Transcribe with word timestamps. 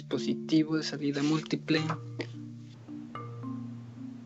dispositivo 0.00 0.76
de 0.78 0.82
salida 0.82 1.22
múltiple. 1.22 1.82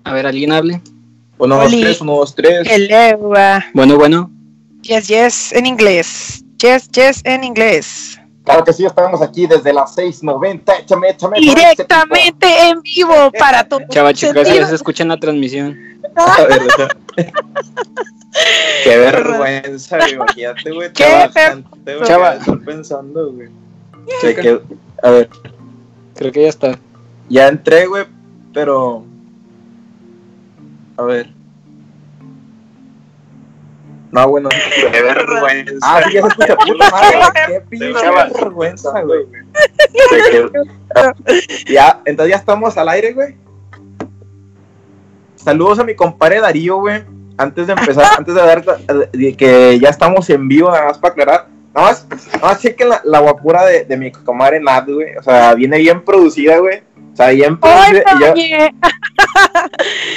A 0.05 0.13
ver, 0.13 0.25
¿alguien 0.27 0.53
hable? 0.53 0.81
Uno, 1.39 1.57
dos, 1.57 1.67
Oli. 1.67 1.83
tres, 1.83 2.01
uno, 2.01 2.13
dos, 2.15 2.33
tres. 2.35 2.69
Hello. 2.71 3.31
uh, 3.31 3.35
Bueno, 3.75 3.97
bueno. 3.97 4.31
Yes, 4.83 5.09
yes, 5.09 5.53
en 5.53 5.67
inglés. 5.67 6.45
Yes, 6.59 6.89
yes, 6.93 7.23
en 7.25 7.43
inglés. 7.43 8.21
Claro 8.45 8.63
que 8.63 8.73
sí, 8.73 8.87
estamos 8.87 9.21
aquí 9.21 9.49
desde 9.49 9.73
las 9.73 9.97
6.90. 9.97 10.81
Échame, 10.81 11.09
échame. 11.09 11.41
Directamente 11.41 12.47
en 12.69 12.81
vivo 12.83 13.33
para 13.37 13.65
todo. 13.65 13.81
Chava, 13.89 14.15
chicos, 14.15 14.35
sentido. 14.35 14.57
ya 14.61 14.69
se 14.69 14.77
escucha 14.77 15.03
en 15.03 15.09
la 15.09 15.19
transmisión. 15.19 15.77
Qué 18.85 18.97
vergüenza, 18.97 19.99
güey. 19.99 20.13
Imagínate, 20.15 20.71
güey. 20.71 20.93
Chava. 20.93 22.35
Estoy 22.37 22.59
pensando, 22.59 23.33
güey. 23.33 23.49
A 25.03 25.11
ver, 25.11 25.29
Creo 26.17 26.33
que 26.33 26.43
ya 26.43 26.49
está. 26.49 26.79
ya 27.29 27.49
entré, 27.49 27.87
güey, 27.87 28.07
pero. 28.53 29.05
A 30.97 31.03
ver. 31.03 31.31
No, 34.13 34.29
bueno. 34.29 34.49
Qué 34.93 35.03
vergüenza. 35.03 35.77
Ah, 35.83 36.03
sí, 36.07 36.15
ya 36.15 36.23
se 36.23 36.29
escucha 36.29 36.57
puta 36.67 36.91
madre. 36.91 37.19
Qué 37.49 37.61
pinche 37.69 38.11
vergüenza, 38.33 39.03
güey. 39.03 39.27
Ya, 41.67 42.01
entonces 42.05 42.31
ya 42.31 42.37
estamos 42.37 42.79
al 42.79 42.89
aire, 42.91 43.13
güey. 43.13 43.37
Saludos 45.35 45.81
a 45.81 45.85
mi 45.85 45.97
compadre 45.97 46.41
Darío, 46.41 46.77
güey. 46.79 47.03
Antes 47.37 47.67
de 47.67 47.73
empezar, 47.73 48.07
antes 48.17 48.33
de 48.33 48.41
dar 48.41 48.65
de 49.11 49.37
que 49.37 49.81
ya 49.81 49.89
estamos 49.89 50.31
en 50.31 50.47
vivo, 50.47 50.71
nada 50.71 50.87
más 50.87 50.99
para 50.99 51.13
aclarar. 51.13 51.54
Nada 51.75 51.89
más, 51.89 52.07
nada 52.33 52.39
más 52.43 52.61
chequen 52.61 52.89
la, 52.89 53.01
la 53.05 53.19
guapura 53.21 53.65
de, 53.65 53.85
de 53.85 53.97
mi 53.97 54.13
comadre 54.13 54.61
Nat, 54.61 54.89
güey. 54.89 55.17
O 55.17 55.23
sea, 55.23 55.55
viene 55.55 55.79
bien 55.79 56.05
producida, 56.05 56.59
güey. 56.59 56.83
O 57.13 57.17
sea, 57.17 57.29
bien 57.31 57.59
¡Ay, 57.63 58.01
producida. 58.03 58.35
Y 58.37 58.51
yo, 58.51 58.59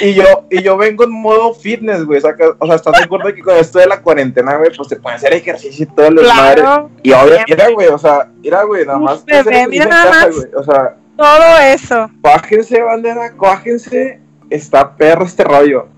y 0.00 0.14
yo, 0.14 0.24
y 0.50 0.62
yo 0.62 0.76
vengo 0.76 1.04
en 1.04 1.10
modo 1.10 1.54
fitness, 1.54 2.04
güey. 2.04 2.18
O 2.18 2.20
sea, 2.22 2.34
que- 2.36 2.50
o 2.58 2.66
sea, 2.66 2.76
¿estás 2.76 2.94
de 2.98 3.04
acuerdo 3.04 3.32
que 3.34 3.42
con 3.42 3.56
esto 3.56 3.78
de 3.78 3.86
la 3.86 4.00
cuarentena, 4.00 4.56
güey, 4.56 4.70
pues 4.76 4.88
te 4.88 4.96
pueden 4.96 5.16
hacer 5.16 5.32
ejercicio 5.32 5.84
y 5.84 5.94
todo 5.94 6.10
desmadre? 6.10 6.60
Claro, 6.62 6.90
Y 7.02 7.12
ahora, 7.12 7.44
mira, 7.48 7.68
güey, 7.70 7.88
o 7.88 7.98
sea, 7.98 8.28
mira, 8.40 8.62
güey, 8.64 8.84
nada 8.86 8.98
más. 8.98 9.24
bebé, 9.24 9.66
mira 9.68 9.86
nada 9.86 10.10
casa, 10.10 10.26
más. 10.26 10.36
güey, 10.36 10.48
O 10.56 10.62
sea, 10.64 10.96
todo 11.16 11.58
eso. 11.58 12.10
Cuájense, 12.20 12.82
bandera, 12.82 13.32
cuájense. 13.36 14.20
Está 14.50 14.96
perro 14.96 15.24
este 15.24 15.44
rollo. 15.44 15.88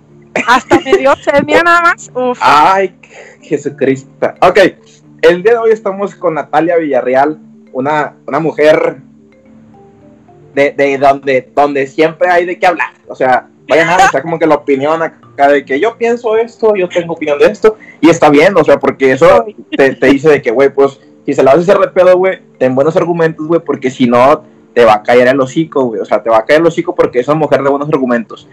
Hasta 0.47 0.80
me 0.80 0.97
dio 0.97 1.14
sed, 1.22 1.42
mira 1.45 1.62
nada 1.62 1.80
más. 1.83 2.11
Uf. 2.14 2.39
Ay, 2.41 2.95
Jesucristo. 3.42 4.33
Ok, 4.41 4.58
el 5.23 5.43
día 5.43 5.53
de 5.53 5.59
hoy 5.59 5.71
estamos 5.71 6.15
con 6.15 6.35
Natalia 6.35 6.77
Villarreal, 6.77 7.39
una, 7.73 8.17
una 8.27 8.41
mujer 8.41 8.99
de, 10.55 10.73
de 10.73 10.99
donde, 10.99 11.51
donde 11.55 11.87
siempre 11.87 12.29
hay 12.29 12.47
de 12.47 12.59
qué 12.59 12.67
hablar. 12.67 12.91
O 13.09 13.15
sea, 13.15 13.48
vayan 13.69 13.89
a 13.89 14.09
sea, 14.09 14.23
como 14.23 14.39
que 14.39 14.47
la 14.47 14.57
opinión 14.57 15.03
acá 15.03 15.48
de 15.48 15.65
que 15.65 15.79
yo 15.79 15.97
pienso 15.97 16.37
esto, 16.37 16.75
yo 16.75 16.89
tengo 16.89 17.15
opinión 17.15 17.39
de 17.39 17.47
esto, 17.47 17.77
y 18.01 18.09
está 18.09 18.31
bien, 18.31 18.55
o 18.57 18.65
sea, 18.65 18.79
porque 18.79 19.13
eso 19.13 19.45
te, 19.77 19.95
te 19.95 20.07
dice 20.07 20.29
de 20.29 20.43
que, 20.43 20.51
güey, 20.51 20.73
pues, 20.73 21.01
si 21.27 21.35
se 21.35 21.43
la 21.43 21.53
hacer 21.53 21.79
de 21.79 21.89
pedo, 21.89 22.17
güey, 22.17 22.41
ten 22.59 22.75
buenos 22.75 22.97
argumentos, 22.97 23.47
güey, 23.47 23.61
porque 23.61 23.91
si 23.91 24.07
no, 24.07 24.43
te 24.75 24.85
va 24.85 24.95
a 24.95 25.03
caer 25.03 25.29
el 25.29 25.41
hocico, 25.41 25.85
güey. 25.85 26.01
O 26.01 26.05
sea, 26.05 26.23
te 26.23 26.31
va 26.31 26.39
a 26.39 26.45
caer 26.45 26.61
el 26.61 26.67
hocico 26.67 26.95
porque 26.95 27.21
es 27.21 27.29
una 27.29 27.37
mujer 27.37 27.63
de 27.63 27.71
buenos 27.71 27.89
argumentos. 27.89 28.48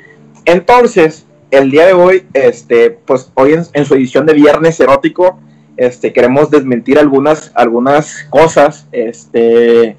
Entonces, 0.46 1.26
el 1.52 1.72
día 1.72 1.86
de 1.86 1.94
hoy, 1.94 2.26
este, 2.34 2.92
pues 2.92 3.32
hoy 3.36 3.54
en, 3.54 3.64
en 3.74 3.86
su 3.86 3.96
edición 3.96 4.26
de 4.26 4.34
Viernes 4.34 4.80
Erótico, 4.80 5.40
este, 5.78 6.12
queremos 6.12 6.50
desmentir 6.50 7.00
algunas, 7.00 7.52
algunas 7.56 8.24
cosas, 8.30 8.88
este, 8.92 9.96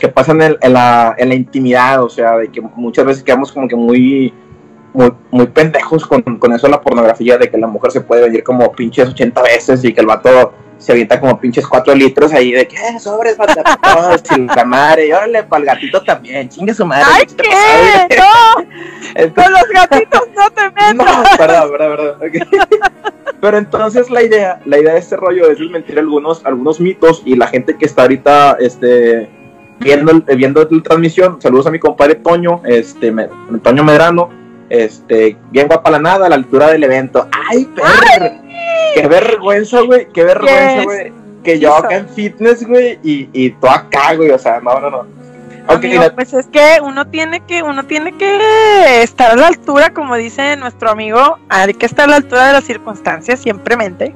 que 0.00 0.08
pasan 0.08 0.42
en, 0.42 0.56
en 0.60 0.72
la, 0.72 1.14
en 1.18 1.28
la 1.28 1.34
intimidad, 1.34 2.02
o 2.02 2.08
sea, 2.08 2.36
de 2.38 2.48
que 2.48 2.60
muchas 2.60 3.04
veces 3.04 3.22
quedamos 3.22 3.52
como 3.52 3.68
que 3.68 3.76
muy, 3.76 4.32
muy, 4.92 5.12
muy 5.30 5.46
pendejos 5.46 6.06
con, 6.06 6.22
con 6.22 6.52
eso 6.52 6.66
de 6.66 6.72
la 6.72 6.80
pornografía, 6.80 7.38
de 7.38 7.50
que 7.50 7.58
la 7.58 7.66
mujer 7.66 7.92
se 7.92 8.00
puede 8.00 8.22
venir 8.22 8.42
como 8.42 8.72
pinches 8.72 9.08
80 9.08 9.42
veces 9.42 9.84
y 9.84 9.92
que 9.92 10.00
el 10.00 10.06
vato 10.06 10.52
se 10.78 10.92
avienta 10.92 11.20
como 11.20 11.38
pinches 11.40 11.66
4 11.66 11.94
litros 11.94 12.32
ahí 12.32 12.52
de 12.52 12.66
que 12.68 12.76
eh, 12.76 12.98
sobres 13.00 13.36
sin 14.24 14.46
la 14.46 14.64
madre, 14.66 15.08
y 15.08 15.12
órale, 15.12 15.42
para 15.44 15.60
el 15.60 15.66
gatito 15.66 16.02
también, 16.02 16.48
chingue 16.48 16.72
su 16.72 16.86
madre. 16.86 17.04
¡Ay, 17.12 17.26
¿qué? 17.36 18.16
¡No! 18.16 18.64
Entonces- 19.14 19.32
Con 19.44 19.52
los 19.52 19.68
gatitos 19.90 20.20
no 20.36 20.50
te 20.50 20.62
metas. 20.70 20.94
no, 20.94 21.04
perdón, 21.36 21.70
perdón, 21.70 22.18
perdón. 22.20 22.48
Pero 23.40 23.58
entonces 23.58 24.10
la 24.10 24.22
idea, 24.22 24.60
la 24.64 24.78
idea 24.78 24.94
de 24.94 24.98
este 25.00 25.16
rollo 25.16 25.48
es 25.50 25.58
desmentir 25.58 25.98
algunos, 25.98 26.44
algunos 26.44 26.80
mitos 26.80 27.22
y 27.24 27.36
la 27.36 27.46
gente 27.46 27.76
que 27.76 27.84
está 27.86 28.02
ahorita 28.02 28.56
este, 28.60 29.28
viendo, 29.78 30.10
el- 30.12 30.36
viendo 30.36 30.66
la 30.68 30.82
transmisión, 30.82 31.40
saludos 31.40 31.66
a 31.66 31.70
mi 31.70 31.78
compadre 31.78 32.16
Toño, 32.16 32.62
este, 32.64 33.12
Me- 33.12 33.28
Toño 33.62 33.84
Medrano, 33.84 34.28
este, 34.70 35.36
bien 35.50 35.66
guapa 35.68 35.90
la 35.90 35.98
nada, 35.98 36.26
a 36.26 36.28
la 36.28 36.34
altura 36.36 36.68
del 36.68 36.84
evento. 36.84 37.28
¡Ay, 37.50 37.64
perro! 37.74 38.30
¡Qué 38.94 39.06
vergüenza, 39.08 39.80
güey! 39.82 40.08
¡Qué 40.12 40.24
vergüenza, 40.24 40.74
Yes. 40.76 40.84
güey! 40.84 41.12
Que 41.44 41.58
yo 41.58 41.74
acá 41.74 41.96
en 41.96 42.08
fitness, 42.08 42.66
güey, 42.66 42.98
y, 43.02 43.28
y 43.32 43.50
tú 43.50 43.68
acá, 43.68 44.14
güey, 44.14 44.30
o 44.30 44.38
sea, 44.38 44.60
no, 44.60 44.78
no, 44.80 44.90
no. 44.90 44.98
Ok, 45.70 45.84
Amigo, 45.84 46.02
la- 46.02 46.14
pues 46.14 46.32
es 46.32 46.46
que 46.46 46.78
uno 46.82 47.06
tiene 47.08 47.40
que 47.40 47.62
uno 47.62 47.84
tiene 47.84 48.16
que 48.16 49.02
estar 49.02 49.32
a 49.32 49.36
la 49.36 49.48
altura, 49.48 49.92
como 49.92 50.16
dice 50.16 50.56
nuestro 50.56 50.90
amigo, 50.90 51.38
hay 51.50 51.74
que 51.74 51.84
estar 51.86 52.06
a 52.06 52.08
la 52.08 52.16
altura 52.16 52.46
de 52.48 52.52
las 52.54 52.64
circunstancias 52.64 53.40
siempremente. 53.40 54.14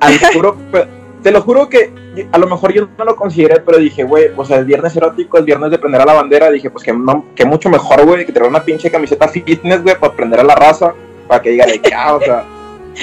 Al 0.00 0.18
juro, 0.32 0.56
pe- 0.72 0.86
te 1.22 1.30
lo 1.30 1.42
juro 1.42 1.68
que 1.68 1.92
a 2.32 2.38
lo 2.38 2.46
mejor 2.46 2.72
yo 2.72 2.88
no 2.96 3.04
lo 3.04 3.16
consideré, 3.16 3.60
pero 3.60 3.78
dije, 3.78 4.04
güey, 4.04 4.30
o 4.36 4.44
sea, 4.44 4.58
el 4.58 4.64
viernes 4.64 4.96
erótico, 4.96 5.38
el 5.38 5.44
viernes 5.44 5.70
de 5.70 5.78
prender 5.78 6.00
a 6.00 6.06
la 6.06 6.14
bandera, 6.14 6.50
dije, 6.50 6.70
pues 6.70 6.84
que, 6.84 6.92
no, 6.92 7.26
que 7.34 7.44
mucho 7.44 7.68
mejor, 7.68 8.04
güey, 8.04 8.24
que 8.24 8.32
tener 8.32 8.48
una 8.48 8.62
pinche 8.62 8.90
camiseta 8.90 9.28
fitness, 9.28 9.82
güey, 9.82 9.98
para 9.98 10.14
prender 10.14 10.40
a 10.40 10.44
la 10.44 10.54
raza, 10.54 10.94
para 11.28 11.42
que 11.42 11.50
diga 11.50 11.66
de 11.66 11.80
que, 11.80 11.94
ah, 11.94 12.14
o 12.14 12.20
sea, 12.20 12.44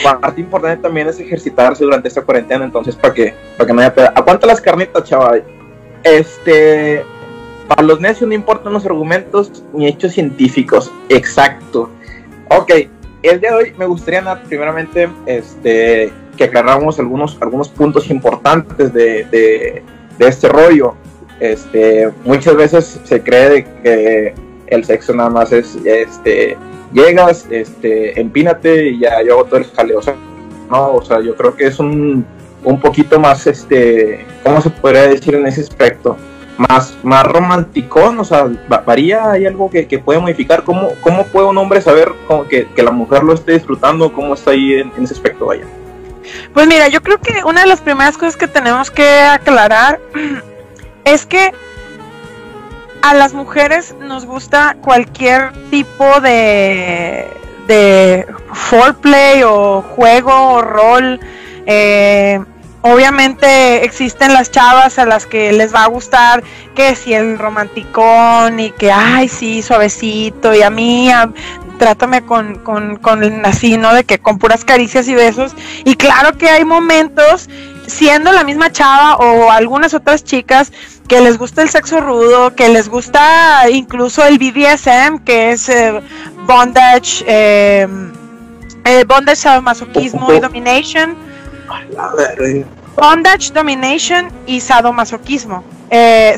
parte 0.21 0.41
importante 0.41 0.81
también 0.81 1.07
es 1.07 1.19
ejercitarse 1.19 1.83
durante 1.83 2.07
esta 2.07 2.21
cuarentena, 2.21 2.65
entonces, 2.65 2.95
para 2.95 3.13
que, 3.13 3.33
para 3.57 3.67
que 3.67 3.73
no 3.73 3.81
haya 3.81 3.93
pedo. 3.93 4.09
Aguanta 4.15 4.47
las 4.47 4.61
carnitas, 4.61 5.03
chaval. 5.03 5.43
Este, 6.03 7.03
para 7.67 7.83
los 7.83 7.99
necios 7.99 8.27
no 8.27 8.33
importan 8.33 8.73
los 8.73 8.85
argumentos 8.85 9.63
ni 9.73 9.87
hechos 9.87 10.13
científicos, 10.13 10.91
exacto. 11.09 11.89
Ok, 12.49 12.71
el 13.23 13.41
día 13.41 13.51
de 13.51 13.55
hoy 13.55 13.73
me 13.77 13.85
gustaría, 13.85 14.41
primeramente, 14.43 15.09
este, 15.25 16.11
que 16.37 16.45
aclaráramos 16.45 16.99
algunos, 16.99 17.37
algunos 17.41 17.67
puntos 17.67 18.09
importantes 18.09 18.93
de, 18.93 19.25
de, 19.25 19.83
este 20.19 20.47
rollo. 20.47 20.93
Este, 21.39 22.09
muchas 22.23 22.55
veces 22.55 22.99
se 23.03 23.21
cree 23.21 23.49
de 23.49 23.63
que 23.83 24.33
el 24.67 24.85
sexo 24.85 25.13
nada 25.13 25.29
más 25.29 25.51
es, 25.51 25.77
este, 25.83 26.57
llegas, 26.93 27.45
este, 27.49 28.19
empínate 28.19 28.87
y 28.89 28.99
ya 28.99 29.21
yo 29.23 29.33
hago 29.33 29.45
todo 29.45 29.57
el 29.57 29.65
jaleo. 29.65 29.99
No, 30.71 30.93
o 30.93 31.01
sea, 31.03 31.19
yo 31.21 31.35
creo 31.35 31.55
que 31.55 31.67
es 31.67 31.79
un, 31.79 32.25
un 32.63 32.79
poquito 32.79 33.19
más, 33.19 33.45
este, 33.47 34.25
¿cómo 34.43 34.61
se 34.61 34.69
podría 34.69 35.03
decir 35.03 35.35
en 35.35 35.47
ese 35.47 35.61
aspecto? 35.61 36.17
Más, 36.57 36.97
más 37.03 37.23
romanticón, 37.23 38.19
o 38.19 38.25
sea, 38.25 38.49
va- 38.71 38.83
varía, 38.83 39.31
hay 39.31 39.45
algo 39.45 39.69
que, 39.69 39.87
que 39.87 39.99
puede 39.99 40.19
modificar. 40.19 40.63
¿Cómo, 40.63 40.89
¿Cómo 41.01 41.23
puede 41.27 41.45
un 41.45 41.57
hombre 41.59 41.79
saber 41.81 42.11
cómo 42.27 42.47
que, 42.47 42.67
que 42.75 42.81
la 42.81 42.89
mujer 42.89 43.23
lo 43.23 43.33
esté 43.33 43.53
disfrutando? 43.53 44.11
¿Cómo 44.11 44.33
está 44.33 44.51
ahí 44.51 44.73
en, 44.73 44.91
en 44.97 45.03
ese 45.03 45.13
aspecto? 45.13 45.45
Vaya. 45.45 45.65
Pues 46.53 46.67
mira, 46.67 46.87
yo 46.87 47.01
creo 47.01 47.19
que 47.19 47.43
una 47.43 47.61
de 47.61 47.67
las 47.67 47.81
primeras 47.81 48.17
cosas 48.17 48.35
que 48.35 48.47
tenemos 48.47 48.91
que 48.91 49.21
aclarar 49.21 49.99
es 51.05 51.25
que 51.25 51.53
a 53.01 53.13
las 53.13 53.33
mujeres 53.33 53.95
nos 53.99 54.25
gusta 54.25 54.75
cualquier 54.81 55.51
tipo 55.69 56.19
de, 56.19 57.27
de 57.67 58.25
foreplay 58.53 59.43
o 59.43 59.81
juego 59.81 60.33
o 60.53 60.61
rol. 60.61 61.19
Eh, 61.67 62.39
obviamente 62.81 63.83
existen 63.85 64.33
las 64.33 64.51
chavas 64.51 64.97
a 64.99 65.05
las 65.05 65.25
que 65.25 65.51
les 65.53 65.73
va 65.73 65.83
a 65.83 65.87
gustar 65.87 66.43
que 66.75 66.95
si 66.95 67.13
el 67.13 67.37
romanticón 67.37 68.59
y 68.59 68.71
que, 68.71 68.91
ay, 68.91 69.27
sí, 69.29 69.61
suavecito 69.61 70.53
y 70.53 70.61
a 70.61 70.69
mí, 70.69 71.11
a- 71.11 71.29
trátame 71.77 72.25
con, 72.25 72.55
con, 72.59 72.97
con 72.97 73.45
así, 73.45 73.77
¿no? 73.77 73.93
De 73.93 74.03
que 74.03 74.19
con 74.19 74.37
puras 74.39 74.65
caricias 74.65 75.07
y 75.07 75.15
besos. 75.15 75.53
Y 75.85 75.95
claro 75.95 76.37
que 76.37 76.49
hay 76.49 76.65
momentos, 76.65 77.49
siendo 77.87 78.31
la 78.31 78.43
misma 78.43 78.71
chava 78.71 79.15
o 79.17 79.51
algunas 79.51 79.93
otras 79.93 80.23
chicas, 80.23 80.71
que 81.07 81.21
les 81.21 81.37
gusta 81.37 81.61
el 81.61 81.69
sexo 81.69 82.01
rudo, 82.01 82.53
que 82.53 82.67
les 82.69 82.89
gusta 82.89 83.69
incluso 83.69 84.25
el 84.25 84.37
BDSM, 84.39 85.19
que 85.23 85.51
es 85.51 85.69
eh, 85.69 86.01
bondage, 86.45 87.23
eh, 87.25 87.87
eh, 88.83 89.03
bondage, 89.07 89.37
sadomasoquismo 89.37 90.33
y 90.33 90.39
domination. 90.39 91.15
Bondage, 92.95 93.51
domination 93.53 94.29
y 94.47 94.59
sadomasoquismo. 94.59 95.63
Eh, 95.89 96.35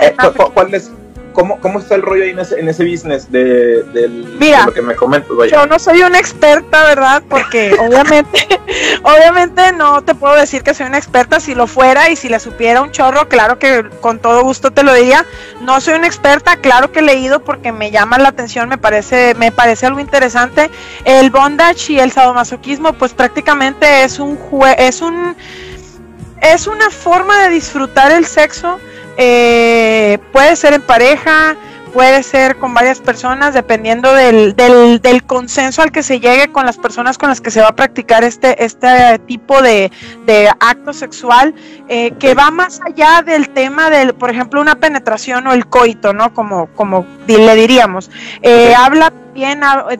eh, 0.00 0.14
cu- 0.16 0.32
cu- 0.44 0.52
¿cuál, 0.54 0.74
es, 0.74 0.90
¿cómo, 1.36 1.60
¿cómo 1.60 1.78
está 1.78 1.94
el 1.94 2.02
rollo 2.02 2.24
ahí 2.24 2.30
en 2.30 2.38
ese, 2.40 2.58
en 2.58 2.68
ese 2.68 2.82
business 2.84 3.30
de, 3.30 3.82
del- 3.92 4.36
Mira, 4.40 4.60
de 4.60 4.66
lo 4.66 4.72
que 4.74 4.82
me 4.82 4.96
comentas? 4.96 5.30
Yo 5.52 5.66
no 5.66 5.78
soy 5.78 6.00
una 6.02 6.18
experta, 6.18 6.82
¿verdad? 6.84 7.22
Porque 7.28 7.72
obviamente, 7.78 8.48
obviamente 9.02 9.72
no 9.72 10.02
te 10.02 10.14
puedo 10.14 10.34
decir 10.34 10.62
que 10.62 10.74
soy 10.74 10.86
una 10.86 10.96
experta. 10.98 11.38
Si 11.38 11.54
lo 11.54 11.66
fuera 11.66 12.10
y 12.10 12.16
si 12.16 12.28
le 12.28 12.40
supiera 12.40 12.80
un 12.82 12.90
chorro, 12.90 13.28
claro 13.28 13.58
que 13.58 13.84
con 14.00 14.18
todo 14.18 14.42
gusto 14.42 14.70
te 14.72 14.82
lo 14.82 14.92
diría. 14.94 15.24
No 15.60 15.80
soy 15.80 15.94
una 15.94 16.06
experta, 16.06 16.56
claro 16.56 16.90
que 16.90 17.00
he 17.00 17.02
leído 17.02 17.40
porque 17.44 17.70
me 17.70 17.90
llama 17.90 18.18
la 18.18 18.30
atención, 18.30 18.68
me 18.68 18.78
parece, 18.78 19.34
me 19.34 19.52
parece 19.52 19.86
algo 19.86 20.00
interesante. 20.00 20.70
El 21.04 21.30
bondage 21.30 21.92
y 21.92 22.00
el 22.00 22.10
sadomasoquismo, 22.10 22.94
pues 22.94 23.12
prácticamente 23.12 24.02
es 24.04 24.18
un 24.18 24.36
jue 24.36 24.74
es 24.78 25.02
un 25.02 25.36
es 26.40 26.66
una 26.66 26.90
forma 26.90 27.44
de 27.44 27.50
disfrutar 27.50 28.12
el 28.12 28.26
sexo. 28.26 28.78
Eh, 29.16 30.18
puede 30.32 30.56
ser 30.56 30.74
en 30.74 30.82
pareja, 30.82 31.56
puede 31.96 32.22
ser 32.22 32.56
con 32.56 32.74
varias 32.74 33.00
personas, 33.00 33.54
dependiendo 33.54 34.12
del, 34.12 34.54
del, 34.54 35.00
del 35.00 35.24
consenso 35.24 35.80
al 35.80 35.92
que 35.92 36.02
se 36.02 36.20
llegue 36.20 36.52
con 36.52 36.66
las 36.66 36.76
personas 36.76 37.16
con 37.16 37.30
las 37.30 37.40
que 37.40 37.50
se 37.50 37.62
va 37.62 37.68
a 37.68 37.74
practicar 37.74 38.22
este, 38.22 38.62
este 38.62 39.18
tipo 39.20 39.62
de, 39.62 39.90
de 40.26 40.50
acto 40.60 40.92
sexual, 40.92 41.54
eh, 41.88 42.12
que 42.18 42.34
va 42.34 42.50
más 42.50 42.80
allá 42.86 43.22
del 43.22 43.48
tema 43.48 43.88
del, 43.88 44.14
por 44.14 44.30
ejemplo, 44.30 44.60
una 44.60 44.74
penetración 44.74 45.46
o 45.46 45.54
el 45.54 45.66
coito, 45.68 46.12
¿no? 46.12 46.34
Como, 46.34 46.66
como 46.74 47.06
le 47.26 47.54
diríamos. 47.54 48.10
Eh. 48.42 48.74
Habla 48.76 49.10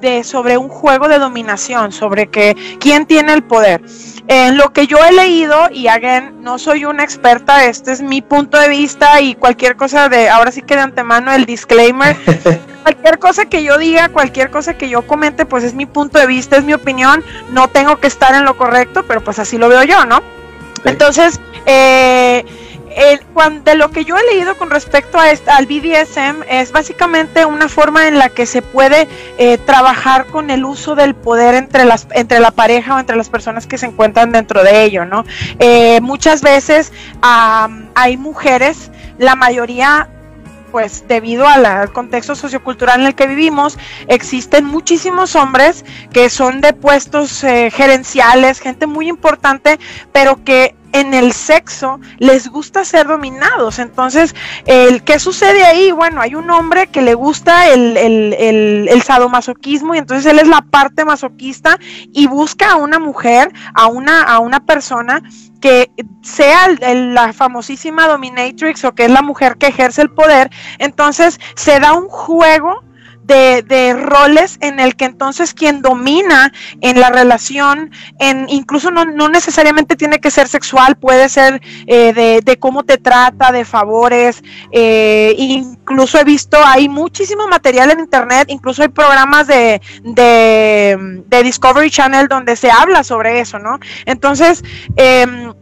de, 0.01 0.25
sobre 0.25 0.59
un 0.59 0.69
juego 0.69 1.09
de 1.09 1.19
dominación, 1.19 1.93
sobre 1.93 2.29
que 2.29 2.57
quién 2.81 3.07
tiene 3.07 3.33
el 3.35 3.43
poder. 3.43 3.83
En 4.29 4.57
lo 4.57 4.73
que 4.73 4.87
yo 4.87 4.99
he 5.05 5.13
leído, 5.13 5.69
y 5.71 5.87
again, 5.87 6.43
no 6.43 6.59
soy 6.59 6.85
una 6.85 7.05
experta, 7.05 7.65
este 7.67 7.93
es 7.93 8.03
mi 8.03 8.23
punto 8.23 8.59
de 8.59 8.69
vista 8.69 9.21
y 9.21 9.35
cualquier 9.35 9.77
cosa 9.77 10.09
de, 10.09 10.29
ahora 10.29 10.51
sí 10.51 10.63
que 10.63 10.75
de 10.75 10.81
antemano 10.81 11.33
el 11.33 11.47
disclaimer, 11.47 12.17
cualquier 12.83 13.19
cosa 13.19 13.45
que 13.45 13.63
yo 13.63 13.79
diga, 13.79 14.09
cualquier 14.09 14.51
cosa 14.51 14.77
que 14.77 14.89
yo 14.89 15.07
comente, 15.07 15.47
pues 15.47 15.63
es 15.63 15.75
mi 15.75 15.87
punto 15.87 16.19
de 16.19 16.27
vista, 16.27 16.57
es 16.57 16.65
mi 16.65 16.73
opinión, 16.73 17.23
no 17.53 17.69
tengo 17.69 17.97
que 17.99 18.09
estar 18.09 18.35
en 18.35 18.45
lo 18.45 18.57
correcto, 18.57 19.05
pero 19.07 19.23
pues 19.23 19.39
así 19.39 19.59
lo 19.59 19.69
veo 19.69 19.85
yo, 19.85 20.05
¿no? 20.07 20.23
Entonces, 20.85 21.41
eh, 21.67 22.45
de 23.65 23.75
lo 23.75 23.91
que 23.91 24.05
yo 24.07 24.17
he 24.17 24.25
leído 24.35 24.57
con 24.57 24.71
respecto 24.71 25.19
a 25.19 25.31
esta- 25.31 25.57
al 25.57 25.67
BDSM 25.67 26.43
es 26.49 26.73
básicamente 26.73 27.45
una 27.45 27.69
forma 27.69 28.09
en 28.09 28.19
la 28.19 28.31
que 28.31 28.47
se 28.47 28.63
puede 28.63 29.07
eh, 29.39 29.59
trabajar 29.59 30.27
con 30.27 30.49
el 30.51 30.65
uso 30.65 30.95
del 30.95 31.15
poder 31.15 31.55
entre 31.55 31.85
las 31.85 32.07
entre 32.13 32.41
la 32.41 32.53
pareja 32.53 32.97
o 32.97 32.99
entre 32.99 33.17
las 33.17 33.29
personas 33.29 33.67
que 33.67 33.77
se 33.77 33.85
encuentran 33.87 34.33
dentro 34.33 34.63
de 34.65 34.85
ello, 34.85 35.05
¿no? 35.05 35.25
Eh, 35.59 36.01
muchas 36.01 36.41
veces 36.41 36.93
hay 37.21 38.17
mujeres, 38.17 38.91
la 39.19 39.37
mayoría 39.37 40.09
pues 40.73 41.05
debido 41.07 41.47
al 41.47 41.93
contexto 41.93 42.35
sociocultural 42.35 43.01
en 43.01 43.07
el 43.07 43.15
que 43.15 43.27
vivimos, 43.27 43.79
existen 44.09 44.65
muchísimos 44.65 45.35
hombres 45.37 45.85
que 46.13 46.29
son 46.29 46.61
de 46.61 46.73
puestos 46.73 47.45
eh, 47.45 47.71
gerenciales, 47.71 48.61
gente 48.61 48.87
muy 48.87 49.09
importante, 49.09 49.79
pero 50.13 50.43
que 50.45 50.75
en 51.01 51.15
el 51.15 51.33
sexo 51.33 52.01
les 52.19 52.49
gusta 52.49 52.85
ser 52.85 53.07
dominados. 53.07 53.79
Entonces, 53.79 54.35
el, 54.67 55.03
¿qué 55.03 55.19
sucede 55.19 55.65
ahí? 55.65 55.91
Bueno, 55.93 56.21
hay 56.21 56.35
un 56.35 56.51
hombre 56.51 56.89
que 56.89 57.03
le 57.03 57.15
gusta 57.15 57.69
el, 57.69 57.97
el, 57.97 58.35
el, 58.39 58.89
el 58.91 59.03
sadomasoquismo 59.03 59.95
y 59.95 59.99
entonces 59.99 60.27
él 60.27 60.39
es 60.39 60.49
la 60.49 60.63
parte 60.63 61.05
masoquista 61.05 61.79
y 62.13 62.27
busca 62.27 62.73
a 62.73 62.77
una 62.77 62.99
mujer, 62.99 63.53
a 63.75 63.87
una, 63.87 64.23
a 64.23 64.39
una 64.39 64.61
persona 64.61 65.23
que 65.61 65.91
sea 66.23 66.69
la 66.69 67.33
famosísima 67.33 68.07
dominatrix 68.07 68.85
o 68.85 68.95
que 68.95 69.07
es 69.07 69.11
la 69.11 69.23
mujer 69.23 69.57
que 69.57 69.67
ejerce 69.69 70.03
el 70.03 70.11
poder, 70.11 70.51
entonces 70.79 71.41
se 71.55 71.81
da 71.81 71.95
un 71.95 72.09
juego 72.09 72.83
de, 73.27 73.63
de 73.63 73.95
roles 73.95 74.59
en 74.61 74.81
el 74.81 74.97
que 74.97 75.05
entonces 75.05 75.53
quien 75.53 75.83
domina 75.83 76.53
en 76.81 77.01
la 77.01 77.11
relación, 77.11 77.91
en 78.19 78.47
incluso 78.49 78.91
no, 78.91 79.05
no 79.05 79.29
necesariamente 79.29 79.97
tiene 79.97 80.21
que 80.21 80.31
ser 80.31 80.49
sexual, 80.49 80.97
puede 80.97 81.29
ser 81.29 81.61
eh, 81.87 82.13
de, 82.13 82.41
de 82.43 82.59
cómo 82.59 82.85
te 82.85 82.99
trata, 82.99 83.53
de 83.53 83.65
favores, 83.65 84.43
eh, 84.71 85.35
incluso 85.39 86.19
he 86.19 86.25
visto, 86.25 86.59
hay 86.65 86.89
muchísimo 86.89 87.49
material 87.49 87.91
en 87.91 88.01
internet, 88.01 88.47
incluso 88.49 88.83
hay 88.83 88.89
programas 88.89 89.47
de, 89.47 89.81
de, 90.03 91.23
de 91.27 91.43
Discovery 91.43 91.91
Channel 91.91 92.29
donde 92.29 92.57
se 92.57 92.71
habla 92.71 93.03
sobre 93.03 93.41
eso, 93.41 93.59
¿no? 93.59 93.79
Entonces, 94.05 94.63
em, 94.97 95.53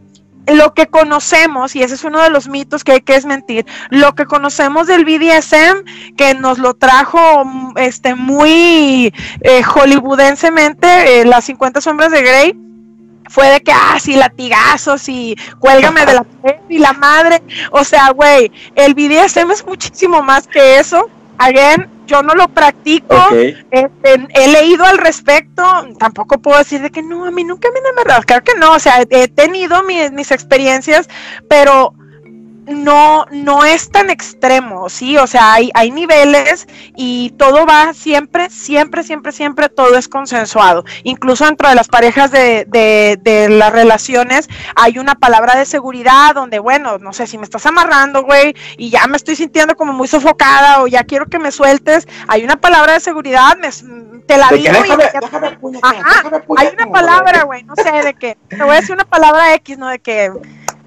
lo 0.47 0.73
que 0.73 0.87
conocemos, 0.87 1.75
y 1.75 1.83
ese 1.83 1.95
es 1.95 2.03
uno 2.03 2.21
de 2.21 2.29
los 2.29 2.47
mitos 2.47 2.83
que 2.83 2.93
hay 2.93 3.01
que 3.01 3.13
desmentir, 3.13 3.65
lo 3.89 4.13
que 4.15 4.25
conocemos 4.25 4.87
del 4.87 5.05
BDSM, 5.05 6.15
que 6.15 6.33
nos 6.35 6.59
lo 6.59 6.73
trajo 6.73 7.45
mm, 7.45 7.77
este 7.77 8.15
muy 8.15 9.13
eh, 9.41 9.63
hollywoodensemente 9.63 11.21
eh, 11.21 11.25
las 11.25 11.45
50 11.45 11.81
sombras 11.81 12.11
de 12.11 12.21
Grey, 12.21 12.65
fue 13.29 13.47
de 13.49 13.61
que, 13.61 13.71
ah, 13.71 13.97
sí, 13.99 14.15
latigazos 14.15 15.09
y 15.09 15.35
cuélgame 15.59 16.05
de 16.05 16.13
la 16.13 16.25
y 16.69 16.77
la 16.77 16.93
madre. 16.93 17.41
O 17.71 17.83
sea, 17.83 18.11
güey, 18.11 18.51
el 18.75 18.93
BDSM 18.93 19.51
es 19.51 19.65
muchísimo 19.65 20.21
más 20.21 20.47
que 20.47 20.79
eso. 20.79 21.09
Again, 21.37 21.89
yo 22.05 22.21
no 22.21 22.33
lo 22.33 22.47
practico. 22.47 23.15
Este, 23.31 24.27
he 24.33 24.47
leído 24.47 24.85
al 24.85 24.97
respecto, 24.97 25.63
tampoco 25.99 26.39
puedo 26.39 26.57
decir 26.57 26.81
de 26.81 26.91
que 26.91 27.01
no, 27.01 27.25
a 27.25 27.31
mí 27.31 27.43
nunca 27.43 27.69
me 27.71 27.79
han 27.79 27.97
amarrado, 27.97 28.23
claro 28.23 28.43
que 28.43 28.55
no, 28.55 28.73
o 28.73 28.79
sea, 28.79 29.03
he 29.09 29.27
tenido 29.27 29.83
mis, 29.83 30.11
mis 30.11 30.31
experiencias, 30.31 31.09
pero 31.49 31.93
no, 32.67 33.25
no 33.31 33.63
es 33.63 33.89
tan 33.91 34.09
extremo, 34.09 34.89
sí, 34.89 35.17
o 35.17 35.27
sea, 35.27 35.53
hay, 35.53 35.71
hay 35.73 35.91
niveles 35.91 36.67
y 36.95 37.29
todo 37.37 37.65
va 37.65 37.93
siempre, 37.93 38.49
siempre, 38.49 39.03
siempre, 39.03 39.31
siempre, 39.31 39.69
todo 39.69 39.97
es 39.97 40.07
consensuado. 40.07 40.83
Incluso 41.03 41.45
dentro 41.45 41.69
de 41.69 41.75
las 41.75 41.87
parejas 41.87 42.31
de, 42.31 42.65
de, 42.67 43.19
de 43.21 43.49
las 43.49 43.71
relaciones 43.71 44.49
hay 44.75 44.97
una 44.97 45.15
palabra 45.15 45.55
de 45.57 45.65
seguridad 45.65 46.33
donde, 46.33 46.59
bueno, 46.59 46.97
no 46.97 47.13
sé, 47.13 47.27
si 47.27 47.37
me 47.37 47.43
estás 47.43 47.65
amarrando, 47.65 48.23
güey, 48.23 48.55
y 48.77 48.89
ya 48.89 49.05
me 49.07 49.17
estoy 49.17 49.35
sintiendo 49.35 49.75
como 49.75 49.93
muy 49.93 50.07
sofocada 50.07 50.81
o 50.81 50.87
ya 50.87 51.03
quiero 51.03 51.27
que 51.27 51.39
me 51.39 51.51
sueltes, 51.51 52.07
hay 52.27 52.43
una 52.43 52.55
palabra 52.55 52.93
de 52.93 52.99
seguridad, 52.99 53.57
me, 53.57 53.69
te 54.25 54.37
la 54.37 54.49
digo 54.49 54.69
y 54.69 54.81
déjame, 54.81 55.03
ya- 55.13 55.19
déjame 55.19 55.51
puñetear, 55.57 55.95
Ajá, 55.95 56.21
déjame 56.23 56.43
hay 56.57 56.67
una 56.73 56.87
palabra, 56.87 57.43
güey, 57.43 57.63
no 57.63 57.75
sé, 57.75 57.91
de 57.91 58.13
que, 58.15 58.37
te 58.49 58.57
voy 58.63 58.71
a 58.71 58.79
decir 58.81 58.95
una 58.95 59.05
palabra 59.05 59.53
X, 59.55 59.77
¿no? 59.77 59.87
De 59.87 59.99
que 59.99 60.31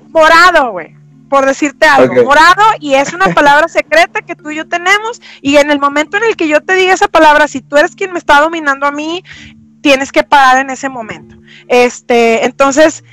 morado, 0.08 0.72
güey, 0.72 0.96
por 1.28 1.46
decirte 1.46 1.86
algo, 1.86 2.14
morado, 2.24 2.62
y 2.80 2.94
es 2.94 3.12
una 3.12 3.32
palabra 3.34 3.68
secreta 3.78 4.22
que 4.22 4.34
tú 4.34 4.50
y 4.50 4.56
yo 4.56 4.68
tenemos, 4.68 5.20
y 5.42 5.56
en 5.56 5.70
el 5.70 5.78
momento 5.78 6.16
en 6.16 6.24
el 6.24 6.36
que 6.36 6.48
yo 6.48 6.60
te 6.60 6.74
diga 6.74 6.94
esa 6.94 7.08
palabra, 7.08 7.48
si 7.48 7.60
tú 7.60 7.76
eres 7.76 7.94
quien 7.94 8.12
me 8.12 8.18
está 8.18 8.40
dominando 8.40 8.86
a 8.86 8.90
mí, 8.92 9.22
tienes 9.80 10.10
que 10.12 10.22
parar 10.24 10.58
en 10.58 10.70
ese 10.70 10.88
momento. 10.88 11.36
Este, 11.68 12.44
entonces, 12.44 13.04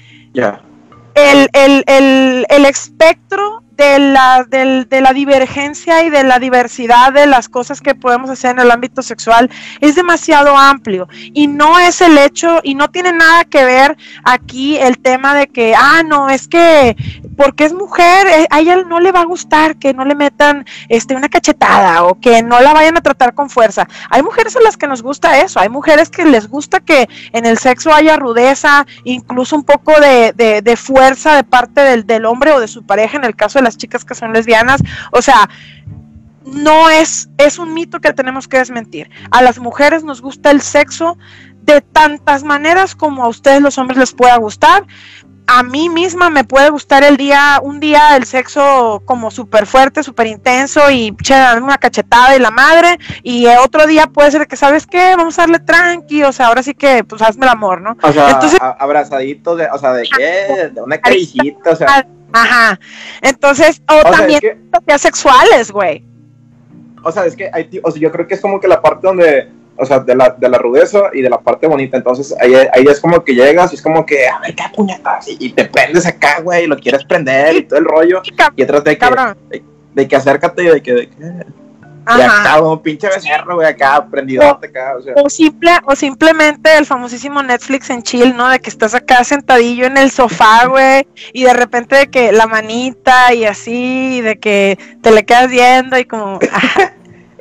el, 1.14 1.50
el, 1.54 1.84
el, 1.88 2.46
el 2.50 2.66
espectro 2.66 3.62
de 3.72 4.00
la, 4.00 4.46
del- 4.48 4.88
de 4.88 5.02
la 5.02 5.12
divergencia 5.12 6.04
y 6.06 6.10
de 6.10 6.24
la 6.24 6.40
diversidad 6.40 7.12
de 7.12 7.28
las 7.28 7.50
cosas 7.50 7.82
que 7.82 7.94
podemos 7.94 8.30
hacer 8.30 8.52
en 8.52 8.60
el 8.62 8.72
ámbito 8.72 9.02
sexual 9.02 9.50
es 9.82 9.96
demasiado 9.96 10.58
amplio 10.58 11.10
y 11.34 11.48
no 11.48 11.78
es 11.80 12.00
el 12.00 12.18
hecho 12.18 12.62
y 12.64 12.74
no 12.76 12.90
tiene 12.90 13.12
nada 13.12 13.44
que 13.44 13.66
ver 13.66 13.98
aquí 14.24 14.78
el 14.78 14.98
tema 15.00 15.36
de 15.36 15.48
que, 15.48 15.76
ah, 15.78 16.04
no, 16.06 16.30
es 16.30 16.48
que 16.48 16.96
porque 17.36 17.66
es 17.66 17.74
mujer, 17.74 18.28
eh, 18.28 18.48
a 18.50 18.60
ella 18.60 18.78
no 18.84 19.00
le 19.00 19.12
va 19.12 19.22
a 19.22 19.26
gustar 19.26 19.78
que 19.78 19.94
no 19.94 20.06
le 20.06 20.16
metan 20.16 20.66
este, 20.90 21.16
una 21.16 21.30
cachetada 21.30 22.04
o 22.04 22.20
que 22.20 22.42
no 22.44 22.60
la 22.62 22.74
vayan 22.74 22.98
a 22.98 23.02
tratar 23.02 23.34
con 23.34 23.50
fuerza. 23.50 23.88
Hay 24.10 24.24
mujeres 24.24 24.56
a 24.56 24.62
las 24.62 24.78
que 24.78 24.88
nos 24.88 25.02
gusta 25.02 25.40
eso, 25.42 25.60
hay 25.60 25.70
mujeres 25.70 26.10
que 26.10 26.26
les 26.26 26.48
gusta 26.48 26.80
que 26.80 27.08
en 27.34 27.46
el 27.46 27.58
sexo 27.58 27.94
haya 27.94 28.16
rudeza, 28.18 28.86
incluso 29.04 29.56
un 29.56 29.64
poco 29.64 30.00
de, 30.00 30.34
de- 30.34 30.62
de 30.62 30.76
fuerza 30.78 31.36
de 31.36 31.44
parte 31.44 31.82
del, 31.82 32.06
del 32.08 32.26
hombre 32.26 32.52
o 32.54 32.60
de 32.60 32.68
su 32.68 32.86
pareja, 32.86 33.18
en 33.18 33.26
el 33.26 33.36
caso 33.36 33.60
de 33.60 33.64
las 33.64 33.78
chicas 33.78 34.06
que 34.06 34.16
son 34.16 34.34
lesbianas. 34.34 34.82
O 35.12 35.22
sea, 35.22 35.50
no 36.46 36.90
es, 36.90 37.30
es 37.38 37.58
un 37.58 37.74
mito 37.74 38.00
que 38.00 38.14
tenemos 38.14 38.48
que 38.48 38.58
desmentir. 38.58 39.10
A 39.32 39.42
las 39.42 39.60
mujeres 39.60 40.04
nos 40.04 40.22
gusta 40.22 40.52
el 40.52 40.62
sexo 40.62 41.18
de 41.64 41.82
tantas 41.82 42.44
maneras 42.44 42.96
como 42.96 43.24
a 43.24 43.28
ustedes 43.28 43.62
los 43.62 43.78
hombres 43.80 43.98
les 43.98 44.14
pueda 44.14 44.38
gustar. 44.38 44.86
A 45.48 45.62
mí 45.62 45.90
misma 45.90 46.30
me 46.30 46.44
puede 46.44 46.70
gustar 46.70 47.04
el 47.04 47.18
día, 47.18 47.60
un 47.62 47.80
día 47.80 48.16
el 48.18 48.26
sexo 48.26 49.02
como 49.06 49.30
súper 49.30 49.68
fuerte, 49.68 50.02
súper 50.02 50.28
intenso 50.28 50.90
y 50.90 51.16
che, 51.22 51.36
darme 51.36 51.66
una 51.66 51.78
cachetada 51.78 52.36
y 52.36 52.40
la 52.40 52.50
madre, 52.50 52.98
y 53.22 53.46
otro 53.48 53.86
día 53.86 54.08
puede 54.08 54.32
ser 54.32 54.48
que, 54.48 54.56
¿sabes 54.56 54.88
qué? 54.88 55.16
Vamos 55.16 55.38
a 55.38 55.44
darle 55.44 55.60
tranqui, 55.60 56.24
o 56.24 56.32
sea, 56.32 56.48
ahora 56.48 56.64
sí 56.64 56.74
que, 56.74 57.04
pues 57.04 57.22
hazme 57.22 57.46
el 57.46 57.52
amor, 57.52 57.82
¿no? 57.82 57.96
O 58.02 58.12
sea, 58.12 58.32
Entonces- 58.32 58.60
abrazaditos, 58.80 59.58
de, 59.58 59.68
o 59.72 59.78
sea, 59.78 59.94
de 59.94 60.04
qué, 60.18 60.70
de 60.74 60.82
una 60.82 60.98
caricita, 60.98 61.70
o 61.72 61.76
sea, 61.76 62.08
Ajá. 62.34 62.80
Entonces, 63.22 63.82
o, 63.88 63.94
o 63.96 64.02
sea, 64.02 64.12
también 64.12 64.38
es 64.38 64.42
que, 64.42 64.58
fantasías 64.72 65.02
sexuales, 65.02 65.72
güey. 65.72 66.04
o 67.04 67.12
sea, 67.12 67.26
es 67.26 67.36
que 67.36 67.50
hay, 67.54 67.70
o 67.84 67.92
sea, 67.92 68.02
yo 68.02 68.12
creo 68.12 68.28
que 68.28 68.34
es 68.34 68.42
como 68.42 68.60
que 68.60 68.68
la 68.68 68.82
parte 68.82 69.08
donde, 69.08 69.48
o 69.78 69.86
sea, 69.86 70.00
de 70.00 70.16
la, 70.16 70.30
de 70.30 70.50
la 70.50 70.58
rudeza 70.58 71.10
y 71.14 71.22
de 71.22 71.30
la 71.30 71.40
parte 71.40 71.68
bonita, 71.68 71.98
entonces 71.98 72.34
ahí, 72.40 72.54
ahí 72.56 72.86
es 72.90 73.00
como 73.00 73.24
que 73.24 73.34
llegas 73.34 73.72
y 73.74 73.76
es 73.76 73.82
como 73.82 74.06
que, 74.06 74.28
a 74.28 74.40
ver, 74.40 74.56
qué 74.56 74.64
puñetas, 74.74 75.28
y, 75.28 75.38
y 75.40 75.52
te 75.52 75.66
prendes 75.66 76.06
acá, 76.06 76.40
güey, 76.42 76.64
y 76.64 76.68
lo 76.68 76.78
quieres 76.78 77.04
prender 77.04 77.56
y 77.56 77.64
todo 77.64 77.80
el 77.80 77.86
rollo, 77.86 78.22
y 78.56 78.64
atrás 78.64 78.84
de 78.84 78.98
que, 78.98 79.64
de 79.94 80.08
que 80.08 80.16
acércate 80.16 80.64
y 80.64 80.68
de 80.68 80.82
que, 80.82 80.94
de 80.94 81.10
que, 81.10 81.16
Y 81.18 82.22
Ajá. 82.22 82.42
acá, 82.42 82.62
un 82.62 82.82
pinche 82.82 83.08
becerro, 83.08 83.56
güey, 83.56 83.68
acá, 83.68 84.06
prendidote 84.10 84.68
acá, 84.68 84.96
o 84.98 85.02
sea. 85.02 85.14
O, 85.16 85.30
simple, 85.30 85.72
o 85.86 85.96
simplemente 85.96 86.78
el 86.78 86.86
famosísimo 86.86 87.42
Netflix 87.42 87.90
en 87.90 88.04
chill, 88.04 88.36
¿no? 88.38 88.48
De 88.48 88.60
que 88.60 88.70
estás 88.70 88.94
acá 88.94 89.24
sentadillo 89.24 89.88
en 89.88 89.98
el 89.98 90.12
sofá, 90.12 90.66
güey, 90.70 91.08
y 91.34 91.44
de 91.44 91.54
repente 91.54 91.96
de 91.96 92.08
que 92.08 92.32
la 92.32 92.48
manita 92.48 93.34
y 93.34 93.46
así, 93.46 94.18
y 94.18 94.22
de 94.22 94.38
que 94.38 94.78
te 95.02 95.12
le 95.12 95.26
quedas 95.26 95.50
viendo 95.50 95.98
y 95.98 96.06
como... 96.06 96.40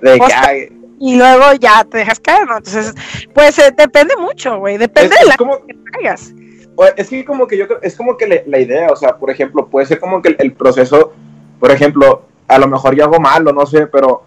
De 0.02 0.18
que, 0.18 0.34
ay, 0.34 0.68
y 1.00 1.16
luego 1.16 1.52
ya 1.60 1.84
te 1.84 1.98
dejas 1.98 2.20
caer, 2.20 2.46
¿no? 2.46 2.56
Entonces, 2.58 2.94
pues 3.34 3.58
eh, 3.58 3.74
depende 3.76 4.16
mucho, 4.16 4.58
güey, 4.58 4.78
depende 4.78 5.14
es, 5.14 5.20
de 5.22 5.26
la 5.28 5.36
como, 5.36 5.64
que 5.66 5.74
traigas. 5.92 6.32
Es 6.96 7.08
que 7.08 7.24
como 7.24 7.46
que 7.46 7.56
yo 7.56 7.66
creo, 7.66 7.78
es 7.82 7.96
como 7.96 8.16
que 8.16 8.26
le- 8.26 8.44
la 8.46 8.58
idea, 8.58 8.88
o 8.90 8.96
sea, 8.96 9.16
por 9.16 9.30
ejemplo, 9.30 9.66
puede 9.66 9.86
ser 9.86 10.00
como 10.00 10.20
que 10.22 10.30
el, 10.30 10.36
el 10.40 10.52
proceso, 10.52 11.12
por 11.60 11.70
ejemplo, 11.70 12.22
a 12.48 12.58
lo 12.58 12.66
mejor 12.66 12.94
yo 12.94 13.04
hago 13.04 13.20
mal 13.20 13.46
o 13.46 13.52
no 13.52 13.64
sé, 13.66 13.86
pero 13.86 14.24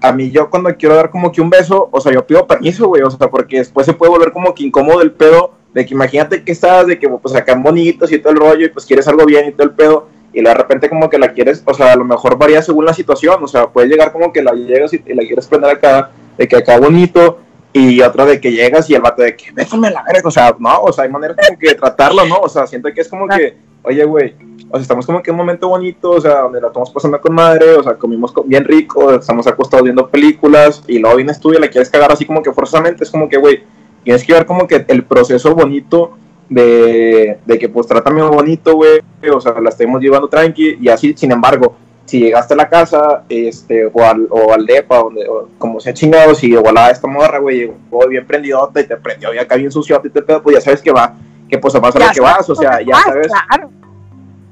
a 0.00 0.12
mí 0.12 0.30
yo 0.30 0.50
cuando 0.50 0.74
quiero 0.76 0.96
dar 0.96 1.10
como 1.10 1.32
que 1.32 1.40
un 1.40 1.50
beso, 1.50 1.88
o 1.90 2.00
sea, 2.00 2.12
yo 2.12 2.26
pido 2.26 2.46
permiso, 2.46 2.88
güey, 2.88 3.02
o 3.02 3.10
sea, 3.10 3.28
porque 3.30 3.58
después 3.58 3.86
se 3.86 3.94
puede 3.94 4.10
volver 4.10 4.32
como 4.32 4.54
que 4.54 4.64
incómodo 4.64 5.00
el 5.02 5.12
pedo, 5.12 5.54
de 5.72 5.84
que 5.86 5.94
imagínate 5.94 6.44
que 6.44 6.52
estás, 6.52 6.86
de 6.86 6.98
que 6.98 7.08
pues 7.08 7.34
acá 7.34 7.54
bonitos 7.54 8.12
y 8.12 8.18
todo 8.18 8.32
el 8.32 8.38
rollo, 8.38 8.66
y 8.66 8.68
pues 8.68 8.86
quieres 8.86 9.08
algo 9.08 9.24
bien 9.24 9.48
y 9.48 9.52
todo 9.52 9.64
el 9.64 9.74
pedo, 9.74 10.08
y 10.34 10.42
de 10.42 10.52
repente 10.52 10.88
como 10.88 11.08
que 11.08 11.18
la 11.18 11.32
quieres, 11.32 11.62
o 11.64 11.72
sea, 11.72 11.92
a 11.92 11.96
lo 11.96 12.04
mejor 12.04 12.36
varía 12.36 12.60
según 12.60 12.84
la 12.84 12.92
situación, 12.92 13.42
o 13.42 13.48
sea, 13.48 13.68
puede 13.68 13.88
llegar 13.88 14.12
como 14.12 14.32
que 14.32 14.42
la 14.42 14.52
llegas 14.52 14.92
y, 14.92 14.98
la 15.14 15.22
quieres 15.22 15.46
prender 15.46 15.70
acá, 15.70 16.10
de 16.36 16.48
que 16.48 16.56
acá 16.56 16.78
bonito, 16.78 17.38
y 17.72 18.00
otra 18.02 18.24
de 18.24 18.40
que 18.40 18.52
llegas 18.52 18.88
y 18.90 18.94
el 18.94 19.00
vato 19.00 19.22
de 19.22 19.34
que 19.36 19.50
bésame 19.52 19.90
la 19.90 20.02
verga, 20.02 20.28
o 20.28 20.30
sea, 20.30 20.54
no, 20.58 20.80
o 20.82 20.92
sea, 20.92 21.04
hay 21.04 21.10
maneras 21.10 21.36
como 21.46 21.58
que 21.58 21.68
de 21.68 21.74
tratarlo, 21.74 22.24
¿no? 22.26 22.36
O 22.38 22.48
sea, 22.48 22.66
siento 22.66 22.88
que 22.92 23.00
es 23.00 23.08
como 23.08 23.26
que, 23.28 23.56
oye, 23.82 24.04
güey, 24.04 24.34
o 24.70 24.76
sea, 24.76 24.82
estamos 24.82 25.06
como 25.06 25.22
que 25.22 25.30
en 25.30 25.34
un 25.34 25.38
momento 25.38 25.68
bonito, 25.68 26.10
o 26.12 26.20
sea, 26.20 26.40
donde 26.42 26.60
la 26.60 26.68
estamos 26.68 26.90
pasando 26.90 27.20
con 27.20 27.34
madre, 27.34 27.74
o 27.74 27.82
sea, 27.82 27.94
comimos 27.94 28.32
co- 28.32 28.42
bien 28.44 28.64
rico, 28.64 29.12
estamos 29.14 29.46
acostados 29.46 29.84
viendo 29.84 30.08
películas, 30.08 30.82
y 30.86 30.98
luego 30.98 31.16
vienes 31.16 31.38
tú 31.40 31.52
y 31.52 31.58
la 31.58 31.68
quieres 31.68 31.90
cagar 31.90 32.12
así 32.12 32.24
como 32.24 32.42
que 32.42 32.52
forzosamente, 32.52 33.04
es 33.04 33.10
como 33.10 33.28
que, 33.28 33.36
güey, 33.36 33.62
tienes 34.02 34.24
que 34.24 34.32
ver 34.32 34.46
como 34.46 34.66
que 34.66 34.84
el 34.88 35.04
proceso 35.04 35.54
bonito 35.54 36.16
de, 36.48 37.38
de 37.44 37.58
que 37.58 37.68
pues 37.68 37.86
trátame 37.86 38.22
bonito, 38.22 38.74
güey, 38.74 39.00
o 39.32 39.40
sea, 39.40 39.58
la 39.60 39.70
estemos 39.70 40.00
llevando 40.00 40.28
tranqui, 40.28 40.78
y 40.80 40.88
así, 40.88 41.14
sin 41.16 41.32
embargo, 41.32 41.76
si 42.04 42.20
llegaste 42.20 42.52
a 42.54 42.56
la 42.58 42.68
casa, 42.68 43.24
este, 43.28 43.86
o 43.86 44.02
al, 44.04 44.26
o 44.30 44.52
al 44.52 44.66
depa, 44.66 44.98
donde, 44.98 45.26
o 45.26 45.48
como 45.58 45.80
sea 45.80 45.94
chingado, 45.94 46.34
si 46.34 46.48
igual 46.48 46.76
a 46.76 46.90
esta 46.90 47.08
morra, 47.08 47.38
güey, 47.38 47.60
llegó 47.60 48.06
bien 48.08 48.26
prendidota 48.26 48.80
y 48.80 48.86
te 48.86 48.96
prendió 48.96 49.32
y 49.32 49.38
acá 49.38 49.56
bien 49.56 49.70
suciote 49.70 50.08
y 50.08 50.10
te 50.10 50.20
pedo, 50.22 50.42
pues 50.42 50.56
ya 50.56 50.60
sabes 50.60 50.82
que 50.82 50.92
va, 50.92 51.14
que 51.48 51.56
pues 51.58 51.74
a 51.74 51.80
pasar 51.80 52.02
Ya 52.02 52.08
lo 52.08 52.12
que 52.14 52.20
vas, 52.20 52.50
o 52.50 52.54
sea, 52.54 52.80
ya 52.82 52.96
sabes, 53.00 53.28
claro. 53.28 53.70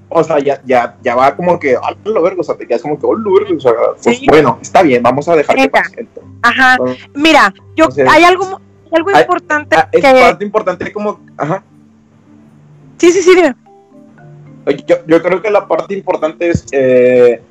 o 0.09 0.25
sea, 0.25 0.39
ya, 0.39 0.61
ya, 0.65 0.97
ya 1.03 1.15
va 1.15 1.37
como 1.37 1.59
que, 1.61 1.77
ah, 1.77 1.95
lo 2.05 2.23
verga, 2.23 2.41
o 2.41 2.45
sea, 2.45 2.57
te 2.57 2.67
quedas 2.67 2.81
como 2.81 2.99
que, 2.99 3.05
oh, 3.07 3.15
lo 3.15 3.35
verga, 3.35 3.55
o 3.55 3.61
sea, 3.61 3.73
pues 4.03 4.19
Sí. 4.19 4.27
bueno, 4.29 4.59
está 4.63 4.83
bien, 4.83 5.03
vamos 5.03 5.29
a 5.29 5.37
dejar 5.37 5.55
que 5.57 5.63
Venga. 5.63 5.73
pase. 5.73 6.01
Entonces, 6.01 6.33
Aja. 6.43 6.77
Mira, 7.15 7.53
yo, 7.77 7.85
Entonces- 7.85 8.09
hay 8.11 8.25
algo, 8.25 8.61
algo 8.91 9.11
Hay- 9.15 9.21
importante 9.23 9.77
ah, 9.77 9.89
es 9.93 10.01
que... 10.03 10.21
parte 10.21 10.45
importante 10.45 10.93
como, 10.93 11.21
ajá, 11.37 11.63
Sí, 13.02 13.11
sí, 13.11 13.21
sí, 13.21 13.32
yo, 14.87 14.97
yo 15.09 15.23
creo 15.23 15.42
que 15.42 15.50
la 15.50 15.66
parte 15.66 15.92
importante 15.92 16.50
es 16.50 16.64
eh, 16.71 17.42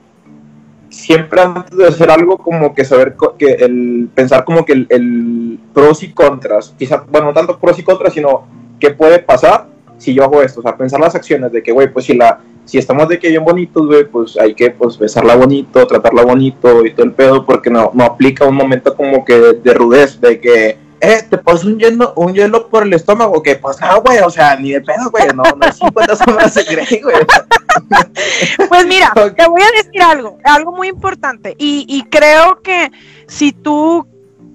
siempre 0.88 1.41
antes 1.41 1.77
de 1.77 1.88
hacer 1.88 2.10
algo 2.10 2.38
como 2.38 2.74
que 2.74 2.86
saber 2.86 3.17
que 3.38 3.51
el 3.55 4.08
pensar 4.15 4.46
como 4.46 4.63
que 4.63 4.72
el, 4.72 4.88
el 4.89 5.60
pros 5.74 6.03
y 6.03 6.13
contras 6.13 6.74
quizá 6.79 7.03
bueno 7.12 7.27
no 7.27 7.34
tanto 7.34 7.60
pros 7.60 7.77
y 7.79 7.84
contras 7.84 8.13
sino 8.13 8.48
qué 8.79 8.91
puede 8.91 9.20
pasar 9.20 9.67
si 9.98 10.13
yo 10.13 10.24
hago 10.24 10.41
esto. 10.41 10.62
O 10.62 10.63
sea 10.63 10.77
pensar 10.77 11.01
las 11.01 11.15
acciones 11.15 11.51
de 11.51 11.62
que 11.62 11.74
güey 11.74 11.91
pues 11.91 12.05
si 12.05 12.13
la 12.13 12.39
si 12.63 12.77
estamos 12.77 13.10
de 13.10 13.20
que 13.20 13.27
bien 13.27 13.43
bonitos 13.43 13.88
güey 13.88 14.05
pues 14.05 14.38
hay 14.38 14.55
que 14.55 14.72
pues 14.72 14.98
besarla 14.98 15.36
bonito 15.36 15.86
tratarla 15.86 16.24
bonito 16.24 16.86
y 16.86 16.93
todo 16.93 17.05
el 17.05 17.12
pedo 17.12 17.46
porque 17.46 17.70
no 17.70 17.91
no 17.93 18.05
aplica 18.05 18.48
un 18.48 18.55
momento 18.55 18.96
como 18.96 19.25
que 19.25 19.38
de 19.38 19.74
rudez 19.74 20.22
de 20.22 20.39
que 20.39 20.91
eh, 21.01 21.24
te 21.29 21.38
pasó 21.38 21.67
un 21.67 21.79
hielo, 21.79 22.13
un 22.15 22.34
hielo 22.34 22.70
por 22.70 22.84
el 22.84 22.93
estómago, 22.93 23.41
que 23.41 23.55
pues 23.55 23.81
no, 23.81 24.01
güey, 24.01 24.20
o 24.20 24.29
sea, 24.29 24.55
ni 24.55 24.72
de 24.72 24.81
pedo, 24.81 25.10
güey, 25.10 25.27
no, 25.36 25.43
no 25.43 25.67
es 25.67 25.75
50 25.77 26.15
sombras 26.15 26.53
de 26.53 26.63
Grey, 26.63 27.01
güey. 27.01 27.15
Pues 28.70 28.86
mira, 28.86 29.13
te 29.38 29.48
voy 29.48 29.62
a 29.62 29.84
decir 29.84 30.01
algo, 30.01 30.38
algo 30.43 30.74
muy 30.74 30.89
importante. 30.89 31.55
Y, 31.58 31.86
y 31.88 32.03
creo 32.03 32.62
que 32.62 32.91
si 33.27 33.53
tú 33.53 34.05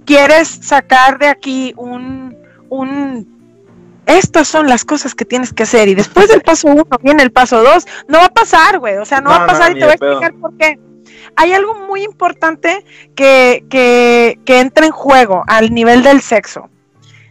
quieres 0.04 0.48
sacar 0.48 1.18
de 1.18 1.28
aquí 1.28 1.72
un, 1.76 2.36
un 2.68 3.36
estas 4.06 4.46
son 4.46 4.68
las 4.68 4.84
cosas 4.84 5.14
que 5.14 5.24
tienes 5.24 5.52
que 5.52 5.64
hacer 5.64 5.88
y 5.88 5.94
después 5.94 6.28
del 6.28 6.42
paso 6.42 6.68
uno 6.68 6.84
viene 7.02 7.22
el 7.22 7.32
paso 7.32 7.62
dos, 7.62 7.86
no 8.06 8.18
va 8.18 8.26
a 8.26 8.32
pasar, 8.32 8.78
güey, 8.78 8.96
o 8.98 9.04
sea, 9.04 9.20
no, 9.20 9.30
No, 9.30 9.38
va 9.38 9.44
a 9.44 9.46
pasar 9.46 9.72
no, 9.72 9.76
y 9.76 9.80
te 9.80 9.86
voy 9.86 9.94
a 9.94 9.98
pedo. 9.98 10.10
explicar 10.12 10.40
por 10.40 10.56
qué. 10.56 10.78
Hay 11.34 11.52
algo 11.52 11.74
muy 11.86 12.02
importante 12.02 12.84
que, 13.14 13.64
que, 13.68 14.38
entra 14.46 14.86
en 14.86 14.92
juego 14.92 15.44
al 15.46 15.72
nivel 15.74 16.02
del 16.02 16.20
sexo. 16.20 16.70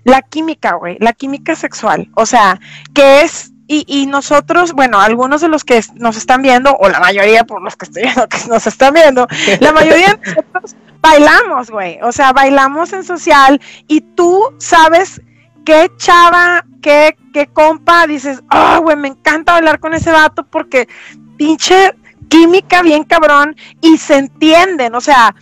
La 0.03 0.21
química, 0.21 0.73
güey, 0.73 0.97
la 0.99 1.13
química 1.13 1.55
sexual. 1.55 2.09
O 2.15 2.25
sea, 2.25 2.59
que 2.93 3.21
es, 3.21 3.51
y, 3.67 4.05
nosotros, 4.05 4.73
bueno, 4.73 4.99
algunos 4.99 5.41
de 5.41 5.47
los 5.47 5.63
que 5.63 5.81
nos 5.95 6.17
están 6.17 6.41
viendo, 6.41 6.75
o 6.75 6.89
la 6.89 6.99
mayoría 6.99 7.45
por 7.45 7.61
los 7.63 7.75
que 7.75 7.85
estoy 7.85 8.03
viendo 8.03 8.27
que 8.27 8.37
nos 8.49 8.67
están 8.67 8.93
viendo, 8.93 9.27
la 9.59 9.71
mayoría 9.71 10.13
de 10.13 10.35
nosotros 10.35 10.75
bailamos, 11.01 11.69
güey. 11.69 11.99
O 12.01 12.11
sea, 12.11 12.33
bailamos 12.33 12.93
en 12.93 13.03
social 13.03 13.61
y 13.87 14.01
tú 14.01 14.53
sabes 14.57 15.21
qué 15.65 15.91
chava, 15.97 16.65
qué, 16.81 17.17
qué 17.33 17.47
compa, 17.47 18.07
dices, 18.07 18.43
ah, 18.49 18.79
güey, 18.81 18.95
me 18.95 19.09
encanta 19.09 19.53
bailar 19.53 19.79
con 19.79 19.93
ese 19.93 20.11
vato 20.11 20.45
porque 20.45 20.87
pinche 21.37 21.95
química 22.29 22.81
bien 22.81 23.03
cabrón 23.03 23.55
y 23.81 23.97
se 23.97 24.17
entienden, 24.17 24.95
o 24.95 25.01
sea, 25.01 25.35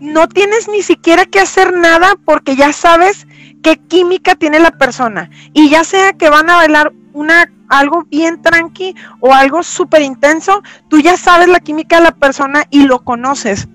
no 0.00 0.28
tienes 0.28 0.68
ni 0.68 0.82
siquiera 0.82 1.26
que 1.26 1.40
hacer 1.40 1.74
nada 1.74 2.14
porque 2.24 2.56
ya 2.56 2.72
sabes 2.72 3.26
qué 3.62 3.76
química 3.76 4.34
tiene 4.34 4.58
la 4.58 4.70
persona 4.70 5.30
y 5.52 5.68
ya 5.68 5.84
sea 5.84 6.14
que 6.14 6.30
van 6.30 6.48
a 6.48 6.56
bailar 6.56 6.92
una 7.12 7.50
algo 7.68 8.04
bien 8.04 8.42
tranqui 8.42 8.94
o 9.20 9.32
algo 9.32 9.62
súper 9.62 10.02
intenso, 10.02 10.62
tú 10.88 11.00
ya 11.00 11.16
sabes 11.16 11.48
la 11.48 11.60
química 11.60 11.96
de 11.96 12.04
la 12.04 12.10
persona 12.16 12.64
y 12.70 12.82
lo 12.82 13.04
conoces. 13.04 13.68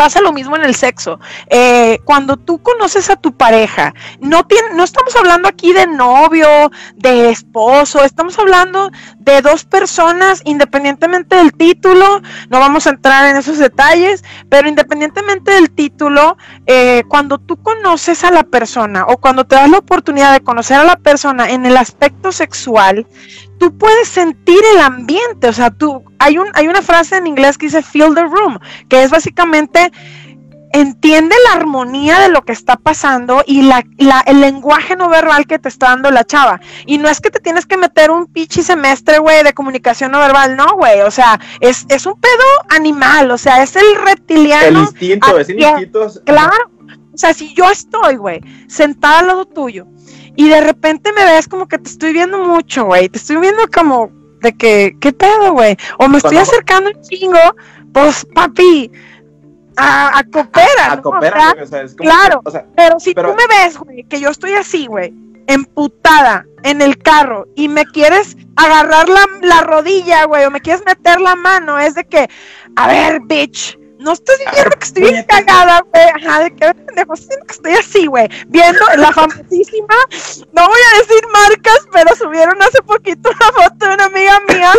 Pasa 0.00 0.22
lo 0.22 0.32
mismo 0.32 0.56
en 0.56 0.64
el 0.64 0.74
sexo. 0.74 1.20
Eh, 1.50 1.98
cuando 2.06 2.38
tú 2.38 2.62
conoces 2.62 3.10
a 3.10 3.16
tu 3.16 3.36
pareja, 3.36 3.92
no, 4.18 4.46
tiene, 4.46 4.68
no 4.72 4.82
estamos 4.82 5.14
hablando 5.14 5.46
aquí 5.46 5.74
de 5.74 5.86
novio, 5.86 6.48
de 6.96 7.28
esposo, 7.28 8.02
estamos 8.02 8.38
hablando 8.38 8.90
de 9.18 9.42
dos 9.42 9.66
personas, 9.66 10.40
independientemente 10.46 11.36
del 11.36 11.52
título, 11.52 12.22
no 12.48 12.60
vamos 12.60 12.86
a 12.86 12.90
entrar 12.90 13.26
en 13.26 13.36
esos 13.36 13.58
detalles, 13.58 14.24
pero 14.48 14.70
independientemente 14.70 15.52
del 15.52 15.70
título, 15.70 16.38
eh, 16.64 17.02
cuando 17.06 17.36
tú 17.36 17.62
conoces 17.62 18.24
a 18.24 18.30
la 18.30 18.44
persona 18.44 19.04
o 19.06 19.18
cuando 19.18 19.44
te 19.44 19.56
das 19.56 19.68
la 19.68 19.76
oportunidad 19.76 20.32
de 20.32 20.40
conocer 20.40 20.78
a 20.78 20.84
la 20.84 20.96
persona 20.96 21.50
en 21.50 21.66
el 21.66 21.76
aspecto 21.76 22.32
sexual, 22.32 23.06
tú 23.58 23.76
puedes 23.76 24.08
sentir 24.08 24.60
el 24.72 24.80
ambiente, 24.80 25.48
o 25.48 25.52
sea, 25.52 25.70
tú, 25.70 26.02
hay, 26.20 26.38
un, 26.38 26.46
hay 26.54 26.68
una 26.68 26.82
frase 26.82 27.16
en 27.16 27.26
inglés 27.26 27.58
que 27.58 27.66
dice 27.66 27.82
feel 27.82 28.14
the 28.14 28.22
room, 28.22 28.58
que 28.88 29.02
es 29.02 29.10
básicamente 29.10 29.90
entiende 30.72 31.34
la 31.46 31.54
armonía 31.58 32.20
de 32.20 32.28
lo 32.28 32.42
que 32.42 32.52
está 32.52 32.76
pasando 32.76 33.42
y 33.44 33.62
la, 33.62 33.82
la- 33.98 34.20
el 34.24 34.40
lenguaje 34.40 34.94
no 34.94 35.08
verbal 35.08 35.46
que 35.48 35.58
te 35.58 35.68
está 35.68 35.88
dando 35.88 36.12
la 36.12 36.22
chava. 36.24 36.60
Y 36.86 36.98
no 36.98 37.08
es 37.08 37.20
que 37.20 37.30
te 37.30 37.40
tienes 37.40 37.66
que 37.66 37.76
meter 37.76 38.12
un 38.12 38.26
pichi 38.28 38.62
semestre, 38.62 39.18
güey, 39.18 39.42
de 39.42 39.52
comunicación 39.52 40.12
no 40.12 40.20
verbal, 40.20 40.56
no, 40.56 40.74
güey. 40.76 41.00
O 41.00 41.10
sea, 41.10 41.40
es, 41.58 41.86
es 41.88 42.06
un 42.06 42.14
pedo 42.20 42.44
animal, 42.68 43.32
o 43.32 43.38
sea, 43.38 43.62
es 43.64 43.74
el 43.74 43.82
El 43.84 43.96
reptiliano. 44.02 44.82
instinto, 44.82 45.38
es 45.40 45.48
el 45.48 45.60
instinto. 45.60 46.06
Claro. 46.24 46.70
O 47.12 47.18
sea, 47.18 47.34
si 47.34 47.52
yo 47.54 47.68
estoy, 47.68 48.14
güey, 48.14 48.40
sentada 48.68 49.18
al 49.18 49.26
lado 49.26 49.46
tuyo 49.46 49.86
y 50.36 50.48
de 50.48 50.60
repente 50.60 51.12
me 51.12 51.24
ves 51.24 51.48
como 51.48 51.66
que 51.66 51.78
te 51.78 51.90
estoy 51.90 52.12
viendo 52.12 52.38
mucho, 52.38 52.84
güey, 52.84 53.08
te 53.08 53.18
estoy 53.18 53.36
viendo 53.38 53.62
como 53.74 54.12
de 54.40 54.52
que, 54.52 54.96
¿qué 55.00 55.12
pedo, 55.12 55.52
güey? 55.52 55.76
O 55.98 56.08
me 56.08 56.18
estoy 56.18 56.36
acercando 56.38 56.90
un 56.90 57.00
chingo, 57.02 57.38
pues, 57.92 58.26
papi, 58.34 58.90
a, 59.76 60.18
a 60.18 60.24
coopera, 60.24 60.92
a 60.92 60.96
¿no? 60.96 61.02
cooperar, 61.02 61.38
O 61.38 61.40
sea, 61.40 61.52
güey, 61.54 61.64
o 61.64 61.66
sea, 61.66 61.82
es 61.82 61.94
como 61.96 62.10
claro. 62.10 62.42
que, 62.42 62.48
o 62.48 62.52
sea, 62.52 62.66
pero 62.76 63.00
si 63.00 63.14
Pero- 63.14 63.30
tú 63.30 63.36
me 63.36 63.46
ves, 63.56 63.78
güey, 63.78 64.04
que 64.04 64.20
yo 64.20 64.30
estoy 64.30 64.52
así, 64.52 64.86
güey, 64.86 65.12
emputada 65.46 66.44
en 66.62 66.82
el 66.82 66.98
carro 66.98 67.46
y 67.56 67.68
me 67.68 67.84
quieres 67.86 68.36
agarrar 68.56 69.08
la, 69.08 69.26
la 69.42 69.62
rodilla, 69.62 70.24
güey, 70.26 70.44
o 70.44 70.50
me 70.50 70.60
quieres 70.60 70.84
meter 70.84 71.20
la 71.20 71.34
mano, 71.34 71.78
es 71.78 71.94
de 71.94 72.04
que, 72.04 72.28
a 72.76 72.86
ver, 72.86 73.20
bitch, 73.24 73.78
no 74.00 74.12
estás 74.12 74.38
diciendo 74.38 74.76
que 74.78 74.84
estoy 74.86 75.02
bien 75.02 75.24
cagada, 75.24 75.82
güey, 75.92 76.08
ajá, 76.08 76.40
de 76.40 76.50
que 76.54 76.74
pendejo, 76.74 77.14
estoy 77.14 77.36
diciendo 77.36 77.46
que 77.46 77.52
estoy 77.52 77.72
así, 77.74 78.06
güey, 78.06 78.28
viendo 78.48 78.84
la 78.96 79.12
famosísima, 79.12 79.94
no 80.52 80.66
voy 80.66 80.80
a 80.92 80.98
decir 80.98 81.22
marcas, 81.32 81.86
pero 81.92 82.16
subieron 82.16 82.60
hace 82.62 82.82
poquito 82.82 83.30
una 83.30 83.52
foto 83.52 83.86
de 83.86 83.94
una 83.94 84.04
amiga 84.06 84.40
mía 84.48 84.72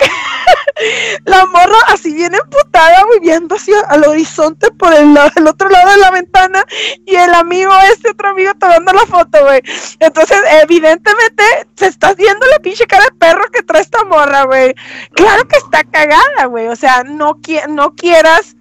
la 1.24 1.46
morra 1.46 1.76
así 1.88 2.14
bien 2.14 2.34
emputada, 2.34 3.02
güey, 3.04 3.20
viendo 3.20 3.54
hacia 3.56 3.80
al 3.88 4.04
horizonte 4.06 4.70
por 4.70 4.92
el, 4.94 5.12
lado- 5.14 5.30
el 5.36 5.46
otro 5.46 5.68
lado 5.68 5.90
de 5.90 5.96
la 5.98 6.10
ventana 6.10 6.64
y 7.06 7.14
el 7.16 7.34
amigo, 7.34 7.70
este 7.92 8.10
otro 8.10 8.30
amigo 8.30 8.52
tomando 8.58 8.92
la 8.92 9.06
foto, 9.06 9.42
güey. 9.44 9.60
Entonces, 9.98 10.38
evidentemente, 10.62 11.42
se 11.76 11.86
está 11.86 12.14
viendo 12.14 12.46
la 12.46 12.58
pinche 12.60 12.86
cara 12.86 13.04
de 13.04 13.12
perro 13.12 13.44
que 13.52 13.62
trae 13.62 13.82
esta 13.82 14.04
morra, 14.04 14.44
güey. 14.44 14.74
Claro 15.12 15.46
que 15.46 15.56
está 15.58 15.84
cagada, 15.84 16.46
güey. 16.48 16.68
O 16.68 16.76
sea, 16.76 17.02
no, 17.04 17.34
qui- 17.36 17.66
no 17.68 17.94
quieras, 17.94 18.56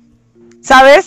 ¿sabes? 0.61 1.05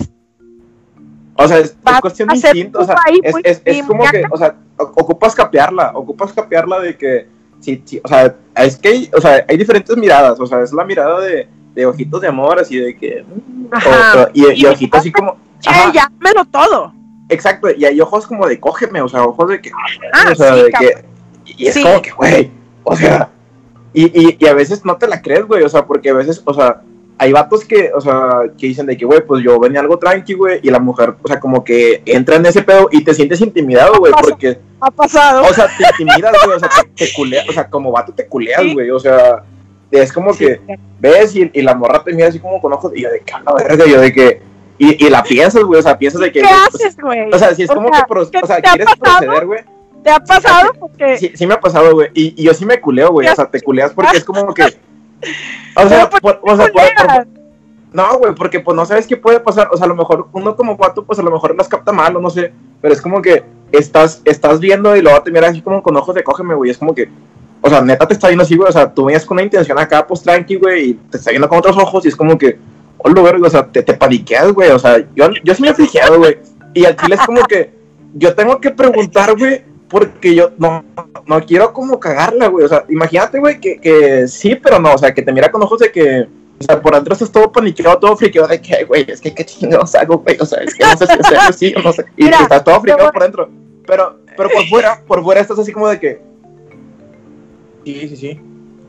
O 1.34 1.48
sea, 1.48 1.58
es, 1.58 1.76
es 1.94 2.00
cuestión 2.00 2.28
de 2.28 2.34
instinto, 2.36 2.80
o 2.80 2.84
sea, 2.84 2.96
es, 3.22 3.32
muy- 3.32 3.42
es, 3.44 3.62
es 3.64 3.76
y 3.76 3.82
como 3.82 4.02
muy 4.02 4.10
que, 4.10 4.24
o 4.30 4.36
sea, 4.36 4.54
ocupas 4.76 5.34
capearla, 5.34 5.92
ocupas 5.94 6.32
capearla 6.32 6.78
de 6.80 6.96
que, 6.96 7.26
sí, 7.62 7.82
sí, 7.86 8.00
o 8.04 8.08
sea, 8.08 8.36
es 8.56 8.76
que, 8.76 8.88
hay, 8.88 9.10
o 9.16 9.20
sea, 9.20 9.44
hay 9.48 9.56
diferentes 9.56 9.96
miradas, 9.96 10.38
o 10.38 10.46
sea, 10.46 10.60
es 10.62 10.72
la 10.74 10.84
mirada 10.84 11.20
de, 11.20 11.48
de 11.74 11.86
ojitos 11.86 12.20
de 12.20 12.28
amor, 12.28 12.58
así 12.60 12.76
de 12.78 12.94
que, 12.96 13.24
mm, 13.26 13.64
o- 13.72 13.76
Ajá. 13.76 14.24
o- 14.24 14.30
y, 14.34 14.46
y 14.52 14.60
Y- 14.62 14.66
ojitos 14.66 15.00
así 15.00 15.10
como, 15.10 15.36
Che, 15.60 15.70
ajá, 15.70 15.92
ya, 15.94 16.12
dámelo 16.20 16.44
todo. 16.46 16.92
exacto, 17.30 17.68
y 17.70 17.84
hay 17.86 17.98
ojos 18.00 18.26
como 18.26 18.46
de 18.46 18.60
cógeme, 18.60 19.00
o 19.00 19.08
sea, 19.08 19.24
ojos 19.24 19.48
de 19.48 19.60
que, 19.62 19.70
Ah, 20.12 20.30
o 20.30 20.34
sea, 20.34 20.54
sí, 20.54 20.62
de 20.62 20.70
que, 20.70 21.04
y 21.56 21.66
es 21.68 21.74
Sí. 21.74 21.82
como 21.82 22.02
que, 22.02 22.10
güey, 22.10 22.50
o 22.84 22.94
sea, 22.96 23.30
y, 23.94 24.04
y, 24.06 24.36
y 24.38 24.46
a 24.46 24.54
veces 24.54 24.84
no 24.84 24.96
te 24.96 25.06
la 25.06 25.22
crees, 25.22 25.46
güey, 25.46 25.62
o 25.62 25.68
sea, 25.68 25.86
porque 25.86 26.10
a 26.10 26.14
veces, 26.14 26.42
o 26.44 26.52
sea, 26.52 26.82
hay 27.18 27.32
vatos 27.32 27.64
que, 27.64 27.90
o 27.94 28.00
sea, 28.00 28.40
que 28.58 28.66
dicen 28.66 28.86
de 28.86 28.96
que, 28.96 29.04
güey, 29.04 29.24
pues 29.24 29.42
yo 29.44 29.58
venía 29.60 29.80
algo 29.80 29.98
tranqui, 29.98 30.34
güey, 30.34 30.60
y 30.62 30.70
la 30.70 30.80
mujer, 30.80 31.14
o 31.22 31.28
sea, 31.28 31.38
como 31.38 31.62
que 31.62 32.02
entra 32.06 32.36
en 32.36 32.46
ese 32.46 32.62
pedo 32.62 32.88
y 32.90 33.04
te 33.04 33.14
sientes 33.14 33.40
intimidado, 33.40 33.94
güey, 33.98 34.12
porque, 34.20 34.58
Ha 34.80 34.90
pasado. 34.90 35.42
o 35.42 35.52
sea, 35.54 35.68
te 35.76 35.84
intimidas, 36.04 36.32
güey, 36.44 36.56
o 36.56 36.60
sea, 36.60 36.68
te, 36.68 37.06
te 37.06 37.12
culeas, 37.14 37.48
o 37.48 37.52
sea, 37.52 37.68
como 37.68 37.92
vato 37.92 38.12
te 38.12 38.26
culeas, 38.26 38.62
Sí. 38.62 38.72
güey, 38.74 38.90
o 38.90 38.98
sea, 38.98 39.44
es 39.90 40.12
como 40.12 40.32
Sí. 40.34 40.46
que 40.46 40.60
ves 40.98 41.36
y, 41.36 41.48
y 41.52 41.62
la 41.62 41.74
morra 41.74 42.02
te 42.02 42.12
mira 42.12 42.28
así 42.28 42.40
como 42.40 42.60
con 42.60 42.72
ojos, 42.72 42.92
y 42.94 43.02
yo 43.02 43.10
de 43.10 43.20
que, 43.20 43.32
la 43.44 43.52
verga, 43.54 43.84
yo 43.86 44.00
de 44.00 44.12
que, 44.12 44.42
y, 44.78 45.06
y 45.06 45.10
la 45.10 45.22
piensas, 45.22 45.62
güey, 45.62 45.78
o 45.78 45.82
sea, 45.82 45.96
piensas 45.98 46.20
de 46.22 46.32
que, 46.32 46.40
¿Qué 46.40 46.48
pues, 46.48 46.82
haces, 46.82 46.96
güey? 47.00 47.30
o 47.32 47.38
sea, 47.38 47.54
si 47.54 47.62
es 47.62 47.70
O 47.70 47.74
como 47.74 47.88
sea, 47.90 48.00
que, 48.00 48.06
pro- 48.08 48.30
¿qué 48.30 48.38
o 48.42 48.46
sea, 48.46 48.60
quieres 48.60 48.86
proceder, 48.98 49.46
güey, 49.46 49.60
¿Te 50.02 50.10
ha 50.10 50.18
pasado? 50.18 50.72
Porque 50.80 51.16
Sí, 51.16 51.30
sí 51.36 51.46
me 51.46 51.54
ha 51.54 51.60
pasado, 51.60 51.92
güey. 51.92 52.08
Y, 52.12 52.34
y 52.36 52.42
yo 52.46 52.52
sí 52.54 52.64
me 52.66 52.80
culeo, 52.80 53.12
güey. 53.12 53.28
O 53.28 53.34
sea, 53.36 53.48
te 53.48 53.60
culeas 53.60 53.92
porque 53.92 54.16
es 54.16 54.24
como 54.24 54.52
que. 54.52 54.64
O 55.76 55.88
sea, 55.88 56.08
por- 56.10 56.40
o 56.42 56.56
sea, 56.56 56.66
por- 56.68 57.26
no, 57.92 58.18
güey, 58.18 58.34
porque 58.34 58.60
pues 58.60 58.74
no 58.74 58.86
sabes 58.86 59.06
qué 59.06 59.16
puede 59.16 59.40
pasar. 59.40 59.68
O 59.70 59.76
sea, 59.76 59.84
a 59.84 59.88
lo 59.88 59.94
mejor 59.94 60.28
uno 60.32 60.56
como 60.56 60.76
vato, 60.76 61.04
pues 61.04 61.18
a 61.18 61.22
lo 61.22 61.30
mejor 61.30 61.54
las 61.56 61.68
capta 61.68 61.92
mal 61.92 62.16
o 62.16 62.20
no 62.20 62.30
sé. 62.30 62.52
Pero 62.80 62.94
es 62.94 63.02
como 63.02 63.20
que 63.20 63.44
estás, 63.70 64.22
estás 64.24 64.60
viendo 64.60 64.96
y 64.96 65.02
luego 65.02 65.22
te 65.22 65.30
miras 65.30 65.50
así 65.50 65.60
como 65.62 65.82
con 65.82 65.96
ojos 65.96 66.14
de 66.14 66.24
cógeme, 66.24 66.54
güey. 66.54 66.70
Es 66.70 66.78
como 66.78 66.94
que. 66.94 67.10
O 67.60 67.68
sea, 67.68 67.80
neta 67.82 68.08
te 68.08 68.14
está 68.14 68.28
viendo 68.28 68.42
así, 68.44 68.56
güey. 68.56 68.68
O 68.68 68.72
sea, 68.72 68.92
tú 68.92 69.04
venías 69.04 69.24
con 69.26 69.36
una 69.36 69.44
intención 69.44 69.78
acá, 69.78 70.06
pues 70.06 70.22
tranqui, 70.22 70.56
güey. 70.56 70.90
Y 70.90 70.94
te 70.94 71.18
está 71.18 71.30
viendo 71.30 71.48
con 71.48 71.58
otros 71.58 71.76
ojos 71.76 72.04
y 72.04 72.08
es 72.08 72.16
como 72.16 72.36
que. 72.38 72.58
Hola, 72.98 73.20
verga, 73.20 73.46
o 73.46 73.50
sea, 73.50 73.66
te, 73.66 73.82
te 73.82 73.94
paniqueas, 73.94 74.52
güey. 74.52 74.70
O 74.70 74.78
sea, 74.78 74.98
yo, 75.14 75.28
yo 75.44 75.54
sí 75.54 75.60
me 75.62 75.68
he 75.68 75.74
friqueado, 75.74 76.18
güey. 76.18 76.38
Y 76.74 76.84
al 76.86 76.96
chile 76.96 77.16
es 77.16 77.26
como 77.26 77.42
que. 77.44 77.74
Yo 78.14 78.34
tengo 78.34 78.58
que 78.60 78.70
preguntar, 78.70 79.36
güey. 79.36 79.64
Porque 79.92 80.34
yo 80.34 80.52
no, 80.56 80.82
no 81.26 81.44
quiero 81.44 81.70
como 81.74 82.00
cagarla, 82.00 82.46
güey. 82.46 82.64
O 82.64 82.68
sea, 82.68 82.86
imagínate, 82.88 83.38
güey, 83.38 83.60
que, 83.60 83.78
que 83.78 84.26
sí, 84.26 84.54
pero 84.54 84.78
no. 84.78 84.94
O 84.94 84.96
sea, 84.96 85.12
que 85.12 85.20
te 85.20 85.32
mira 85.34 85.52
con 85.52 85.62
ojos 85.62 85.80
de 85.80 85.92
que. 85.92 86.26
O 86.58 86.64
sea, 86.64 86.80
por 86.80 86.94
dentro 86.94 87.12
estás 87.12 87.30
todo 87.30 87.52
paniqueado, 87.52 87.98
todo 87.98 88.16
friqueado 88.16 88.48
de 88.48 88.62
que, 88.62 88.84
güey, 88.84 89.04
es 89.06 89.20
que 89.20 89.34
qué 89.34 89.44
chingados 89.44 89.94
hago, 89.94 90.16
güey. 90.16 90.38
O 90.40 90.46
sea, 90.46 90.62
es 90.62 90.74
que 90.74 90.82
no 90.82 90.96
sé 90.96 91.06
si 91.06 91.12
hacer 91.12 91.38
así 91.38 91.74
o 91.76 91.82
no 91.82 91.92
sé. 91.92 92.06
Y 92.16 92.24
Mira, 92.24 92.38
estás 92.38 92.64
todo 92.64 92.80
friqueado 92.80 93.12
por 93.12 93.22
dentro. 93.22 93.50
Pero, 93.86 94.18
pero 94.34 94.48
por 94.48 94.66
fuera, 94.66 95.02
por 95.06 95.22
fuera 95.22 95.42
estás 95.42 95.58
así 95.58 95.72
como 95.72 95.88
de 95.88 96.00
que. 96.00 96.22
Sí, 97.84 98.08
sí, 98.08 98.16
sí. 98.16 98.40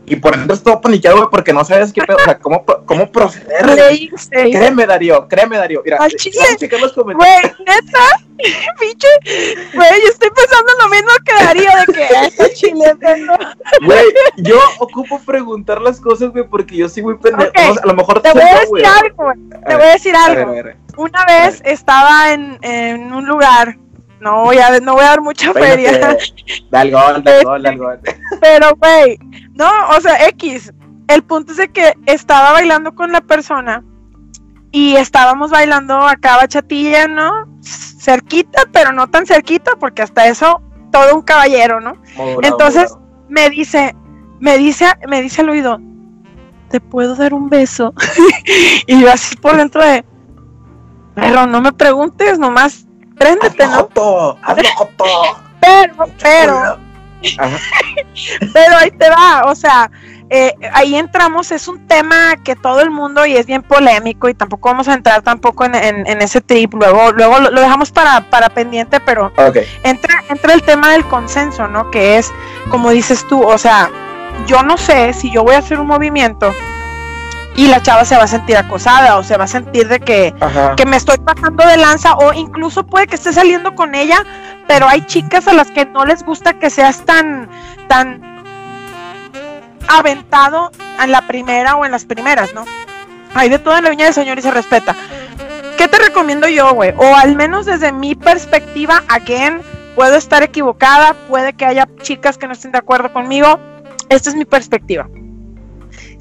Y 0.05 0.17
por 0.17 0.37
dentro 0.37 0.57
todo 0.59 0.81
paniqueado, 0.81 1.17
güey, 1.17 1.29
porque 1.29 1.53
no 1.53 1.63
sabes 1.63 1.93
qué 1.93 2.01
pedo. 2.01 2.17
O 2.17 2.23
sea, 2.23 2.37
cómo, 2.37 2.65
cómo 2.85 3.11
proceder. 3.11 3.65
Leíste. 3.69 4.51
Créeme, 4.51 4.85
Darío, 4.85 5.27
créeme, 5.27 5.57
Darío. 5.57 5.81
Mira, 5.83 5.97
Al 5.97 6.11
eh, 6.11 6.15
checar 6.57 6.79
los 6.79 6.91
comentarios. 6.93 7.55
Güey, 7.57 7.65
neta, 7.65 7.99
pinche, 8.79 9.07
güey, 9.73 10.01
yo 10.03 10.09
estoy 10.09 10.29
pensando 10.31 10.71
lo 10.81 10.89
mismo 10.89 11.09
que 11.25 11.43
Darío 11.43 11.69
de 11.85 11.93
que 11.93 12.27
este 12.27 12.53
chile. 12.53 12.93
Güey, 13.85 14.05
yo 14.37 14.59
ocupo 14.79 15.19
preguntar 15.19 15.81
las 15.81 15.99
cosas, 15.99 16.31
güey, 16.31 16.47
porque 16.47 16.75
yo 16.75 16.89
sí 16.89 17.01
muy 17.01 17.17
pendejo. 17.17 17.51
A 17.55 17.85
lo 17.85 17.93
mejor 17.93 18.21
Te 18.21 18.31
voy 18.33 18.41
soy 18.41 18.51
a 18.51 18.59
decir 18.59 18.85
algo, 18.85 19.23
güey. 19.23 19.37
Te 19.49 19.75
voy 19.75 19.83
a 19.83 19.91
decir 19.91 20.15
algo. 20.15 20.53
Una 20.97 21.25
vez 21.25 21.61
estaba 21.65 22.33
en, 22.33 22.59
en 22.61 23.13
un 23.13 23.25
lugar, 23.25 23.77
no 24.23 24.45
voy 24.45 24.57
a, 24.57 24.79
no 24.79 24.93
voy 24.93 25.03
a 25.03 25.09
dar 25.09 25.21
mucha 25.21 25.53
feria, 25.53 25.91
Peínate. 25.91 26.33
Dale 26.71 26.91
gol, 26.91 27.23
dale 27.23 27.43
gol, 27.43 27.61
dale 27.61 27.77
gol. 27.77 27.99
pero 28.41 28.75
güey, 28.77 29.19
no, 29.53 29.69
o 29.95 30.01
sea, 30.01 30.27
X. 30.29 30.73
El 31.09 31.21
punto 31.23 31.51
es 31.51 31.57
de 31.57 31.67
que 31.67 31.93
estaba 32.05 32.53
bailando 32.53 32.95
con 32.95 33.11
la 33.11 33.19
persona 33.19 33.83
y 34.71 34.95
estábamos 34.95 35.51
bailando 35.51 35.95
acá 35.95 36.37
bachatilla, 36.37 37.07
¿no? 37.07 37.45
Cerquita, 37.61 38.63
pero 38.71 38.93
no 38.93 39.09
tan 39.09 39.27
cerquita, 39.27 39.73
porque 39.77 40.01
hasta 40.01 40.27
eso, 40.27 40.61
todo 40.91 41.15
un 41.15 41.21
caballero, 41.21 41.81
¿no? 41.81 41.97
Entonces, 42.41 42.95
me 43.27 43.49
dice, 43.49 43.93
me 44.39 44.57
dice, 44.57 44.85
me 45.07 45.21
dice 45.21 45.41
al 45.41 45.49
oído, 45.49 45.79
¿te 46.69 46.79
puedo 46.79 47.15
dar 47.15 47.33
un 47.33 47.49
beso? 47.49 47.93
y 48.87 49.01
yo 49.01 49.11
así 49.11 49.35
por 49.35 49.57
dentro 49.57 49.83
de, 49.83 50.05
pero 51.13 51.45
no 51.45 51.61
me 51.61 51.73
preguntes, 51.73 52.39
nomás 52.39 52.82
préndete, 53.17 53.65
¿no? 53.67 53.73
Joto, 53.77 54.37
hazlo, 54.41 54.69
Joto. 54.75 55.05
Pero, 55.59 56.05
pero, 56.21 56.53
Ajá. 57.37 57.57
pero 58.53 58.77
ahí 58.77 58.91
te 58.91 59.09
va, 59.09 59.43
o 59.45 59.55
sea, 59.55 59.89
eh, 60.29 60.53
ahí 60.73 60.95
entramos, 60.95 61.51
es 61.51 61.67
un 61.67 61.87
tema 61.87 62.35
que 62.43 62.55
todo 62.55 62.81
el 62.81 62.89
mundo 62.91 63.25
y 63.25 63.35
es 63.37 63.45
bien 63.45 63.61
polémico 63.61 64.27
y 64.29 64.33
tampoco 64.33 64.69
vamos 64.69 64.87
a 64.87 64.93
entrar 64.93 65.21
tampoco 65.21 65.63
en, 65.65 65.75
en- 65.75 66.07
en 66.07 66.21
ese 66.21 66.41
trip, 66.41 66.73
luego, 66.73 67.11
luego 67.13 67.39
lo, 67.39 67.49
lo 67.51 67.61
dejamos 67.61 67.91
para, 67.91 68.21
para 68.29 68.49
pendiente, 68.49 68.99
pero 68.99 69.27
Ok. 69.37 69.57
entra, 69.83 70.21
entra 70.29 70.53
el 70.53 70.63
tema 70.63 70.89
del 70.91 71.05
consenso, 71.05 71.67
¿no? 71.67 71.91
Que 71.91 72.17
es, 72.17 72.31
como 72.69 72.89
dices 72.89 73.25
tú, 73.27 73.41
o 73.41 73.57
sea, 73.57 73.89
yo 74.47 74.63
no 74.63 74.77
sé 74.77 75.13
si 75.13 75.31
yo 75.31 75.43
voy 75.43 75.55
a 75.55 75.59
hacer 75.59 75.79
un 75.79 75.87
movimiento 75.87 76.53
y 77.55 77.67
la 77.67 77.81
chava 77.81 78.03
se 78.05 78.17
va 78.17 78.23
a 78.23 78.27
sentir 78.27 78.57
acosada 78.57 79.17
o 79.17 79.23
se 79.23 79.37
va 79.37 79.43
a 79.43 79.47
sentir 79.47 79.87
de 79.87 79.99
que, 79.99 80.33
Ajá. 80.39 80.75
que 80.75 80.85
me 80.85 80.97
estoy 80.97 81.17
pasando 81.17 81.65
de 81.65 81.77
lanza 81.77 82.15
o 82.15 82.33
incluso 82.33 82.85
puede 82.85 83.07
que 83.07 83.15
esté 83.15 83.31
saliendo 83.31 83.75
con 83.75 83.95
ella, 83.95 84.25
pero 84.67 84.87
hay 84.87 85.01
chicas 85.05 85.47
a 85.47 85.53
las 85.53 85.69
que 85.69 85.85
no 85.85 86.05
les 86.05 86.23
gusta 86.23 86.53
que 86.53 86.69
seas 86.69 87.05
tan, 87.05 87.49
tan 87.87 88.21
aventado 89.87 90.71
en 91.01 91.11
la 91.11 91.27
primera 91.27 91.75
o 91.75 91.85
en 91.85 91.91
las 91.91 92.05
primeras, 92.05 92.53
¿no? 92.53 92.65
Hay 93.35 93.49
de 93.49 93.59
todo 93.59 93.77
en 93.77 93.83
la 93.83 93.89
viña 93.89 94.05
del 94.05 94.13
Señor 94.13 94.39
y 94.39 94.41
se 94.41 94.51
respeta. 94.51 94.95
¿Qué 95.77 95.87
te 95.87 95.97
recomiendo 95.97 96.47
yo, 96.47 96.73
güey? 96.73 96.93
O 96.97 97.15
al 97.15 97.35
menos 97.35 97.65
desde 97.65 97.91
mi 97.91 98.15
perspectiva, 98.15 99.03
again, 99.09 99.61
puedo 99.95 100.15
estar 100.15 100.43
equivocada, 100.43 101.15
puede 101.27 101.53
que 101.53 101.65
haya 101.65 101.87
chicas 102.01 102.37
que 102.37 102.47
no 102.47 102.53
estén 102.53 102.71
de 102.71 102.77
acuerdo 102.77 103.11
conmigo. 103.11 103.59
Esta 104.09 104.29
es 104.29 104.35
mi 104.35 104.45
perspectiva. 104.45 105.07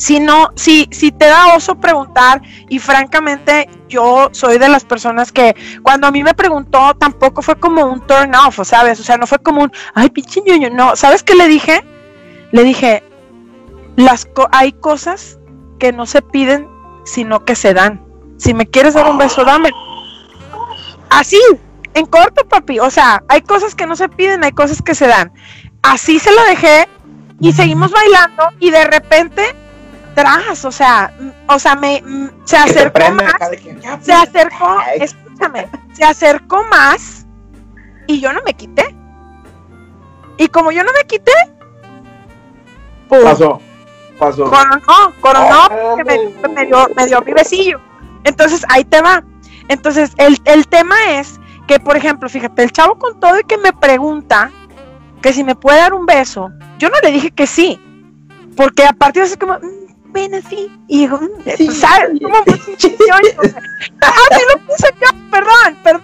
Si 0.02 0.18
no, 0.18 0.48
si, 0.56 0.88
si 0.90 1.12
te 1.12 1.26
da 1.26 1.54
oso 1.54 1.76
preguntar, 1.76 2.42
y 2.68 2.80
francamente, 2.80 3.68
yo 3.88 4.30
soy 4.32 4.58
de 4.58 4.68
las 4.68 4.84
personas 4.84 5.30
que 5.30 5.54
cuando 5.84 6.08
a 6.08 6.10
mí 6.10 6.24
me 6.24 6.34
preguntó, 6.34 6.92
tampoco 6.94 7.40
fue 7.40 7.54
como 7.54 7.84
un 7.86 8.04
turn 8.08 8.34
off, 8.34 8.58
¿sabes? 8.64 8.98
O 8.98 9.04
sea, 9.04 9.16
no 9.16 9.28
fue 9.28 9.38
como 9.38 9.62
un, 9.62 9.70
ay, 9.94 10.10
pinche 10.10 10.40
ñoño, 10.44 10.70
no. 10.70 10.96
¿Sabes 10.96 11.22
qué 11.22 11.36
le 11.36 11.46
dije? 11.46 11.84
Le 12.50 12.64
dije, 12.64 13.04
las 13.94 14.24
co- 14.26 14.48
hay 14.50 14.72
cosas 14.72 15.38
que 15.78 15.92
no 15.92 16.04
se 16.06 16.20
piden, 16.20 16.66
sino 17.04 17.44
que 17.44 17.54
se 17.54 17.72
dan. 17.72 18.04
Si 18.38 18.54
me 18.54 18.66
quieres 18.66 18.94
dar 18.94 19.08
un 19.08 19.18
beso, 19.18 19.44
dame. 19.44 19.70
Así, 21.10 21.38
en 21.94 22.06
corto, 22.06 22.44
papi. 22.48 22.80
O 22.80 22.90
sea, 22.90 23.22
hay 23.28 23.42
cosas 23.42 23.76
que 23.76 23.86
no 23.86 23.94
se 23.94 24.08
piden, 24.08 24.42
hay 24.42 24.50
cosas 24.50 24.82
que 24.82 24.96
se 24.96 25.06
dan. 25.06 25.32
Así 25.80 26.18
se 26.18 26.32
lo 26.32 26.42
dejé 26.46 26.88
y 27.38 27.52
seguimos 27.52 27.92
bailando 27.92 28.48
y 28.58 28.72
de 28.72 28.84
repente, 28.84 29.54
tras, 30.14 30.64
o 30.64 30.72
sea, 30.72 31.12
o 31.48 31.58
sea, 31.58 31.74
me 31.74 32.02
mm, 32.02 32.30
se 32.44 32.56
acercó 32.56 33.00
más 33.14 33.32
se 34.02 34.12
acercó, 34.12 34.78
escúchame, 34.96 35.68
se 35.92 36.04
acercó 36.04 36.64
más 36.70 37.26
y 38.06 38.20
yo 38.20 38.32
no 38.32 38.40
me 38.44 38.54
quité. 38.54 38.94
Y 40.38 40.48
como 40.48 40.72
yo 40.72 40.82
no 40.82 40.90
me 40.92 41.06
quité, 41.06 41.32
¡pum! 43.08 43.22
Pasó, 43.22 43.60
pasó. 44.18 44.44
coronó, 44.50 44.80
coronó, 45.20 45.68
Oh, 45.70 45.96
que 45.96 46.04
me, 46.04 46.48
me 46.48 46.66
dio, 46.66 46.88
me 46.96 47.06
dio 47.06 47.20
mi 47.22 47.32
besillo. 47.32 47.80
Entonces, 48.24 48.64
ahí 48.68 48.84
te 48.84 49.00
va. 49.02 49.22
Entonces, 49.68 50.12
el, 50.16 50.40
el 50.44 50.66
tema 50.68 50.96
es 51.10 51.38
que, 51.66 51.78
por 51.80 51.96
ejemplo, 51.96 52.28
fíjate, 52.28 52.62
el 52.62 52.72
chavo 52.72 52.98
con 52.98 53.20
todo 53.20 53.38
y 53.40 53.44
que 53.44 53.58
me 53.58 53.72
pregunta 53.72 54.50
que 55.20 55.32
si 55.32 55.44
me 55.44 55.54
puede 55.54 55.78
dar 55.78 55.92
un 55.94 56.06
beso, 56.06 56.50
yo 56.78 56.88
no 56.88 56.96
le 57.02 57.12
dije 57.12 57.30
que 57.30 57.46
sí, 57.46 57.80
porque 58.56 58.84
a 58.84 58.92
partir 58.92 59.22
de 59.22 59.28
eso 59.28 59.38
como, 59.38 59.54
"Mm, 59.54 59.81
ven 60.12 60.34
así, 60.34 60.70
y 60.88 60.98
digo, 61.00 61.18
"Mm, 61.18 61.50
Sí, 61.56 61.70
¿sabes? 61.72 62.20
Como. 62.22 62.36
Ah, 64.02 64.12
lo 64.54 64.60
puse 64.66 64.88
yo, 65.00 65.08
perdón, 65.30 65.76
perdón. 65.82 66.02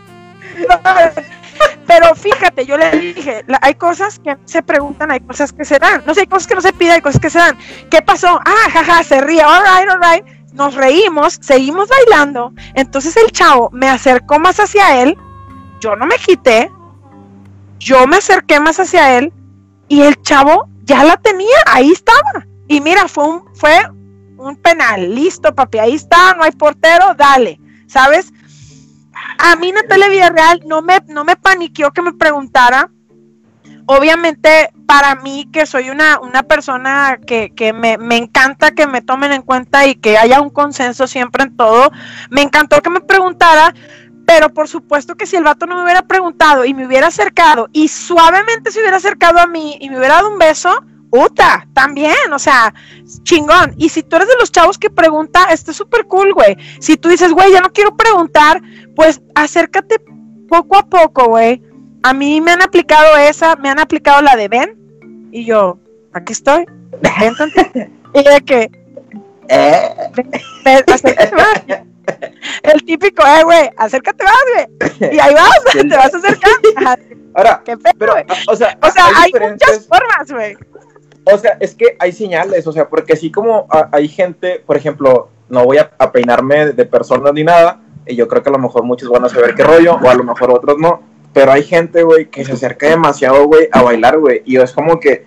Pero 1.87 2.15
fíjate, 2.15 2.67
yo 2.67 2.77
le 2.77 2.91
dije, 2.91 3.45
la- 3.47 3.59
hay 3.63 3.75
cosas 3.75 4.19
que 4.19 4.37
se 4.45 4.63
preguntan, 4.63 5.11
hay 5.11 5.21
cosas 5.21 5.53
que 5.53 5.65
se 5.65 5.79
dan. 5.79 6.03
No 6.07 6.15
sé, 6.15 6.21
hay 6.21 6.27
cosas 6.27 6.47
que 6.47 6.55
no 6.55 6.61
se 6.61 6.73
piden, 6.73 6.93
hay 6.95 7.01
cosas 7.01 7.21
que 7.21 7.31
se 7.31 7.39
dan. 7.39 7.57
¿Qué 7.91 8.03
pasó? 8.03 8.39
Ah, 8.45 8.71
jaja, 8.73 9.03
se 9.03 9.21
ríe, 9.21 9.43
alright, 9.43 9.89
alright. 9.91 10.25
Nos 10.53 10.75
reímos, 10.75 11.39
seguimos 11.41 11.89
bailando. 11.89 12.53
Entonces 12.75 13.17
el 13.17 13.31
chavo 13.33 13.71
me 13.73 13.89
acercó 13.89 14.39
más 14.39 14.61
hacia 14.61 15.03
él, 15.03 15.17
yo 15.81 15.97
no 15.97 16.07
me 16.07 16.17
quité, 16.17 16.71
yo 17.79 18.07
me 18.07 18.17
acerqué 18.17 18.61
más 18.61 18.79
hacia 18.81 19.17
él 19.19 19.33
y 19.89 20.03
el 20.03 20.21
chavo 20.23 20.69
ya 20.85 21.05
la 21.05 21.17
tenía, 21.17 21.57
ahí 21.67 21.91
estaba. 21.93 22.47
Y 22.67 22.81
mira, 22.81 23.09
fue 23.09 23.25
un, 23.25 23.45
fue 23.55 23.79
un 24.39 24.57
penal, 24.57 25.15
listo 25.15 25.55
papi, 25.55 25.79
ahí 25.79 25.95
está, 25.95 26.35
no 26.35 26.45
hay 26.45 26.53
portero, 26.53 27.15
dale, 27.15 27.61
¿sabes? 27.87 28.33
a 29.39 29.57
mí 29.57 29.73
Natalia 29.73 30.09
Villarreal 30.09 30.63
no 30.67 30.83
me, 30.83 31.01
no 31.09 31.25
me 31.25 31.37
paniqueó 31.37 31.93
que 31.93 32.03
me 32.03 32.13
preguntara. 32.13 32.91
Obviamente, 33.87 34.71
para 34.87 35.15
mí, 35.15 35.49
que 35.51 35.65
soy 35.65 35.89
una, 35.89 36.19
una 36.21 36.43
persona 36.43 37.19
que, 37.27 37.55
que 37.55 37.73
me, 37.73 37.97
me 37.97 38.17
encanta 38.17 38.73
que 38.73 38.87
me 38.87 39.01
tomen 39.01 39.33
en 39.33 39.43
cuenta 39.43 39.87
y 39.87 39.95
que 39.95 40.19
haya 40.19 40.43
un 40.43 40.51
consenso 40.51 41.07
siempre 41.07 41.45
en 41.45 41.57
todo, 41.57 41.91
me 42.31 42.43
encantó 42.43 42.83
que 42.83 42.91
me 42.91 43.01
preguntara, 43.01 43.75
pero 44.27 44.53
por 44.53 44.69
supuesto 44.69 45.15
que 45.15 45.25
si 45.25 45.37
el 45.37 45.45
vato 45.45 45.67
no 45.67 45.77
me 45.77 45.85
hubiera 45.85 46.03
preguntado 46.03 46.67
y 46.67 46.75
me 46.75 46.87
hubiera 46.87 47.07
acercado 47.07 47.71
y 47.73 47.89
suavemente 47.89 48.71
se 48.71 48.81
hubiera 48.81 48.99
acercado 48.99 49.39
a 49.39 49.47
mí 49.47 49.79
y 49.81 49.89
me 49.89 49.99
hubiera 49.99 50.17
dado 50.17 50.33
un 50.33 50.39
beso, 50.39 50.85
puta, 51.11 51.67
también, 51.75 52.15
o 52.33 52.39
sea, 52.39 52.75
chingón. 53.23 53.75
Y 53.77 53.89
si 53.89 54.03
tú 54.03 54.17
eres 54.17 54.29
de 54.29 54.35
los 54.41 54.53
chavos 54.53 54.79
que 54.79 54.91
pregunta, 54.91 55.45
está 55.53 55.73
súper 55.73 56.05
cool, 56.07 56.33
güey. 56.35 56.57
Si 56.81 56.97
tú 56.97 57.09
dices, 57.09 57.33
güey, 57.33 57.53
ya 57.53 57.61
no 57.61 57.73
quiero 57.73 57.97
preguntar, 57.97 58.61
pues 58.95 59.21
acércate 59.35 59.97
poco 60.49 60.77
a 60.77 60.87
poco, 60.87 61.27
güey. 61.29 61.63
A 62.03 62.13
mí 62.15 62.41
me 62.41 62.53
han 62.53 62.63
aplicado 62.63 63.17
esa, 63.17 63.57
me 63.57 63.69
han 63.71 63.79
aplicado 63.81 64.23
la 64.23 64.37
de 64.37 64.49
ven, 64.49 65.29
y 65.33 65.45
yo, 65.45 65.79
aquí 66.13 66.33
estoy, 66.33 66.65
ven. 67.03 67.35
Y 68.15 68.23
de 68.25 68.41
que, 68.41 68.71
Eh, 69.49 69.95
ven, 70.15 70.31
ven, 70.65 70.85
acércate 70.93 71.35
más. 71.37 71.63
El 72.63 72.83
típico, 72.85 73.23
eh, 73.27 73.43
güey, 73.45 73.71
acércate 73.77 74.25
más, 74.25 74.35
güey. 74.55 75.15
Y 75.15 75.19
ahí 75.19 75.35
vas, 75.35 75.51
te 75.73 75.97
vas 75.97 76.15
acercando. 76.15 76.69
Ahora, 77.35 77.63
Qué 77.65 77.77
pedo, 77.77 77.95
pero, 77.99 78.15
o 78.49 78.57
sea, 78.57 78.79
O 78.83 78.91
sea, 78.91 79.07
hay 79.15 79.31
diferentes- 79.31 79.67
muchas 79.69 79.87
formas, 79.87 80.31
güey. 80.33 80.57
O 81.31 81.39
sea, 81.39 81.57
es 81.61 81.75
que 81.75 81.97
hay 81.99 82.13
señales, 82.13 82.67
o 82.67 82.73
sea, 82.73 82.89
porque 82.89 83.13
así 83.13 83.31
como 83.31 83.67
hay 83.93 84.09
gente, 84.09 84.63
por 84.65 84.77
ejemplo, 84.77 85.29
no 85.49 85.65
voy 85.65 85.79
a, 85.79 85.91
peinarme 86.11 86.73
de, 86.73 86.85
personas 86.87 87.33
ni 87.35 87.45
nada, 87.45 87.81
y 88.07 88.17
yo 88.17 88.27
creo 88.29 88.43
que 88.43 88.49
a 88.49 88.53
lo 88.53 88.59
mejor 88.59 88.85
muchos 88.85 89.11
van 89.11 89.25
a 89.25 89.29
saber 89.29 89.55
qué 89.55 89.63
rollo, 89.63 89.99
o 90.03 90.09
a 90.09 90.15
lo 90.15 90.25
mejor 90.25 90.51
otros 90.51 90.79
no, 90.79 91.03
pero 91.33 91.53
hay 91.53 91.63
gente, 91.63 92.03
güey, 92.03 92.27
que 92.27 92.45
se 92.45 92.53
acerca 92.53 92.89
demasiado, 92.89 93.45
güey, 93.47 93.69
a 93.73 93.83
bailar, 93.83 94.19
güey, 94.19 94.43
y 94.47 94.57
es 94.57 94.73
como 94.73 94.99
que, 94.99 95.27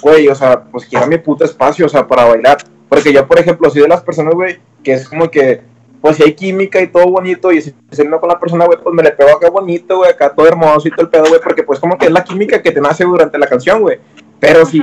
güey, 0.00 0.28
o 0.28 0.34
sea, 0.34 0.62
pues 0.64 0.86
quiero 0.86 1.06
mi 1.06 1.18
puto 1.18 1.44
espacio, 1.44 1.86
o 1.86 1.88
sea, 1.88 2.06
para 2.06 2.24
bailar, 2.24 2.58
porque 2.88 3.12
yo, 3.12 3.26
por 3.26 3.38
ejemplo, 3.38 3.68
soy 3.68 3.82
de 3.82 3.88
las 3.88 4.02
personas, 4.02 4.34
güey, 4.34 4.58
que 4.84 4.92
es 4.92 5.08
como 5.08 5.28
que, 5.28 5.60
pues 6.00 6.18
si 6.18 6.22
hay 6.22 6.34
química 6.34 6.80
y 6.80 6.86
todo 6.86 7.10
bonito, 7.10 7.50
y 7.50 7.60
si 7.60 7.74
no 8.08 8.20
con 8.20 8.28
la 8.28 8.38
persona, 8.38 8.66
güey, 8.66 8.78
pues 8.80 8.94
me 8.94 9.02
le 9.02 9.10
pego 9.10 9.30
acá 9.30 9.50
bonito, 9.50 9.96
güey, 9.96 10.10
acá 10.10 10.32
todo 10.32 10.46
hermoso 10.46 10.86
y 10.86 10.92
todo 10.92 11.02
el 11.02 11.08
pedo, 11.08 11.24
güey, 11.28 11.40
porque 11.42 11.64
pues 11.64 11.80
como 11.80 11.98
que 11.98 12.06
es 12.06 12.12
la 12.12 12.22
química 12.22 12.62
que 12.62 12.70
te 12.70 12.80
nace 12.80 13.02
durante 13.02 13.38
la 13.38 13.48
canción, 13.48 13.80
güey, 13.80 13.98
pero 14.38 14.64
si. 14.64 14.82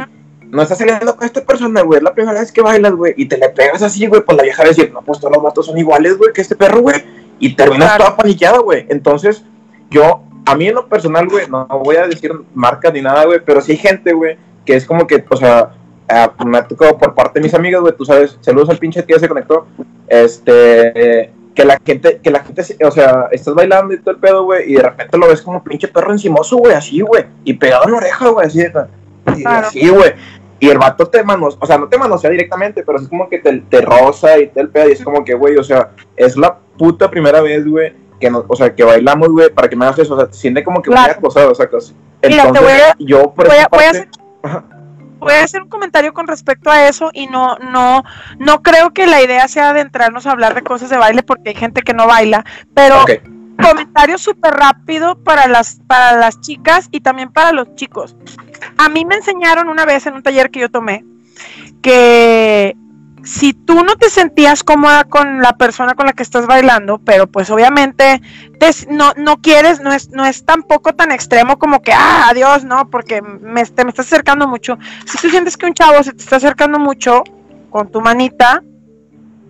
No 0.54 0.62
estás 0.62 0.78
saliendo 0.78 1.16
con 1.16 1.26
esta 1.26 1.42
persona, 1.44 1.82
güey, 1.82 1.98
es 1.98 2.04
la 2.04 2.14
primera 2.14 2.40
vez 2.40 2.52
que 2.52 2.62
bailas, 2.62 2.94
güey, 2.94 3.14
y 3.18 3.26
te 3.26 3.38
le 3.38 3.50
pegas 3.50 3.82
así, 3.82 4.06
güey, 4.08 4.22
pues 4.22 4.38
la 4.38 4.44
vieja 4.44 4.62
va 4.64 4.68
a 4.68 4.70
decir, 4.70 4.92
no, 4.94 5.02
pues 5.02 5.20
todos 5.20 5.34
los 5.34 5.44
vatos 5.44 5.66
son 5.66 5.78
iguales, 5.78 6.18
güey, 6.18 6.32
que 6.32 6.42
este 6.42 6.56
perro, 6.56 6.82
güey, 6.82 7.04
y 7.40 7.56
terminas 7.56 7.90
Claro. 7.90 8.04
toda 8.06 8.18
paniqueada, 8.18 8.60
güey. 8.60 8.86
Entonces, 8.90 9.44
yo, 9.90 10.22
a 10.46 10.56
mí 10.56 10.68
en 10.68 10.76
lo 10.76 10.88
personal, 10.88 11.28
güey, 11.28 11.48
no, 11.50 11.66
no 11.68 11.80
voy 11.80 11.96
a 11.98 12.08
decir 12.08 12.32
marcas 12.54 12.94
ni 12.94 13.02
nada, 13.02 13.26
güey, 13.26 13.40
pero 13.46 13.60
sí 13.62 13.72
hay 13.74 13.78
gente, 13.80 14.14
güey, 14.14 14.38
que 14.66 14.76
es 14.76 14.86
como 14.86 15.08
que, 15.08 15.26
o 15.30 15.36
sea, 15.36 15.72
ah, 16.10 16.32
me 16.46 16.58
ha 16.60 16.68
tocado 16.68 16.98
por 16.98 17.14
parte 17.16 17.40
de 17.40 17.44
mis 17.44 17.54
amigas, 17.54 17.82
güey, 17.82 17.96
tú 17.98 18.06
sabes, 18.06 18.38
saludos 18.42 18.70
al 18.70 18.78
pinche 18.78 19.02
tío 19.04 19.16
que 19.16 19.22
se 19.22 19.28
conectó, 19.30 19.66
este, 20.08 21.32
que 21.56 21.66
la 21.66 21.80
gente, 21.86 22.20
que 22.22 22.32
la 22.32 22.40
gente, 22.44 22.64
o 22.86 22.92
sea, 22.92 23.28
estás 23.32 23.54
bailando 23.54 23.94
y 23.94 24.00
todo 24.00 24.12
el 24.12 24.18
pedo, 24.20 24.44
güey, 24.44 24.72
y 24.72 24.76
de 24.76 24.84
repente 24.84 25.18
lo 25.18 25.28
ves 25.28 25.42
como 25.42 25.64
pinche 25.64 25.88
perro 25.88 26.12
encimoso, 26.12 26.58
güey, 26.58 26.74
así, 26.74 27.02
güey, 27.02 27.26
y 27.44 27.54
pegado 27.54 27.86
en 27.86 27.92
la 27.92 27.98
oreja, 27.98 28.28
güey, 28.30 28.48
así, 28.48 28.60
de- 28.60 28.72
y 29.38 29.42
Claro. 29.44 29.68
así, 29.68 29.88
güey. 29.88 30.14
Y 30.60 30.70
el 30.70 30.78
vato 30.78 31.06
te 31.08 31.24
manos, 31.24 31.58
o 31.60 31.66
sea, 31.66 31.78
no 31.78 31.88
te 31.90 31.98
manosea 31.98 32.30
directamente, 32.30 32.84
pero 32.84 33.00
es 33.00 33.08
como 33.08 33.28
que 33.30 33.40
te, 33.40 33.58
te 33.70 33.82
roza 33.82 34.38
y 34.40 34.48
te 34.48 34.62
el 34.62 34.70
pedo, 34.70 34.88
y 34.90 34.94
es 34.94 35.04
como 35.04 35.24
que, 35.26 35.34
güey, 35.34 35.58
o 35.58 35.64
sea, 35.64 35.90
es 36.16 36.38
la 36.38 36.58
puta 36.78 37.10
primera 37.10 37.42
vez, 37.42 37.68
güey, 37.68 37.94
que 38.20 38.30
nos, 38.30 38.46
o 38.48 38.56
sea, 38.56 38.74
que 38.74 38.84
bailamos, 38.84 39.28
güey, 39.30 39.50
para 39.50 39.68
que 39.68 39.76
me 39.76 39.86
hagas 39.86 40.00
eso, 40.00 40.14
o 40.14 40.18
sea, 40.18 40.28
te 40.28 40.34
siente 40.38 40.64
como 40.64 40.82
que 40.82 40.90
muy 40.90 40.98
Claro. 40.98 41.14
acosado, 41.18 41.52
o 41.52 41.56
sea, 41.56 41.68
cosas. 41.70 41.94
Mira, 42.22 42.44
te 42.44 42.48
Entonces, 42.50 42.64
voy 42.64 42.72
a- 42.72 42.96
yo 43.00 43.34
por 43.34 43.48
voy 43.48 43.58
a- 43.58 43.68
voy 43.70 43.84
a 43.84 43.90
hacer- 43.90 44.10
voy 45.20 45.34
a 45.34 45.44
hacer 45.44 45.62
un 45.64 45.70
comentario 45.70 46.14
con 46.14 46.28
respecto 46.28 46.70
a 46.70 46.88
eso 46.88 47.10
y 47.14 47.28
no, 47.28 47.58
no, 47.60 48.04
no 48.40 48.62
creo 48.62 48.92
que 48.94 49.08
la 49.08 49.22
idea 49.22 49.48
sea 49.48 49.70
adentrarnos 49.72 50.28
a 50.28 50.32
hablar 50.32 50.54
de 50.54 50.62
cosas 50.64 50.90
de 50.90 50.98
baile 50.98 51.24
porque 51.24 51.50
hay 51.50 51.56
gente 51.56 51.82
que 51.82 51.94
no 51.94 52.08
baila, 52.08 52.46
pero 52.74 53.02
Ok. 53.04 53.12
Comentario 53.70 54.18
súper 54.18 54.54
rápido 54.54 55.16
para 55.24 55.48
las, 55.48 55.80
para 55.88 56.18
las 56.18 56.40
chicas 56.42 56.88
y 56.92 57.02
también 57.02 57.32
para 57.32 57.52
los 57.52 57.76
chicos. 57.76 58.16
A 58.78 58.90
mí 58.90 59.06
me 59.06 59.16
enseñaron 59.16 59.70
una 59.70 59.86
vez 59.86 60.06
en 60.06 60.16
un 60.16 60.24
taller 60.24 60.52
que 60.52 60.60
yo 60.62 60.70
tomé 60.70 61.04
que 61.82 62.76
si 63.24 63.54
tú 63.54 63.84
no 63.84 63.96
te 63.96 64.10
sentías 64.10 64.64
cómoda 64.64 65.06
con 65.06 65.42
la 65.42 65.54
persona 65.58 65.94
con 65.96 66.06
la 66.06 66.14
que 66.14 66.24
estás 66.24 66.46
bailando, 66.46 67.00
pero 67.00 67.28
pues 67.28 67.50
obviamente 67.50 68.22
te- 68.60 68.88
no, 68.90 69.14
no 69.16 69.38
quieres, 69.38 69.80
no 69.80 69.94
es, 69.94 70.10
no 70.10 70.26
es 70.26 70.44
tampoco 70.46 70.94
tan 70.94 71.12
extremo 71.12 71.58
como 71.58 71.82
que, 71.82 71.94
ah, 71.94 72.28
adiós, 72.30 72.66
no, 72.66 72.90
porque 72.90 73.22
me, 73.22 73.64
te 73.66 73.86
me 73.86 73.92
estás 73.92 74.08
acercando 74.08 74.48
mucho. 74.48 74.78
Si 75.06 75.18
tú 75.20 75.30
sientes 75.30 75.56
que 75.56 75.66
un 75.66 75.74
chavo 75.74 76.04
se 76.04 76.12
te 76.12 76.22
está 76.22 76.36
acercando 76.36 76.80
mucho, 76.80 77.24
con 77.70 77.90
tu 77.92 78.02
manita, 78.02 78.62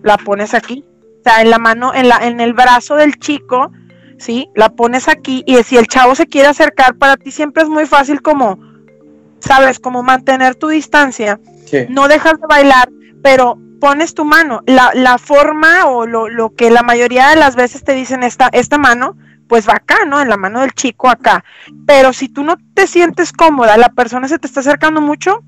la 0.02 0.18
pones 0.18 0.54
aquí. 0.54 0.84
O 1.20 1.22
sea, 1.24 1.42
en 1.42 1.50
la 1.50 1.58
mano, 1.58 1.92
en, 1.94 2.08
la, 2.08 2.18
en 2.18 2.38
el 2.40 2.52
brazo 2.54 2.94
del 2.94 3.18
chico, 3.18 3.72
¿sí? 4.18 4.48
La 4.54 4.70
pones 4.70 5.08
aquí 5.08 5.42
y 5.46 5.62
si 5.62 5.76
el 5.76 5.86
chavo 5.86 6.14
se 6.14 6.26
quiere 6.26 6.48
acercar, 6.48 6.96
para 6.96 7.16
ti 7.16 7.30
siempre 7.30 7.62
es 7.62 7.68
muy 7.68 7.86
fácil 7.86 8.22
como, 8.22 8.58
¿sabes? 9.40 9.78
Como 9.78 10.02
mantener 10.02 10.54
tu 10.54 10.68
distancia 10.68 11.40
Sí. 11.66 11.86
no 11.88 12.08
dejas 12.08 12.34
de 12.40 12.46
bailar, 12.46 12.90
pero 13.22 13.58
pones 13.80 14.14
tu 14.14 14.24
mano. 14.24 14.60
La, 14.66 14.90
la 14.94 15.18
forma 15.18 15.86
o 15.86 16.06
lo, 16.06 16.28
lo 16.28 16.54
que 16.54 16.70
la 16.70 16.82
mayoría 16.82 17.28
de 17.30 17.36
las 17.36 17.56
veces 17.56 17.82
te 17.84 17.94
dicen 17.94 18.22
esta, 18.22 18.48
esta 18.52 18.78
mano, 18.78 19.16
pues 19.48 19.68
va 19.68 19.74
acá, 19.74 20.04
¿no? 20.06 20.20
En 20.20 20.28
la 20.28 20.36
mano 20.36 20.60
del 20.60 20.72
chico 20.72 21.08
acá. 21.08 21.44
Pero 21.86 22.12
si 22.12 22.28
tú 22.28 22.44
no 22.44 22.56
te 22.74 22.86
sientes 22.86 23.32
cómoda, 23.32 23.76
la 23.76 23.88
persona 23.90 24.28
se 24.28 24.38
te 24.38 24.46
está 24.46 24.60
acercando 24.60 25.00
mucho. 25.00 25.42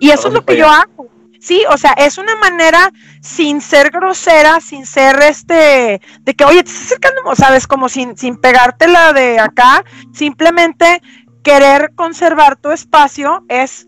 Y 0.00 0.10
eso 0.10 0.28
es 0.28 0.34
lo 0.34 0.44
que 0.44 0.56
yo 0.56 0.68
hago. 0.68 1.08
Sí, 1.44 1.62
o 1.68 1.76
sea, 1.76 1.92
es 1.92 2.16
una 2.16 2.36
manera 2.36 2.90
sin 3.20 3.60
ser 3.60 3.90
grosera, 3.90 4.62
sin 4.62 4.86
ser 4.86 5.20
este, 5.20 6.00
de 6.20 6.34
que, 6.34 6.42
oye, 6.46 6.62
te 6.62 6.70
estás 6.70 6.86
acercando, 6.86 7.36
sabes, 7.36 7.66
como 7.66 7.90
sin, 7.90 8.16
sin 8.16 8.38
pegártela 8.38 9.12
de 9.12 9.38
acá, 9.38 9.84
simplemente 10.14 11.02
querer 11.42 11.92
conservar 11.94 12.56
tu 12.56 12.70
espacio 12.70 13.44
es 13.50 13.86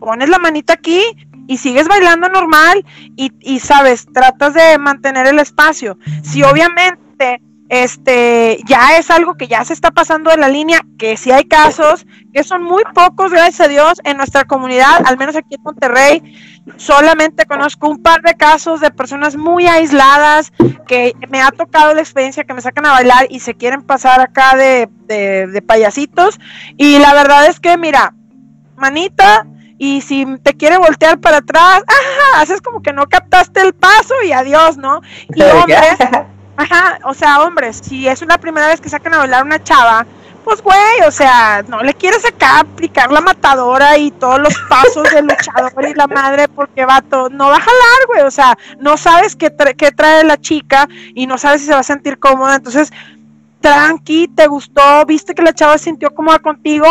pones 0.00 0.30
la 0.30 0.38
manita 0.38 0.72
aquí 0.72 1.02
y 1.46 1.58
sigues 1.58 1.88
bailando 1.88 2.30
normal 2.30 2.86
y, 3.16 3.30
y, 3.40 3.60
sabes, 3.60 4.06
tratas 4.10 4.54
de 4.54 4.78
mantener 4.78 5.26
el 5.26 5.38
espacio. 5.38 5.98
Si 6.22 6.42
obviamente 6.42 7.42
este 7.68 8.58
ya 8.66 8.98
es 8.98 9.10
algo 9.10 9.34
que 9.34 9.48
ya 9.48 9.64
se 9.64 9.72
está 9.72 9.90
pasando 9.90 10.30
de 10.30 10.36
la 10.36 10.48
línea, 10.48 10.80
que 10.98 11.16
sí 11.16 11.30
hay 11.32 11.44
casos, 11.44 12.06
que 12.32 12.44
son 12.44 12.62
muy 12.62 12.82
pocos, 12.94 13.32
gracias 13.32 13.60
a 13.60 13.68
Dios, 13.68 14.00
en 14.04 14.16
nuestra 14.16 14.44
comunidad, 14.44 15.02
al 15.06 15.16
menos 15.16 15.36
aquí 15.36 15.54
en 15.54 15.62
Monterrey, 15.62 16.22
solamente 16.76 17.46
conozco 17.46 17.88
un 17.88 18.02
par 18.02 18.22
de 18.22 18.34
casos 18.34 18.80
de 18.80 18.90
personas 18.90 19.36
muy 19.36 19.66
aisladas 19.66 20.52
que 20.86 21.14
me 21.28 21.40
ha 21.40 21.50
tocado 21.50 21.94
la 21.94 22.00
experiencia 22.00 22.44
que 22.44 22.54
me 22.54 22.60
sacan 22.60 22.86
a 22.86 22.92
bailar 22.92 23.26
y 23.30 23.40
se 23.40 23.54
quieren 23.54 23.82
pasar 23.82 24.20
acá 24.20 24.56
de, 24.56 24.88
de, 25.06 25.46
de 25.46 25.62
payasitos. 25.62 26.38
Y 26.76 26.98
la 26.98 27.14
verdad 27.14 27.46
es 27.46 27.60
que, 27.60 27.76
mira, 27.76 28.14
manita, 28.76 29.46
y 29.78 30.00
si 30.00 30.24
te 30.42 30.54
quiere 30.54 30.78
voltear 30.78 31.18
para 31.18 31.38
atrás, 31.38 31.82
ajá, 31.86 32.42
haces 32.42 32.60
como 32.60 32.80
que 32.82 32.92
no 32.92 33.06
captaste 33.06 33.60
el 33.60 33.74
paso 33.74 34.14
y 34.26 34.32
adiós, 34.32 34.76
¿no? 34.76 35.00
Y 35.34 35.42
hombres, 35.42 35.98
ajá, 36.56 36.98
o 37.04 37.14
sea, 37.14 37.42
hombres, 37.42 37.80
si 37.82 38.06
es 38.08 38.22
una 38.22 38.38
primera 38.38 38.68
vez 38.68 38.80
que 38.80 38.88
sacan 38.88 39.14
a 39.14 39.18
bailar 39.18 39.44
una 39.44 39.62
chava, 39.62 40.06
pues 40.44 40.60
güey, 40.60 41.00
o 41.06 41.10
sea, 41.10 41.64
no 41.66 41.82
le 41.82 41.94
quieres 41.94 42.24
acá 42.24 42.60
aplicar 42.60 43.10
la 43.10 43.22
matadora 43.22 43.96
y 43.96 44.10
todos 44.10 44.38
los 44.38 44.54
pasos 44.68 45.10
del 45.10 45.26
luchador 45.26 45.88
y 45.88 45.94
la 45.94 46.06
madre 46.06 46.48
porque 46.48 46.84
vato, 46.84 47.30
no 47.30 47.48
va 47.48 47.56
a 47.56 47.60
jalar, 47.60 48.06
güey, 48.08 48.20
o 48.22 48.30
sea, 48.30 48.56
no 48.78 48.96
sabes 48.96 49.36
qué, 49.36 49.50
qué 49.76 49.90
trae 49.90 50.22
la 50.22 50.36
chica 50.36 50.86
y 51.14 51.26
no 51.26 51.38
sabes 51.38 51.62
si 51.62 51.68
se 51.68 51.72
va 51.72 51.80
a 51.80 51.84
sentir 51.84 52.18
cómoda, 52.18 52.56
entonces 52.56 52.92
tranqui, 53.64 54.28
te 54.28 54.46
gustó, 54.46 55.06
viste 55.06 55.34
que 55.34 55.40
la 55.40 55.54
chava 55.54 55.78
se 55.78 55.84
sintió 55.84 56.10
cómoda 56.14 56.38
contigo, 56.38 56.86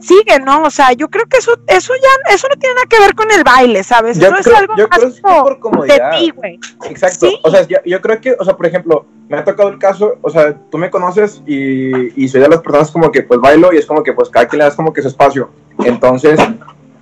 sigue, 0.00 0.40
¿no? 0.42 0.62
O 0.62 0.70
sea, 0.70 0.94
yo 0.94 1.08
creo 1.10 1.26
que 1.26 1.36
eso, 1.36 1.52
eso 1.66 1.92
ya, 1.94 2.34
eso 2.34 2.48
no 2.48 2.58
tiene 2.58 2.76
nada 2.76 2.86
que 2.88 2.98
ver 2.98 3.14
con 3.14 3.30
el 3.30 3.44
baile, 3.44 3.84
¿sabes? 3.84 4.18
Yo 4.18 4.28
eso 4.28 4.36
creo, 4.36 4.54
es 4.54 4.60
algo 4.60 4.76
yo 4.78 4.88
más 4.88 4.98
creo 4.98 5.60
por 5.60 5.86
de 5.86 6.02
ti, 6.16 6.30
güey. 6.30 6.58
Exacto. 6.88 7.26
Sí. 7.26 7.38
O 7.42 7.50
sea, 7.50 7.66
yo, 7.68 7.76
yo 7.84 8.00
creo 8.00 8.20
que, 8.22 8.34
o 8.40 8.42
sea, 8.42 8.56
por 8.56 8.64
ejemplo, 8.64 9.04
me 9.28 9.36
ha 9.36 9.44
tocado 9.44 9.68
el 9.68 9.78
caso, 9.78 10.14
o 10.22 10.30
sea, 10.30 10.56
tú 10.70 10.78
me 10.78 10.90
conoces 10.90 11.42
y, 11.46 12.22
y 12.24 12.26
soy 12.28 12.40
de 12.40 12.48
las 12.48 12.62
personas 12.62 12.90
como 12.90 13.12
que 13.12 13.22
pues 13.22 13.38
bailo 13.38 13.70
y 13.74 13.76
es 13.76 13.84
como 13.84 14.02
que 14.02 14.14
pues 14.14 14.30
cada 14.30 14.48
quien 14.48 14.60
le 14.60 14.64
das 14.64 14.74
como 14.74 14.94
que 14.94 15.02
su 15.02 15.08
espacio. 15.08 15.50
Entonces, 15.84 16.40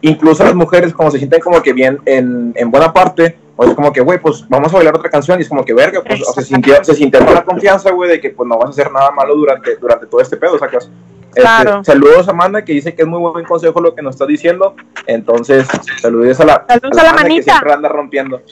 incluso 0.03 0.45
las 0.45 0.55
mujeres 0.55 0.93
como 0.93 1.11
se 1.11 1.19
sienten 1.19 1.41
como 1.41 1.63
que 1.63 1.73
bien 1.73 1.99
en, 2.07 2.53
en 2.57 2.71
buena 2.71 2.93
parte, 2.93 3.37
o 3.57 3.65
es 3.65 3.75
como 3.75 3.93
que, 3.93 4.01
güey, 4.01 4.19
pues 4.19 4.45
vamos 4.49 4.73
a 4.73 4.77
bailar 4.77 4.95
otra 4.97 5.11
canción 5.11 5.39
y 5.39 5.43
es 5.43 5.49
como 5.49 5.65
que 5.65 5.75
verga, 5.75 6.03
pues 6.03 6.23
o 6.27 6.33
se 6.33 6.43
sintió, 6.43 6.83
se 6.83 6.95
sintió 6.95 7.25
con 7.25 7.35
la 7.35 7.45
confianza, 7.45 7.91
güey, 7.91 8.11
de 8.11 8.21
que 8.21 8.31
pues 8.31 8.49
no 8.49 8.57
vas 8.57 8.69
a 8.69 8.71
hacer 8.71 8.91
nada 8.91 9.11
malo 9.11 9.35
durante, 9.37 9.77
durante 9.77 10.07
todo 10.07 10.21
este 10.21 10.37
pedo, 10.37 10.59
sacas. 10.59 10.85
Este, 11.29 11.43
Claro. 11.43 11.85
saludos 11.85 12.27
a 12.27 12.33
Amanda 12.33 12.65
que 12.65 12.73
dice 12.73 12.93
que 12.95 13.03
es 13.03 13.09
muy 13.09 13.21
buen 13.21 13.45
consejo 13.45 13.81
lo 13.81 13.95
que 13.95 14.03
nos 14.03 14.15
está 14.17 14.27
diciendo. 14.27 14.75
Entonces, 15.07 15.69
saludos 16.01 16.41
a 16.41 16.45
la, 16.45 16.65
Saludos 16.67 16.99
a 16.99 17.03
la 17.05 17.11
Amanda 17.11 17.23
que 17.23 17.29
manita. 17.35 17.53
siempre 17.53 17.73
anda 17.73 17.89
rompiendo. 17.89 18.43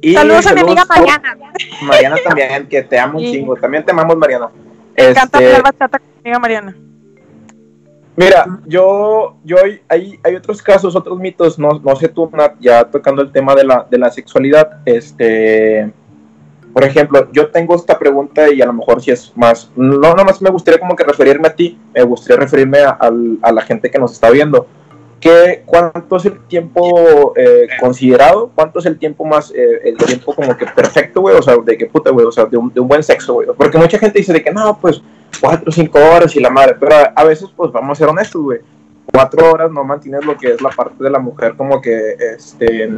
Y 0.00 0.14
Saludos 0.14 0.46
a 0.46 0.54
mi 0.54 0.60
amiga 0.60 0.84
Mariana. 0.84 1.36
Mariana 1.82 2.16
también, 2.24 2.68
que 2.68 2.82
te 2.82 2.96
amo 2.98 3.18
un 3.18 3.24
chingo. 3.24 3.56
También 3.56 3.84
te 3.84 3.90
amamos, 3.90 4.16
Mariana. 4.16 4.50
Me 4.96 5.08
encanta 5.08 5.38
Este, 5.38 5.46
hablar 5.56 5.62
bachata 5.72 5.98
con 5.98 6.08
mi 6.08 6.20
amiga 6.20 6.38
Mariana. 6.38 6.76
Mira, 8.18 8.44
yo, 8.66 9.36
yo 9.44 9.58
hay, 9.62 10.18
hay, 10.24 10.34
otros 10.34 10.60
casos, 10.60 10.96
otros 10.96 11.20
mitos, 11.20 11.56
no, 11.56 11.78
no 11.78 11.94
sé 11.94 12.08
tú, 12.08 12.28
Nat, 12.32 12.56
ya 12.58 12.82
tocando 12.82 13.22
el 13.22 13.30
tema 13.30 13.54
de 13.54 13.62
la, 13.62 13.86
de 13.88 13.96
la 13.96 14.10
sexualidad, 14.10 14.80
este, 14.84 15.92
por 16.72 16.82
ejemplo, 16.82 17.30
yo 17.30 17.52
tengo 17.52 17.76
esta 17.76 17.96
pregunta 17.96 18.52
y 18.52 18.60
a 18.60 18.66
lo 18.66 18.72
mejor 18.72 19.00
si 19.00 19.12
es 19.12 19.32
más, 19.36 19.70
no 19.76 20.16
nomás 20.16 20.42
me 20.42 20.50
gustaría 20.50 20.80
como 20.80 20.96
que 20.96 21.04
referirme 21.04 21.46
a 21.46 21.54
ti, 21.54 21.78
me 21.94 22.02
gustaría 22.02 22.40
referirme 22.40 22.78
a 22.80 23.52
la 23.52 23.62
gente 23.62 23.88
que 23.88 24.00
nos 24.00 24.14
está 24.14 24.30
viendo. 24.30 24.66
¿Qué, 25.20 25.62
¿Cuánto 25.66 26.16
es 26.16 26.26
el 26.26 26.38
tiempo 26.46 27.32
eh, 27.36 27.66
considerado? 27.80 28.50
¿Cuánto 28.54 28.78
es 28.78 28.86
el 28.86 28.98
tiempo 28.98 29.24
más, 29.24 29.50
eh, 29.50 29.80
el 29.84 29.96
tiempo 29.96 30.32
como 30.34 30.56
que 30.56 30.64
perfecto, 30.66 31.20
güey? 31.22 31.34
O 31.36 31.42
sea, 31.42 31.56
de 31.56 31.76
que 31.76 31.86
puta, 31.86 32.10
güey, 32.10 32.24
o 32.24 32.30
sea, 32.30 32.44
de 32.46 32.56
un, 32.56 32.72
de 32.72 32.80
un 32.80 32.86
buen 32.86 33.02
sexo, 33.02 33.34
güey. 33.34 33.48
Porque 33.56 33.78
mucha 33.78 33.98
gente 33.98 34.18
dice 34.18 34.32
de 34.32 34.42
que 34.44 34.52
no, 34.52 34.78
pues 34.80 35.02
cuatro 35.40 35.64
o 35.68 35.72
cinco 35.72 35.98
horas 35.98 36.34
y 36.36 36.40
la 36.40 36.50
madre, 36.50 36.76
pero 36.78 36.94
a, 37.14 37.24
veces, 37.24 37.48
pues 37.56 37.72
vamos 37.72 37.98
a 37.98 38.00
ser 38.00 38.08
honestos, 38.08 38.40
güey. 38.42 38.60
Cuatro 39.12 39.50
horas 39.50 39.70
no 39.72 39.82
mantienes 39.82 40.24
lo 40.24 40.36
que 40.36 40.52
es 40.52 40.62
la 40.62 40.68
parte 40.70 41.02
de 41.02 41.10
la 41.10 41.18
mujer 41.18 41.54
como 41.56 41.80
que, 41.80 42.14
este, 42.36 42.88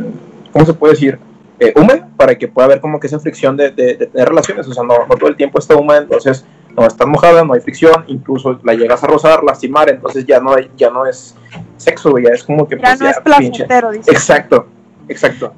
¿cómo 0.53 0.67
se 0.67 0.75
puede 0.75 0.93
decir? 0.95 1.19
Eh, 1.59 1.73
húmeda, 1.77 2.09
para 2.17 2.37
que 2.37 2.49
pueda 2.49 2.67
haber 2.67 2.81
como 2.81 2.99
que 3.01 3.07
esa 3.07 3.19
fricción 3.21 3.57
de, 3.57 3.71
de- 3.71 3.95
de 3.95 4.07
tener 4.07 4.29
relaciones. 4.29 4.67
O 4.69 4.75
sea, 4.75 4.83
no, 4.83 4.95
no 5.09 5.15
todo 5.17 5.29
el 5.29 5.37
tiempo 5.37 5.59
está 5.59 5.77
húmeda, 5.77 5.99
entonces 5.99 6.45
no 6.77 6.87
está 6.87 7.07
mojada, 7.07 7.45
no 7.45 7.55
hay 7.55 7.61
fricción, 7.61 8.05
incluso 8.09 8.59
la 8.63 8.75
llegas 8.75 9.03
a 9.05 9.07
rozar, 9.07 9.43
lastimar, 9.43 9.89
entonces 9.91 10.25
ya 10.27 10.41
no, 10.41 10.55
hay, 10.55 10.71
ya 10.77 10.91
no 10.91 11.05
es 11.07 11.35
sexo, 11.81 12.11
güey, 12.11 12.25
ya 12.25 12.31
es 12.31 12.45
como 12.45 12.69
que 12.69 12.77
Ya 12.77 12.83
pues, 12.83 13.01
no 13.01 13.09
es 13.09 13.21
placentero, 13.21 13.91
dice. 13.91 14.11
Exacto, 14.11 14.69
exacto. 15.09 15.55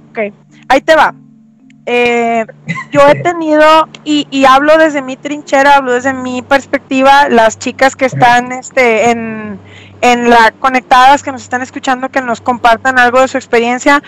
Ahí 0.68 0.80
te 0.80 0.94
va. 0.94 1.14
Eh, 1.84 2.46
yo 2.92 3.00
he 3.08 3.16
tenido, 3.22 3.88
y, 4.04 4.28
y 4.30 4.44
hablo 4.44 4.78
desde 4.78 5.02
mi 5.02 5.16
trinchera, 5.16 5.76
hablo 5.76 5.92
desde 5.92 6.12
mi 6.12 6.40
perspectiva, 6.42 7.28
las 7.28 7.58
chicas 7.58 7.96
que 7.96 8.04
están 8.06 8.52
este, 8.52 9.10
en, 9.10 9.58
en 10.00 10.30
la 10.30 10.52
conectadas, 10.60 11.24
que 11.24 11.32
nos 11.32 11.42
están 11.42 11.60
escuchando, 11.60 12.08
que 12.08 12.20
nos 12.20 12.40
compartan 12.40 13.00
algo 13.00 13.20
de 13.20 13.26
su 13.26 13.36
experiencia. 13.36 14.00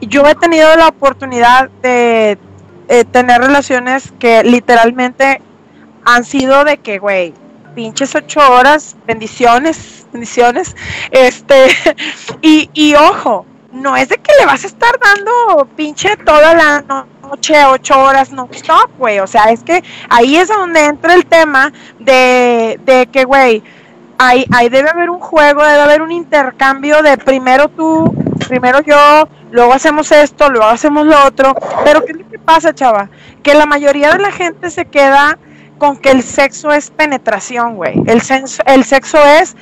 Yo 0.00 0.24
he 0.26 0.36
tenido 0.36 0.76
la 0.76 0.86
oportunidad 0.86 1.68
de 1.82 2.38
eh, 2.88 3.04
tener 3.10 3.40
relaciones 3.40 4.12
que 4.20 4.44
literalmente 4.44 5.40
han 6.04 6.24
sido 6.24 6.64
de 6.64 6.78
que, 6.78 7.00
güey, 7.00 7.34
pinches 7.74 8.14
ocho 8.14 8.40
horas, 8.48 8.96
bendiciones, 9.04 10.05
bendiciones, 10.16 10.74
este, 11.10 11.68
y, 12.42 12.70
y 12.72 12.94
ojo, 12.94 13.44
no 13.72 13.96
es 13.96 14.08
de 14.08 14.16
que 14.16 14.32
le 14.40 14.46
vas 14.46 14.64
a 14.64 14.66
estar 14.66 14.98
dando 14.98 15.68
pinche 15.76 16.16
toda 16.16 16.54
la 16.54 17.06
noche, 17.22 17.64
ocho 17.66 18.00
horas 18.00 18.32
no 18.32 18.48
stop, 18.52 18.90
güey. 18.98 19.18
O 19.20 19.26
sea, 19.26 19.44
es 19.44 19.62
que 19.62 19.82
ahí 20.08 20.36
es 20.36 20.48
donde 20.48 20.84
entra 20.84 21.14
el 21.14 21.26
tema 21.26 21.72
de, 21.98 22.80
de 22.84 23.06
que, 23.12 23.24
güey, 23.24 23.62
ahí, 24.18 24.46
ahí 24.52 24.68
debe 24.68 24.88
haber 24.88 25.10
un 25.10 25.20
juego, 25.20 25.62
debe 25.62 25.82
haber 25.82 26.02
un 26.02 26.12
intercambio 26.12 27.02
de 27.02 27.18
primero 27.18 27.68
tú, 27.68 28.14
primero 28.48 28.80
yo, 28.80 29.28
luego 29.50 29.74
hacemos 29.74 30.10
esto, 30.10 30.48
luego 30.48 30.66
hacemos 30.66 31.06
lo 31.06 31.24
otro. 31.24 31.54
Pero 31.84 32.04
¿qué 32.04 32.12
es 32.12 32.18
lo 32.18 32.30
que 32.30 32.38
pasa, 32.38 32.74
chava? 32.74 33.10
Que 33.42 33.54
la 33.54 33.66
mayoría 33.66 34.12
de 34.12 34.18
la 34.18 34.32
gente 34.32 34.70
se 34.70 34.86
queda 34.86 35.38
con 35.78 35.98
que 35.98 36.10
el 36.10 36.22
sexo 36.22 36.72
es 36.72 36.90
penetración, 36.90 37.76
güey. 37.76 38.02
El, 38.06 38.22
el 38.66 38.84
sexo 38.84 39.18
es 39.22 39.54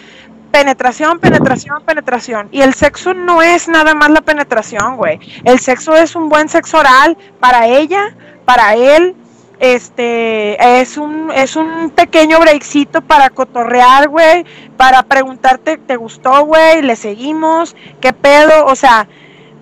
penetración, 0.55 1.19
penetración, 1.19 1.83
penetración. 1.85 2.49
Y 2.53 2.61
el 2.63 2.75
sexo 2.75 3.13
no 3.13 3.43
es 3.43 3.67
nada 3.67 3.93
más 3.93 4.09
la 4.11 4.21
penetración, 4.21 4.97
güey. 4.97 5.19
El 5.43 5.59
sexo 5.59 5.97
es 5.97 6.15
un 6.15 6.29
buen 6.29 6.49
sexo 6.49 6.79
oral 6.79 7.19
para 7.41 7.67
ella, 7.67 8.15
para 8.45 8.75
él. 8.75 9.17
Este 9.59 10.81
es 10.81 10.97
un 10.97 11.33
es 11.35 11.57
un 11.57 11.91
pequeño 11.91 12.39
breakcito 12.39 13.03
para 13.03 13.31
cotorrear, 13.31 14.09
güey, 14.09 14.45
para 14.77 15.03
preguntarte, 15.03 15.77
¿te 15.77 15.97
gustó, 15.97 16.45
güey? 16.45 16.83
¿Le 16.83 16.95
seguimos? 16.95 17.75
¿Qué 18.01 18.13
pedo? 18.13 18.67
O 18.67 18.77
sea, 18.77 19.09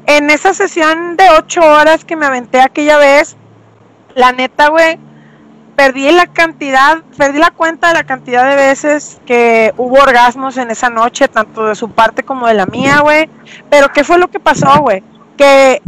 en 0.06 0.28
esa 0.28 0.52
sesión 0.52 1.16
de 1.16 1.24
ocho 1.38 1.62
horas 1.62 2.04
que 2.04 2.16
me 2.16 2.26
aventé 2.26 2.60
aquella 2.60 2.98
vez, 2.98 3.36
la 4.14 4.32
neta, 4.32 4.68
güey, 4.68 4.98
perdí 5.76 6.10
la 6.10 6.26
cantidad, 6.26 7.02
perdí 7.16 7.38
la 7.38 7.50
cuenta 7.50 7.88
de 7.88 7.94
la 7.94 8.04
cantidad 8.04 8.48
de 8.48 8.56
veces 8.56 9.20
que 9.26 9.72
hubo 9.76 9.96
orgasmos 9.96 10.56
en 10.56 10.70
esa 10.70 10.90
noche, 10.90 11.28
tanto 11.28 11.66
de 11.66 11.74
su 11.74 11.90
parte 11.90 12.22
como 12.22 12.46
de 12.46 12.54
la 12.54 12.66
mía, 12.66 13.00
güey. 13.00 13.28
Pero 13.70 13.90
¿qué 13.90 14.04
fue 14.04 14.18
lo 14.18 14.28
que 14.28 14.40
pasó, 14.40 14.80
güey? 14.80 15.02
Que 15.36 15.80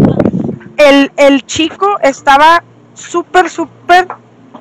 el, 0.77 1.13
el 1.17 1.47
chico 1.47 1.99
estaba 2.01 2.63
súper, 2.95 3.51
súper 3.51 4.09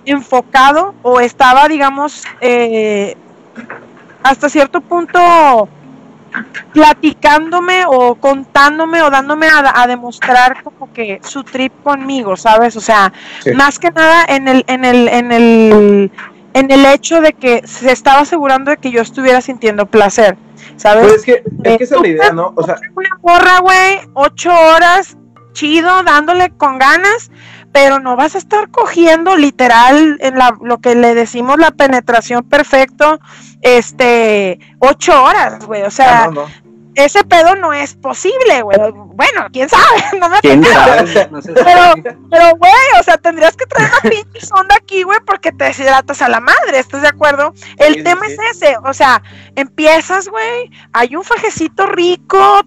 enfocado 0.06 0.94
o 1.02 1.20
estaba, 1.20 1.68
digamos, 1.68 2.24
eh, 2.42 3.16
hasta 4.22 4.50
cierto 4.50 4.82
punto 4.82 5.68
platicándome 6.74 7.86
o 7.88 8.16
contándome 8.16 9.02
o 9.02 9.10
dándome 9.10 9.48
a, 9.48 9.82
a 9.82 9.88
demostrar 9.88 10.64
como 10.64 10.92
que 10.92 11.20
su 11.24 11.44
trip 11.44 11.72
conmigo, 11.84 12.36
¿sabes? 12.36 12.76
O 12.76 12.82
sea, 12.82 13.12
Sí. 13.42 13.52
más 13.52 13.80
que 13.80 13.92
nada 13.92 14.26
en 14.28 14.48
el, 14.48 14.64
en 14.68 14.86
el, 14.86 15.08
en 15.08 15.32
el, 15.32 16.12
en 16.54 16.72
el 16.72 16.86
hecho 16.86 17.22
de 17.22 17.34
que 17.34 17.66
se 17.68 17.92
estaba 17.92 18.22
asegurando 18.22 18.72
de 18.72 18.78
que 18.78 18.92
yo 18.92 19.02
estuviera 19.02 19.42
sintiendo 19.42 19.86
placer, 19.86 20.38
¿sabes? 20.78 21.04
Pues 21.04 21.16
es 21.16 21.26
que, 21.26 21.44
es 21.64 21.78
que 21.78 21.84
esa 21.84 21.96
es 21.96 22.02
la 22.02 22.08
idea, 22.08 22.32
¿no? 22.32 22.54
O 22.56 22.64
sea, 22.64 22.76
una 22.96 23.10
morra, 23.22 23.60
güey, 23.60 24.00
ocho 24.14 24.52
horas, 24.54 25.18
chido, 25.54 26.04
dándole 26.04 26.50
con 26.52 26.80
ganas, 26.80 27.32
pero 27.74 28.00
no 28.00 28.16
vas 28.16 28.36
a 28.36 28.38
estar 28.38 28.70
cogiendo 28.70 29.36
literal 29.36 30.18
en 30.22 30.38
la, 30.38 30.56
lo 30.62 30.78
que 30.80 30.96
le 30.96 31.16
decimos 31.16 31.58
la 31.58 31.72
penetración 31.72 32.44
perfecto, 32.44 33.20
este, 33.62 34.60
ocho 34.80 35.24
horas, 35.24 35.66
güey, 35.66 35.82
o 35.82 35.90
sea, 35.90 36.26
ah, 36.26 36.28
no, 36.28 36.44
no. 36.44 36.48
ese 36.94 37.24
pedo 37.24 37.56
no 37.56 37.74
es 37.74 37.96
posible, 37.96 38.62
güey, 38.62 38.78
bueno, 38.94 39.48
quién 39.52 39.68
sabe, 39.70 40.04
no 40.20 40.30
me 40.30 40.40
¿Quién 40.42 40.64
sabe? 40.64 41.30
Pero, 41.32 42.16
pero, 42.30 42.52
güey, 42.58 43.00
o 43.00 43.04
sea, 43.04 43.18
tendrías 43.18 43.58
que 43.58 43.66
traer 43.66 43.90
una 43.90 44.10
pinche 44.10 44.46
sonda 44.46 44.76
aquí, 44.76 45.02
güey, 45.02 45.20
porque 45.26 45.52
te 45.52 45.66
deshidratas 45.66 46.22
a 46.22 46.30
la 46.30 46.40
madre, 46.40 46.78
¿estás 46.78 47.02
de 47.02 47.08
acuerdo? 47.08 47.56
El 47.78 47.96
sí, 47.96 48.04
tema 48.04 48.28
sí. 48.28 48.34
es 48.34 48.40
ese, 48.58 48.78
o 48.84 48.94
sea, 48.94 49.24
empiezas, 49.56 50.28
güey, 50.28 50.70
hay 50.94 51.16
un 51.16 51.24
fajecito 51.24 51.88
rico, 51.88 52.62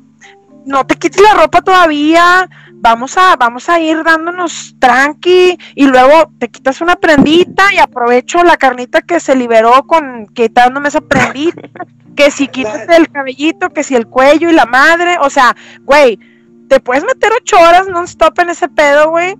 no 0.64 0.84
te 0.84 0.96
quites 0.96 1.22
la 1.22 1.34
ropa 1.34 1.62
todavía, 1.62 2.50
vamos 2.76 3.16
a, 3.16 3.36
vamos 3.36 3.68
a 3.68 3.80
ir 3.80 4.02
dándonos 4.04 4.76
tranqui, 4.78 5.58
y 5.74 5.86
luego 5.86 6.30
te 6.38 6.48
quitas 6.48 6.80
una 6.80 6.96
prendita 6.96 7.72
y 7.74 7.78
aprovecho 7.78 8.42
la 8.44 8.56
carnita 8.56 9.02
que 9.02 9.20
se 9.20 9.34
liberó 9.34 9.86
con 9.86 10.26
quitándome 10.28 10.88
esa 10.88 11.00
prendita, 11.00 11.68
que 12.14 12.30
si 12.30 12.48
quitas 12.54 12.88
el 12.88 13.10
cabellito, 13.10 13.70
que 13.70 13.82
si 13.82 13.94
el 13.94 14.06
cuello 14.06 14.50
y 14.50 14.54
la 14.54 14.66
madre, 14.66 15.16
o 15.20 15.30
sea, 15.30 15.56
güey, 15.82 16.18
te 16.68 16.80
puedes 16.80 17.04
meter 17.04 17.32
ocho 17.40 17.58
horas 17.58 17.88
non-stop 17.88 18.38
en 18.40 18.50
ese 18.50 18.68
pedo, 18.68 19.10
güey, 19.10 19.36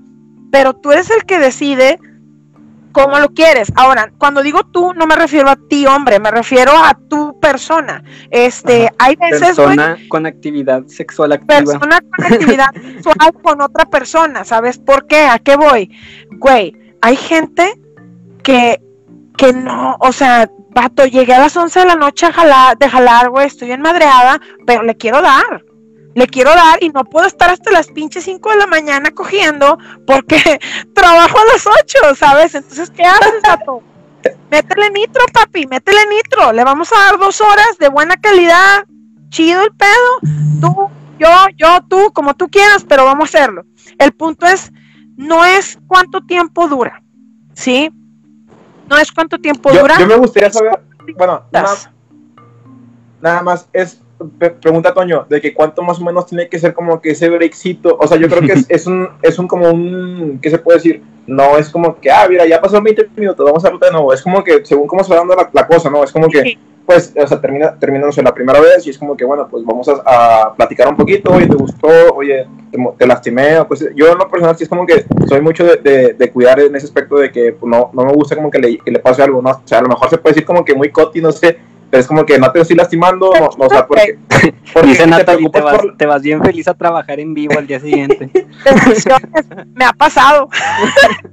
pero 0.51 0.75
tú 0.75 0.92
eres 0.92 1.11
el 1.11 1.25
que 1.25 1.38
decide 1.38 1.99
cómo 2.96 3.18
lo 3.18 3.28
quieres. 3.28 3.70
Ahora, 3.76 4.11
cuando 4.16 4.42
digo 4.42 4.61
tú, 4.72 4.94
no 4.94 5.06
me 5.06 5.16
refiero 5.16 5.50
a 5.50 5.56
ti, 5.56 5.87
hombre, 5.87 6.18
me 6.18 6.30
refiero 6.30 6.72
a 6.72 6.94
tu 6.94 7.38
persona. 7.40 8.02
Este, 8.30 8.87
Ajá. 8.87 8.94
hay 8.98 9.16
veces, 9.16 9.40
Persona 9.40 9.98
con 10.09 10.24
actividad 10.24 10.87
sexual 10.87 11.32
activa. 11.32 11.59
persona 11.59 12.00
con 12.00 12.24
actividad 12.24 12.70
sexual 12.74 13.32
con 13.42 13.61
otra 13.61 13.85
persona, 13.85 14.44
¿sabes 14.44 14.78
por 14.78 15.06
qué? 15.06 15.26
¿A 15.26 15.38
qué 15.38 15.56
voy? 15.56 15.94
Güey, 16.38 16.74
hay 17.02 17.16
gente 17.16 17.74
que, 18.42 18.80
que 19.37 19.52
no, 19.52 19.96
o 20.00 20.12
sea, 20.12 20.50
vato, 20.70 21.04
llegué 21.04 21.35
a 21.35 21.40
las 21.40 21.54
11 21.54 21.80
de 21.80 21.87
la 21.87 21.96
noche 21.96 22.24
a 22.24 22.32
jalar, 22.32 22.78
de 22.78 22.88
jalar, 22.88 23.28
güey, 23.28 23.46
estoy 23.46 23.72
enmadreada, 23.72 24.40
pero 24.66 24.82
le 24.82 24.96
quiero 24.96 25.20
dar. 25.20 25.62
Le 26.16 26.26
quiero 26.26 26.50
dar 26.55 26.83
y 26.83 26.88
no 26.88 27.05
puedo 27.05 27.26
estar 27.26 27.50
hasta 27.50 27.70
las 27.70 27.88
pinches 27.88 28.24
5 28.24 28.50
de 28.50 28.57
la 28.57 28.66
mañana 28.66 29.11
cogiendo 29.11 29.79
porque 30.07 30.38
trabajo 30.94 31.38
a 31.38 31.44
las 31.52 31.66
8, 31.66 32.14
¿sabes? 32.14 32.55
Entonces, 32.55 32.90
¿qué 32.90 33.05
haces, 33.05 33.42
vato? 33.42 33.83
Métele 34.50 34.90
nitro, 34.90 35.22
papi, 35.31 35.66
métele 35.66 36.00
nitro. 36.09 36.52
Le 36.55 36.64
vamos 36.64 36.90
a 36.90 36.98
dar 37.05 37.18
dos 37.18 37.38
horas 37.42 37.76
de 37.79 37.90
buena 37.90 38.16
calidad. 38.16 38.87
Chido 39.29 39.62
el 39.62 39.72
pedo. 39.74 40.33
Tú, 40.62 40.88
yo, 41.18 41.29
yo, 41.57 41.81
tú, 41.87 42.11
como 42.14 42.33
tú 42.35 42.48
quieras, 42.48 42.85
pero 42.88 43.05
vamos 43.05 43.35
a 43.35 43.38
hacerlo. 43.38 43.66
El 43.98 44.12
punto 44.12 44.46
es, 44.46 44.72
no 45.16 45.44
es 45.44 45.79
cuánto 45.87 46.22
tiempo 46.22 46.66
dura, 46.66 47.02
¿sí? 47.52 47.90
No 48.88 48.96
es 48.96 49.12
cuánto 49.12 49.38
tiempo 49.38 49.70
Yo, 49.70 49.83
dura. 49.83 49.98
yo 49.98 50.07
me 50.07 50.16
gustaría 50.16 50.50
saber, 50.50 50.81
bueno, 51.16 51.44
nada, 51.52 51.92
nada 53.20 53.42
más 53.42 53.68
es, 53.72 54.00
pregunta 54.61 54.94
Toño, 54.94 55.26
de 55.29 55.40
que 55.40 55.52
cuánto 55.52 55.83
más 55.83 56.00
o 56.00 56.05
menos 56.05 56.26
tiene 56.26 56.48
que 56.48 56.59
ser 56.59 56.72
como 56.74 57.00
que 57.00 57.11
ese 57.11 57.29
breakcito, 57.29 57.96
o 58.00 58.07
sea, 58.07 58.16
yo 58.16 58.29
creo 58.29 58.42
que 58.42 58.52
es, 58.52 58.66
es 58.68 58.87
un, 58.87 59.09
es 59.22 59.38
un 59.38 59.46
como 59.46 59.70
un, 59.70 60.38
¿qué 60.40 60.50
se 60.50 60.59
puede 60.59 60.79
decir? 60.79 61.02
No 61.26 61.59
es 61.59 61.68
como 61.68 62.00
que, 62.00 62.11
ah, 62.11 62.26
mira, 62.29 62.46
ya 62.46 62.61
pasó 62.61 62.81
20 62.81 63.11
minutos, 63.16 63.44
vamos 63.44 63.64
a 63.64 63.68
hacerlo 63.68 63.85
de 63.85 63.92
nuevo, 63.92 64.12
es 64.12 64.22
como 64.22 64.42
que 64.42 64.64
según 64.64 64.87
cómo 64.87 65.05
se 65.05 65.11
va 65.11 65.18
dando 65.18 65.35
la, 65.35 65.50
la 65.52 65.66
cosa, 65.66 65.90
¿no? 65.90 66.05
Es 66.05 66.12
como 66.12 66.29
que, 66.29 66.57
pues, 66.87 67.12
o 67.20 67.26
sea, 67.26 67.40
termina, 67.40 67.76
terminándose 67.79 68.22
la 68.22 68.33
primera 68.33 68.61
vez 68.61 68.87
y 68.87 68.90
es 68.90 68.98
como 68.98 69.16
que, 69.16 69.24
bueno, 69.24 69.48
pues 69.50 69.64
vamos 69.64 69.88
a, 69.88 70.44
a 70.44 70.55
platicar 70.55 70.88
un 70.88 70.96
poquito, 70.96 71.33
oye, 71.33 71.48
¿te 71.48 71.57
gustó? 71.57 71.88
Oye, 72.14 72.46
te, 72.70 72.79
te 72.96 73.07
lastimé, 73.07 73.59
o 73.59 73.66
pues 73.66 73.85
yo 73.94 74.12
en 74.12 74.18
lo 74.18 74.31
personal 74.31 74.57
sí 74.57 74.62
es 74.62 74.68
como 74.68 74.87
que 74.87 75.05
soy 75.29 75.40
mucho 75.40 75.64
de, 75.64 75.76
de, 75.79 76.12
de 76.14 76.31
cuidar 76.31 76.61
en 76.61 76.76
ese 76.76 76.87
aspecto 76.87 77.16
de 77.16 77.33
que 77.33 77.52
pues, 77.52 77.68
no, 77.68 77.90
no 77.92 78.05
me 78.05 78.12
gusta 78.12 78.37
como 78.37 78.50
que 78.50 78.61
le, 78.61 78.79
que 78.79 78.92
le 78.92 79.00
pase 79.00 79.22
algo, 79.22 79.42
¿no? 79.42 79.50
O 79.50 79.62
sea, 79.64 79.81
a 79.81 79.83
lo 79.83 79.88
mejor 79.88 80.09
se 80.09 80.18
puede 80.18 80.35
decir 80.35 80.46
como 80.46 80.64
que 80.64 80.74
muy 80.74 80.90
coti, 80.90 81.20
no 81.20 81.33
sé, 81.33 81.59
pero 81.90 82.01
es 82.01 82.07
como 82.07 82.25
que 82.27 82.38
no 82.38 82.51
te 82.53 82.61
estoy 82.61 82.77
lastimando, 82.77 83.31
no, 83.33 83.49
no, 83.57 83.66
o 83.66 83.68
sea, 83.68 83.87
porque, 83.87 84.18
porque 84.72 84.88
Dice 84.88 85.05
te 85.05 85.09
Natalie, 85.11 85.46
te 85.46 85.51
preocupas 85.51 85.62
vas, 85.64 85.77
por... 85.83 85.96
te 85.96 86.07
vas 86.07 86.22
bien 86.22 86.42
feliz 86.42 86.68
a 86.68 86.75
trabajar 86.75 87.20
en 87.20 87.35
vivo 87.35 87.59
al 87.59 87.66
día 87.66 87.81
siguiente. 87.81 88.31
Bendiciones, 88.64 89.46
me 89.75 89.85
ha 89.85 89.92
pasado. 89.92 90.49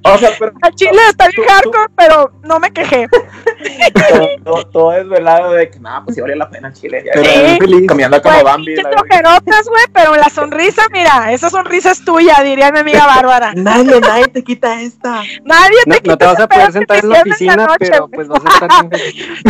O 0.04 0.18
sea, 0.18 0.30
pero 0.38 0.52
Al 0.62 0.74
chile 0.76 1.00
está 1.10 1.28
bien 1.36 1.48
hardcore, 1.48 1.92
pero 1.96 2.32
no 2.44 2.60
me 2.60 2.72
quejé. 2.72 3.08
todo, 4.10 4.28
todo, 4.44 4.68
todo 4.68 4.92
desvelado 4.92 5.52
de 5.54 5.70
que, 5.70 5.80
nada, 5.80 6.04
pues 6.04 6.16
sí 6.16 6.22
valía 6.22 6.36
la 6.36 6.50
pena 6.50 6.72
chile, 6.74 7.04
ya, 7.06 7.12
Pero 7.13 7.24
Sí. 7.30 7.58
feliz. 7.60 7.88
comiendo 7.88 8.22
como 8.22 8.44
Bambi. 8.44 8.76
ojerotas, 8.78 9.68
güey, 9.68 9.86
pero 9.94 10.16
la 10.16 10.30
sonrisa, 10.30 10.84
mira, 10.92 11.32
esa 11.32 11.50
sonrisa 11.50 11.92
es 11.92 12.04
tuya, 12.06 12.42
diría 12.44 12.72
mi 12.72 12.80
amiga 12.80 13.06
Bárbara. 13.06 13.54
Nadie, 13.56 14.00
nadie 14.02 14.28
te 14.28 14.44
quita 14.44 14.82
esta. 14.82 15.24
Nadie 15.44 15.78
te 15.86 15.89
No, 15.89 15.96
quita 15.96 16.12
no 16.12 16.18
te 16.18 16.26
vas 16.26 16.39
a 16.39 16.48
poder 16.48 16.72
sentar 16.72 16.98
en 17.04 17.10
la 17.10 17.22
oficina, 17.22 17.56
noche, 17.56 17.78
pero 17.80 18.08
pues 18.10 18.28
vas 18.28 18.44
a 18.46 18.50
estar 18.50 18.70
bien 18.70 18.92
feliz. 18.92 19.44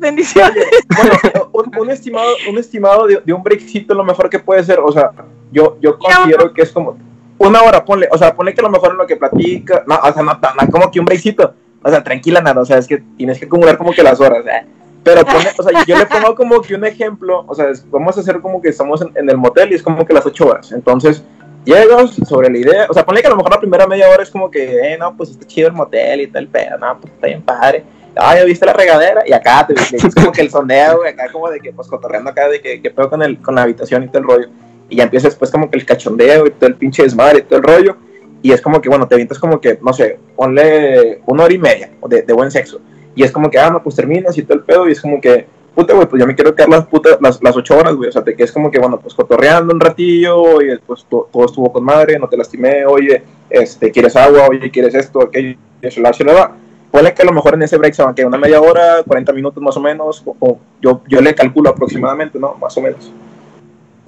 Bendiciones, 0.00 0.54
bendiciones. 0.54 1.20
Bueno, 1.52 1.70
un, 1.72 1.78
un 1.86 1.90
estimado, 1.90 2.28
un 2.48 2.58
estimado 2.58 3.06
de, 3.06 3.22
de 3.24 3.32
un 3.32 3.42
breakcito 3.42 3.94
lo 3.94 4.04
mejor 4.04 4.28
que 4.30 4.38
puede 4.38 4.62
ser, 4.64 4.78
o 4.80 4.90
sea, 4.92 5.10
yo, 5.52 5.76
yo 5.80 5.98
considero 5.98 6.52
que 6.52 6.62
es 6.62 6.72
como 6.72 6.96
una 7.38 7.62
hora, 7.62 7.84
ponle, 7.84 8.08
o 8.10 8.18
sea, 8.18 8.34
ponle 8.34 8.52
que 8.54 8.60
a 8.60 8.64
lo 8.64 8.70
mejor 8.70 8.90
en 8.92 8.96
lo 8.98 9.06
que 9.06 9.16
platica, 9.16 9.84
no, 9.86 9.96
o 9.96 10.12
sea, 10.12 10.22
no, 10.22 10.32
no, 10.34 10.38
no, 10.60 10.70
como 10.70 10.90
que 10.90 10.98
un 11.00 11.06
breakcito, 11.06 11.54
o 11.82 11.88
sea, 11.90 12.02
tranquila, 12.02 12.40
nada, 12.40 12.60
o 12.60 12.64
sea, 12.64 12.78
es 12.78 12.86
que 12.86 12.98
tienes 13.16 13.38
que 13.38 13.46
acumular 13.46 13.76
como 13.78 13.92
que 13.92 14.02
las 14.02 14.20
horas, 14.20 14.44
¿eh? 14.46 14.66
pero 15.04 15.24
ponle, 15.24 15.48
o 15.56 15.62
sea, 15.62 15.84
yo 15.86 15.96
le 15.96 16.06
pongo 16.06 16.34
como 16.34 16.60
que 16.60 16.74
un 16.74 16.84
ejemplo, 16.84 17.44
o 17.46 17.54
sea, 17.54 17.68
es- 17.70 17.88
vamos 17.90 18.16
a 18.16 18.20
hacer 18.20 18.40
como 18.40 18.60
que 18.60 18.68
estamos 18.70 19.00
en, 19.02 19.10
en 19.16 19.30
el 19.30 19.36
motel 19.36 19.70
y 19.72 19.76
es 19.76 19.82
como 19.82 20.04
que 20.04 20.12
las 20.12 20.26
ocho 20.26 20.46
horas, 20.48 20.72
entonces, 20.72 21.22
llegas 21.64 22.12
sobre 22.26 22.50
la 22.50 22.58
idea, 22.58 22.86
o 22.88 22.92
sea, 22.94 23.04
ponle 23.04 23.20
que 23.20 23.26
a 23.28 23.30
lo 23.30 23.36
mejor 23.36 23.52
la 23.52 23.60
primera 23.60 23.86
media 23.86 24.08
hora 24.10 24.22
es 24.22 24.30
como 24.30 24.50
que, 24.50 24.92
eh, 24.94 24.98
no, 24.98 25.16
pues 25.16 25.30
está 25.30 25.46
chido 25.46 25.68
el 25.68 25.74
motel 25.74 26.22
y 26.22 26.26
tal, 26.26 26.48
pero 26.48 26.76
no, 26.78 26.98
pues 27.00 27.12
está 27.14 27.26
bien 27.28 27.42
padre, 27.42 27.84
ah, 28.18 28.36
ya 28.36 28.44
viste 28.44 28.66
la 28.66 28.72
regadera, 28.72 29.22
y 29.26 29.32
acá 29.32 29.66
te, 29.66 29.74
dices 29.74 30.14
como 30.14 30.32
que 30.32 30.40
el 30.42 30.50
sondeo, 30.50 30.98
güey, 30.98 31.12
acá 31.12 31.30
como 31.32 31.50
de 31.50 31.60
que, 31.60 31.72
pues, 31.72 31.88
cotorreando 31.88 32.30
acá 32.30 32.48
de 32.48 32.60
que, 32.60 32.82
que 32.82 32.90
pedo 32.90 33.08
con, 33.10 33.22
el, 33.22 33.40
con 33.40 33.54
la 33.54 33.62
habitación 33.62 34.04
y 34.04 34.08
todo 34.08 34.18
el 34.18 34.24
rollo, 34.24 34.48
y 34.88 34.96
ya 34.96 35.04
empieza 35.04 35.28
después 35.28 35.50
como 35.50 35.70
que 35.70 35.78
el 35.78 35.86
cachondeo 35.86 36.46
y 36.46 36.50
todo 36.50 36.68
el 36.68 36.76
pinche 36.76 37.02
desmadre 37.02 37.40
y 37.40 37.42
todo 37.42 37.58
el 37.58 37.62
rollo, 37.64 37.96
y 38.42 38.52
es 38.52 38.60
como 38.60 38.80
que, 38.80 38.88
bueno, 38.88 39.08
te 39.08 39.14
avientas 39.14 39.38
como 39.38 39.60
que, 39.60 39.78
no 39.82 39.92
sé, 39.92 40.18
ponle 40.36 41.20
una 41.26 41.44
hora 41.44 41.54
y 41.54 41.58
media 41.58 41.90
de, 42.08 42.22
de 42.22 42.32
buen 42.32 42.50
sexo, 42.50 42.80
y 43.14 43.22
es 43.22 43.32
como 43.32 43.50
que, 43.50 43.58
ah, 43.58 43.70
no, 43.70 43.82
pues 43.82 43.96
terminas 43.96 44.36
y 44.38 44.42
todo 44.42 44.58
el 44.58 44.64
pedo, 44.64 44.88
y 44.88 44.92
es 44.92 45.00
como 45.00 45.20
que, 45.20 45.46
puta, 45.74 45.94
güey, 45.94 46.06
pues 46.08 46.20
yo 46.20 46.26
me 46.26 46.34
quiero 46.34 46.54
quedar 46.54 46.68
las, 46.68 46.86
putas 46.86 47.18
las, 47.20 47.42
las 47.42 47.56
ocho 47.56 47.76
horas, 47.76 47.94
güey, 47.94 48.08
o 48.08 48.12
sea, 48.12 48.22
te 48.22 48.34
quedas 48.34 48.52
como 48.52 48.70
que, 48.70 48.78
bueno, 48.78 48.98
pues 48.98 49.14
cotorreando 49.14 49.72
un 49.72 49.80
ratillo, 49.80 50.60
y 50.62 50.76
pues 50.78 51.04
to- 51.08 51.28
todo 51.32 51.46
estuvo 51.46 51.72
con 51.72 51.84
madre, 51.84 52.18
no 52.18 52.28
te 52.28 52.36
lastimé, 52.36 52.84
oye, 52.86 53.22
este, 53.50 53.90
quieres 53.90 54.16
agua, 54.16 54.48
oye, 54.48 54.70
quieres 54.70 54.94
esto, 54.94 55.22
aquello, 55.22 55.56
y 55.80 55.86
eso, 55.86 56.00
la, 56.00 56.10
va. 56.32 56.56
Ponle 56.90 57.12
que 57.14 57.22
a 57.22 57.26
lo 57.26 57.32
mejor 57.32 57.54
en 57.54 57.62
ese 57.62 57.76
break 57.76 57.94
se 57.94 58.02
van 58.02 58.14
que 58.14 58.24
una 58.24 58.38
media 58.38 58.60
hora, 58.60 59.02
40 59.06 59.32
minutos 59.32 59.62
más 59.62 59.76
o 59.76 59.80
menos, 59.80 60.22
o, 60.24 60.36
o 60.40 60.58
yo, 60.80 61.02
yo 61.08 61.20
le 61.20 61.34
calculo 61.34 61.70
aproximadamente, 61.70 62.38
¿no? 62.38 62.54
Más 62.54 62.76
o 62.76 62.80
menos. 62.80 63.12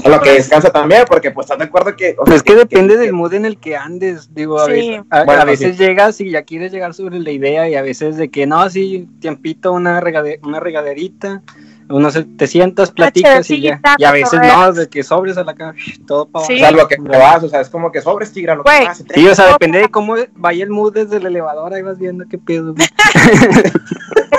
A 0.03 0.09
lo 0.09 0.19
que 0.23 0.31
descansa 0.33 0.71
también, 0.71 1.05
porque 1.07 1.31
pues 1.31 1.45
estás 1.45 1.59
de 1.59 1.65
acuerdo 1.67 1.95
que... 1.95 2.13
o 2.13 2.15
sea, 2.15 2.25
Pues 2.25 2.37
es 2.37 2.43
que 2.43 2.55
depende 2.55 2.97
del 2.97 3.13
mood 3.13 3.35
en 3.35 3.45
el 3.45 3.59
que 3.59 3.77
andes, 3.77 4.35
digo, 4.35 4.59
a 4.59 4.65
Sí. 4.65 4.73
veces, 4.73 5.03
a, 5.11 5.25
Bueno, 5.25 5.43
a 5.43 5.45
veces 5.45 5.77
sí. 5.77 5.83
llegas 5.85 6.21
y 6.23 6.31
ya 6.31 6.43
quieres 6.43 6.73
llegar 6.73 6.95
sobre 6.95 7.19
la 7.19 7.31
idea 7.31 7.69
y 7.69 7.75
a 7.75 7.83
veces 7.83 8.17
de 8.17 8.31
que 8.31 8.47
no, 8.47 8.61
así, 8.61 9.07
tiempito, 9.21 9.73
una, 9.73 10.01
regade- 10.01 10.41
una 10.43 10.59
regaderita, 10.59 11.43
uno 11.91 12.11
se, 12.11 12.25
te 12.25 12.47
sientas, 12.47 12.91
platicas 12.91 13.51
y 13.51 13.61
ya, 13.63 13.81
y 13.99 14.05
a 14.05 14.13
veces 14.13 14.41
no, 14.41 14.73
de 14.73 14.89
que 14.89 15.03
sobres 15.03 15.37
a 15.37 15.45
la 15.45 15.55
cara, 15.55 15.75
todo 16.07 16.27
para 16.29 16.47
Sí. 16.47 16.55
O 16.55 16.59
sea, 16.59 16.71
lo 16.71 16.89
que 16.89 16.97
te 16.97 17.09
vas, 17.19 17.43
o 17.43 17.49
sea, 17.49 17.61
es 17.61 17.69
como 17.69 17.93
que 17.93 18.01
sobres 18.01 18.33
tigra, 18.33 18.55
lo 18.55 18.65
que 18.65 18.71
Sí, 19.15 19.29
o 19.29 19.35
sea, 19.35 19.47
depende 19.49 19.81
de 19.81 19.89
cómo 19.91 20.15
vaya 20.35 20.65
el 20.65 20.71
mood 20.71 20.95
desde 20.95 21.17
el 21.19 21.27
elevador, 21.27 21.75
ahí 21.75 21.83
vas 21.83 21.99
viendo 21.99 22.25
qué 22.31 22.39
pedo. 22.39 22.75
güey. 22.75 22.87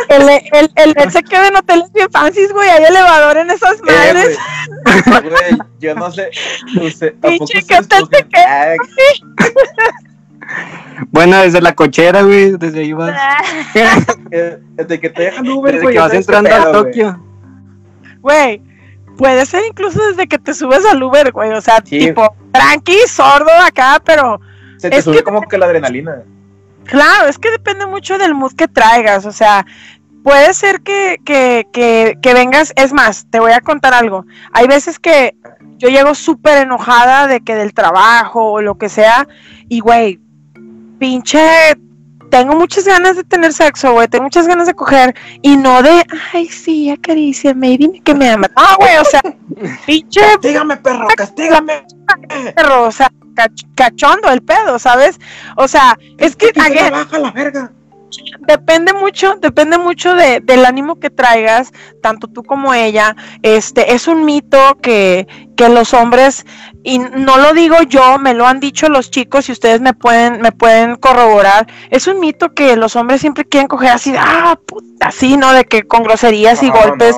El, 0.10 0.24
el, 0.30 0.72
el, 0.76 0.94
él 0.98 1.12
se 1.12 1.24
queda 1.24 1.48
en 1.48 1.56
hoteles 1.56 1.92
bien 1.94 2.10
fancies, 2.12 2.52
güey, 2.52 2.70
hay 2.70 2.84
elevador 2.84 3.38
en 3.38 3.50
esas 3.50 3.78
Eh, 3.78 4.14
madres. 4.14 4.38
güey. 5.24 5.58
Yo 5.80 5.96
no 5.96 6.12
sé. 6.12 6.30
usted- 6.82 7.16
¿a 7.20 7.22
poco 7.22 7.46
Pinche, 7.48 7.64
¿qué 7.66 7.78
hotel 7.78 8.10
te? 8.10 8.38
Ay, 8.40 8.78
Bueno, 11.12 11.38
desde 11.42 11.62
la 11.62 11.74
cochera, 11.74 12.22
güey, 12.24 12.52
desde 12.58 12.82
ahí 12.82 12.94
vas, 12.94 13.16
eh, 14.32 14.60
Desde 14.72 15.00
que 15.00 15.10
te 15.10 15.24
dejan 15.24 15.48
Uber, 15.48 15.74
desde 15.74 15.84
güey. 15.84 15.94
que 15.96 16.00
ya 16.00 16.06
vas 16.08 16.14
entrando 16.14 16.54
a. 16.56 16.72
Tokio. 16.72 17.24
Güey, 18.22 18.62
puede 19.18 19.46
ser 19.46 19.64
incluso 19.68 20.02
desde 20.08 20.28
que 20.28 20.38
te 20.40 20.54
subes 20.54 20.86
al 20.86 21.02
Uber, 21.04 21.32
güey, 21.32 21.52
o 21.52 21.62
sea, 21.62 21.82
Sí. 21.84 22.00
tipo, 22.00 22.36
tranqui, 22.52 22.98
sordo 23.08 23.52
acá, 23.66 24.02
pero 24.06 24.40
Se 24.78 24.90
te 24.90 24.98
Es 24.98 25.06
sube 25.06 25.18
que- 25.18 25.24
como 25.24 25.42
que 25.44 25.58
la 25.60 25.68
adrenalina. 25.68 26.24
Claro, 26.86 27.28
es 27.28 27.38
que 27.38 27.52
depende 27.52 27.86
mucho 27.86 28.18
del 28.18 28.34
mood 28.34 28.54
que 28.54 28.68
traigas, 28.68 29.26
o 29.28 29.32
sea, 29.32 29.66
puede 30.24 30.54
ser 30.56 30.82
que, 30.82 31.20
que, 31.24 31.68
que, 31.72 32.18
que 32.22 32.34
vengas, 32.34 32.74
es 32.76 32.92
más, 32.92 33.28
te 33.30 33.40
voy 33.40 33.52
a 33.52 33.62
contar 33.62 33.94
algo, 33.94 34.26
hay 34.52 34.66
veces 34.68 34.98
que 34.98 35.36
yo 35.78 35.90
llego 35.90 36.16
súper 36.16 36.58
enojada 36.60 37.28
de 37.28 37.42
que 37.42 37.54
del 37.56 37.74
trabajo 37.76 38.52
o 38.54 38.62
lo 38.62 38.76
que 38.80 38.90
sea, 38.90 39.28
y 39.70 39.80
güey, 39.82 40.20
pinche, 41.00 41.76
tengo 42.32 42.56
muchas 42.56 42.86
ganas 42.86 43.16
de 43.18 43.24
tener 43.24 43.54
sexo, 43.54 43.92
güey, 43.94 44.08
tengo 44.08 44.24
muchas 44.24 44.48
ganas 44.48 44.66
de 44.66 44.74
coger, 44.74 45.14
y 45.44 45.58
no 45.58 45.84
de, 45.84 46.04
ay, 46.34 46.48
sí, 46.48 46.90
acaríciame 46.90 47.72
y 47.74 47.78
dime 47.78 48.02
que 48.02 48.16
me 48.16 48.30
amas, 48.30 48.50
no, 48.56 48.64
güey, 48.78 48.98
o 48.98 49.06
sea, 49.06 49.22
pinche 49.86 50.22
Castígame, 50.22 50.78
perro, 50.78 51.08
castígame. 51.16 51.86
perro, 52.56 52.84
o 52.86 52.92
sea, 52.92 53.12
cach- 53.36 53.68
cachondo 53.76 54.30
el 54.32 54.42
pedo, 54.42 54.80
¿sabes? 54.80 55.20
O 55.58 55.68
sea, 55.68 55.98
es 56.18 56.36
que, 56.36 56.52
again, 56.60 56.92
baja 56.92 57.20
la 57.20 57.32
verga. 57.32 57.72
Depende 58.40 58.94
mucho, 58.94 59.36
depende 59.36 59.78
mucho 59.78 60.14
de, 60.16 60.40
del 60.42 60.66
ánimo 60.66 61.00
que 61.00 61.10
traigas, 61.10 61.72
tanto 62.02 62.28
tú 62.28 62.44
como 62.44 62.74
ella. 62.74 63.16
Este, 63.42 63.94
es 63.94 64.08
un 64.08 64.26
mito 64.26 64.78
que, 64.82 65.28
que 65.56 65.70
los 65.70 65.94
hombres, 65.94 66.46
y 66.84 67.00
no 67.00 67.38
lo 67.38 67.54
digo 67.54 67.78
yo, 67.88 68.18
me 68.20 68.34
lo 68.34 68.48
han 68.48 68.60
dicho 68.60 68.90
los 68.90 69.12
chicos 69.12 69.50
y 69.50 69.52
ustedes 69.52 69.82
me 69.82 69.94
pueden, 69.94 70.42
me 70.42 70.52
pueden 70.52 70.96
corroborar, 70.96 71.68
es 71.90 72.08
un 72.08 72.20
mito 72.20 72.54
que 72.54 72.76
los 72.76 72.96
hombres 72.96 73.22
siempre 73.22 73.46
quieren 73.46 73.68
coger 73.68 73.92
así, 73.92 74.14
ah, 74.18 74.60
puta, 74.66 75.08
así, 75.08 75.38
¿no? 75.38 75.54
De 75.54 75.66
que 75.66 75.84
con 75.84 76.04
groserías 76.04 76.64
y 76.64 76.70
golpes. 76.70 77.16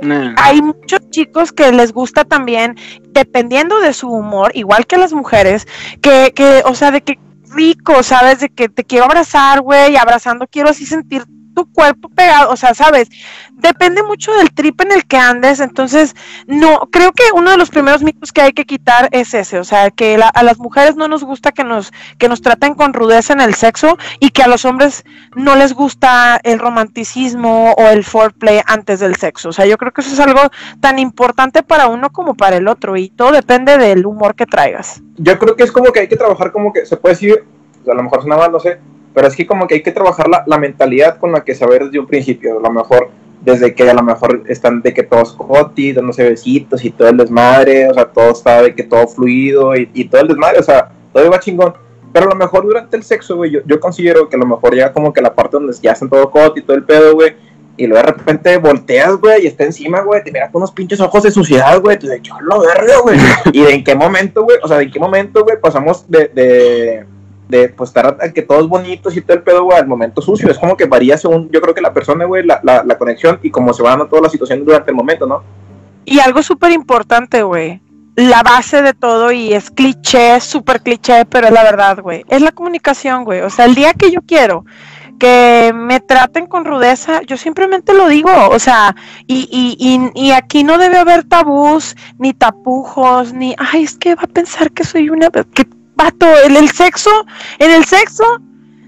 no. 0.00 0.34
Hay 0.36 0.62
muchos 0.62 1.10
chicos 1.10 1.52
que 1.52 1.72
les 1.72 1.92
gusta 1.92 2.24
también, 2.24 2.76
dependiendo 3.08 3.80
de 3.80 3.92
su 3.92 4.08
humor, 4.08 4.50
igual 4.54 4.86
que 4.86 4.96
las 4.96 5.12
mujeres, 5.12 5.66
que, 6.00 6.32
que 6.34 6.62
o 6.64 6.74
sea, 6.74 6.90
de 6.90 7.02
que 7.02 7.18
rico, 7.50 8.02
¿sabes? 8.02 8.40
De 8.40 8.48
que 8.48 8.68
te 8.68 8.84
quiero 8.84 9.04
abrazar, 9.04 9.60
güey, 9.60 9.96
abrazando 9.96 10.46
quiero 10.46 10.70
así 10.70 10.86
sentir 10.86 11.24
cuerpo 11.66 12.08
pegado, 12.08 12.50
o 12.50 12.56
sea, 12.56 12.74
¿sabes? 12.74 13.08
Depende 13.52 14.02
mucho 14.02 14.32
del 14.34 14.52
trip 14.52 14.80
en 14.80 14.92
el 14.92 15.04
que 15.06 15.16
andes, 15.16 15.60
entonces, 15.60 16.14
no, 16.46 16.88
creo 16.90 17.12
que 17.12 17.24
uno 17.34 17.50
de 17.50 17.56
los 17.58 17.70
primeros 17.70 18.02
mitos 18.02 18.32
que 18.32 18.40
hay 18.42 18.52
que 18.52 18.64
quitar 18.64 19.08
es 19.12 19.34
ese, 19.34 19.58
o 19.58 19.64
sea, 19.64 19.90
que 19.90 20.16
la- 20.16 20.28
a 20.28 20.42
las 20.42 20.58
mujeres 20.58 20.96
no 20.96 21.08
nos 21.08 21.24
gusta 21.24 21.52
que 21.52 21.64
nos, 21.64 21.92
que 22.18 22.28
nos 22.28 22.40
traten 22.40 22.74
con 22.74 22.94
rudeza 22.94 23.32
en 23.32 23.40
el 23.40 23.54
sexo 23.54 23.98
y 24.18 24.30
que 24.30 24.42
a 24.42 24.48
los 24.48 24.64
hombres 24.64 25.04
no 25.36 25.56
les 25.56 25.74
gusta 25.74 26.40
el 26.42 26.58
romanticismo 26.58 27.72
o 27.72 27.88
el 27.88 28.04
foreplay 28.04 28.60
antes 28.66 29.00
del 29.00 29.16
sexo, 29.16 29.50
o 29.50 29.52
sea, 29.52 29.66
yo 29.66 29.76
creo 29.78 29.92
que 29.92 30.00
eso 30.00 30.12
es 30.12 30.20
algo 30.20 30.40
tan 30.80 30.98
importante 30.98 31.62
para 31.62 31.86
uno 31.88 32.10
como 32.10 32.34
para 32.34 32.56
el 32.56 32.68
otro 32.68 32.96
y 32.96 33.10
todo 33.10 33.32
depende 33.32 33.78
del 33.78 34.06
humor 34.06 34.34
que 34.34 34.46
traigas. 34.46 35.02
Yo 35.16 35.38
creo 35.38 35.56
que 35.56 35.64
es 35.64 35.72
como 35.72 35.92
que 35.92 36.00
hay 36.00 36.08
que 36.08 36.16
trabajar 36.16 36.52
como 36.52 36.72
que 36.72 36.86
se 36.86 36.96
puede 36.96 37.14
decir, 37.14 37.44
a 37.90 37.94
lo 37.94 38.02
mejor 38.02 38.26
no 38.26 38.60
sé, 38.60 38.78
pero 39.14 39.26
es 39.28 39.36
que 39.36 39.46
como 39.46 39.66
que 39.66 39.76
hay 39.76 39.82
que 39.82 39.92
trabajar 39.92 40.28
la, 40.28 40.44
la 40.46 40.58
mentalidad 40.58 41.18
con 41.18 41.32
la 41.32 41.44
que 41.44 41.54
saber 41.54 41.84
desde 41.84 41.98
un 41.98 42.06
principio, 42.06 42.58
a 42.58 42.62
lo 42.62 42.70
mejor 42.70 43.10
desde 43.40 43.74
que 43.74 43.88
a 43.88 43.94
lo 43.94 44.02
mejor 44.02 44.44
están 44.48 44.82
de 44.82 44.92
que 44.92 45.02
todos 45.02 45.32
coti, 45.32 45.92
dándose 45.92 46.28
besitos 46.28 46.84
y 46.84 46.90
todo 46.90 47.08
el 47.08 47.16
desmadre, 47.16 47.88
o 47.88 47.94
sea, 47.94 48.04
todo 48.06 48.32
está 48.32 48.62
de 48.62 48.74
que 48.74 48.82
todo 48.82 49.08
fluido 49.08 49.74
y, 49.76 49.88
y 49.94 50.04
todo 50.04 50.20
el 50.20 50.28
desmadre, 50.28 50.58
o 50.58 50.62
sea, 50.62 50.90
todo 51.12 51.24
iba 51.24 51.40
chingón. 51.40 51.74
Pero 52.12 52.26
a 52.26 52.30
lo 52.30 52.34
mejor 52.34 52.64
durante 52.64 52.96
el 52.96 53.02
sexo, 53.02 53.36
güey, 53.36 53.50
yo, 53.50 53.60
yo 53.66 53.80
considero 53.80 54.28
que 54.28 54.36
a 54.36 54.38
lo 54.38 54.46
mejor 54.46 54.74
ya 54.74 54.92
como 54.92 55.12
que 55.12 55.22
la 55.22 55.34
parte 55.34 55.56
donde 55.56 55.72
ya 55.80 55.92
están 55.92 56.10
todo 56.10 56.30
coti 56.30 56.60
y 56.60 56.62
todo 56.62 56.76
el 56.76 56.84
pedo, 56.84 57.14
güey, 57.14 57.34
y 57.80 57.86
luego 57.86 58.04
de 58.04 58.12
repente 58.12 58.58
volteas, 58.58 59.16
güey, 59.16 59.44
y 59.44 59.46
está 59.46 59.64
encima, 59.64 60.02
güey, 60.02 60.22
te 60.22 60.30
mira 60.30 60.50
con 60.50 60.60
unos 60.60 60.72
pinches 60.72 61.00
ojos 61.00 61.22
de 61.22 61.30
suciedad, 61.30 61.80
güey, 61.80 61.98
tú 61.98 62.08
de 62.08 62.20
yo 62.20 62.34
lo 62.42 62.60
verga, 62.60 62.98
güey. 63.02 63.18
y 63.52 63.62
de 63.62 63.72
en 63.72 63.84
qué 63.84 63.94
momento, 63.94 64.44
güey, 64.44 64.58
o 64.62 64.68
sea, 64.68 64.76
de 64.76 64.84
en 64.84 64.90
qué 64.90 64.98
momento, 64.98 65.44
güey, 65.44 65.58
pasamos 65.58 66.04
de, 66.06 66.28
de, 66.28 67.06
de 67.50 67.68
pues 67.68 67.90
estar 67.90 68.18
a 68.20 68.32
que 68.32 68.42
todos 68.42 68.68
bonitos 68.68 69.16
y 69.16 69.20
todo 69.20 69.36
el 69.36 69.42
pedo, 69.42 69.64
güey, 69.64 69.78
al 69.78 69.86
momento 69.86 70.22
sucio. 70.22 70.50
Es 70.50 70.58
como 70.58 70.76
que 70.76 70.86
varía 70.86 71.18
según, 71.18 71.50
yo 71.50 71.60
creo 71.60 71.74
que 71.74 71.80
la 71.80 71.92
persona, 71.92 72.24
güey, 72.24 72.44
la, 72.44 72.60
la, 72.62 72.82
la 72.84 72.96
conexión 72.96 73.38
y 73.42 73.50
cómo 73.50 73.72
se 73.72 73.82
van 73.82 73.92
dando 73.92 74.06
todas 74.06 74.22
las 74.22 74.32
situaciones 74.32 74.64
durante 74.64 74.90
el 74.90 74.96
momento, 74.96 75.26
¿no? 75.26 75.42
Y 76.04 76.20
algo 76.20 76.42
súper 76.42 76.72
importante, 76.72 77.42
güey. 77.42 77.80
La 78.16 78.42
base 78.42 78.82
de 78.82 78.92
todo, 78.92 79.32
y 79.32 79.52
es 79.52 79.70
cliché, 79.70 80.40
súper 80.40 80.80
cliché, 80.82 81.24
pero 81.26 81.46
es 81.46 81.52
la 81.52 81.62
verdad, 81.62 82.00
güey. 82.00 82.24
Es 82.28 82.42
la 82.42 82.52
comunicación, 82.52 83.24
güey. 83.24 83.40
O 83.40 83.50
sea, 83.50 83.64
el 83.64 83.74
día 83.74 83.94
que 83.94 84.10
yo 84.10 84.20
quiero 84.22 84.64
que 85.20 85.72
me 85.74 86.00
traten 86.00 86.46
con 86.46 86.64
rudeza, 86.64 87.20
yo 87.22 87.36
simplemente 87.36 87.92
lo 87.92 88.08
digo, 88.08 88.30
o 88.48 88.58
sea, 88.58 88.96
y, 89.26 89.46
y, 89.52 89.76
y, 89.78 90.28
y, 90.28 90.30
aquí 90.32 90.64
no 90.64 90.78
debe 90.78 90.96
haber 90.96 91.24
tabús, 91.24 91.94
ni 92.18 92.32
tapujos, 92.32 93.34
ni, 93.34 93.54
ay, 93.58 93.82
es 93.82 93.96
que 93.96 94.14
va 94.14 94.22
a 94.22 94.26
pensar 94.26 94.72
que 94.72 94.82
soy 94.82 95.10
una, 95.10 95.28
que 95.30 95.66
en 96.44 96.56
el 96.56 96.70
sexo, 96.70 97.10
en 97.58 97.70
el 97.70 97.84
sexo, 97.84 98.24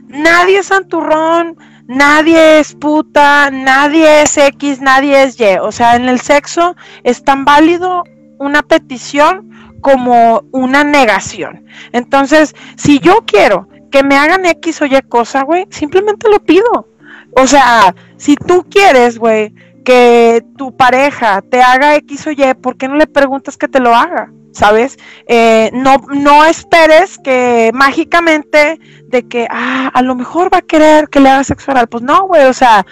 nadie 0.08 0.58
es 0.58 0.66
santurrón, 0.66 1.56
nadie 1.86 2.60
es 2.60 2.74
puta, 2.74 3.50
nadie 3.50 4.22
es 4.22 4.36
X, 4.36 4.80
nadie 4.80 5.22
es 5.22 5.38
Y, 5.38 5.58
o 5.60 5.72
sea, 5.72 5.96
en 5.96 6.08
el 6.08 6.20
sexo 6.20 6.76
es 7.04 7.22
tan 7.22 7.44
válido 7.44 8.04
una 8.38 8.62
petición 8.62 9.50
como 9.80 10.44
una 10.52 10.84
negación. 10.84 11.66
Entonces, 11.92 12.54
si 12.76 12.98
yo 13.00 13.24
quiero 13.26 13.68
que 13.90 14.02
me 14.02 14.16
hagan 14.16 14.46
X 14.46 14.82
o 14.82 14.86
Y 14.86 15.00
cosa, 15.08 15.42
güey, 15.42 15.66
simplemente 15.70 16.28
lo 16.28 16.40
pido. 16.40 16.88
O 17.36 17.46
sea, 17.46 17.94
si 18.16 18.36
tú 18.36 18.64
quieres, 18.70 19.18
güey, 19.18 19.54
que 19.82 20.44
tu 20.56 20.76
pareja 20.76 21.42
te 21.42 21.62
haga 21.62 21.96
X 21.96 22.26
o 22.26 22.30
Y, 22.30 22.54
¿por 22.60 22.76
qué 22.76 22.88
no 22.88 22.96
le 22.96 23.06
preguntas 23.06 23.56
que 23.56 23.68
te 23.68 23.80
lo 23.80 23.94
haga? 23.94 24.32
¿Sabes? 24.52 24.98
Eh, 25.26 25.70
no, 25.72 25.96
no 26.12 26.44
esperes 26.44 27.18
que 27.18 27.70
mágicamente 27.72 28.78
de 29.06 29.26
que, 29.26 29.46
ah, 29.50 29.90
a 29.94 30.02
lo 30.02 30.14
mejor 30.14 30.52
va 30.52 30.58
a 30.58 30.62
querer 30.62 31.08
que 31.08 31.20
le 31.20 31.30
haga 31.30 31.44
sexo 31.44 31.70
oral. 31.70 31.88
Pues 31.88 32.02
no, 32.02 32.26
güey, 32.26 32.44
o 32.46 32.52
sea, 32.52 32.84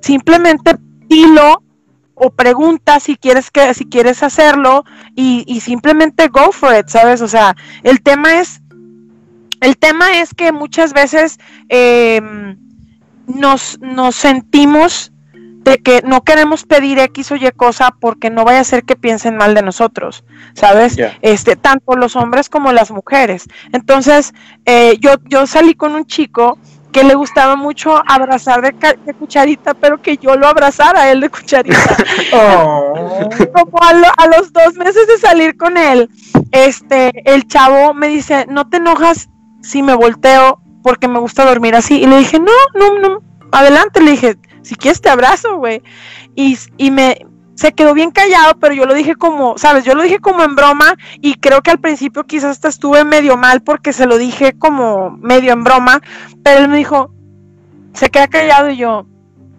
simplemente 0.00 0.76
dilo 1.08 1.62
o 2.14 2.30
pregunta 2.30 3.00
si 3.00 3.16
quieres 3.16 3.50
que 3.50 3.74
si 3.74 3.86
quieres 3.86 4.22
hacerlo 4.22 4.84
y, 5.16 5.42
y, 5.48 5.60
simplemente 5.60 6.28
go 6.28 6.52
for 6.52 6.76
it, 6.76 6.86
¿sabes? 6.86 7.20
O 7.22 7.28
sea, 7.28 7.56
el 7.82 8.02
tema 8.02 8.40
es 8.40 8.60
el 9.64 9.78
tema 9.78 10.20
es 10.20 10.34
que 10.34 10.52
muchas 10.52 10.92
veces 10.92 11.38
eh, 11.70 12.20
nos, 13.26 13.78
nos 13.80 14.14
sentimos 14.14 15.10
de 15.64 15.78
que 15.78 16.02
no 16.02 16.22
queremos 16.22 16.64
pedir 16.64 16.98
X 16.98 17.32
o 17.32 17.36
Y 17.36 17.50
cosa 17.52 17.94
porque 17.98 18.30
no 18.30 18.44
vaya 18.44 18.60
a 18.60 18.64
ser 18.64 18.84
que 18.84 18.96
piensen 18.96 19.36
mal 19.36 19.54
de 19.54 19.62
nosotros, 19.62 20.24
¿sabes? 20.54 20.96
Yeah. 20.96 21.18
Este, 21.22 21.56
tanto 21.56 21.96
los 21.96 22.16
hombres 22.16 22.48
como 22.50 22.72
las 22.72 22.90
mujeres. 22.90 23.46
Entonces, 23.72 24.34
eh, 24.66 24.98
yo, 25.00 25.14
yo 25.24 25.46
salí 25.46 25.74
con 25.74 25.94
un 25.94 26.06
chico 26.06 26.58
que 26.92 27.02
le 27.02 27.14
gustaba 27.14 27.56
mucho 27.56 28.00
abrazar 28.06 28.62
de, 28.62 28.96
de, 29.04 29.14
cucharita, 29.14 29.74
pero 29.74 30.00
que 30.00 30.16
yo 30.16 30.36
lo 30.36 30.46
abrazara 30.46 31.02
a 31.02 31.10
él 31.10 31.20
de 31.20 31.28
cucharita. 31.28 31.96
oh. 32.32 33.28
Como 33.52 33.82
a, 33.82 33.94
lo, 33.94 34.06
a, 34.16 34.26
los 34.28 34.52
dos 34.52 34.74
meses 34.74 35.08
de 35.08 35.18
salir 35.18 35.56
con 35.56 35.76
él, 35.76 36.08
este, 36.52 37.10
el 37.24 37.48
chavo 37.48 37.94
me 37.94 38.06
dice, 38.06 38.46
no 38.48 38.68
te 38.68 38.76
enojas 38.76 39.28
si 39.60 39.82
me 39.82 39.94
volteo 39.94 40.60
porque 40.84 41.08
me 41.08 41.18
gusta 41.18 41.44
dormir 41.44 41.74
así. 41.74 42.00
Y 42.00 42.06
le 42.06 42.18
dije, 42.18 42.38
no, 42.38 42.52
no, 42.74 43.00
no, 43.00 43.22
adelante, 43.50 44.00
le 44.00 44.12
dije, 44.12 44.36
si 44.64 44.74
quieres 44.74 45.00
te 45.00 45.08
abrazo, 45.08 45.58
güey. 45.58 45.82
Y, 46.34 46.58
y 46.76 46.90
me, 46.90 47.18
se 47.54 47.72
quedó 47.72 47.94
bien 47.94 48.10
callado, 48.10 48.58
pero 48.58 48.74
yo 48.74 48.86
lo 48.86 48.94
dije 48.94 49.14
como, 49.14 49.56
sabes, 49.58 49.84
yo 49.84 49.94
lo 49.94 50.02
dije 50.02 50.18
como 50.18 50.42
en 50.42 50.56
broma 50.56 50.96
y 51.20 51.34
creo 51.34 51.62
que 51.62 51.70
al 51.70 51.78
principio 51.78 52.24
quizás 52.24 52.50
hasta 52.50 52.68
estuve 52.68 53.04
medio 53.04 53.36
mal 53.36 53.62
porque 53.62 53.92
se 53.92 54.06
lo 54.06 54.18
dije 54.18 54.54
como 54.58 55.10
medio 55.20 55.52
en 55.52 55.62
broma, 55.62 56.00
pero 56.42 56.64
él 56.64 56.68
me 56.68 56.78
dijo, 56.78 57.12
se 57.92 58.10
queda 58.10 58.26
callado 58.28 58.70
y 58.70 58.76
yo, 58.76 59.06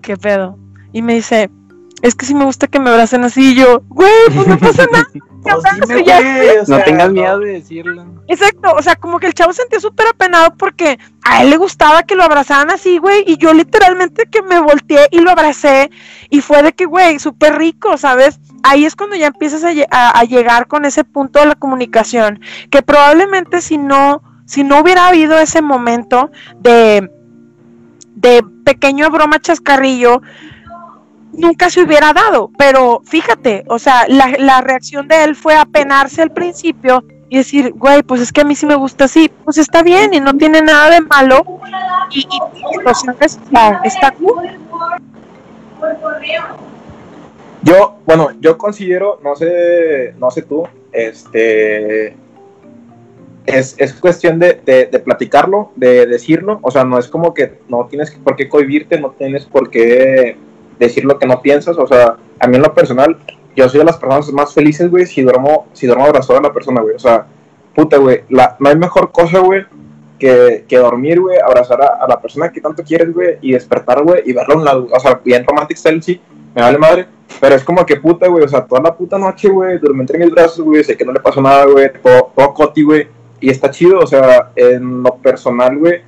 ¿qué 0.02 0.18
pedo? 0.18 0.58
Y 0.92 1.02
me 1.02 1.16
dice, 1.16 1.50
es 2.02 2.16
que 2.16 2.26
sí 2.26 2.36
me 2.36 2.46
gusta 2.46 2.68
que 2.68 2.80
me 2.80 2.90
abracen 2.90 3.24
así 3.24 3.52
y 3.52 3.56
yo, 3.56 3.82
güey, 3.88 4.12
pues 4.34 4.48
no 4.48 4.58
pasa 4.60 4.86
nada. 4.92 5.08
Pues 5.46 5.64
dime, 5.88 6.02
güey, 6.02 6.58
o 6.58 6.66
sea, 6.66 6.78
no 6.80 6.84
tengas 6.84 7.12
miedo 7.12 7.40
de 7.40 7.52
decirlo. 7.54 8.06
Exacto, 8.28 8.74
o 8.76 8.82
sea, 8.82 8.96
como 8.96 9.20
que 9.20 9.28
el 9.28 9.34
chavo 9.34 9.54
sentía 9.54 9.80
súper 9.80 10.08
apenado 10.08 10.56
porque 10.58 10.98
a 11.24 11.44
él 11.44 11.52
le 11.52 11.58
gustaba 11.58 12.04
que 12.04 12.16
lo 12.16 12.24
abrazaran 12.24 12.72
así, 12.72 12.98
güey, 12.98 13.24
y 13.28 13.38
yo 13.38 13.54
literalmente 13.54 14.26
que 14.26 14.42
me 14.42 14.60
volteé 14.60 15.08
y 15.12 15.20
lo 15.20 15.30
abracé 15.30 15.92
y 16.30 16.42
fue 16.42 16.64
de 16.64 16.74
que, 16.74 16.86
güey, 16.86 17.20
súper 17.20 17.58
rico, 17.58 17.98
¿sabes? 17.98 18.40
Ahí 18.64 18.86
es 18.86 18.96
cuando 18.96 19.16
ya 19.16 19.28
empiezas 19.28 19.64
a, 19.64 19.70
a, 19.92 20.20
a, 20.20 20.24
llegar 20.24 20.68
con 20.68 20.86
ese 20.86 21.04
punto 21.04 21.40
de 21.40 21.46
la 21.46 21.56
comunicación, 21.56 22.40
que 22.72 22.82
probablemente 22.82 23.62
si 23.62 23.78
no, 23.78 24.24
si 24.46 24.64
no 24.64 24.82
hubiera 24.82 25.08
habido 25.08 25.38
ese 25.38 25.62
momento 25.62 26.32
de, 26.60 27.10
de 28.16 28.44
pequeño 28.64 29.12
broma 29.12 29.40
chascarrillo, 29.40 30.22
nunca 31.38 31.70
se 31.70 31.82
hubiera 31.82 32.14
dado, 32.14 32.52
pero 32.58 33.02
fíjate, 33.06 33.64
o 33.68 33.80
sea, 33.80 34.06
la, 34.08 34.36
la, 34.38 34.62
reacción 34.62 35.08
de 35.08 35.24
él 35.24 35.36
fue 35.36 35.56
apenarse 35.56 36.22
al 36.22 36.32
principio 36.32 37.04
y 37.30 37.38
decir, 37.38 37.74
güey, 37.76 38.04
pues 38.04 38.22
es 38.22 38.32
que 38.32 38.42
a 38.42 38.46
mí 38.46 38.56
sí 38.56 38.66
me 38.66 38.76
gusta 38.76 39.06
así, 39.06 39.32
pues 39.44 39.58
está 39.58 39.84
bien 39.84 40.14
y 40.14 40.20
no 40.20 40.36
tiene 40.36 40.62
nada 40.62 40.90
de 40.90 41.02
malo 41.02 41.44
y, 42.12 42.20
y 42.20 42.40
está, 42.88 43.80
está. 43.84 44.14
Yo, 47.64 47.98
bueno, 48.06 48.30
yo 48.40 48.58
considero, 48.58 49.20
no 49.24 49.36
sé, 49.36 50.14
no 50.20 50.30
sé 50.30 50.44
tú, 50.44 50.68
este, 50.92 52.16
es, 53.46 53.76
es 53.80 53.94
cuestión 53.94 54.40
de, 54.40 54.62
de, 54.66 54.86
de, 54.86 55.00
platicarlo, 55.00 55.72
de 55.76 56.06
decirlo, 56.06 56.60
o 56.62 56.70
sea, 56.70 56.84
no 56.84 57.00
es 57.00 57.08
como 57.08 57.34
que 57.34 57.60
no 57.68 57.88
tienes 57.88 58.12
por 58.12 58.36
qué 58.36 58.48
cohibirte, 58.48 59.00
no 59.00 59.12
tienes 59.12 59.46
por 59.46 59.72
qué 59.72 60.38
decir 60.80 61.06
lo 61.06 61.18
que 61.18 61.28
no 61.28 61.42
piensas, 61.42 61.78
o 61.78 61.88
sea, 61.88 62.16
a 62.40 62.48
mí 62.48 62.56
en 62.56 62.62
lo 62.62 62.74
personal, 62.74 63.18
yo 63.56 63.70
soy 63.70 63.80
de 63.80 63.86
las 63.86 63.98
personas 63.98 64.32
más 64.34 64.54
felices, 64.54 64.90
güey, 64.90 65.06
si 65.06 65.22
duermo, 65.22 65.68
si 65.74 65.88
duermo 65.88 66.06
abrazado 66.06 66.40
a 66.40 66.42
la 66.42 66.54
persona, 66.54 66.82
güey, 66.82 66.96
o 66.96 67.00
sea, 67.00 67.26
puta, 67.74 67.98
güey, 67.98 68.24
no 68.30 68.70
hay 68.70 68.76
mejor 68.76 69.12
cosa, 69.12 69.40
güey, 69.40 69.66
que, 70.20 70.66
que, 70.68 70.78
dormir, 70.78 71.20
güey, 71.20 71.38
abrazar 71.40 71.82
a, 71.82 72.08
la 72.08 72.22
persona 72.22 72.52
que 72.52 72.62
tanto 72.62 72.84
quieres, 72.84 73.14
güey, 73.14 73.38
y 73.42 73.52
despertar, 73.52 74.04
güey, 74.04 74.24
y 74.26 74.34
verlo 74.34 74.56
a 74.56 74.58
un 74.58 74.66
lado, 74.66 74.88
o 74.92 75.00
sea, 75.00 75.20
bien 75.24 75.46
romantic 75.46 75.78
style, 75.78 76.22
me 76.54 76.62
vale 76.62 76.78
madre, 76.78 77.08
pero 77.40 77.56
es 77.56 77.64
como 77.64 77.86
que 77.86 77.98
puta, 77.98 78.28
güey, 78.28 78.44
o 78.44 78.48
sea, 78.48 78.66
toda 78.66 78.82
la 78.82 78.96
puta 78.96 79.18
noche, 79.18 79.50
güey, 79.50 79.78
duerme 79.78 80.02
entre 80.02 80.20
mis 80.20 80.32
brazos, 80.32 80.64
güey, 80.64 80.84
sé 80.84 80.96
que 80.96 81.06
no 81.06 81.12
le 81.12 81.20
pasó 81.20 81.42
nada, 81.42 81.66
güey, 81.66 81.92
todo, 82.02 82.32
todo 82.36 82.54
coti, 82.54 82.84
güey, 82.84 83.08
y 83.40 83.50
está 83.50 83.70
chido, 83.70 84.00
o 84.00 84.08
sea, 84.08 84.52
en 84.56 85.04
lo 85.04 85.16
personal, 85.18 85.78
güey, 85.78 86.02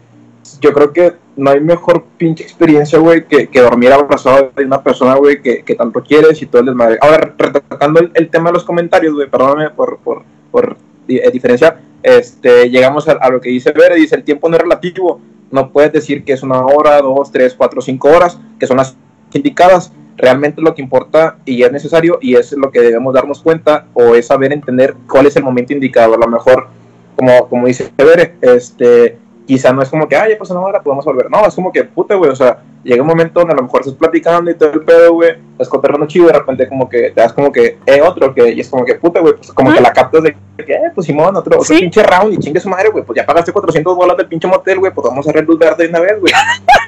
yo 0.60 0.74
creo 0.74 0.94
que 0.94 1.14
no 1.36 1.52
hay 1.52 1.60
mejor 1.60 2.06
pinche 2.18 2.44
experiencia, 2.44 3.00
güey, 3.00 3.26
que, 3.26 3.48
que, 3.48 3.62
dormir 3.62 3.92
abrazado 3.92 4.52
de 4.56 4.66
una 4.66 4.82
persona, 4.82 5.16
güey, 5.16 5.42
que, 5.42 5.64
que, 5.64 5.76
tanto 5.76 6.02
quieres 6.02 6.42
y 6.42 6.46
todo 6.46 6.62
el 6.62 6.68
desmadre. 6.68 6.98
Ahora, 7.02 7.34
retratando 7.38 8.00
el, 8.00 8.12
el, 8.14 8.30
tema 8.30 8.50
de 8.50 8.54
los 8.54 8.64
comentarios, 8.64 9.14
güey, 9.14 9.30
perdóname 9.30 9.70
por, 9.72 10.00
por, 10.00 10.24
por 10.52 10.78
eh, 11.08 11.30
diferenciar, 11.32 11.80
este, 12.02 12.70
llegamos 12.70 13.08
a, 13.08 13.14
a, 13.14 13.30
lo 13.30 13.40
que 13.42 13.50
dice 13.50 13.72
Bere, 13.72 13.96
dice, 13.96 14.16
el 14.16 14.24
tiempo 14.24 14.50
no 14.50 14.56
es 14.56 14.62
relativo, 14.62 15.22
no 15.52 15.72
puedes 15.72 15.92
decir 15.94 16.24
que 16.24 16.34
es 16.34 16.44
una 16.44 16.60
hora, 16.66 17.02
dos, 17.02 17.32
tres, 17.32 17.54
cuatro, 17.54 17.82
cinco 17.82 18.10
horas, 18.10 18.40
que 18.60 18.68
son 18.68 18.78
las 18.78 18.96
indicadas, 19.34 19.92
realmente 20.18 20.62
lo 20.62 20.74
que 20.74 20.82
importa 20.82 21.38
y 21.46 21.64
es 21.64 21.72
necesario 21.72 22.18
y 22.22 22.36
es 22.36 22.52
lo 22.54 22.72
que 22.72 22.82
debemos 22.82 23.14
darnos 23.14 23.42
cuenta 23.42 23.86
o 23.94 24.16
es 24.16 24.28
saber 24.28 24.52
entender 24.52 24.96
cuál 25.08 25.28
es 25.28 25.36
el 25.36 25.44
momento 25.44 25.74
indicado, 25.74 26.16
a 26.16 26.18
lo 26.18 26.28
mejor, 26.28 26.68
como, 27.16 27.48
como 27.48 27.68
dice 27.68 27.92
Bere, 27.98 28.36
este 28.42 29.18
quizá 29.48 29.72
no 29.72 29.82
es 29.82 29.90
como 29.90 30.08
que, 30.08 30.16
ay, 30.16 30.34
ya 30.34 30.38
pasó 30.38 30.54
una 30.54 30.68
hora, 30.68 30.82
podemos 30.82 31.06
volver. 31.06 31.32
No, 31.32 31.48
es 31.48 31.56
como 31.56 31.72
que, 31.72 31.86
puta, 31.86 32.16
güey, 32.16 32.30
o 32.30 32.36
sea, 32.36 32.60
llega 32.84 33.02
un 33.02 33.08
momento 33.08 33.40
donde 33.40 33.54
a 33.54 33.56
lo 33.56 33.64
mejor 33.64 33.80
estás 33.80 33.96
platicando 33.96 34.52
y 34.52 34.56
todo 34.56 34.74
el 34.74 34.82
pedo, 34.82 35.14
güey, 35.14 35.32
estás 35.54 35.70
contando 35.70 36.06
chido 36.06 36.26
y 36.26 36.28
de 36.28 36.34
repente 36.34 36.68
como 36.68 36.90
que 36.90 37.12
te 37.12 37.22
das 37.22 37.32
como 37.32 37.50
que, 37.50 37.78
eh, 37.86 38.02
otro, 38.02 38.36
que, 38.36 38.52
y 38.52 38.60
es 38.60 38.70
como 38.70 38.84
que, 38.84 38.96
puta, 38.96 39.22
güey, 39.22 39.36
pues 39.36 39.52
como 39.54 39.72
¿Ah? 39.72 39.76
que 39.76 39.82
la 39.82 39.94
captas 39.94 40.22
de 40.22 40.36
que, 40.58 40.74
eh, 40.74 40.92
pues 40.94 41.08
Simón, 41.08 41.36
otro, 41.36 41.56
otro 41.56 41.64
¿Sí? 41.64 41.80
pinche 41.80 42.04
round 42.04 42.34
y 42.34 42.38
chingue 42.38 42.60
su 42.60 42.68
madre, 42.68 42.90
güey, 42.90 43.06
pues 43.06 43.16
ya 43.16 43.26
pagaste 43.26 43.54
400 43.54 43.96
bolas 43.96 44.18
del 44.18 44.28
pinche 44.28 44.50
motel, 44.50 44.80
güey, 44.80 44.94
pues 44.94 45.08
vamos 45.08 45.26
a 45.26 45.30
hacer 45.30 45.46
luz 45.46 45.58
verde 45.58 45.86
de 45.86 45.90
una 45.90 46.02
vez, 46.02 46.20
güey. 46.20 46.34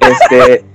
este, 0.11 0.65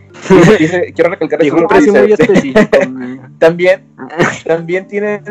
dice, 0.59 0.93
quiero 0.95 1.11
recalcar 1.11 1.43
eso. 1.43 1.55
un 1.55 1.67
precio 1.67 1.93
muy 1.93 2.13
específico. 2.13 2.79
también, 3.39 3.85
también 4.47 4.89
tienen, 4.89 5.23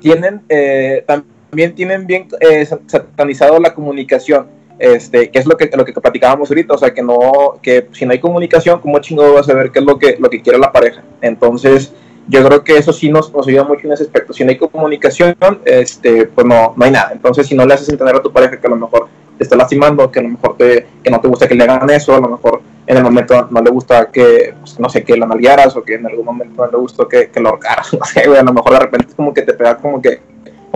tienen, 0.00 0.42
eh, 0.48 1.04
también 1.06 1.74
tienen 1.74 2.06
bien 2.06 2.28
eh, 2.38 2.64
satanizado 2.86 3.58
la 3.58 3.74
comunicación 3.74 4.55
este, 4.78 5.30
que 5.30 5.38
es 5.38 5.46
lo 5.46 5.56
que, 5.56 5.70
lo 5.74 5.84
que 5.84 5.92
platicábamos 5.92 6.50
ahorita, 6.50 6.74
o 6.74 6.78
sea, 6.78 6.92
que 6.92 7.02
no, 7.02 7.58
que 7.62 7.88
si 7.92 8.04
no 8.04 8.12
hay 8.12 8.20
comunicación, 8.20 8.80
¿cómo 8.80 8.98
chingo 8.98 9.34
vas 9.34 9.48
a 9.48 9.54
ver 9.54 9.70
qué 9.70 9.78
es 9.78 9.84
lo 9.84 9.98
que, 9.98 10.16
lo 10.18 10.28
que 10.28 10.42
quiere 10.42 10.58
la 10.58 10.72
pareja? 10.72 11.02
Entonces, 11.20 11.92
yo 12.28 12.44
creo 12.44 12.64
que 12.64 12.76
eso 12.76 12.92
sí 12.92 13.08
nos, 13.08 13.32
nos 13.32 13.46
ayuda 13.46 13.64
mucho 13.64 13.86
en 13.86 13.92
ese 13.92 14.02
aspecto. 14.02 14.32
Si 14.32 14.44
no 14.44 14.50
hay 14.50 14.58
comunicación, 14.58 15.36
este, 15.64 16.26
pues 16.26 16.46
no, 16.46 16.74
no 16.76 16.84
hay 16.84 16.90
nada. 16.90 17.10
Entonces, 17.12 17.46
si 17.46 17.54
no 17.54 17.64
le 17.64 17.74
haces 17.74 17.88
entender 17.88 18.16
a 18.16 18.22
tu 18.22 18.32
pareja 18.32 18.60
que 18.60 18.66
a 18.66 18.70
lo 18.70 18.76
mejor 18.76 19.08
te 19.38 19.44
está 19.44 19.56
lastimando, 19.56 20.10
que 20.10 20.18
a 20.18 20.22
lo 20.22 20.30
mejor 20.30 20.56
te, 20.56 20.86
que 21.02 21.10
no 21.10 21.20
te 21.20 21.28
gusta 21.28 21.46
que 21.46 21.54
le 21.54 21.64
hagan 21.64 21.88
eso, 21.90 22.14
a 22.14 22.20
lo 22.20 22.28
mejor 22.28 22.62
en 22.86 22.96
el 22.96 23.02
momento 23.02 23.48
no 23.50 23.60
le 23.60 23.70
gusta 23.70 24.10
que, 24.10 24.54
pues, 24.60 24.78
no 24.78 24.88
sé, 24.88 25.04
que 25.04 25.16
la 25.16 25.26
malguiaras 25.26 25.76
o 25.76 25.82
que 25.82 25.94
en 25.94 26.06
algún 26.06 26.24
momento 26.24 26.64
no 26.64 26.72
le 26.72 26.78
gustó 26.78 27.08
que, 27.08 27.30
que 27.30 27.40
lo 27.40 27.50
ahorcaras, 27.50 27.92
no 27.98 28.04
sé, 28.04 28.26
güey, 28.26 28.38
a 28.38 28.42
lo 28.42 28.52
mejor 28.52 28.72
de 28.72 28.78
repente 28.78 29.14
como 29.14 29.34
que 29.34 29.42
te 29.42 29.52
pega 29.52 29.76
como 29.76 30.00
que 30.00 30.20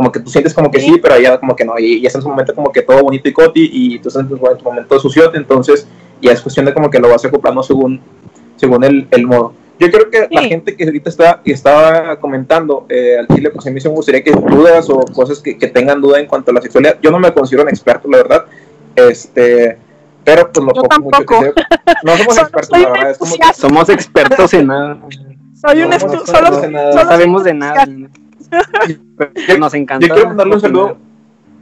como 0.01 0.11
que 0.11 0.20
tú 0.20 0.30
sientes 0.30 0.55
como 0.55 0.70
que 0.70 0.80
sí, 0.80 0.98
pero 1.03 1.20
ya 1.20 1.38
como 1.38 1.55
que 1.55 1.62
no, 1.62 1.78
y, 1.78 2.01
ya 2.01 2.09
es 2.09 2.14
en 2.14 2.22
su 2.22 2.28
momento 2.30 2.55
como 2.55 2.72
que 2.72 2.80
todo 2.80 3.03
bonito 3.03 3.28
y 3.28 3.34
coti, 3.34 3.68
y 3.70 3.98
tú 3.98 4.09
estás 4.09 4.22
en 4.22 4.30
tu 4.30 4.64
momento 4.64 4.98
suciote, 4.98 5.36
entonces 5.36 5.86
ya 6.22 6.32
es 6.32 6.40
cuestión 6.40 6.64
de 6.64 6.72
como 6.72 6.88
que 6.88 6.98
lo 6.98 7.11
vas 7.11 7.22
acoplando 7.22 7.62
según, 7.62 8.01
según 8.57 8.82
el, 8.82 9.07
el 9.11 9.26
modo. 9.26 9.53
Yo 9.78 9.90
creo 9.90 10.11
que 10.11 10.22
sí. 10.22 10.34
la 10.34 10.42
gente 10.42 10.74
que 10.74 10.84
ahorita 10.84 11.11
está, 11.11 11.42
que 11.44 11.53
estaba 11.53 12.18
comentando 12.18 12.86
eh, 12.88 13.18
al 13.18 13.28
Chile, 13.28 13.51
pues 13.51 13.66
a 13.66 13.70
mí 13.70 13.78
me 13.82 13.90
gustaría 13.90 14.24
que 14.24 14.30
dudas 14.30 14.88
o 14.88 15.01
cosas 15.01 15.40
que, 15.40 15.59
que, 15.59 15.68
tengan 15.68 16.01
duda 16.01 16.18
en 16.18 16.26
cuanto 16.26 16.51
a 16.51 16.55
la 16.55 16.62
sexualidad. 16.62 16.98
Yo 17.03 17.11
no 17.11 17.18
me 17.18 17.32
considero 17.34 17.64
un 17.64 17.68
experto, 17.68 18.09
la 18.09 18.16
verdad, 18.16 18.44
este, 18.96 19.76
Pero 20.24 20.51
pues 20.51 20.64
lo 20.64 20.72
Yo 20.74 20.82
poco 20.82 21.01
mucho 21.03 21.18
que 21.20 21.24
tampoco. 21.24 21.44
sé, 21.44 21.55
no 22.05 22.16
somos 22.16 22.34
Solo 22.34 22.46
expertos, 22.46 22.70
la 22.70 22.86
un 22.86 22.92
verdad, 22.92 23.11
es 23.11 23.18
como 23.18 23.34
que. 23.34 23.55
Somos 23.55 23.88
expertos 23.90 24.55
en 24.55 24.66
nada. 24.66 24.98
Soy 25.61 25.82
un 25.82 25.90
No, 25.90 25.98
no 25.98 26.01
solo, 26.01 26.26
sabemos 26.26 26.70
nada. 26.70 26.86
No 26.86 26.92
solo 26.92 27.11
sabemos 27.11 27.44
de 27.44 27.55
nada. 27.55 27.88
Pero 29.47 29.59
nos 29.59 29.75
encanta. 29.75 30.07
Yo 30.07 30.14
quiero 30.14 30.29
mandarle 30.29 30.55
un 30.55 30.61
saludo, 30.61 30.97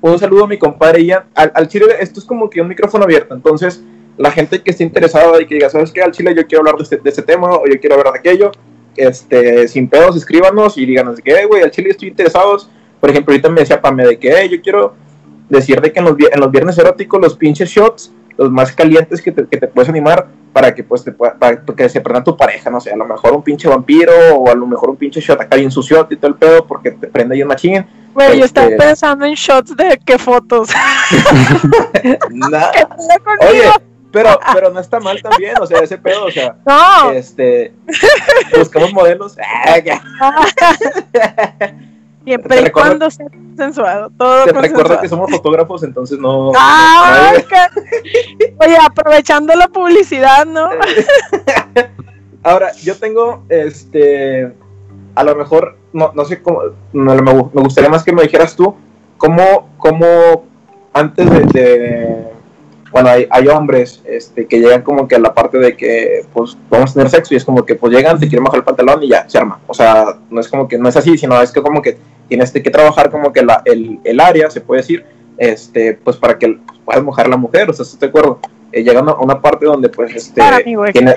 un 0.01 0.19
saludo 0.19 0.45
a 0.45 0.49
mi 0.49 0.59
compadre 0.59 1.05
Ian. 1.05 1.25
Al, 1.35 1.53
al 1.55 1.69
chile, 1.69 1.87
esto 2.01 2.21
es 2.21 2.27
como 2.27 2.49
que 2.49 2.61
un 2.61 2.69
micrófono 2.69 3.05
abierto. 3.05 3.35
Entonces, 3.35 3.83
la 4.17 4.31
gente 4.31 4.63
que 4.63 4.71
esté 4.71 4.85
interesada 4.85 5.41
y 5.41 5.47
que 5.47 5.55
diga, 5.57 5.71
¿sabes 5.71 5.93
qué? 5.93 6.03
Al 6.03 6.13
chile 6.13 6.35
yo 6.37 6.47
quiero 6.47 6.61
hablar 6.61 6.77
de 6.77 6.83
este, 6.83 6.97
de 6.97 7.11
este 7.11 7.23
tema 7.23 7.51
o 7.53 7.67
yo 7.67 7.79
quiero 7.81 7.97
hablar 7.97 8.13
de 8.15 8.19
aquello, 8.19 8.51
este, 8.97 9.69
sin 9.69 9.89
pedos, 9.89 10.17
escríbanos 10.17 10.77
y 10.77 10.87
díganos 10.87 11.21
"Eh, 11.25 11.47
güey, 11.47 11.63
al 11.63 11.71
chile 11.71 11.91
estoy 11.91 12.09
interesados. 12.09 12.69
Por 13.01 13.11
ejemplo, 13.11 13.33
ahorita 13.33 13.49
me 13.49 13.61
decía 13.61 13.81
Pame 13.81 14.05
de 14.07 14.19
que, 14.19 14.29
"Eh, 14.31 14.49
yo 14.49 14.61
quiero 14.61 14.95
decir 15.49 15.81
de 15.81 15.93
que 15.93 16.01
en 16.01 16.05
los, 16.07 16.17
en 16.19 16.41
los 16.41 16.51
viernes 16.51 16.77
eróticos, 16.79 17.21
los 17.21 17.37
pinches 17.37 17.71
shots, 17.71 18.13
los 18.39 18.51
más 18.51 18.73
calientes 18.73 19.21
que 19.21 19.33
te, 19.33 19.47
que 19.47 19.59
te 19.59 19.69
puedes 19.69 19.89
animar 19.91 20.27
para 20.53 20.75
que 20.75 20.83
pues 20.83 21.05
te 21.05 21.13
pueda, 21.13 21.35
para 21.35 21.63
que 21.63 21.89
se 21.89 22.01
prenda 22.01 22.25
tu 22.25 22.37
pareja, 22.37 22.71
no 22.71 22.81
sé, 22.81 22.91
a 22.93 22.97
lo 22.97 23.05
mejor 23.05 23.33
un 23.33 23.43
pinche 23.43 23.69
vampiro 23.69 24.13
o 24.37 24.51
a 24.51 24.55
lo 24.55 24.67
mejor 24.67 24.91
un 24.91 24.97
pinche 24.97 25.21
shot 25.21 25.41
acá 25.41 25.57
bien 25.57 25.71
sucio 25.71 26.07
y 26.09 26.17
todo 26.17 26.29
el 26.31 26.37
pedo 26.37 26.67
porque 26.67 26.93
te 26.93 27.07
prende 27.09 27.35
ahí 27.35 27.43
un 27.43 27.49
machín. 27.49 27.85
Güey, 28.15 28.39
yo 28.39 28.45
estaba 28.47 28.69
Este- 28.69 28.79
pensando 28.83 29.27
en 29.27 29.35
shots 29.35 29.77
de 29.77 30.01
qué 30.05 30.19
fotos. 30.19 30.71
Oye, 33.51 33.71
pero, 34.11 34.39
pero 34.55 34.71
no 34.71 34.81
está 34.81 34.99
mal 35.01 35.21
también, 35.21 35.55
o 35.61 35.67
sea, 35.67 35.81
ese 35.81 35.99
pedo, 35.99 36.25
o 36.27 36.31
sea, 36.31 36.57
no. 36.67 37.11
este, 37.11 37.75
buscamos 38.57 38.93
modelos. 38.93 39.37
Ah. 42.35 42.39
Siempre 42.39 42.61
y 42.61 42.65
recuerdo- 42.65 42.89
cuando 42.91 43.11
sea 43.11 43.27
consensuado. 43.29 44.11
Todo 44.17 44.45
Te 44.45 44.53
recuerdo 44.53 45.01
que 45.01 45.09
somos 45.09 45.31
fotógrafos, 45.31 45.83
entonces 45.83 46.19
no. 46.19 46.53
Qué- 47.49 48.55
Oye, 48.61 48.77
aprovechando 48.85 49.55
la 49.55 49.69
publicidad, 49.69 50.47
¿no? 50.47 50.69
Ahora, 52.43 52.73
yo 52.83 52.97
tengo, 52.97 53.45
este, 53.49 54.53
a 55.15 55.25
lo 55.25 55.35
mejor, 55.35 55.77
no, 55.93 56.13
no 56.15 56.25
sé 56.25 56.41
cómo, 56.41 56.61
no, 56.93 57.15
me, 57.17 57.33
gu- 57.33 57.51
me 57.53 57.63
gustaría 57.63 57.91
más 57.91 58.05
que 58.05 58.13
me 58.13 58.23
dijeras 58.23 58.55
tú, 58.55 58.75
cómo, 59.17 59.69
cómo 59.79 60.45
antes 60.93 61.29
de, 61.31 61.41
de- 61.61 62.33
bueno, 62.91 63.11
hay, 63.11 63.27
hay 63.31 63.49
hombres 63.49 64.03
este, 64.05 64.47
que 64.47 64.59
llegan 64.61 64.83
como 64.83 65.07
que 65.07 65.17
a 65.17 65.19
la 65.19 65.35
parte 65.35 65.59
de 65.59 65.77
que, 65.77 66.25
pues, 66.33 66.57
vamos 66.71 66.91
a 66.91 66.95
tener 66.95 67.11
sexo 67.11 67.35
y 67.35 67.37
es 67.37 67.45
como 67.45 67.65
que, 67.65 67.75
pues, 67.75 67.93
llegan, 67.93 68.19
te 68.19 68.29
quieren 68.29 68.45
bajar 68.45 68.59
el 68.59 68.65
pantalón 68.65 69.03
y 69.03 69.09
ya, 69.09 69.29
se 69.29 69.39
arma. 69.39 69.61
O 69.67 69.75
sea, 69.75 70.19
no 70.31 70.41
es 70.41 70.49
como 70.49 70.67
que, 70.69 70.79
no 70.79 70.89
es 70.89 70.97
así, 70.97 71.19
sino 71.19 71.41
es 71.41 71.53
que 71.53 71.63
como 71.63 71.83
que 71.83 71.99
tienes 72.29 72.51
que 72.51 72.61
trabajar 72.71 73.11
como 73.11 73.33
que 73.33 73.43
la, 73.43 73.63
el, 73.65 74.01
el 74.05 74.21
área, 74.21 74.51
se 74.51 74.61
puede 74.61 74.83
decir, 74.83 75.05
este, 75.37 75.95
pues, 75.95 76.17
para 76.17 76.39
que 76.39 76.49
pues, 76.49 76.79
puedas 76.85 77.03
mojar 77.03 77.27
a 77.27 77.31
la 77.31 77.37
mujer, 77.37 77.69
o 77.71 77.73
sea, 77.73 77.85
¿estás 77.85 78.01
de 78.01 78.07
acuerdo? 78.07 78.41
Eh, 78.73 78.83
llegando 78.83 79.13
a 79.13 79.21
una 79.21 79.41
parte 79.41 79.67
donde, 79.67 79.89
pues, 79.89 80.15
este... 80.15 80.41
Para, 80.41 80.57
amigo, 80.57 80.85
tiene- 80.93 81.15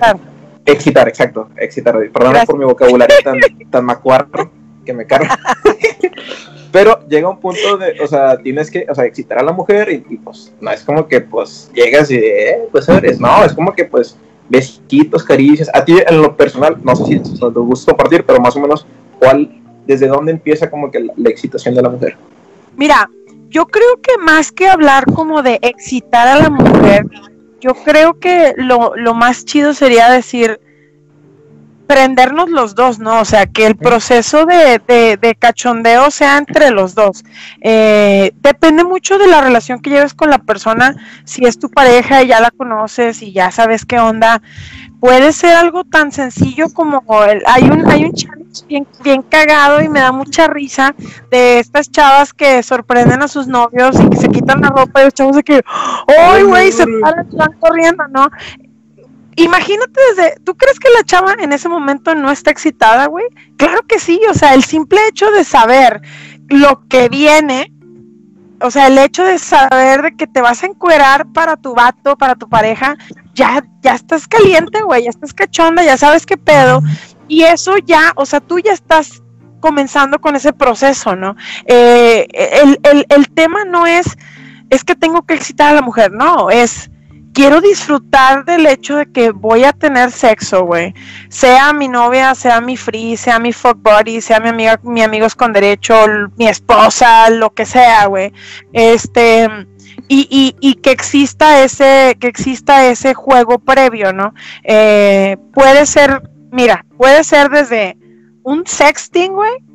excitar. 0.66 1.08
Exacto, 1.08 1.50
excitar. 1.58 1.98
Perdón 2.12 2.36
por 2.46 2.58
mi 2.58 2.66
vocabulario 2.66 3.16
tan, 3.24 3.38
tan 3.72 3.86
macuarro 3.86 4.61
que 4.86 4.94
me 4.94 5.06
carga. 5.06 5.38
Pero 6.72 7.06
llega 7.08 7.30
un 7.30 7.40
punto 7.40 7.78
de, 7.78 8.00
o 8.02 8.08
sea, 8.08 8.38
tienes 8.38 8.72
que, 8.72 8.86
o 8.90 8.96
sea, 8.96 9.06
excitar 9.06 9.40
a 9.40 9.44
la 9.44 9.52
mujer 9.52 9.90
y, 9.92 10.14
y, 10.14 10.18
pues 10.18 10.54
no 10.62 10.72
es 10.72 10.84
como 10.84 11.08
que 11.08 11.20
pues 11.20 11.70
llegas 11.74 12.10
y, 12.10 12.16
eh, 12.16 12.62
pues 12.72 12.88
eres, 12.88 13.20
no, 13.20 13.44
es 13.44 13.54
como 13.54 13.74
que 13.74 13.86
pues 13.86 14.16
besitos, 14.48 15.24
caricias. 15.24 15.70
A 15.74 15.84
ti 15.84 15.98
en 16.06 16.22
lo 16.22 16.36
personal, 16.36 16.78
no 16.84 16.96
sé 16.96 17.06
si 17.06 17.20
te 17.20 17.46
gusta 17.48 17.92
compartir, 17.92 18.26
pero 18.26 18.40
más 18.40 18.56
o 18.56 18.60
menos, 18.60 18.86
¿cuál, 19.20 19.62
desde 19.86 20.08
dónde 20.08 20.32
empieza 20.32 20.70
como 20.70 20.90
que 20.90 21.02
la, 21.02 21.14
la 21.18 21.30
excitación 21.30 21.76
de 21.76 21.82
la 21.82 21.90
mujer? 21.90 22.18
Mira, 22.78 23.10
yo 23.50 23.66
creo 23.66 24.00
que 24.02 24.18
más 24.18 24.52
que 24.52 24.70
hablar 24.70 25.06
como 25.14 25.42
de 25.42 25.60
excitar 25.62 26.28
a 26.28 26.40
la 26.40 26.50
mujer, 26.50 27.06
yo 27.60 27.76
creo 27.76 28.18
que 28.18 28.54
lo, 28.58 28.96
lo 28.96 29.14
más 29.14 29.46
chido 29.46 29.74
sería 29.74 30.10
decir 30.10 30.60
prendernos 31.92 32.50
los 32.50 32.74
dos, 32.74 33.00
¿no? 33.00 33.20
O 33.20 33.26
sea, 33.26 33.48
que 33.48 33.66
el 33.66 33.76
proceso 33.76 34.46
de, 34.46 34.80
de- 34.88 35.18
de 35.18 35.36
cachondeo 35.36 36.10
sea 36.10 36.38
entre 36.38 36.72
los 36.72 36.96
dos. 36.96 37.26
Eh, 37.62 38.32
depende 38.42 38.86
mucho 38.86 39.18
de 39.18 39.28
la 39.28 39.42
relación 39.42 39.82
que 39.82 39.90
lleves 39.90 40.14
con 40.14 40.30
la 40.30 40.38
persona, 40.38 40.96
si 41.26 41.46
es 41.46 41.60
tu 41.60 41.70
pareja 41.70 42.24
y 42.24 42.28
ya 42.28 42.40
la 42.40 42.50
conoces 42.52 43.22
y 43.22 43.34
ya 43.34 43.52
sabes 43.52 43.86
qué 43.86 44.00
onda. 44.00 44.42
Puede 45.02 45.34
ser 45.34 45.54
algo 45.56 45.84
tan 45.84 46.14
sencillo 46.14 46.68
como 46.74 47.04
el, 47.26 47.42
hay 47.46 47.64
un 47.64 47.90
hay 47.92 48.06
un 48.06 48.14
challenge 48.14 48.66
bien, 48.70 48.88
bien 49.04 49.22
cagado 49.24 49.82
y 49.82 49.90
me 49.90 50.00
da 50.00 50.12
mucha 50.14 50.48
risa 50.48 50.96
de 51.30 51.60
estas 51.60 51.90
chavas 51.92 52.34
que 52.34 52.62
sorprenden 52.64 53.22
a 53.22 53.28
sus 53.28 53.48
novios 53.48 54.00
y 54.00 54.08
que 54.10 54.16
se 54.18 54.30
quitan 54.30 54.62
la 54.62 54.70
ropa 54.70 55.02
y 55.02 55.06
los 55.06 55.14
chavos 55.14 55.36
de 55.36 55.44
que 55.44 55.62
¡ay, 56.08 56.44
güey! 56.44 56.72
Se 56.72 56.86
paran 57.02 57.28
van 57.34 57.54
corriendo, 57.60 58.08
¿no? 58.10 58.30
Imagínate 59.42 60.00
desde, 60.10 60.36
¿tú 60.44 60.56
crees 60.56 60.80
que 60.80 60.90
la 60.96 61.04
chava 61.04 61.34
en 61.40 61.52
ese 61.52 61.68
momento 61.68 62.14
no 62.14 62.32
está 62.32 62.52
excitada, 62.52 63.08
güey? 63.08 63.26
Claro 63.58 63.82
que 63.88 64.00
sí, 64.00 64.20
o 64.30 64.34
sea, 64.34 64.54
el 64.54 64.64
simple 64.64 65.00
hecho 65.08 65.32
de 65.32 65.44
saber 65.44 66.02
lo 66.48 66.88
que 66.88 67.10
viene, 67.10 67.72
o 68.62 68.70
sea, 68.70 68.88
el 68.88 68.98
hecho 69.00 69.24
de 69.24 69.40
saber 69.40 70.04
de 70.04 70.16
que 70.16 70.28
te 70.28 70.42
vas 70.42 70.62
a 70.64 70.68
encuerar 70.68 71.32
para 71.34 71.58
tu 71.58 71.74
vato, 71.74 72.16
para 72.18 72.36
tu 72.36 72.50
pareja, 72.50 72.98
ya, 73.34 73.66
ya 73.82 73.96
estás 73.96 74.28
caliente, 74.28 74.82
güey, 74.84 75.06
ya 75.06 75.10
estás 75.10 75.34
cachonda, 75.34 75.84
ya 75.84 75.98
sabes 75.98 76.26
qué 76.26 76.38
pedo, 76.38 76.82
y 77.28 77.44
eso 77.44 77.78
ya, 77.80 78.14
o 78.16 78.26
sea, 78.26 78.42
tú 78.42 78.60
ya 78.60 78.74
estás 78.74 79.24
comenzando 79.60 80.20
con 80.20 80.36
ese 80.36 80.54
proceso, 80.54 81.16
¿no? 81.16 81.36
Eh, 81.66 82.28
el, 82.32 82.80
el, 82.84 83.06
el 83.10 83.30
tema 83.32 83.64
no 83.66 83.88
es, 83.88 84.06
es 84.70 84.84
que 84.84 84.96
tengo 84.96 85.24
que 85.24 85.34
excitar 85.34 85.72
a 85.72 85.76
la 85.76 85.82
mujer, 85.82 86.12
no, 86.12 86.52
es 86.52 86.92
quiero 87.34 87.62
disfrutar 87.62 88.46
del 88.46 88.68
hecho 88.68 88.98
de 88.98 89.12
que 89.12 89.32
voy 89.32 89.64
a 89.64 89.74
tener 89.74 90.12
sexo, 90.12 90.66
güey. 90.66 90.94
Sea 91.30 91.74
mi 91.74 91.88
novia, 91.88 92.36
sea 92.36 92.62
mi 92.62 92.78
free, 92.78 93.18
sea 93.18 93.40
mi 93.40 93.54
fuck 93.54 93.78
buddy, 93.78 94.22
sea 94.22 94.40
mi 94.40 94.50
amiga, 94.50 94.80
mi 94.84 95.02
amigos 95.02 95.36
con 95.36 95.54
derecho, 95.54 95.96
mi 96.38 96.48
esposa, 96.48 97.30
lo 97.30 97.54
que 97.54 97.66
sea, 97.66 98.06
güey. 98.06 98.34
Este, 98.74 99.50
y, 100.08 100.28
y, 100.30 100.56
y 100.60 100.76
que 100.76 100.92
exista 100.92 101.64
ese, 101.64 102.18
que 102.20 102.28
exista 102.28 102.86
ese 102.88 103.14
juego 103.14 103.60
previo, 103.60 104.14
¿no? 104.14 104.34
Eh, 104.64 105.38
puede 105.54 105.86
ser, 105.86 106.22
mira, 106.52 106.86
puede 106.98 107.24
ser 107.24 107.50
desde 107.50 107.98
un 108.44 108.66
sexting, 108.66 109.34
güey. 109.34 109.71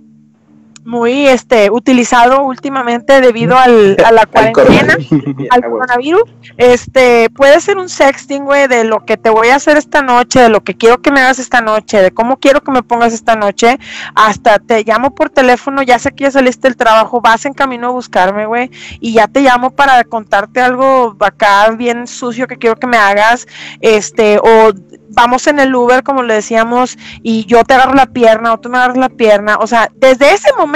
Muy 0.87 1.27
este 1.27 1.69
utilizado 1.69 2.45
últimamente 2.45 3.21
debido 3.21 3.59
al, 3.59 3.97
a 4.05 4.13
la 4.13 4.25
cuarentena 4.53 4.97
al 5.51 5.63
coronavirus, 5.63 6.23
este, 6.57 7.29
puede 7.31 7.61
ser 7.61 7.77
un 7.77 7.89
sexting, 7.89 8.45
güey, 8.45 8.69
de 8.69 8.85
lo 8.85 9.05
que 9.05 9.17
te 9.17 9.29
voy 9.29 9.49
a 9.49 9.57
hacer 9.57 9.77
esta 9.77 10.01
noche, 10.01 10.41
de 10.41 10.49
lo 10.49 10.63
que 10.63 10.77
quiero 10.77 11.03
que 11.03 11.11
me 11.11 11.21
hagas 11.21 11.41
esta 11.41 11.61
noche, 11.61 12.01
de 12.01 12.13
cómo 12.13 12.37
quiero 12.39 12.61
que 12.61 12.71
me 12.71 12.85
pongas 12.85 13.13
esta 13.13 13.35
noche, 13.35 13.81
hasta 14.15 14.61
te 14.61 14.85
llamo 14.85 15.13
por 15.13 15.29
teléfono, 15.29 15.83
ya 15.83 15.99
sé 15.99 16.13
que 16.13 16.23
ya 16.23 16.31
saliste 16.31 16.69
del 16.69 16.77
trabajo, 16.77 17.21
vas 17.21 17.47
en 17.47 17.53
camino 17.53 17.89
a 17.89 17.91
buscarme, 17.91 18.47
güey, 18.47 18.71
y 19.01 19.13
ya 19.13 19.27
te 19.27 19.41
llamo 19.41 19.71
para 19.71 20.05
contarte 20.05 20.61
algo 20.61 21.17
acá 21.19 21.69
bien 21.71 22.07
sucio 22.07 22.47
que 22.47 22.59
quiero 22.59 22.77
que 22.77 22.87
me 22.87 22.97
hagas, 22.97 23.49
este, 23.81 24.39
o 24.39 24.73
vamos 25.09 25.49
en 25.49 25.59
el 25.59 25.75
Uber, 25.75 26.05
como 26.05 26.23
le 26.23 26.35
decíamos, 26.35 26.97
y 27.23 27.45
yo 27.47 27.65
te 27.65 27.75
agarro 27.75 27.95
la 27.95 28.07
pierna, 28.07 28.53
o 28.53 28.61
tú 28.61 28.69
me 28.69 28.79
agarras 28.79 28.99
la 28.99 29.09
pierna, 29.09 29.57
o 29.59 29.67
sea, 29.67 29.91
desde 29.97 30.33
ese 30.33 30.53
momento 30.57 30.76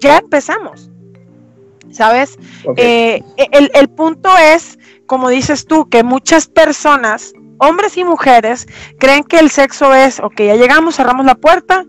ya 0.00 0.18
empezamos. 0.18 0.90
¿Sabes? 1.90 2.38
Eh, 2.76 3.22
el, 3.36 3.70
el 3.74 3.88
punto 3.88 4.28
es, 4.36 4.78
como 5.06 5.30
dices 5.30 5.66
tú, 5.66 5.88
que 5.88 6.02
muchas 6.02 6.46
personas, 6.46 7.32
hombres 7.58 7.96
y 7.96 8.04
mujeres, 8.04 8.66
creen 8.98 9.24
que 9.24 9.38
el 9.38 9.50
sexo 9.50 9.94
es, 9.94 10.20
ok, 10.20 10.36
ya 10.38 10.56
llegamos, 10.56 10.96
cerramos 10.96 11.24
la 11.24 11.34
puerta, 11.34 11.84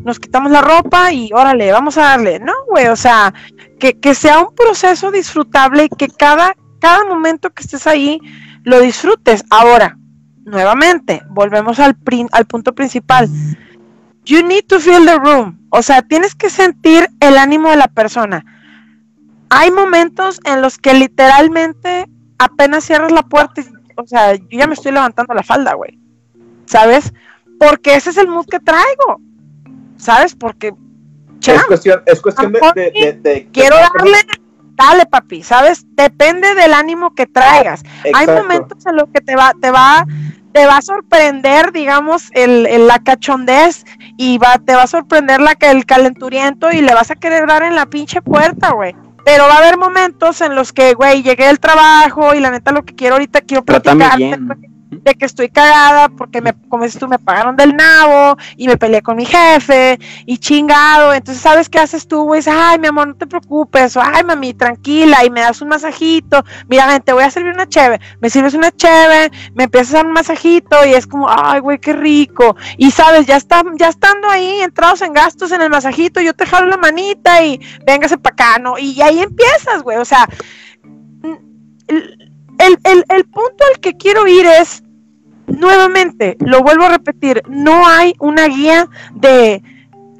nos 0.00 0.18
quitamos 0.18 0.50
la 0.50 0.62
ropa 0.62 1.12
y 1.12 1.30
órale, 1.32 1.70
vamos 1.70 1.98
a 1.98 2.02
darle. 2.02 2.40
No, 2.40 2.54
güey, 2.66 2.88
o 2.88 2.96
sea, 2.96 3.32
que, 3.78 4.00
que 4.00 4.14
sea 4.14 4.40
un 4.40 4.54
proceso 4.54 5.10
disfrutable 5.10 5.84
y 5.84 5.88
que 5.90 6.08
cada, 6.08 6.56
cada 6.80 7.04
momento 7.04 7.50
que 7.50 7.62
estés 7.62 7.86
ahí 7.86 8.18
lo 8.64 8.80
disfrutes. 8.80 9.44
Ahora, 9.50 9.96
nuevamente, 10.44 11.22
volvemos 11.28 11.78
al, 11.78 11.94
prin- 11.94 12.28
al 12.32 12.46
punto 12.46 12.74
principal. 12.74 13.28
You 14.24 14.42
need 14.46 14.64
to 14.68 14.78
feel 14.80 15.04
the 15.04 15.18
room. 15.18 15.58
O 15.70 15.82
sea, 15.82 16.02
tienes 16.02 16.34
que 16.34 16.50
sentir 16.50 17.08
el 17.20 17.38
ánimo 17.38 17.70
de 17.70 17.76
la 17.76 17.88
persona 17.88 18.44
hay 19.54 19.70
momentos 19.70 20.40
en 20.44 20.62
los 20.62 20.78
que 20.78 20.94
literalmente 20.94 22.08
apenas 22.38 22.84
cierras 22.84 23.12
la 23.12 23.22
puerta, 23.22 23.60
y, 23.60 23.64
o 23.96 24.06
sea, 24.06 24.34
yo 24.34 24.46
ya 24.50 24.66
me 24.66 24.72
estoy 24.72 24.92
levantando 24.92 25.34
la 25.34 25.42
falda, 25.42 25.74
güey. 25.74 25.98
¿Sabes? 26.64 27.12
Porque 27.60 27.94
ese 27.94 28.08
es 28.08 28.16
el 28.16 28.28
mood 28.28 28.46
que 28.46 28.60
traigo. 28.60 29.20
¿Sabes? 29.98 30.34
Porque 30.34 30.72
es 31.46 31.64
cuestión, 31.64 32.02
es 32.06 32.22
cuestión 32.22 32.50
de, 32.50 32.60
de, 32.74 32.90
de- 32.92 33.12
de- 33.12 33.48
quiero 33.52 33.76
darle, 33.76 34.16
dale, 34.74 35.04
papi, 35.04 35.42
¿sabes? 35.42 35.84
Depende 35.96 36.54
del 36.54 36.72
ánimo 36.72 37.14
que 37.14 37.26
traigas. 37.26 37.82
Hay 38.04 38.10
Exacto. 38.24 38.42
momentos 38.42 38.86
en 38.86 38.96
los 38.96 39.10
que 39.10 39.20
te 39.20 39.36
va, 39.36 39.52
te 39.60 39.70
va, 39.70 40.06
te 40.52 40.66
va 40.66 40.76
a 40.78 40.82
sorprender, 40.82 41.72
digamos, 41.72 42.30
el, 42.32 42.66
el- 42.66 42.86
la 42.86 42.98
cachondez 42.98 43.84
y 44.16 44.38
va, 44.38 44.58
te 44.58 44.74
va 44.74 44.82
a 44.82 44.86
sorprender 44.86 45.40
la, 45.40 45.56
el 45.60 45.86
calenturiento 45.86 46.70
y 46.72 46.80
le 46.82 46.94
vas 46.94 47.10
a 47.10 47.16
querer 47.16 47.46
dar 47.46 47.62
en 47.62 47.74
la 47.74 47.86
pinche 47.86 48.20
puerta, 48.22 48.70
güey. 48.72 48.94
pero 49.24 49.44
va 49.46 49.54
a 49.54 49.58
haber 49.58 49.78
momentos 49.78 50.40
en 50.40 50.54
los 50.54 50.72
que, 50.72 50.94
güey, 50.94 51.22
llegué 51.22 51.46
del 51.46 51.60
trabajo 51.60 52.34
y 52.34 52.40
la 52.40 52.50
neta 52.50 52.72
lo 52.72 52.84
que 52.84 52.94
quiero 52.94 53.14
ahorita 53.14 53.40
quiero 53.42 53.64
platicarte 53.64 54.24
de 54.92 55.14
que 55.14 55.24
estoy 55.24 55.48
cagada 55.48 56.08
porque 56.10 56.40
me, 56.40 56.52
como 56.68 56.84
dices 56.84 57.00
tú, 57.00 57.08
me 57.08 57.18
pagaron 57.18 57.56
del 57.56 57.74
nabo 57.74 58.36
y 58.56 58.68
me 58.68 58.76
peleé 58.76 59.02
con 59.02 59.16
mi 59.16 59.24
jefe 59.24 59.98
y 60.26 60.38
chingado. 60.38 61.12
Entonces, 61.14 61.42
¿sabes 61.42 61.68
qué 61.68 61.78
haces 61.78 62.06
tú, 62.06 62.24
güey? 62.24 62.42
Ay, 62.46 62.78
mi 62.78 62.88
amor, 62.88 63.08
no 63.08 63.14
te 63.14 63.26
preocupes. 63.26 63.96
O, 63.96 64.02
ay, 64.02 64.22
mami, 64.24 64.54
tranquila. 64.54 65.24
Y 65.24 65.30
me 65.30 65.40
das 65.40 65.62
un 65.62 65.68
masajito. 65.68 66.44
Mira, 66.68 67.00
te 67.00 67.12
voy 67.12 67.24
a 67.24 67.30
servir 67.30 67.52
una 67.52 67.68
cheve. 67.68 68.00
Me 68.20 68.28
sirves 68.28 68.54
una 68.54 68.70
cheve, 68.70 69.30
me 69.54 69.64
empiezas 69.64 69.94
a 69.94 69.96
dar 69.98 70.06
un 70.06 70.12
masajito 70.12 70.84
y 70.86 70.92
es 70.94 71.06
como, 71.06 71.26
ay, 71.28 71.60
güey, 71.60 71.78
qué 71.78 71.92
rico. 71.92 72.56
Y, 72.76 72.90
¿sabes? 72.90 73.26
Ya, 73.26 73.36
está, 73.36 73.62
ya 73.78 73.88
estando 73.88 74.28
ahí, 74.28 74.60
entrados 74.60 75.02
en 75.02 75.12
gastos 75.12 75.52
en 75.52 75.62
el 75.62 75.70
masajito, 75.70 76.20
yo 76.20 76.34
te 76.34 76.46
jalo 76.46 76.66
la 76.66 76.76
manita 76.76 77.42
y 77.42 77.60
véngase 77.86 78.18
para 78.18 78.34
acá, 78.34 78.58
¿no? 78.58 78.78
Y 78.78 79.00
ahí 79.00 79.20
empiezas, 79.20 79.82
güey. 79.82 79.98
O 79.98 80.04
sea, 80.04 80.28
el, 82.66 82.78
el, 82.84 83.04
el 83.08 83.24
punto 83.24 83.64
al 83.72 83.80
que 83.80 83.96
quiero 83.96 84.26
ir 84.26 84.46
es, 84.46 84.82
nuevamente, 85.46 86.36
lo 86.40 86.62
vuelvo 86.62 86.84
a 86.84 86.90
repetir, 86.90 87.42
no 87.48 87.86
hay 87.86 88.14
una 88.18 88.46
guía 88.46 88.88
de, 89.14 89.62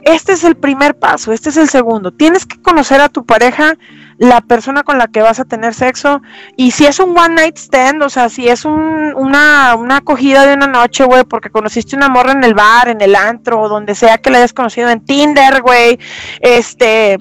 este 0.03 0.33
es 0.33 0.45
el 0.45 0.57
primer 0.57 0.99
paso, 0.99 1.33
este 1.33 1.51
es 1.51 1.57
el 1.57 1.69
segundo. 1.69 2.13
Tienes 2.13 2.47
que 2.47 2.61
conocer 2.61 3.01
a 3.01 3.09
tu 3.09 3.25
pareja, 3.25 3.77
la 4.19 4.41
persona 4.41 4.83
con 4.83 4.99
la 4.99 5.09
que 5.09 5.23
vas 5.23 5.41
a 5.41 5.45
tener 5.45 5.75
sexo, 5.75 6.23
y 6.57 6.73
si 6.73 6.87
es 6.87 7.01
un 7.01 7.17
one 7.17 7.35
night 7.35 7.57
stand, 7.57 8.03
o 8.03 8.09
sea, 8.09 8.29
si 8.29 8.49
es 8.49 8.65
un, 8.65 9.15
una, 9.17 9.75
una 9.77 9.97
acogida 9.99 10.47
de 10.47 10.55
una 10.55 10.67
noche, 10.67 11.05
güey, 11.05 11.25
porque 11.25 11.51
conociste 11.51 11.97
una 11.97 12.09
morra 12.09 12.33
en 12.33 12.45
el 12.45 12.55
bar, 12.55 12.89
en 12.89 13.01
el 13.01 13.17
antro, 13.17 13.61
o 13.61 13.69
donde 13.69 13.95
sea 13.95 14.19
que 14.19 14.31
la 14.31 14.39
hayas 14.39 14.53
conocido 14.53 14.91
en 14.91 15.05
Tinder, 15.05 15.63
güey, 15.63 15.99
este, 16.41 17.19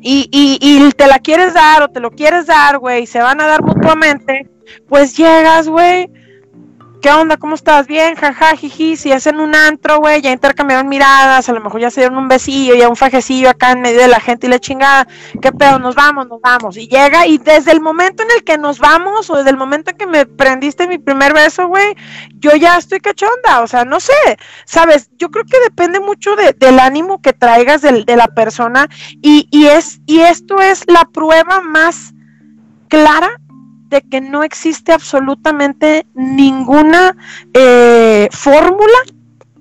y, 0.00 0.28
y, 0.30 0.58
y 0.60 0.90
te 0.92 1.06
la 1.06 1.18
quieres 1.18 1.54
dar 1.54 1.82
o 1.82 1.88
te 1.88 2.00
lo 2.00 2.10
quieres 2.10 2.46
dar, 2.46 2.78
güey, 2.78 3.02
y 3.02 3.06
se 3.06 3.20
van 3.20 3.40
a 3.40 3.46
dar 3.46 3.62
mutuamente, 3.62 4.48
pues 4.88 5.16
llegas, 5.16 5.68
güey, 5.68 6.10
¿Qué 7.00 7.10
onda? 7.12 7.36
¿Cómo 7.36 7.54
estás? 7.54 7.86
Bien, 7.86 8.16
jaja, 8.16 8.56
jiji. 8.56 8.96
Si 8.96 9.12
es 9.12 9.28
en 9.28 9.38
un 9.38 9.54
antro, 9.54 9.98
güey, 9.98 10.20
ya 10.20 10.32
intercambiaron 10.32 10.88
miradas, 10.88 11.48
a 11.48 11.52
lo 11.52 11.60
mejor 11.60 11.80
ya 11.80 11.90
se 11.90 12.00
dieron 12.00 12.18
un 12.18 12.26
besillo, 12.26 12.74
ya 12.74 12.88
un 12.88 12.96
fajecillo 12.96 13.50
acá 13.50 13.70
en 13.70 13.82
medio 13.82 14.00
de 14.00 14.08
la 14.08 14.18
gente 14.18 14.48
y 14.48 14.50
la 14.50 14.58
chingada. 14.58 15.06
¿Qué 15.40 15.52
pedo? 15.52 15.78
Nos 15.78 15.94
vamos, 15.94 16.26
nos 16.26 16.40
vamos. 16.40 16.76
Y 16.76 16.88
llega, 16.88 17.24
y 17.24 17.38
desde 17.38 17.70
el 17.70 17.80
momento 17.80 18.24
en 18.24 18.30
el 18.32 18.42
que 18.42 18.58
nos 18.58 18.80
vamos, 18.80 19.30
o 19.30 19.36
desde 19.36 19.50
el 19.50 19.56
momento 19.56 19.92
en 19.92 19.96
que 19.96 20.06
me 20.08 20.26
prendiste 20.26 20.88
mi 20.88 20.98
primer 20.98 21.34
beso, 21.34 21.68
güey, 21.68 21.94
yo 22.34 22.56
ya 22.56 22.76
estoy 22.76 22.98
cachonda. 22.98 23.60
O 23.62 23.68
sea, 23.68 23.84
no 23.84 24.00
sé, 24.00 24.12
¿sabes? 24.64 25.08
Yo 25.18 25.30
creo 25.30 25.44
que 25.44 25.60
depende 25.60 26.00
mucho 26.00 26.34
del 26.34 26.80
ánimo 26.80 27.22
que 27.22 27.32
traigas 27.32 27.80
de, 27.80 28.04
de 28.04 28.16
la 28.16 28.26
persona. 28.26 28.88
Y, 29.22 29.46
y, 29.52 29.66
es, 29.66 30.00
y 30.06 30.20
esto 30.20 30.60
es 30.60 30.82
la 30.88 31.04
prueba 31.04 31.60
más 31.60 32.12
clara 32.88 33.30
de 33.88 34.02
que 34.02 34.20
no 34.20 34.42
existe 34.42 34.92
absolutamente 34.92 36.06
ninguna 36.14 37.16
eh, 37.54 38.28
fórmula 38.30 38.98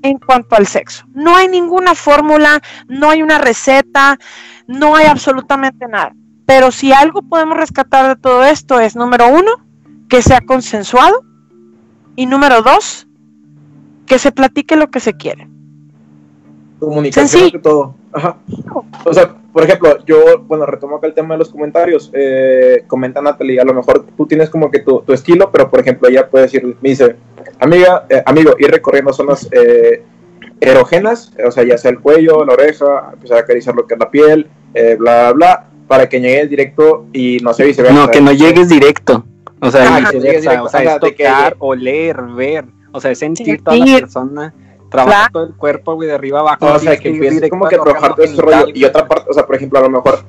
en 0.02 0.20
cuanto 0.20 0.56
al 0.56 0.68
sexo. 0.68 1.06
No 1.14 1.36
hay 1.36 1.48
ninguna 1.48 1.96
fórmula, 1.96 2.62
no 2.88 3.10
hay 3.10 3.22
una 3.22 3.38
receta, 3.38 4.20
no 4.68 4.96
hay 4.96 5.06
absolutamente 5.06 5.88
nada. 5.88 6.14
Pero 6.46 6.72
si 6.72 6.94
algo 6.94 7.22
podemos 7.24 7.58
rescatar 7.58 8.08
de 8.08 8.22
todo 8.22 8.44
esto 8.44 8.80
es, 8.80 8.96
número 8.96 9.28
uno, 9.28 9.52
que 10.10 10.22
sea 10.22 10.42
consensuado 10.42 11.24
y 12.16 12.26
número 12.26 12.62
dos, 12.62 13.08
que 14.06 14.20
se 14.20 14.32
platique 14.32 14.76
lo 14.76 14.90
que 14.90 15.00
se 15.00 15.14
quiere. 15.14 15.48
Comunicación 16.80 17.50
de 17.52 17.60
todo. 17.60 17.96
Ajá. 18.14 18.38
O 19.04 19.14
sea, 19.14 19.36
por 19.58 19.64
ejemplo, 19.64 19.98
yo, 20.06 20.38
bueno, 20.46 20.68
retomo 20.68 20.98
acá 20.98 21.08
el 21.08 21.16
tema 21.16 21.34
de 21.34 21.40
los 21.40 21.50
comentarios. 21.50 22.12
Eh, 22.14 22.84
comenta 22.86 23.24
Natalie, 23.24 23.60
a 23.60 23.64
lo 23.64 23.74
mejor 23.74 24.06
tú 24.16 24.28
tienes 24.28 24.52
como 24.52 24.70
que 24.70 24.82
tu, 24.82 25.04
estilo, 25.08 25.52
pero 25.52 25.68
por 25.68 25.80
ejemplo, 25.80 26.08
ella 26.08 26.30
puede 26.30 26.44
decir, 26.44 26.78
me 26.80 26.90
dice, 26.90 27.16
amiga, 27.60 28.06
eh, 28.08 28.22
amigo, 28.28 28.54
ir 28.60 28.70
recorriendo 28.70 29.12
zonas 29.14 29.50
eh, 29.52 30.04
erógenas, 30.60 31.34
o 31.44 31.50
sea, 31.50 31.64
ya 31.64 31.76
sea 31.80 31.90
el 31.90 32.00
cuello, 32.02 32.46
la 32.46 32.54
oreja, 32.54 33.10
empezar 33.14 33.38
a 33.38 33.42
acariciar 33.42 33.74
lo 33.74 33.88
que 33.88 33.96
es 33.96 34.00
la 34.00 34.12
piel, 34.12 34.48
eh, 34.76 34.96
bla, 35.00 35.32
bla, 35.32 35.34
bla, 35.34 35.68
para 35.88 36.08
que 36.08 36.22
llegues 36.22 36.52
directo 36.52 37.08
y 37.12 37.40
no 37.40 37.52
sé, 37.52 37.66
viceversa. 37.66 37.98
No, 37.98 38.12
que 38.12 38.22
no 38.22 38.34
llegues 38.34 38.70
directo. 38.70 39.26
O 39.60 39.72
sea, 39.72 39.98
ah, 40.06 40.12
o 40.62 40.70
sea, 40.70 40.84
es 40.84 41.00
tocar, 41.00 41.56
oler, 41.58 42.22
ver, 42.36 42.66
o 42.92 43.02
sea, 43.02 43.10
es 43.10 43.18
sentir 43.18 43.64
toda 43.64 43.76
la 43.76 43.86
persona 44.02 44.54
trabaja 44.90 45.30
todo 45.32 45.46
el 45.46 45.56
cuerpo, 45.56 45.96
güey, 45.96 46.08
de 46.08 46.16
arriba 46.16 46.40
abajo. 46.40 46.66
o 46.66 46.80
sea, 46.80 46.98
que 46.98 47.10
empieces 47.10 47.50
como 47.50 47.68
que 47.68 47.76
a 47.76 47.82
trabajar 47.82 48.16
todo 48.16 48.26
ese 48.26 48.42
rollo. 48.42 48.68
Y 48.74 48.84
otra 48.84 49.08
parte, 49.08 49.30
o 49.30 49.34
sea, 49.34 49.46
por 49.46 49.56
ejemplo, 49.56 49.80
a 49.80 49.84
lo 49.84 49.90
mejor 49.90 50.20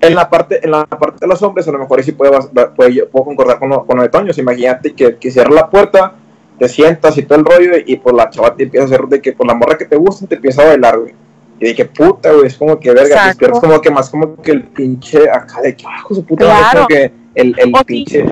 en 0.00 0.14
la 0.14 0.28
parte 0.28 0.60
en 0.62 0.70
la 0.70 0.86
parte 0.86 1.18
de 1.20 1.26
los 1.26 1.42
hombres 1.42 1.66
a 1.68 1.72
lo 1.72 1.78
mejor 1.78 2.02
sí 2.02 2.12
puedo, 2.12 2.38
puedo, 2.76 3.08
puedo 3.08 3.24
concordar 3.24 3.58
con 3.58 3.70
lo, 3.70 3.84
con 3.84 3.98
de 3.98 4.08
Toño 4.08 4.32
imagínate 4.36 4.94
que, 4.94 5.16
que 5.16 5.30
cierra 5.30 5.50
la 5.50 5.68
puerta 5.68 6.14
te 6.58 6.68
sientas 6.68 7.16
y 7.18 7.22
todo 7.22 7.38
el 7.38 7.44
rollo 7.44 7.72
y, 7.86 7.96
por 7.96 8.14
la 8.14 8.30
chava 8.30 8.54
te 8.54 8.64
empieza 8.64 8.84
a 8.84 8.86
hacer 8.86 9.06
de 9.06 9.20
que 9.20 9.32
por 9.32 9.46
la 9.46 9.54
morra 9.54 9.76
que 9.76 9.84
te 9.84 9.96
gusta 9.96 10.26
te 10.26 10.36
empieza 10.36 10.62
a 10.62 10.66
bailar 10.66 10.98
güey 10.98 11.14
y 11.60 11.66
de 11.66 11.74
que 11.74 11.84
puta 11.84 12.32
güey 12.32 12.46
es 12.46 12.56
como 12.56 12.78
que 12.78 12.92
verga 12.92 13.34
te 13.34 13.48
como 13.48 13.80
que 13.80 13.90
más 13.90 14.10
como 14.10 14.36
que 14.36 14.52
el 14.52 14.64
pinche 14.64 15.28
acá 15.30 15.60
de 15.62 15.74
que 15.74 15.86
abajo 15.86 16.14
su 16.14 16.24
puta 16.24 16.44
claro. 16.44 16.86
que 16.86 17.12
el, 17.34 17.54
el 17.58 17.72
pinche 17.86 18.24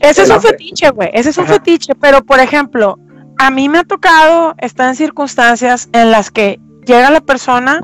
ese 0.00 0.22
es 0.22 0.30
un 0.30 0.40
fetiche 0.40 0.90
güey 0.90 1.10
ese 1.12 1.30
es 1.30 1.38
un 1.38 1.46
fetiche 1.46 1.94
pero 1.94 2.22
por 2.22 2.40
ejemplo 2.40 2.98
a 3.38 3.50
mí 3.50 3.68
me 3.68 3.78
ha 3.78 3.84
tocado 3.84 4.54
estar 4.58 4.88
en 4.88 4.96
circunstancias 4.96 5.88
en 5.92 6.10
las 6.10 6.30
que 6.30 6.60
llega 6.86 7.10
la 7.10 7.20
persona 7.20 7.80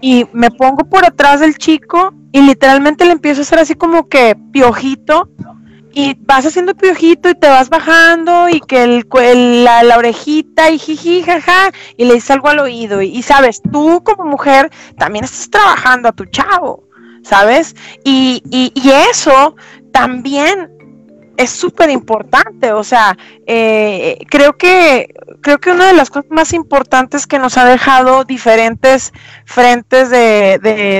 y 0.00 0.26
me 0.32 0.50
pongo 0.50 0.84
por 0.84 1.04
atrás 1.04 1.40
del 1.40 1.56
chico 1.56 2.14
y 2.32 2.42
literalmente 2.42 3.04
le 3.04 3.12
empiezo 3.12 3.40
a 3.40 3.42
hacer 3.42 3.58
así 3.58 3.74
como 3.74 4.08
que 4.08 4.36
piojito 4.52 5.28
y 5.92 6.14
vas 6.26 6.44
haciendo 6.44 6.74
piojito 6.74 7.30
y 7.30 7.34
te 7.34 7.48
vas 7.48 7.70
bajando 7.70 8.48
y 8.48 8.60
que 8.60 9.04
la, 9.62 9.96
orejita 9.96 10.70
y 10.70 10.78
jiji, 10.78 11.22
jaja, 11.22 11.70
y 11.96 12.04
le 12.04 12.14
dices 12.14 12.32
algo 12.32 12.48
al 12.48 12.58
oído. 12.58 13.00
Y, 13.00 13.22
sabes, 13.22 13.62
tú 13.62 14.02
como 14.02 14.24
mujer 14.24 14.72
también 14.98 15.24
estás 15.24 15.48
trabajando 15.50 16.08
a 16.08 16.12
tu 16.12 16.24
chavo, 16.26 16.82
¿sabes? 17.22 17.76
Y, 18.02 18.42
y 18.50 18.90
eso 18.90 19.54
también 19.92 20.73
es 21.36 21.50
súper 21.50 21.90
importante, 21.90 22.72
o 22.72 22.84
sea, 22.84 23.16
eh, 23.46 24.18
creo 24.30 24.56
que 24.56 25.14
creo 25.40 25.58
que 25.58 25.72
una 25.72 25.88
de 25.88 25.94
las 25.94 26.10
cosas 26.10 26.30
más 26.30 26.52
importantes 26.52 27.26
que 27.26 27.38
nos 27.38 27.58
ha 27.58 27.64
dejado 27.64 28.24
diferentes 28.24 29.12
frentes 29.44 30.10
de, 30.10 30.58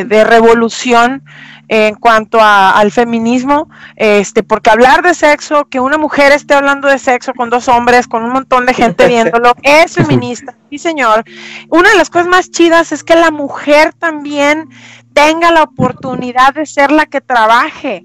de, 0.09 0.25
revolución 0.25 1.23
en 1.69 1.95
cuanto 1.95 2.39
al 2.41 2.91
feminismo, 2.91 3.71
este, 3.97 4.43
porque 4.43 4.71
hablar 4.71 5.03
de 5.03 5.15
sexo, 5.15 5.65
que 5.67 5.81
una 5.81 5.99
mujer 5.99 6.33
esté 6.33 6.55
hablando 6.55 6.89
de 6.89 6.99
sexo 6.99 7.33
con 7.33 7.49
dos 7.49 7.69
hombres, 7.69 8.07
con 8.07 8.23
un 8.23 8.33
montón 8.33 8.67
de 8.67 8.75
gente 8.75 9.09
viéndolo, 9.09 9.55
es 9.63 9.95
feminista, 9.95 10.57
sí 10.69 10.79
señor. 10.79 11.25
Una 11.71 11.91
de 11.91 11.97
las 11.97 12.11
cosas 12.11 12.29
más 12.29 12.51
chidas 12.51 12.93
es 12.93 13.03
que 13.03 13.15
la 13.15 13.31
mujer 13.31 13.95
también 13.95 14.69
tenga 15.15 15.53
la 15.53 15.63
oportunidad 15.63 16.55
de 16.55 16.67
ser 16.67 16.91
la 16.91 17.07
que 17.07 17.21
trabaje 17.21 18.05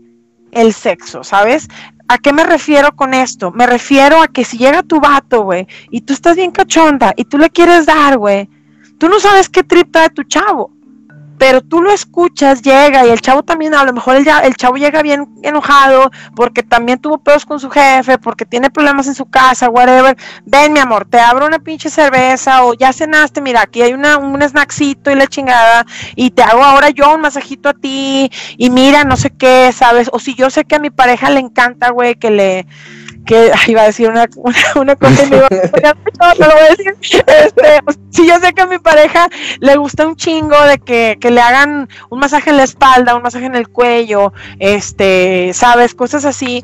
el 0.51 0.73
sexo, 0.73 1.23
¿sabes? 1.23 1.67
¿A 2.12 2.18
qué 2.18 2.34
me 2.34 2.43
refiero 2.43 2.95
con 2.95 3.14
esto? 3.14 3.51
Me 3.51 3.68
refiero 3.68 4.20
a 4.20 4.28
que 4.28 4.43
si 4.43 4.57
llega 4.57 4.82
tu 4.82 4.99
vato, 4.99 5.43
güey, 5.43 5.68
y 5.91 6.01
tú 6.01 6.14
estás 6.14 6.36
bien 6.36 6.49
cachonda 6.49 7.14
y 7.16 7.24
tú 7.26 7.38
le 7.38 7.51
quieres 7.51 7.86
dar, 7.86 8.18
güey, 8.18 8.49
tú 8.97 9.07
no 9.07 9.20
sabes 9.20 9.47
qué 9.47 9.64
trip 9.64 9.91
trae 9.91 10.10
tu 10.10 10.24
chavo 10.24 10.72
pero 11.39 11.61
tú 11.61 11.81
lo 11.81 11.91
escuchas, 11.91 12.61
llega 12.61 13.07
y 13.07 13.09
el 13.09 13.21
chavo 13.21 13.43
también, 13.43 13.73
a 13.73 13.85
lo 13.85 13.93
mejor 13.93 14.17
el, 14.17 14.27
el 14.43 14.55
chavo 14.55 14.75
llega 14.75 15.01
bien 15.01 15.25
enojado 15.41 16.11
porque 16.35 16.63
también 16.63 16.99
tuvo 16.99 17.17
pedos 17.17 17.45
con 17.45 17.61
su 17.61 17.69
jefe, 17.69 18.17
porque 18.17 18.45
tiene 18.45 18.69
problemas 18.69 19.07
en 19.07 19.15
su 19.15 19.25
casa, 19.25 19.69
whatever. 19.69 20.17
Ven, 20.45 20.73
mi 20.73 20.79
amor, 20.79 21.07
te 21.09 21.17
abro 21.17 21.47
una 21.47 21.59
pinche 21.59 21.89
cerveza 21.89 22.65
o 22.65 22.73
ya 22.73 22.91
cenaste, 22.91 23.39
mira, 23.39 23.61
aquí 23.61 23.81
hay 23.81 23.93
una, 23.93 24.17
un 24.17 24.41
snacksito 24.41 25.11
y 25.11 25.15
la 25.15 25.27
chingada 25.27 25.85
y 26.15 26.31
te 26.31 26.43
hago 26.43 26.61
ahora 26.61 26.89
yo 26.89 27.15
un 27.15 27.21
masajito 27.21 27.69
a 27.69 27.73
ti 27.73 28.29
y 28.57 28.69
mira, 28.69 29.05
no 29.05 29.15
sé 29.15 29.29
qué, 29.29 29.71
¿sabes? 29.73 30.09
O 30.11 30.19
si 30.19 30.35
yo 30.35 30.49
sé 30.49 30.65
que 30.65 30.75
a 30.75 30.79
mi 30.79 30.89
pareja 30.89 31.29
le 31.29 31.39
encanta, 31.39 31.91
güey, 31.91 32.15
que 32.15 32.31
le 32.31 32.67
que 33.26 33.51
iba 33.67 33.82
a 33.82 33.86
decir 33.86 34.09
una, 34.09 34.28
una, 34.76 34.95
cosa 34.95 35.24
y 35.24 35.30
me 35.30 35.38
iba 35.38 35.47
a, 35.47 36.36
lo 36.36 36.45
voy 36.45 36.59
a 36.59 36.76
decir. 36.76 36.95
Este, 37.01 37.80
si 38.09 38.28
yo 38.28 38.39
sé 38.39 38.53
que 38.53 38.61
a 38.61 38.67
mi 38.67 38.80
pareja 38.80 39.30
le 39.59 39.76
gusta 39.78 40.07
un 40.07 40.15
chingo 40.15 40.59
de 40.65 40.80
que, 40.80 41.17
que, 41.20 41.32
le 41.32 41.41
hagan 41.41 41.88
un 42.09 42.20
masaje 42.20 42.49
en 42.49 42.57
la 42.57 42.63
espalda, 42.63 43.15
un 43.15 43.24
masaje 43.24 43.45
en 43.45 43.55
el 43.55 43.70
cuello, 43.70 44.34
este, 44.59 45.51
sabes, 45.53 45.93
cosas 45.93 46.26
así, 46.26 46.63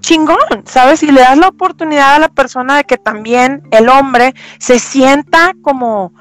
chingón, 0.00 0.64
¿sabes? 0.64 1.02
Y 1.02 1.10
le 1.10 1.22
das 1.22 1.38
la 1.38 1.48
oportunidad 1.48 2.16
a 2.16 2.18
la 2.18 2.28
persona 2.28 2.76
de 2.76 2.84
que 2.84 2.98
también 2.98 3.62
el 3.70 3.88
hombre 3.88 4.34
se 4.58 4.78
sienta 4.78 5.52
como 5.62 6.12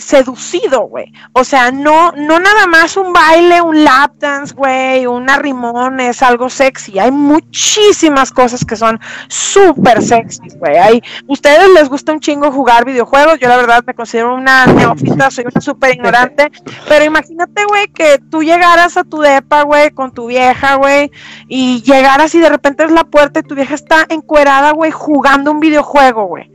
seducido, 0.00 0.80
güey. 0.82 1.12
O 1.32 1.44
sea, 1.44 1.70
no, 1.70 2.12
no 2.12 2.40
nada 2.40 2.66
más 2.66 2.96
un 2.96 3.12
baile, 3.12 3.60
un 3.60 3.84
lap 3.84 4.12
dance, 4.18 4.54
güey, 4.54 5.06
un 5.06 5.28
arrimón 5.28 6.00
es 6.00 6.22
algo 6.22 6.48
sexy. 6.50 6.98
Hay 6.98 7.10
muchísimas 7.10 8.32
cosas 8.32 8.64
que 8.64 8.76
son 8.76 8.98
súper 9.28 10.02
sexy, 10.02 10.48
güey. 10.56 10.76
Hay, 10.76 11.02
ustedes 11.26 11.68
les 11.74 11.88
gusta 11.88 12.12
un 12.12 12.20
chingo 12.20 12.50
jugar 12.50 12.84
videojuegos. 12.84 13.38
Yo 13.38 13.48
la 13.48 13.56
verdad 13.56 13.84
me 13.86 13.94
considero 13.94 14.34
una 14.34 14.66
neófita, 14.66 15.30
soy 15.30 15.44
una 15.50 15.60
súper 15.60 15.94
ignorante. 15.94 16.50
pero 16.88 17.04
imagínate, 17.04 17.64
güey, 17.66 17.88
que 17.88 18.18
tú 18.30 18.42
llegaras 18.42 18.96
a 18.96 19.04
tu 19.04 19.20
depa, 19.20 19.62
güey, 19.62 19.90
con 19.90 20.12
tu 20.12 20.26
vieja, 20.26 20.76
güey, 20.76 21.10
y 21.48 21.82
llegaras 21.82 22.34
y 22.34 22.40
de 22.40 22.48
repente 22.48 22.84
es 22.84 22.90
la 22.90 23.04
puerta 23.04 23.40
y 23.40 23.42
tu 23.42 23.54
vieja 23.54 23.74
está 23.74 24.06
encuerada, 24.08 24.72
güey, 24.72 24.90
jugando 24.90 25.50
un 25.50 25.60
videojuego, 25.60 26.24
güey. 26.24 26.50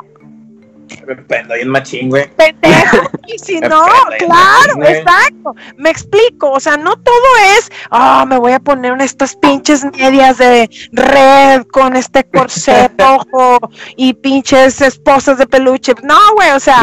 Me 1.07 1.15
prendo 1.15 1.53
ahí 1.53 1.65
machín, 1.65 2.09
güey. 2.09 2.29
Pendejo. 2.35 3.09
Y 3.27 3.39
si 3.39 3.59
no, 3.59 3.85
claro, 4.19 4.83
exacto. 4.85 5.55
Me 5.77 5.89
explico. 5.89 6.51
O 6.51 6.59
sea, 6.59 6.77
no 6.77 6.95
todo 6.95 7.25
es, 7.57 7.71
ah, 7.89 8.23
me 8.27 8.37
voy 8.37 8.51
a 8.51 8.59
poner 8.59 8.93
en 8.93 9.01
estas 9.01 9.35
pinches 9.35 9.83
medias 9.83 10.37
de 10.37 10.69
red 10.91 11.63
con 11.71 11.95
este 11.95 12.23
corset 12.33 12.91
rojo 12.99 13.57
y 13.95 14.13
pinches 14.13 14.79
esposas 14.81 15.39
de 15.39 15.47
peluche. 15.47 15.93
No, 16.03 16.17
güey, 16.35 16.51
o 16.51 16.59
sea. 16.59 16.81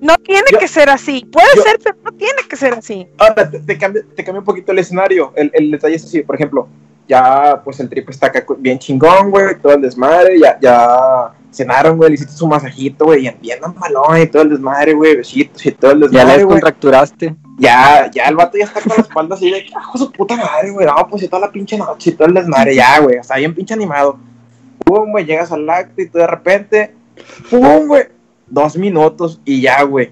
no 0.00 0.16
tiene 0.18 0.46
que 0.58 0.68
ser 0.68 0.88
así. 0.88 1.26
Puede 1.32 1.62
ser, 1.62 1.80
pero 1.82 1.96
no 2.04 2.12
tiene 2.12 2.42
que 2.48 2.56
ser 2.56 2.74
así. 2.74 3.08
Ahora, 3.18 3.50
te, 3.50 3.78
cambio, 3.78 4.02
te 4.14 4.24
cambio 4.24 4.40
un 4.40 4.46
poquito 4.46 4.70
el 4.70 4.78
escenario. 4.78 5.32
El, 5.34 5.50
el 5.52 5.70
detalle 5.72 5.96
es 5.96 6.04
así, 6.04 6.22
por 6.22 6.36
ejemplo, 6.36 6.68
ya 7.08 7.60
pues 7.64 7.80
el 7.80 7.88
trip 7.88 8.08
está 8.10 8.28
acá 8.28 8.44
bien 8.58 8.78
chingón, 8.78 9.30
güey, 9.30 9.58
todo 9.60 9.74
el 9.74 9.82
desmadre, 9.82 10.38
ya, 10.38 10.58
ya 10.60 11.32
cenaron, 11.52 11.96
güey, 11.96 12.10
le 12.10 12.14
hiciste 12.14 12.32
su 12.32 12.46
masajito, 12.46 13.04
güey, 13.04 13.26
y 13.26 13.30
bien 13.40 13.58
malón 13.76 14.20
y 14.20 14.26
todo 14.26 14.42
el 14.42 14.50
desmadre, 14.50 14.94
güey, 14.94 15.16
besitos 15.16 15.64
y 15.64 15.70
todo 15.72 15.92
el 15.92 16.00
desmadre. 16.00 16.28
Ya 16.28 16.36
le 16.38 16.46
contracturaste. 16.46 17.36
Ya, 17.58 18.10
ya 18.10 18.24
el 18.24 18.36
vato 18.36 18.58
ya 18.58 18.64
está 18.64 18.80
con 18.80 18.92
la 18.96 19.02
espalda 19.02 19.34
así 19.34 19.50
de, 19.50 19.66
ah, 19.76 19.96
su 19.96 20.10
puta 20.10 20.36
madre, 20.36 20.70
güey, 20.70 20.86
no, 20.86 20.94
pues 21.08 21.22
y 21.22 21.28
toda 21.28 21.40
la 21.40 21.52
pinche 21.52 21.76
noche 21.76 22.10
y 22.10 22.12
todo 22.14 22.28
el 22.28 22.34
desmadre, 22.34 22.74
ya, 22.74 22.98
güey, 23.00 23.16
está 23.18 23.36
bien 23.36 23.54
pinche 23.54 23.74
animado. 23.74 24.18
Pum, 24.84 25.10
güey, 25.12 25.26
llegas 25.26 25.52
al 25.52 25.68
acto 25.68 26.00
y 26.00 26.08
tú 26.08 26.18
de 26.18 26.26
repente, 26.26 26.94
pum, 27.50 27.86
güey, 27.86 28.04
dos 28.48 28.76
minutos 28.76 29.40
y 29.44 29.60
ya, 29.60 29.82
güey. 29.82 30.10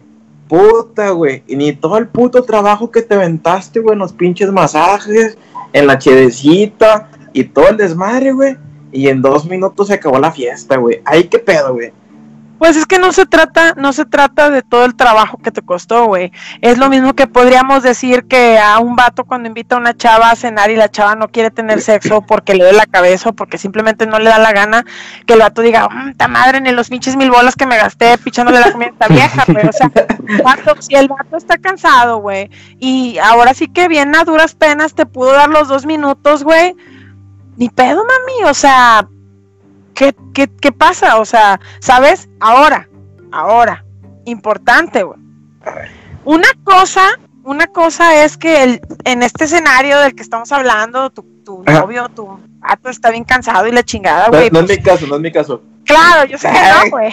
Puta, 0.48 1.10
güey, 1.10 1.42
y 1.46 1.56
ni 1.56 1.72
todo 1.72 1.96
el 1.96 2.08
puto 2.08 2.42
trabajo 2.42 2.90
que 2.90 3.02
te 3.02 3.14
aventaste, 3.14 3.80
güey, 3.80 3.94
en 3.94 4.00
los 4.00 4.12
pinches 4.12 4.50
masajes, 4.52 5.38
en 5.72 5.86
la 5.86 5.96
chedecita 5.98 7.08
y 7.32 7.44
todo 7.44 7.68
el 7.68 7.76
desmadre, 7.76 8.32
güey 8.32 8.56
y 8.92 9.08
en 9.08 9.22
dos 9.22 9.46
minutos 9.46 9.88
se 9.88 9.94
acabó 9.94 10.18
la 10.18 10.32
fiesta, 10.32 10.76
güey. 10.76 11.00
Ay, 11.04 11.24
qué 11.24 11.38
pedo, 11.38 11.74
güey. 11.74 11.92
Pues 12.60 12.76
es 12.76 12.84
que 12.84 12.98
no 12.98 13.10
se 13.10 13.24
trata, 13.24 13.72
no 13.78 13.94
se 13.94 14.04
trata 14.04 14.50
de 14.50 14.60
todo 14.60 14.84
el 14.84 14.94
trabajo 14.94 15.38
que 15.38 15.50
te 15.50 15.62
costó, 15.62 16.04
güey. 16.04 16.30
Es 16.60 16.76
lo 16.76 16.90
mismo 16.90 17.14
que 17.14 17.26
podríamos 17.26 17.82
decir 17.82 18.24
que 18.24 18.58
a 18.58 18.78
un 18.80 18.96
vato 18.96 19.24
cuando 19.24 19.48
invita 19.48 19.76
a 19.76 19.78
una 19.78 19.96
chava 19.96 20.30
a 20.30 20.36
cenar 20.36 20.70
y 20.70 20.76
la 20.76 20.90
chava 20.90 21.14
no 21.14 21.28
quiere 21.28 21.50
tener 21.50 21.80
sexo 21.80 22.20
porque 22.28 22.52
le 22.52 22.64
duele 22.64 22.76
la 22.76 22.84
cabeza 22.84 23.30
o 23.30 23.32
porque 23.32 23.56
simplemente 23.56 24.04
no 24.04 24.18
le 24.18 24.28
da 24.28 24.38
la 24.38 24.52
gana, 24.52 24.84
que 25.24 25.32
el 25.32 25.38
vato 25.38 25.62
diga, 25.62 25.88
mm, 25.88 26.16
ta 26.18 26.28
madre, 26.28 26.60
ni 26.60 26.70
los 26.72 26.90
pinches 26.90 27.16
mil 27.16 27.30
bolas 27.30 27.56
que 27.56 27.64
me 27.64 27.78
gasté 27.78 28.18
pichándole 28.18 28.60
la 28.60 28.72
comida 28.72 28.88
a 28.88 28.92
esta 28.92 29.08
vieja, 29.08 29.44
güey. 29.48 29.66
O 29.66 29.72
sea, 29.72 29.90
si 30.80 30.94
el 30.96 31.08
vato 31.08 31.38
está 31.38 31.56
cansado, 31.56 32.18
güey, 32.18 32.50
y 32.78 33.16
ahora 33.16 33.54
sí 33.54 33.68
que 33.68 33.88
bien 33.88 34.14
a 34.14 34.24
duras 34.24 34.54
penas 34.54 34.94
te 34.94 35.06
pudo 35.06 35.32
dar 35.32 35.48
los 35.48 35.68
dos 35.68 35.86
minutos, 35.86 36.44
güey 36.44 36.76
ni 37.60 37.68
pedo, 37.68 38.02
mami, 38.06 38.50
o 38.50 38.54
sea, 38.54 39.06
¿qué, 39.92 40.16
qué, 40.32 40.48
qué 40.48 40.72
pasa? 40.72 41.18
O 41.18 41.26
sea, 41.26 41.60
¿sabes? 41.80 42.26
Ahora, 42.40 42.88
ahora, 43.32 43.84
importante, 44.24 45.02
güey. 45.02 45.20
Una 46.24 46.48
cosa, 46.64 47.02
una 47.44 47.66
cosa 47.66 48.24
es 48.24 48.38
que 48.38 48.62
el, 48.62 48.80
en 49.04 49.22
este 49.22 49.44
escenario 49.44 49.98
del 50.00 50.14
que 50.14 50.22
estamos 50.22 50.50
hablando, 50.52 51.10
tu, 51.10 51.22
tu 51.44 51.62
novio, 51.64 52.08
tu 52.08 52.40
vato 52.60 52.88
está 52.88 53.10
bien 53.10 53.24
cansado 53.24 53.66
y 53.66 53.72
la 53.72 53.82
chingada, 53.82 54.28
güey. 54.28 54.50
No, 54.50 54.60
es 54.60 54.66
pues 54.66 54.78
mi 54.78 54.84
caso, 54.84 55.06
no 55.06 55.16
es 55.16 55.20
mi 55.20 55.32
caso. 55.32 55.62
Claro, 55.84 56.24
yo 56.26 56.38
sé 56.38 56.48
que 56.48 56.54
no, 56.54 56.90
güey. 56.90 57.12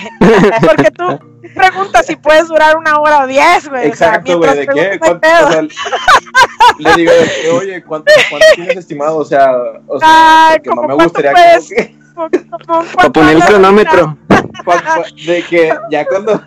Porque 0.62 0.92
tú 0.92 1.20
preguntas 1.56 2.06
si 2.06 2.16
puedes 2.16 2.48
durar 2.48 2.78
una 2.78 3.00
hora 3.00 3.24
o 3.24 3.28
diez, 3.28 3.68
güey. 3.68 3.88
Exacto, 3.88 4.38
güey. 4.38 4.56
¿De 4.56 4.68
qué? 4.68 5.00
¿Cuánto, 5.00 5.28
le 6.80 6.96
digo, 6.96 7.12
oye, 7.58 7.84
¿cuánto, 7.84 8.12
¿cuánto, 8.30 8.46
tienes 8.56 8.78
estimado? 8.78 9.18
O 9.18 9.26
sea, 9.26 9.52
o 9.88 10.00
sea 10.00 10.50
Ay, 10.52 10.60
no 10.66 10.84
me 10.84 10.94
gustaría 10.94 11.32
puedes, 11.32 11.70
que... 11.70 11.96
Para 12.96 13.10
poner 13.10 13.38
el 13.38 13.44
cronómetro. 13.44 14.18
De 15.26 15.44
que 15.44 15.74
ya 15.92 16.06
cuando 16.06 16.42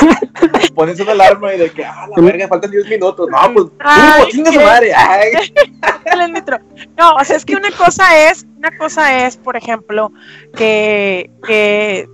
pones 0.74 1.00
una 1.00 1.12
alarma 1.12 1.54
y 1.54 1.58
de 1.58 1.70
que, 1.70 1.84
ah, 1.84 2.06
la 2.14 2.22
verga, 2.22 2.48
faltan 2.48 2.70
10 2.70 2.88
minutos. 2.88 3.28
No, 3.30 3.54
pues, 3.54 3.66
Ay, 3.80 4.30
uh, 4.38 4.60
madre. 4.60 4.94
Ay. 4.94 5.32
no, 6.98 7.14
o 7.14 7.24
sea, 7.24 7.36
es 7.36 7.44
que 7.44 7.56
una 7.56 7.70
cosa 7.72 8.28
es, 8.28 8.46
una 8.56 8.76
cosa 8.76 9.26
es, 9.26 9.36
por 9.36 9.56
ejemplo, 9.56 10.12
que, 10.54 11.30
que 11.46 12.08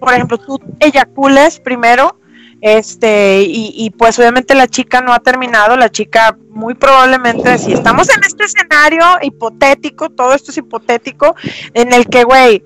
por 0.00 0.14
ejemplo, 0.14 0.38
tú 0.38 0.58
eyacules 0.80 1.60
primero 1.60 2.16
este, 2.60 3.42
y, 3.46 3.90
pues 3.90 4.18
obviamente 4.18 4.54
la 4.54 4.68
chica 4.68 5.00
no 5.00 5.14
ha 5.14 5.20
terminado, 5.20 5.76
la 5.76 5.88
chica 5.88 6.36
muy 6.50 6.74
probablemente, 6.74 7.56
si 7.56 7.72
estamos 7.72 8.08
en 8.10 8.22
este 8.22 8.44
escenario 8.44 9.02
hipotético, 9.22 10.10
todo 10.10 10.34
esto 10.34 10.50
es 10.50 10.58
hipotético, 10.58 11.34
en 11.72 11.94
el 11.94 12.06
que, 12.06 12.24
güey, 12.24 12.62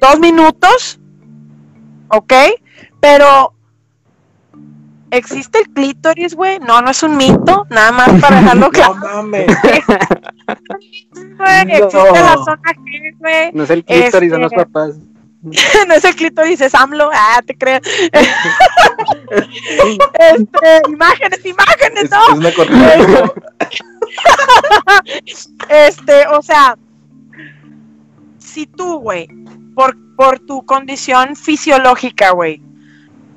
dos 0.00 0.18
minutos, 0.18 0.98
¿ok? 2.08 2.32
Pero 3.00 3.52
¿existe 5.16 5.58
el 5.60 5.68
clítoris, 5.70 6.34
güey? 6.34 6.58
No, 6.60 6.80
no 6.82 6.90
es 6.90 7.02
un 7.02 7.16
mito, 7.16 7.66
nada 7.70 7.92
más 7.92 8.20
para 8.20 8.40
dejarlo 8.40 8.70
claro. 8.72 8.94
No 9.00 9.22
mames. 9.22 9.48
existe 11.68 12.20
la 12.20 12.36
zona 12.44 12.72
G, 12.74 13.16
güey. 13.18 13.52
No 13.52 13.64
es 13.64 13.70
el 13.70 13.84
clítoris, 13.84 14.30
son 14.30 14.42
los 14.42 14.52
este, 14.52 14.66
papás. 14.66 14.96
no 15.88 15.94
es 15.94 16.04
el 16.04 16.14
clítoris, 16.14 16.60
es 16.60 16.74
AMLO. 16.74 17.10
Ah, 17.12 17.40
te 17.44 17.56
creo. 17.56 17.80
este, 20.14 20.82
imágenes, 20.88 21.44
imágenes, 21.44 22.10
¿no? 22.10 22.20
este, 25.68 26.26
o 26.28 26.42
sea, 26.42 26.76
si 28.38 28.66
tú, 28.66 28.98
güey, 28.98 29.28
por, 29.74 29.96
por 30.16 30.38
tu 30.40 30.64
condición 30.64 31.36
fisiológica, 31.36 32.30
güey, 32.30 32.62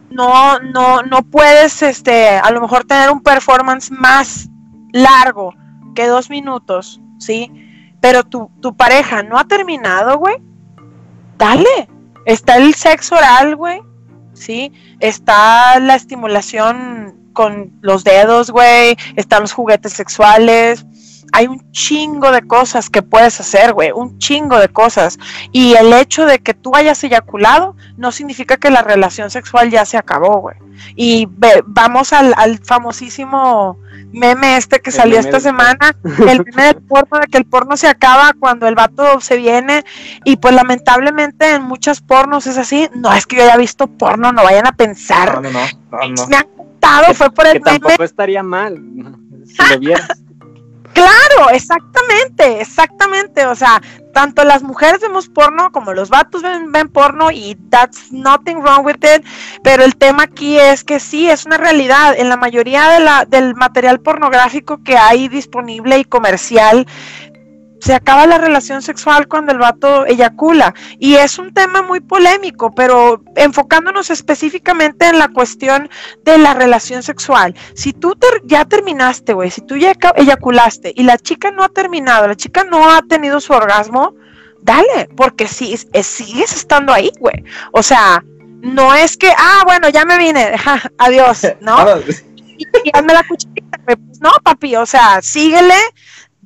no, 0.10 0.60
no, 0.60 1.04
no 1.04 1.22
puedes, 1.24 1.82
este, 1.82 2.30
a 2.30 2.50
lo 2.52 2.62
mejor 2.62 2.86
tener 2.86 3.10
un 3.10 3.22
performance 3.22 3.92
más 3.92 4.50
largo 4.94 5.54
que 5.96 6.08
dos 6.08 6.30
minutos, 6.30 7.02
¿sí? 7.20 7.52
Pero 8.02 8.24
tu, 8.24 8.52
tu 8.62 8.76
pareja 8.76 9.24
no 9.24 9.38
ha 9.38 9.46
terminado, 9.46 10.18
güey. 10.18 10.38
Dale, 11.38 11.88
Está 12.28 12.58
el 12.58 12.76
sexo 12.76 13.16
oral, 13.16 13.56
güey. 13.56 13.80
¿Sí? 14.34 14.74
Está 15.00 15.80
la 15.80 15.96
estimulación 15.96 17.32
con 17.32 17.72
los 17.82 18.04
dedos, 18.04 18.52
güey. 18.52 18.98
Están 19.16 19.44
los 19.44 19.54
juguetes 19.54 19.94
sexuales. 19.94 20.86
Hay 21.34 21.48
un 21.48 21.72
chingo 21.72 22.32
de 22.32 22.42
cosas 22.42 22.90
que 22.90 23.02
puedes 23.02 23.40
hacer, 23.40 23.74
güey. 23.74 23.92
Un 23.92 24.18
chingo 24.18 24.58
de 24.60 24.70
cosas. 24.70 25.20
Y 25.52 25.74
el 25.74 25.94
hecho 25.94 26.26
de 26.26 26.40
que 26.40 26.54
tú 26.54 26.76
hayas 26.76 27.04
eyaculado 27.04 27.76
no 27.98 28.12
significa 28.12 28.58
que 28.58 28.70
la 28.70 28.82
relación 28.82 29.30
sexual 29.30 29.70
ya 29.70 29.86
se 29.86 29.98
acabó, 29.98 30.42
güey. 30.42 30.58
Y 30.96 31.28
vamos 31.66 32.14
al, 32.14 32.34
al 32.38 32.60
famosísimo 32.60 33.78
meme 34.12 34.58
este 34.58 34.80
que 34.80 34.92
salió 34.92 35.20
esta 35.20 35.40
semana, 35.40 35.96
el 36.04 36.46
meme 36.46 36.64
del 36.64 36.82
porno, 36.82 37.20
de 37.20 37.28
que 37.28 37.38
el 37.38 37.46
porno 37.46 37.78
se 37.78 37.88
acaba 37.88 38.34
cuando 38.38 38.68
el 38.68 38.76
vato 38.76 39.20
se 39.20 39.38
viene, 39.38 39.84
y 40.24 40.38
pues 40.38 40.54
lamentablemente 40.54 41.56
en 41.56 41.64
muchas 41.64 42.02
pornos 42.02 42.48
es 42.48 42.58
así, 42.58 42.90
no 42.96 43.14
es 43.14 43.26
que 43.26 43.38
yo 43.38 43.44
haya 43.44 43.58
visto 43.58 43.88
porno, 43.88 44.32
no 44.32 44.44
vayan 44.44 44.68
a 44.68 44.72
pensar. 44.72 45.42
No, 45.42 45.50
no, 45.50 45.52
no. 45.52 46.28
Me 46.28 46.38
han 46.38 46.48
contado, 46.56 47.14
fue 47.14 47.32
por 47.32 47.48
el 47.48 47.54
que 47.54 47.60
meme. 47.60 47.80
Tampoco 47.80 48.04
estaría 48.04 48.44
mal, 48.44 48.76
si 49.46 49.74
lo 49.74 49.80
vieras. 49.80 50.08
Claro, 50.98 51.52
exactamente, 51.52 52.60
exactamente. 52.60 53.46
O 53.46 53.54
sea, 53.54 53.80
tanto 54.16 54.44
las 54.44 54.64
mujeres 54.64 55.00
vemos 55.00 55.30
porno 55.30 55.72
como 55.72 55.94
los 55.94 56.10
vatos 56.10 56.42
ven, 56.42 56.90
porno 56.90 57.30
y 57.30 57.56
that's 57.70 58.12
nothing 58.12 58.56
wrong 58.56 58.84
with 58.84 58.96
it. 58.96 59.24
Pero 59.64 59.84
el 59.84 59.96
tema 59.96 60.24
aquí 60.24 60.58
es 60.58 60.84
que 60.84 61.00
sí, 61.00 61.30
es 61.30 61.46
una 61.46 61.58
realidad. 61.58 62.16
En 62.18 62.30
la 62.30 62.38
mayoría 62.38 63.26
del 63.28 63.54
material 63.54 64.00
pornográfico 64.00 64.82
que 64.84 64.98
hay 64.98 65.28
disponible 65.28 66.00
y 66.00 66.04
comercial, 66.04 66.88
se 67.80 67.94
acaba 67.94 68.26
la 68.26 68.38
relación 68.38 68.82
sexual 68.82 69.28
cuando 69.28 69.52
el 69.52 69.60
vato 69.60 70.06
eyacula. 70.06 70.74
Y 71.00 71.16
es 71.16 71.38
un 71.38 71.54
tema 71.54 71.82
muy 71.82 72.00
polémico, 72.00 72.74
pero 72.74 73.24
enfocándonos 73.36 74.10
específicamente 74.10 75.08
en 75.08 75.20
la 75.20 75.30
cuestión 75.30 75.90
de 76.24 76.38
la 76.38 76.54
relación 76.54 77.04
sexual. 77.04 77.56
Si 77.76 77.94
tú 77.94 78.16
ya 78.46 78.66
terminaste, 78.66 79.34
güey, 79.34 79.52
si 79.52 79.62
tú 79.62 79.78
ya 79.78 79.94
eyaculaste 80.16 80.94
y 80.96 81.04
la 81.04 81.18
chica 81.18 81.52
no 81.52 81.64
ha 81.64 81.70
terminado, 81.70 82.28
la 82.28 82.36
chica 82.36 82.64
no 82.64 82.90
ha 82.90 83.02
tenido 83.04 83.40
su 83.40 83.54
orgasmo, 83.54 84.16
dale, 84.62 85.10
porque 85.16 85.48
sí, 85.48 85.76
sigues 86.02 86.54
estando 86.54 86.94
ahí, 86.94 87.12
güey. 87.20 87.44
O 87.72 87.84
sea, 87.84 88.24
no 88.62 88.94
es 88.94 89.18
que, 89.18 89.32
ah, 89.38 89.64
bueno, 89.66 89.90
ya 89.90 90.06
me 90.06 90.18
vine, 90.18 90.56
adiós, 90.98 91.48
¿no? 91.62 91.78
y 92.58 92.66
hazme 92.94 93.14
la 93.14 93.24
cucharita, 93.28 93.80
pues 93.86 93.98
no, 94.20 94.32
papi, 94.44 94.76
o 94.76 94.86
sea, 94.86 95.22
síguele, 95.22 95.76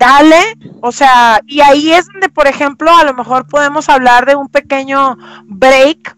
dale, 0.02 0.58
o 0.82 0.92
sea, 0.92 1.42
y 1.46 1.62
ahí 1.62 1.94
es 1.94 2.08
donde, 2.08 2.28
por 2.28 2.48
ejemplo, 2.48 2.92
a 2.92 3.04
lo 3.04 3.14
mejor 3.14 3.48
podemos 3.48 3.88
hablar 3.88 4.26
de 4.26 4.36
un 4.36 4.48
pequeño 4.48 5.16
break 5.46 6.18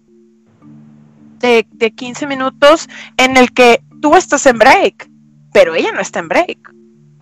de, 1.39 1.67
de 1.69 1.91
15 1.91 2.25
minutos 2.27 2.87
en 3.17 3.35
el 3.35 3.53
que 3.53 3.83
tú 4.01 4.15
estás 4.15 4.45
en 4.45 4.57
break, 4.57 5.09
pero 5.51 5.75
ella 5.75 5.91
no 5.91 5.99
está 5.99 6.19
en 6.19 6.29
break. 6.29 6.73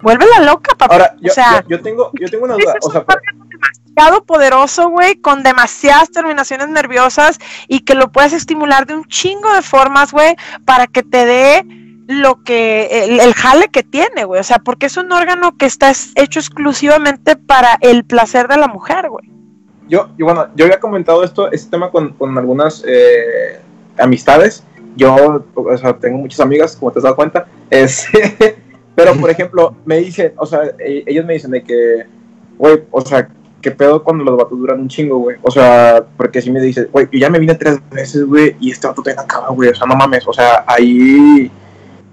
Vuélvela 0.03 0.39
loca, 0.41 0.75
papá. 0.75 0.93
Ahora, 0.93 1.15
yo, 1.19 1.31
o 1.31 1.33
sea, 1.33 1.65
yo, 1.67 1.81
tengo, 1.81 2.11
yo 2.19 2.29
tengo 2.29 2.45
una 2.45 2.53
duda. 2.53 2.75
O 2.81 2.91
sea, 2.91 3.05
demasiado 3.49 4.23
poderoso, 4.23 4.89
güey, 4.89 5.15
con 5.15 5.41
demasiadas 5.41 6.11
terminaciones 6.11 6.69
nerviosas 6.69 7.39
y 7.67 7.79
que 7.79 7.95
lo 7.95 8.11
puedes 8.11 8.33
estimular 8.33 8.85
de 8.85 8.93
un 8.93 9.05
chingo 9.05 9.51
de 9.53 9.63
formas, 9.63 10.11
güey, 10.11 10.35
para 10.65 10.85
que 10.85 11.01
te 11.01 11.25
dé 11.25 11.80
lo 12.07 12.43
que, 12.43 13.05
el, 13.21 13.33
jale 13.33 13.69
que 13.69 13.83
tiene, 13.83 14.25
güey. 14.25 14.39
O 14.39 14.43
sea, 14.43 14.59
porque 14.59 14.87
es 14.87 14.97
un 14.97 15.11
órgano 15.11 15.57
que 15.57 15.65
está 15.65 15.91
hecho 16.15 16.39
exclusivamente 16.39 17.35
para 17.35 17.77
el 17.81 18.03
placer 18.03 18.47
de 18.47 18.57
la 18.57 18.67
mujer, 18.67 19.09
güey. 19.09 19.29
Yo, 19.87 20.09
yo, 20.17 20.25
bueno, 20.25 20.47
yo 20.55 20.65
había 20.65 20.79
comentado 20.79 21.23
esto, 21.23 21.51
este 21.51 21.71
tema 21.71 21.91
con, 21.91 22.13
con 22.13 22.37
algunas 22.37 22.83
eh, 22.87 23.59
amistades. 23.97 24.63
Yo, 24.95 25.45
o 25.53 25.77
sea, 25.77 25.97
tengo 25.97 26.17
muchas 26.17 26.39
amigas, 26.39 26.75
como 26.75 26.91
te 26.91 26.99
has 26.99 27.03
dado 27.03 27.15
cuenta. 27.15 27.45
Es, 27.69 28.05
pero, 28.95 29.15
por 29.15 29.29
ejemplo, 29.29 29.73
me 29.85 29.99
dicen, 29.99 30.33
o 30.35 30.45
sea, 30.45 30.63
e, 30.77 31.03
ellos 31.07 31.25
me 31.25 31.33
dicen 31.33 31.51
de 31.51 31.63
que, 31.63 32.05
güey, 32.57 32.83
o 32.91 32.99
sea, 32.99 33.29
¿qué 33.61 33.71
pedo 33.71 34.03
cuando 34.03 34.23
los 34.23 34.37
vatos 34.37 34.59
duran 34.59 34.81
un 34.81 34.89
chingo, 34.89 35.19
güey? 35.19 35.37
O 35.41 35.51
sea, 35.51 36.03
porque 36.17 36.41
si 36.41 36.51
me 36.51 36.59
dice, 36.59 36.85
güey, 36.85 37.07
yo 37.11 37.19
ya 37.19 37.29
me 37.29 37.39
vine 37.39 37.55
tres 37.55 37.79
veces, 37.89 38.25
güey, 38.25 38.55
y 38.59 38.71
este 38.71 38.87
vato 38.87 39.01
todavía 39.01 39.23
acaba, 39.23 39.49
güey, 39.49 39.69
o 39.69 39.75
sea, 39.75 39.87
no 39.87 39.95
mames, 39.95 40.27
o 40.27 40.33
sea, 40.33 40.65
ahí, 40.67 41.49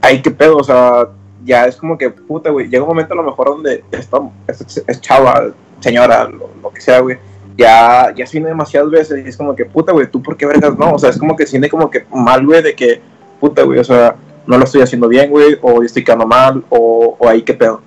ahí 0.00 0.22
qué 0.22 0.30
pedo, 0.30 0.56
o 0.56 0.64
sea, 0.64 1.08
ya 1.44 1.66
es 1.66 1.76
como 1.76 1.96
que, 1.96 2.10
puta, 2.10 2.50
güey, 2.50 2.68
llega 2.68 2.82
un 2.82 2.88
momento 2.88 3.14
a 3.14 3.16
lo 3.16 3.22
mejor 3.22 3.48
donde 3.48 3.84
esta, 3.90 4.18
es, 4.46 4.84
es 4.86 5.00
chava, 5.00 5.50
señora, 5.80 6.28
lo, 6.28 6.70
que 6.70 6.80
sea, 6.80 7.00
güey, 7.00 7.18
ya, 7.56 8.12
ya 8.14 8.26
se 8.26 8.32
viene 8.32 8.48
demasiadas 8.48 8.90
veces 8.90 9.24
y 9.24 9.28
es 9.28 9.36
como 9.36 9.54
que, 9.56 9.64
puta, 9.64 9.92
güey, 9.92 10.10
¿tú 10.10 10.22
por 10.22 10.36
qué 10.36 10.46
vergas 10.46 10.76
no? 10.78 10.92
O 10.92 10.98
sea, 10.98 11.10
es 11.10 11.18
como 11.18 11.36
que 11.36 11.46
siente 11.46 11.68
como 11.68 11.90
que 11.90 12.06
mal, 12.12 12.44
güey, 12.44 12.62
de 12.62 12.74
que, 12.74 13.00
puta, 13.40 13.62
güey, 13.62 13.78
o 13.78 13.84
sea, 13.84 14.16
no 14.46 14.58
lo 14.58 14.64
estoy 14.64 14.82
haciendo 14.82 15.08
bien, 15.08 15.30
güey, 15.30 15.58
o 15.62 15.82
estoy 15.82 16.04
quedando 16.04 16.26
mal, 16.26 16.64
o, 16.68 17.16
o 17.18 17.28
ahí 17.28 17.42
qué 17.42 17.54
pedo. 17.54 17.82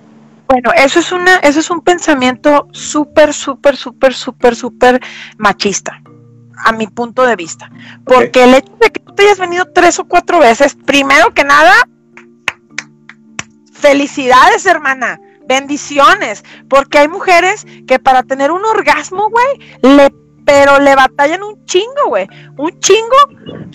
Bueno, 0.47 0.71
eso 0.75 0.99
es 0.99 1.13
una, 1.13 1.37
eso 1.37 1.61
es 1.61 1.69
un 1.71 1.79
pensamiento 1.79 2.67
súper, 2.71 3.33
súper, 3.33 3.77
súper, 3.77 4.13
súper, 4.13 4.53
súper 4.53 4.99
machista, 5.37 6.01
a 6.65 6.73
mi 6.73 6.87
punto 6.87 7.25
de 7.25 7.37
vista. 7.37 7.71
Porque 8.03 8.43
el 8.43 8.55
hecho 8.55 8.73
de 8.81 8.89
que 8.89 8.99
tú 8.99 9.15
te 9.15 9.23
hayas 9.23 9.39
venido 9.39 9.65
tres 9.73 9.97
o 9.99 10.05
cuatro 10.05 10.39
veces, 10.39 10.75
primero 10.85 11.33
que 11.33 11.45
nada, 11.45 11.87
felicidades, 13.81 14.65
hermana, 14.65 15.19
bendiciones, 15.47 16.43
porque 16.69 16.99
hay 16.99 17.07
mujeres 17.07 17.65
que 17.87 17.99
para 17.99 18.23
tener 18.23 18.51
un 18.51 18.63
orgasmo, 18.63 19.29
güey, 19.29 19.95
le 19.95 20.11
pero 20.45 20.79
le 20.79 20.95
batallan 20.95 21.43
un 21.43 21.65
chingo, 21.65 22.07
güey, 22.07 22.27
un 22.57 22.77
chingo 22.79 23.15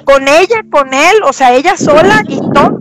con 0.04 0.28
ella, 0.28 0.62
con 0.70 0.92
él, 0.92 1.16
o 1.24 1.32
sea, 1.32 1.54
ella 1.54 1.76
sola 1.76 2.22
y 2.26 2.38
todo. 2.52 2.80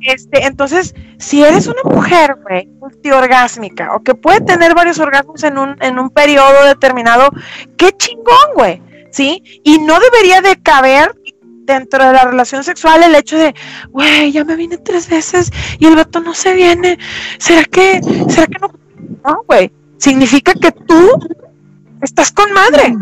Este, 0.00 0.46
entonces, 0.46 0.94
si 1.18 1.44
eres 1.44 1.66
una 1.66 1.82
mujer, 1.84 2.36
güey, 2.42 2.66
multiorgásmica, 2.80 3.94
o 3.94 4.02
que 4.02 4.14
puede 4.14 4.40
tener 4.40 4.74
varios 4.74 4.98
orgasmos 4.98 5.42
en 5.44 5.58
un, 5.58 5.76
en 5.80 5.98
un 5.98 6.10
periodo 6.10 6.64
determinado, 6.64 7.28
qué 7.76 7.92
chingón, 7.92 8.54
güey, 8.54 8.82
¿sí? 9.10 9.42
Y 9.64 9.78
no 9.78 9.98
debería 10.00 10.40
de 10.40 10.60
caber 10.62 11.14
dentro 11.68 12.04
de 12.04 12.12
la 12.12 12.24
relación 12.24 12.64
sexual 12.64 13.02
el 13.02 13.14
hecho 13.14 13.38
de, 13.38 13.54
güey, 13.90 14.32
ya 14.32 14.44
me 14.44 14.56
vine 14.56 14.78
tres 14.78 15.08
veces 15.08 15.50
y 15.78 15.86
el 15.86 15.94
vato 15.94 16.20
no 16.20 16.34
se 16.34 16.54
viene. 16.54 16.98
¿Será 17.38 17.64
que, 17.64 18.00
será 18.28 18.46
que 18.46 18.58
no? 18.60 18.72
No, 19.24 19.42
güey. 19.46 19.70
Significa 19.98 20.52
que 20.54 20.72
tú 20.72 21.10
estás 22.02 22.32
con 22.32 22.52
madre. 22.52 22.96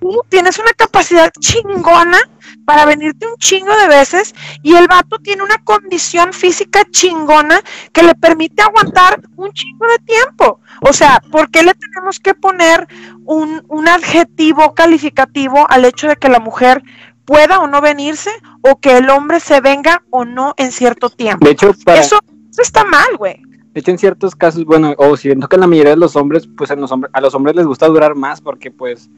Tú 0.00 0.20
tienes 0.28 0.58
una 0.58 0.72
capacidad 0.72 1.30
chingona 1.40 2.18
para 2.64 2.84
venirte 2.84 3.26
un 3.26 3.36
chingo 3.36 3.74
de 3.76 3.88
veces 3.88 4.34
y 4.62 4.74
el 4.74 4.88
vato 4.88 5.18
tiene 5.18 5.42
una 5.42 5.58
condición 5.58 6.32
física 6.32 6.84
chingona 6.90 7.60
que 7.92 8.02
le 8.02 8.14
permite 8.14 8.62
aguantar 8.62 9.20
un 9.36 9.52
chingo 9.52 9.86
de 9.86 9.98
tiempo. 10.04 10.60
O 10.80 10.92
sea, 10.92 11.22
¿por 11.30 11.50
qué 11.50 11.62
le 11.62 11.74
tenemos 11.74 12.18
que 12.18 12.34
poner 12.34 12.86
un, 13.24 13.64
un 13.68 13.88
adjetivo 13.88 14.74
calificativo 14.74 15.66
al 15.68 15.84
hecho 15.84 16.08
de 16.08 16.16
que 16.16 16.28
la 16.28 16.40
mujer 16.40 16.82
pueda 17.26 17.60
o 17.60 17.66
no 17.66 17.82
venirse 17.82 18.30
o 18.62 18.78
que 18.80 18.96
el 18.96 19.10
hombre 19.10 19.40
se 19.40 19.60
venga 19.60 20.02
o 20.10 20.24
no 20.24 20.54
en 20.56 20.72
cierto 20.72 21.10
tiempo? 21.10 21.44
De 21.44 21.52
hecho, 21.52 21.74
eso, 21.86 22.18
está 22.56 22.84
mal, 22.84 23.16
güey. 23.18 23.42
De 23.74 23.80
hecho, 23.80 23.90
en 23.90 23.98
ciertos 23.98 24.34
casos, 24.34 24.64
bueno, 24.64 24.94
o 24.96 25.16
siento 25.18 25.48
que 25.48 25.56
en 25.56 25.60
la 25.60 25.66
mayoría 25.66 25.90
de 25.90 25.98
los 25.98 26.16
hombres, 26.16 26.48
pues 26.56 26.70
a 26.70 26.76
los 26.76 26.90
hombres, 26.90 27.10
a 27.12 27.20
los 27.20 27.34
hombres 27.34 27.56
les 27.56 27.66
gusta 27.66 27.86
durar 27.86 28.14
más 28.14 28.40
porque 28.40 28.70
pues 28.70 29.10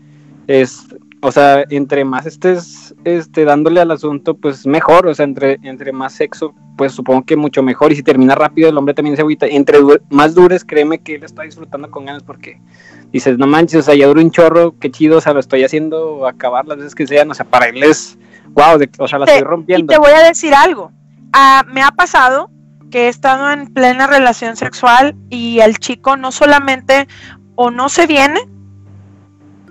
es 0.48 0.88
o 1.20 1.32
sea, 1.32 1.64
entre 1.70 2.04
más 2.04 2.26
estés 2.26 2.94
este, 3.04 3.44
dándole 3.44 3.80
al 3.80 3.90
asunto, 3.90 4.36
pues 4.36 4.66
mejor, 4.66 5.06
o 5.06 5.14
sea, 5.14 5.24
entre, 5.24 5.58
entre 5.62 5.92
más 5.92 6.12
sexo, 6.12 6.54
pues 6.76 6.92
supongo 6.92 7.24
que 7.24 7.36
mucho 7.36 7.62
mejor, 7.62 7.92
y 7.92 7.96
si 7.96 8.02
termina 8.02 8.34
rápido 8.34 8.68
el 8.68 8.78
hombre 8.78 8.94
también 8.94 9.16
se 9.16 9.22
agüita, 9.22 9.46
entre 9.46 9.78
más 10.10 10.34
dures, 10.34 10.64
créeme 10.64 10.98
que 10.98 11.16
él 11.16 11.24
está 11.24 11.42
disfrutando 11.42 11.90
con 11.90 12.06
ganas, 12.06 12.22
porque 12.22 12.60
dices, 13.12 13.36
no 13.36 13.46
manches, 13.46 13.80
o 13.80 13.82
sea, 13.82 13.94
ya 13.94 14.06
dura 14.06 14.20
un 14.20 14.30
chorro, 14.30 14.78
qué 14.78 14.90
chido, 14.90 15.18
o 15.18 15.20
sea, 15.20 15.32
lo 15.32 15.40
estoy 15.40 15.64
haciendo 15.64 16.26
acabar 16.26 16.66
las 16.66 16.78
veces 16.78 16.94
que 16.94 17.06
sean, 17.06 17.30
o 17.30 17.34
sea, 17.34 17.46
para 17.46 17.66
él 17.66 17.82
es, 17.82 18.16
wow, 18.52 18.78
o 18.98 19.08
sea, 19.08 19.18
la 19.18 19.24
estoy 19.24 19.42
rompiendo. 19.42 19.92
Y 19.92 19.96
te 19.96 20.00
voy 20.00 20.12
a 20.12 20.22
decir 20.22 20.54
algo, 20.54 20.92
ah, 21.32 21.64
me 21.72 21.82
ha 21.82 21.90
pasado 21.90 22.50
que 22.90 23.06
he 23.06 23.08
estado 23.08 23.50
en 23.50 23.66
plena 23.72 24.06
relación 24.06 24.56
sexual 24.56 25.16
y 25.30 25.60
el 25.60 25.78
chico 25.78 26.16
no 26.16 26.32
solamente 26.32 27.06
o 27.54 27.70
no 27.70 27.88
se 27.88 28.06
viene, 28.06 28.40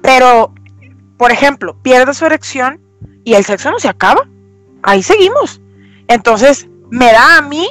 pero 0.02 0.54
por 1.18 1.32
ejemplo, 1.32 1.76
pierde 1.82 2.13
su 2.13 2.26
erección 2.26 2.82
y 3.24 3.34
el 3.34 3.43
sexo 3.43 3.72
no 3.72 3.80
se 3.80 3.89
acaba. 3.89 4.28
Ahí 4.84 5.03
seguimos. 5.03 5.61
Entonces, 6.07 6.68
me 6.89 7.11
da 7.11 7.38
a 7.38 7.41
mí 7.41 7.68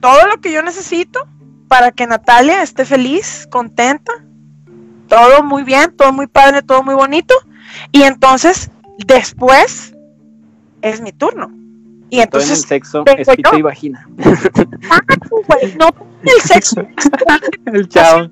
todo 0.00 0.26
lo 0.26 0.40
que 0.40 0.52
yo 0.52 0.62
necesito 0.62 1.28
para 1.68 1.92
que 1.92 2.06
Natalia 2.06 2.62
esté 2.62 2.84
feliz, 2.84 3.46
contenta, 3.50 4.12
todo 5.08 5.42
muy 5.44 5.62
bien, 5.62 5.94
todo 5.96 6.12
muy 6.12 6.26
padre, 6.26 6.62
todo 6.62 6.82
muy 6.82 6.94
bonito. 6.94 7.34
Y 7.92 8.02
entonces, 8.02 8.70
después, 8.98 9.94
es 10.82 11.00
mi 11.00 11.12
turno. 11.12 11.59
Y 12.10 12.20
entonces. 12.20 12.50
el 12.50 12.66
sexo 12.66 13.04
es 13.06 13.28
pito 13.28 13.56
y 13.56 13.62
vagina. 13.62 14.06
Ah, 14.92 15.00
no 15.78 15.90
el 16.22 16.40
sexo. 16.42 16.82
el 17.66 17.88
chao 17.88 18.30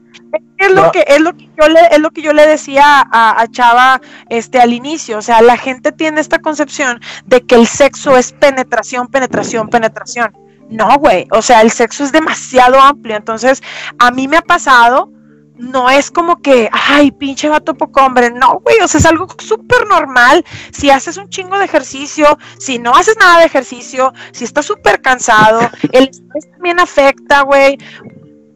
es 0.59 0.73
lo 0.73 0.91
que 0.91 1.05
es 1.07 1.21
lo 1.21 1.37
que 1.37 1.49
yo 1.59 1.69
le 1.69 1.81
es 1.91 1.99
lo 2.01 2.11
que 2.11 2.23
yo 2.23 2.33
le 2.33 2.47
decía 2.47 3.07
a, 3.11 3.47
Chava 3.51 4.01
este 4.29 4.61
al 4.61 4.73
inicio 4.73 5.19
o 5.19 5.23
sea 5.23 5.41
la 5.41 5.57
gente 5.57 5.93
tiene 5.93 6.21
esta 6.21 6.41
concepción 6.41 7.01
de 7.27 7.43
que 7.43 7.55
el 7.55 7.67
sexo 7.67 8.17
es 8.17 8.33
penetración 8.33 9.07
penetración 9.07 9.69
penetración 9.69 10.33
no 10.69 10.99
güey 10.99 11.29
o 11.31 11.43
sea 11.43 11.63
el 11.63 11.71
sexo 11.71 12.05
es 12.05 12.13
demasiado 12.13 12.81
amplio 12.81 13.17
entonces 13.17 13.63
a 13.99 14.11
mí 14.11 14.27
me 14.29 14.39
ha 14.39 14.43
pasado 14.43 15.13
no 15.59 15.91
es 15.91 16.11
como 16.11 16.41
que, 16.41 16.71
ay, 16.73 17.11
pinche 17.11 17.49
vato 17.49 17.75
poco 17.75 18.01
hombre, 18.01 18.31
no, 18.31 18.61
güey, 18.61 18.81
o 18.83 18.89
sea, 18.89 18.99
es 18.99 19.07
algo 19.07 19.27
súper 19.39 19.87
normal. 19.87 20.45
Si 20.73 20.91
haces 20.91 21.17
un 21.17 21.29
chingo 21.29 21.59
de 21.59 21.65
ejercicio, 21.65 22.39
si 22.59 22.79
no 22.79 22.95
haces 22.95 23.17
nada 23.19 23.41
de 23.41 23.47
ejercicio, 23.47 24.13
si 24.33 24.45
estás 24.45 24.67
súper 24.67 25.01
cansado, 25.03 25.61
el 25.93 26.09
estrés 26.09 26.51
también 26.53 26.81
afecta, 26.81 27.43
güey 27.43 27.79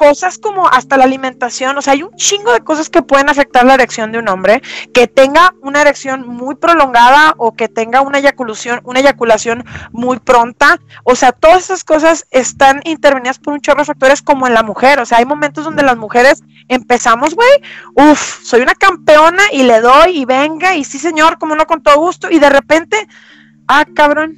cosas 0.03 0.37
como 0.37 0.67
hasta 0.67 0.97
la 0.97 1.05
alimentación, 1.05 1.79
o 1.79 1.81
sea, 1.81 1.93
hay 1.93 2.03
un 2.03 2.17
chingo 2.17 2.53
de 2.53 2.59
cosas 2.59 2.91
que 2.91 3.03
pueden 3.03 3.29
afectar 3.29 3.65
la 3.65 3.75
erección 3.75 4.11
de 4.11 4.19
un 4.19 4.29
hombre, 4.29 4.61
que 4.93 5.07
tenga 5.07 5.55
una 5.61 5.81
erección 5.81 6.27
muy 6.27 6.57
prolongada 6.57 7.35
o 7.37 7.55
que 7.55 7.69
tenga 7.69 8.01
una 8.01 8.19
eyaculación, 8.19 8.81
una 8.83 8.99
eyaculación 8.99 9.65
muy 9.93 10.19
pronta, 10.19 10.81
o 11.05 11.15
sea, 11.15 11.31
todas 11.31 11.63
esas 11.67 11.85
cosas 11.85 12.27
están 12.33 12.81
intervenidas 12.83 13.39
por 13.39 13.55
un 13.55 13.61
chorro 13.61 13.79
de 13.79 13.85
factores 13.85 14.23
como 14.23 14.49
en 14.49 14.55
la 14.55 14.65
mujer, 14.65 14.99
o 14.99 15.07
sea, 15.07 15.19
hay 15.19 15.25
momentos 15.25 15.65
donde 15.65 15.85
las 15.85 15.97
mujeres 15.97 16.43
empezamos, 16.67 17.37
güey, 17.37 17.63
uff, 17.95 18.43
soy 18.43 18.63
una 18.63 18.75
campeona 18.75 19.45
y 19.53 19.63
le 19.63 19.81
doy 19.81 20.19
y 20.19 20.25
venga 20.25 20.75
y 20.75 20.83
sí 20.83 20.99
señor, 20.99 21.39
como 21.39 21.55
no 21.55 21.65
con 21.69 21.81
todo 21.81 22.01
gusto 22.01 22.29
y 22.29 22.41
de 22.41 22.51
repente, 22.51 23.07
ah, 23.69 23.85
cabrón, 23.95 24.37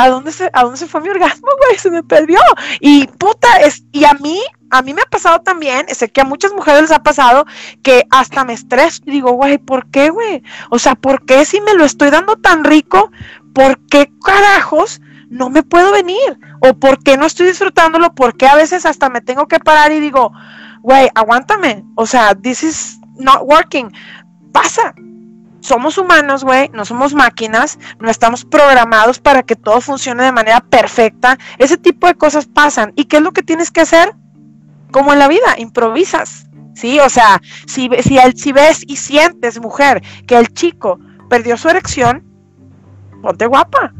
¿a 0.00 0.08
dónde 0.08 0.32
se, 0.32 0.50
a 0.52 0.62
dónde 0.62 0.78
se 0.78 0.86
fue 0.86 1.00
mi 1.00 1.10
orgasmo, 1.10 1.48
güey? 1.58 1.78
Se 1.78 1.90
me 1.90 2.02
perdió. 2.02 2.38
Y 2.80 3.06
puta, 3.06 3.48
es, 3.60 3.84
y 3.92 4.04
a 4.04 4.14
mí, 4.14 4.40
a 4.70 4.82
mí 4.82 4.94
me 4.94 5.02
ha 5.02 5.06
pasado 5.06 5.40
también, 5.40 5.86
sé 5.94 6.08
que 6.08 6.20
a 6.20 6.24
muchas 6.24 6.52
mujeres 6.52 6.82
les 6.82 6.90
ha 6.90 7.02
pasado 7.02 7.44
que 7.82 8.06
hasta 8.10 8.44
me 8.44 8.54
estreso 8.54 9.02
y 9.04 9.10
digo, 9.10 9.32
güey, 9.32 9.58
¿por 9.58 9.90
qué, 9.90 10.10
güey? 10.10 10.42
O 10.70 10.78
sea, 10.78 10.94
¿por 10.94 11.24
qué 11.26 11.44
si 11.44 11.60
me 11.60 11.74
lo 11.74 11.84
estoy 11.84 12.10
dando 12.10 12.36
tan 12.36 12.64
rico? 12.64 13.10
¿Por 13.54 13.78
qué 13.86 14.10
carajos 14.24 15.00
no 15.28 15.50
me 15.50 15.62
puedo 15.62 15.92
venir? 15.92 16.38
¿O 16.60 16.74
por 16.74 17.02
qué 17.02 17.16
no 17.16 17.26
estoy 17.26 17.48
disfrutándolo? 17.48 18.14
¿Por 18.14 18.36
qué 18.36 18.46
a 18.46 18.56
veces 18.56 18.86
hasta 18.86 19.10
me 19.10 19.20
tengo 19.20 19.48
que 19.48 19.58
parar 19.58 19.92
y 19.92 20.00
digo, 20.00 20.32
güey, 20.82 21.08
aguántame? 21.14 21.84
O 21.96 22.06
sea, 22.06 22.34
this 22.34 22.62
is 22.62 23.00
not 23.16 23.42
working. 23.42 23.92
Pasa, 24.52 24.94
somos 25.60 25.98
humanos, 25.98 26.44
güey, 26.44 26.70
no 26.72 26.84
somos 26.84 27.14
máquinas, 27.14 27.78
no 27.98 28.10
estamos 28.10 28.44
programados 28.44 29.18
para 29.18 29.42
que 29.42 29.56
todo 29.56 29.80
funcione 29.80 30.24
de 30.24 30.32
manera 30.32 30.60
perfecta. 30.60 31.38
Ese 31.58 31.76
tipo 31.76 32.06
de 32.06 32.14
cosas 32.14 32.46
pasan. 32.46 32.92
¿Y 32.96 33.04
qué 33.04 33.18
es 33.18 33.22
lo 33.22 33.32
que 33.32 33.42
tienes 33.42 33.70
que 33.70 33.82
hacer? 33.82 34.14
Como 34.90 35.12
en 35.12 35.18
la 35.18 35.28
vida, 35.28 35.56
improvisas. 35.58 36.46
Sí, 36.74 36.98
o 36.98 37.08
sea, 37.08 37.42
si, 37.66 37.90
si, 38.02 38.18
si 38.36 38.52
ves 38.52 38.84
y 38.86 38.96
sientes, 38.96 39.60
mujer, 39.60 40.02
que 40.26 40.36
el 40.36 40.52
chico 40.54 40.98
perdió 41.28 41.56
su 41.56 41.68
erección, 41.68 42.24
ponte 43.22 43.46
guapa. 43.46 43.92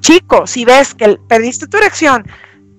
Chico, 0.00 0.46
si 0.46 0.64
ves 0.64 0.94
que 0.94 1.18
perdiste 1.28 1.66
tu 1.66 1.76
erección, 1.76 2.24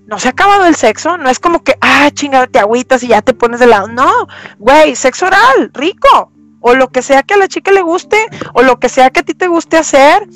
no 0.06 0.18
se 0.18 0.28
ha 0.28 0.32
acabado 0.32 0.66
el 0.66 0.74
sexo, 0.74 1.16
no 1.18 1.30
es 1.30 1.38
como 1.38 1.62
que, 1.62 1.76
ah, 1.80 2.10
chingada, 2.12 2.46
te 2.46 2.58
agüitas 2.58 3.02
y 3.04 3.08
ya 3.08 3.22
te 3.22 3.32
pones 3.32 3.60
de 3.60 3.68
lado. 3.68 3.88
No, 3.88 4.10
güey, 4.58 4.96
sexo 4.96 5.26
oral, 5.26 5.70
rico. 5.72 6.32
O 6.60 6.74
lo 6.74 6.88
que 6.88 7.02
sea 7.02 7.22
que 7.22 7.34
a 7.34 7.38
la 7.38 7.48
chica 7.48 7.72
le 7.72 7.82
guste, 7.82 8.16
o 8.54 8.62
lo 8.62 8.78
que 8.78 8.88
sea 8.88 9.10
que 9.10 9.20
a 9.20 9.22
ti 9.22 9.34
te 9.34 9.48
guste 9.48 9.76
hacer, 9.76 10.28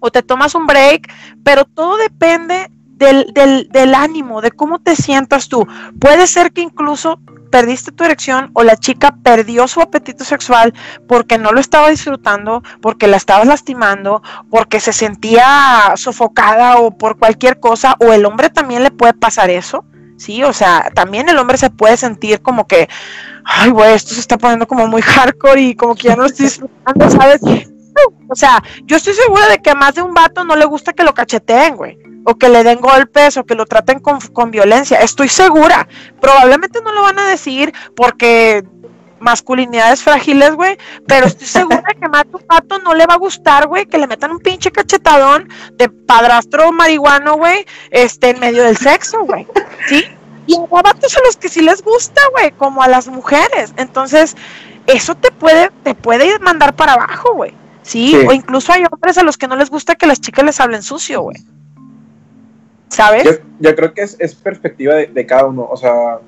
o 0.00 0.10
te 0.10 0.22
tomas 0.22 0.54
un 0.54 0.66
break, 0.66 1.12
pero 1.44 1.64
todo 1.64 1.96
depende 1.96 2.70
del, 2.88 3.32
del, 3.34 3.68
del 3.70 3.94
ánimo, 3.94 4.40
de 4.40 4.50
cómo 4.50 4.80
te 4.80 4.96
sientas 4.96 5.48
tú. 5.48 5.66
Puede 6.00 6.26
ser 6.26 6.52
que 6.52 6.60
incluso 6.60 7.20
perdiste 7.52 7.92
tu 7.92 8.02
erección 8.02 8.50
o 8.54 8.64
la 8.64 8.76
chica 8.76 9.14
perdió 9.22 9.68
su 9.68 9.80
apetito 9.80 10.24
sexual 10.24 10.72
porque 11.06 11.38
no 11.38 11.52
lo 11.52 11.60
estaba 11.60 11.90
disfrutando, 11.90 12.62
porque 12.80 13.06
la 13.06 13.18
estabas 13.18 13.46
lastimando, 13.46 14.22
porque 14.50 14.80
se 14.80 14.92
sentía 14.92 15.92
sofocada 15.96 16.78
o 16.78 16.96
por 16.96 17.18
cualquier 17.18 17.60
cosa, 17.60 17.94
o 18.00 18.12
el 18.12 18.24
hombre 18.24 18.48
también 18.48 18.82
le 18.82 18.90
puede 18.90 19.12
pasar 19.12 19.50
eso, 19.50 19.84
¿sí? 20.22 20.42
O 20.44 20.52
sea, 20.52 20.90
también 20.94 21.28
el 21.28 21.38
hombre 21.38 21.58
se 21.58 21.70
puede 21.70 21.96
sentir 21.96 22.40
como 22.40 22.66
que, 22.66 22.88
ay, 23.44 23.70
güey, 23.70 23.94
esto 23.94 24.14
se 24.14 24.20
está 24.20 24.38
poniendo 24.38 24.66
como 24.66 24.86
muy 24.86 25.02
hardcore 25.02 25.60
y 25.60 25.74
como 25.74 25.94
que 25.94 26.08
ya 26.08 26.16
no 26.16 26.24
estoy 26.24 26.46
disfrutando, 26.46 27.10
¿sabes? 27.10 27.40
O 28.28 28.34
sea, 28.34 28.62
yo 28.84 28.96
estoy 28.96 29.14
segura 29.14 29.48
de 29.48 29.58
que 29.58 29.70
a 29.70 29.74
más 29.74 29.94
de 29.94 30.02
un 30.02 30.14
vato 30.14 30.44
no 30.44 30.56
le 30.56 30.64
gusta 30.64 30.92
que 30.92 31.04
lo 31.04 31.12
cacheteen, 31.12 31.76
güey 31.76 31.98
o 32.24 32.36
que 32.36 32.48
le 32.48 32.62
den 32.62 32.80
golpes 32.80 33.36
o 33.36 33.44
que 33.44 33.56
lo 33.56 33.66
traten 33.66 33.98
con, 33.98 34.20
con, 34.20 34.52
violencia. 34.52 34.98
Estoy 35.00 35.28
segura. 35.28 35.88
Probablemente 36.20 36.80
no 36.80 36.92
lo 36.92 37.02
van 37.02 37.18
a 37.18 37.26
decir 37.26 37.72
porque 37.96 38.64
masculinidades 39.22 40.02
frágiles, 40.02 40.52
güey, 40.54 40.76
pero 41.06 41.26
estoy 41.26 41.46
segura 41.60 41.82
que 41.82 42.06
a 42.12 42.24
tu 42.24 42.38
pato 42.38 42.78
no 42.80 42.94
le 42.94 43.06
va 43.06 43.14
a 43.14 43.18
gustar, 43.18 43.66
güey, 43.66 43.86
que 43.86 43.98
le 43.98 44.06
metan 44.06 44.32
un 44.32 44.40
pinche 44.40 44.70
cachetadón 44.70 45.48
de 45.74 45.88
padrastro 45.88 46.72
marihuano, 46.72 47.36
güey, 47.36 47.64
este, 47.90 48.30
en 48.30 48.40
medio 48.40 48.64
del 48.64 48.76
sexo, 48.76 49.24
güey, 49.24 49.46
¿sí? 49.88 50.04
Y 50.46 50.56
a 50.56 50.82
vatos 50.82 51.16
a 51.16 51.20
los 51.24 51.36
que 51.36 51.48
sí 51.48 51.62
les 51.62 51.82
gusta, 51.82 52.20
güey, 52.32 52.50
como 52.52 52.82
a 52.82 52.88
las 52.88 53.06
mujeres. 53.06 53.72
Entonces, 53.76 54.36
eso 54.86 55.14
te 55.14 55.30
puede, 55.30 55.70
te 55.84 55.94
puede 55.94 56.38
mandar 56.40 56.74
para 56.74 56.94
abajo, 56.94 57.34
güey. 57.34 57.54
¿Sí? 57.82 58.14
o 58.14 58.32
incluso 58.32 58.72
hay 58.72 58.84
hombres 58.88 59.18
a 59.18 59.24
los 59.24 59.36
que 59.36 59.48
no 59.48 59.56
les 59.56 59.68
gusta 59.68 59.96
que 59.96 60.06
las 60.06 60.20
chicas 60.20 60.44
les 60.44 60.60
hablen 60.60 60.82
sucio, 60.82 61.22
güey. 61.22 61.36
¿Sabes? 62.88 63.40
Yo, 63.58 63.74
creo 63.74 63.92
que 63.92 64.02
es, 64.02 64.16
es 64.20 64.34
perspectiva 64.34 64.94
de, 64.94 65.26
cada 65.26 65.46
uno. 65.46 65.66
O 65.68 65.76
sea, 65.76 66.20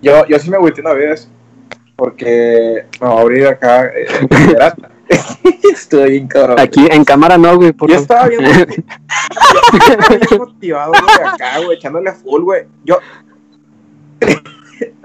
yo, 0.00 0.26
yo 0.26 0.38
sí 0.38 0.50
me 0.50 0.56
agüité 0.56 0.80
una 0.80 0.94
vez 0.94 1.28
porque 2.02 2.84
me 3.00 3.06
voy 3.06 3.16
a 3.16 3.20
abrir 3.20 3.46
acá. 3.46 3.86
Eh, 3.94 4.06
Estoy 5.72 6.10
bien 6.10 6.26
cabrón. 6.26 6.58
Aquí 6.58 6.84
en 6.90 7.04
cámara 7.04 7.38
no, 7.38 7.56
güey. 7.56 7.72
Yo 7.86 7.94
estaba 7.94 8.26
bien, 8.26 8.42
motivado, 10.36 10.90
güey, 10.90 11.28
acá, 11.28 11.60
güey, 11.64 11.76
echándole 11.78 12.10
a 12.10 12.14
full, 12.14 12.42
güey. 12.42 12.64
Yo. 12.84 12.98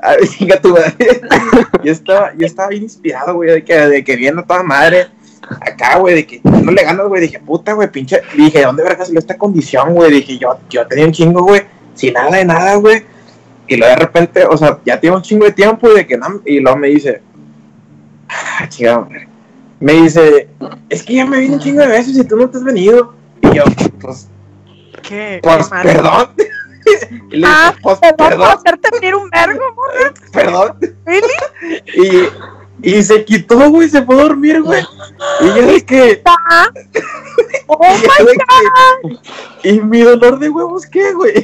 a 0.01 0.15
ver, 0.15 0.59
tu 0.59 0.69
madre. 0.69 0.95
yo, 1.83 1.91
estaba, 1.91 2.33
yo 2.35 2.47
estaba 2.47 2.69
bien 2.69 2.81
inspirado, 2.81 3.35
güey, 3.35 3.51
de 3.51 3.63
que, 3.63 3.75
de 3.75 4.03
que 4.03 4.15
viendo 4.15 4.41
toda 4.41 4.63
madre 4.63 5.05
acá, 5.61 5.99
güey, 5.99 6.15
de 6.15 6.25
que 6.25 6.41
no 6.43 6.71
le 6.71 6.83
ganas, 6.83 7.05
güey. 7.05 7.21
Dije, 7.21 7.39
puta, 7.39 7.73
güey, 7.73 7.91
pinche. 7.91 8.23
Dije, 8.35 8.63
¿dónde 8.63 8.81
verga 8.81 9.05
salió 9.05 9.19
esta 9.19 9.37
condición, 9.37 9.93
güey? 9.93 10.09
Dije, 10.09 10.39
yo, 10.39 10.57
yo 10.67 10.87
tenía 10.87 11.05
un 11.05 11.11
chingo, 11.11 11.43
güey, 11.43 11.61
sin 11.93 12.13
nada 12.13 12.37
de 12.37 12.45
nada, 12.45 12.73
güey. 12.77 13.03
Y 13.67 13.75
luego 13.75 13.93
de 13.95 13.99
repente, 13.99 14.45
o 14.45 14.57
sea, 14.57 14.79
ya 14.85 14.99
tiene 14.99 15.15
un 15.15 15.21
chingo 15.21 15.45
de 15.45 15.51
tiempo 15.51 15.89
y 15.89 15.95
de 15.95 16.07
que 16.07 16.17
no, 16.17 16.41
y 16.45 16.59
luego 16.59 16.77
me 16.77 16.87
dice, 16.87 17.21
ah, 18.29 18.67
chica, 18.69 19.07
me 19.79 19.93
dice, 19.93 20.49
es 20.89 21.03
que 21.03 21.15
ya 21.15 21.25
me 21.25 21.39
vine 21.39 21.55
un 21.55 21.59
chingo 21.59 21.81
de 21.81 21.87
veces 21.87 22.17
y 22.17 22.23
tú 22.23 22.35
no 22.35 22.49
te 22.49 22.57
has 22.57 22.63
venido. 22.63 23.13
Y 23.41 23.55
yo, 23.55 23.63
pues, 23.99 24.27
¿qué? 25.03 25.39
Pues, 25.43 25.69
perdón. 25.69 26.29
y 27.31 27.37
le 27.37 27.47
ah, 27.47 27.75
pues, 27.81 27.99
perdón. 28.17 28.49
hacerte 28.49 28.89
venir 28.93 29.15
un 29.15 29.29
vergo, 29.29 29.63
Perdón. 30.33 30.77
Y, 31.95 32.27
y 32.81 33.03
se 33.03 33.25
quitó, 33.25 33.69
güey, 33.69 33.89
se 33.89 34.03
fue 34.03 34.15
a 34.15 34.23
dormir, 34.23 34.61
güey. 34.61 34.83
Y 35.41 35.45
yo 35.45 35.67
de 35.67 35.85
que. 35.85 36.21
¡Oh, 37.67 37.97
my 37.97 38.25
God! 38.25 39.19
¿Y 39.63 39.79
mi 39.81 40.01
dolor 40.01 40.39
de 40.39 40.49
huevos 40.49 40.85
qué, 40.85 41.13
güey? 41.13 41.43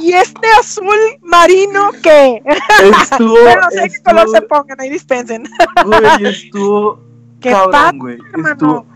¿Y 0.00 0.12
este 0.12 0.48
azul 0.58 0.96
marino 1.22 1.90
qué? 2.02 2.42
Estuvo. 2.80 3.36
no 3.60 3.70
sé 3.70 3.90
qué 3.90 4.02
color 4.02 4.28
se 4.30 4.42
pongan, 4.42 4.80
ahí 4.80 4.90
dispensen. 4.90 5.44
Güey, 5.84 6.26
estuvo. 6.26 7.00
Qué 7.40 7.50
cabrón, 7.50 7.98
güey. 7.98 8.18
Estuvo, 8.50 8.86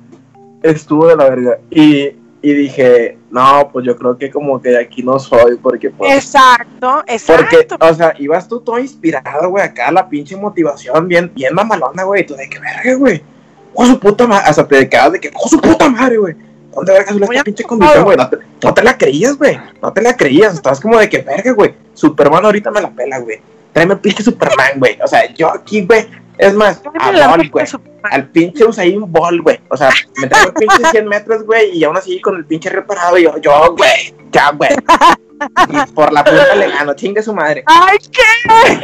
estuvo 0.62 1.06
de 1.08 1.16
la 1.16 1.28
verga. 1.28 1.58
Y 1.70 2.14
y 2.42 2.52
dije, 2.54 3.18
no, 3.30 3.70
pues 3.72 3.86
yo 3.86 3.96
creo 3.96 4.18
que 4.18 4.30
como 4.30 4.60
que 4.60 4.70
de 4.70 4.80
aquí 4.80 5.02
no 5.02 5.18
soy, 5.18 5.56
porque 5.56 5.90
pues... 5.90 6.14
Exacto, 6.14 7.02
exacto. 7.06 7.76
Porque, 7.78 7.92
o 7.92 7.94
sea, 7.94 8.14
ibas 8.18 8.48
tú 8.48 8.60
todo 8.60 8.78
inspirado, 8.78 9.50
güey, 9.50 9.64
acá 9.64 9.90
la 9.92 10.08
pinche 10.08 10.36
motivación 10.36 11.06
bien, 11.06 11.30
bien 11.34 11.54
mamalona, 11.54 12.02
güey, 12.02 12.26
tú 12.26 12.34
de 12.34 12.48
que 12.48 12.58
verga, 12.58 12.94
güey, 12.94 13.22
¡Oh, 13.72 13.86
su 13.86 14.00
puta 14.00 14.26
madre, 14.26 14.48
hasta 14.48 14.66
te 14.66 14.88
quedas 14.88 15.12
de 15.12 15.20
que, 15.20 15.30
¡Oh, 15.34 15.48
su 15.48 15.60
puta 15.60 15.88
madre, 15.88 16.18
güey, 16.18 16.34
¿dónde 16.74 16.92
verga 16.92 17.12
salió 17.12 17.30
esta 17.30 17.44
pinche 17.44 17.64
condición, 17.64 18.04
güey? 18.04 18.16
No, 18.16 18.30
no, 18.62 18.74
te 18.74 18.82
la 18.82 18.98
creías, 18.98 19.36
güey, 19.36 19.60
no 19.80 19.92
te 19.92 20.02
la 20.02 20.16
creías, 20.16 20.54
estabas 20.54 20.80
como 20.80 20.98
de 20.98 21.08
que 21.08 21.18
verga, 21.18 21.52
güey, 21.52 21.74
Superman 21.94 22.44
ahorita 22.44 22.72
me 22.72 22.80
la 22.80 22.90
pela, 22.90 23.20
güey, 23.20 23.40
tráeme 23.72 23.94
el 23.94 24.00
pinche 24.00 24.24
Superman, 24.24 24.72
güey, 24.76 24.98
o 25.00 25.06
sea, 25.06 25.32
yo 25.34 25.54
aquí, 25.54 25.86
güey, 25.86 26.08
es 26.36 26.52
más, 26.52 26.82
a 26.98 27.28
Bol, 27.36 27.48
güey. 27.48 27.66
Al 28.02 28.28
pinche 28.28 28.64
un 28.64 29.12
Bol, 29.12 29.42
güey. 29.42 29.60
O 29.68 29.76
sea, 29.76 29.90
me 30.20 30.28
traigo 30.28 30.48
el 30.48 30.54
pinche 30.54 30.90
100 30.90 31.08
metros, 31.08 31.44
güey, 31.44 31.76
y 31.76 31.84
aún 31.84 31.96
así 31.96 32.20
con 32.20 32.36
el 32.36 32.44
pinche 32.44 32.70
reparado, 32.70 33.18
y 33.18 33.24
yo, 33.24 33.36
yo, 33.38 33.74
güey, 33.76 34.14
ya, 34.30 34.50
güey. 34.52 34.70
Y 35.68 35.92
por 35.92 36.12
la 36.12 36.22
punta 36.22 36.54
le 36.54 36.70
gano, 36.70 36.94
chingue 36.94 37.22
su 37.22 37.34
madre. 37.34 37.64
¡Ay, 37.66 37.98
qué! 38.10 38.80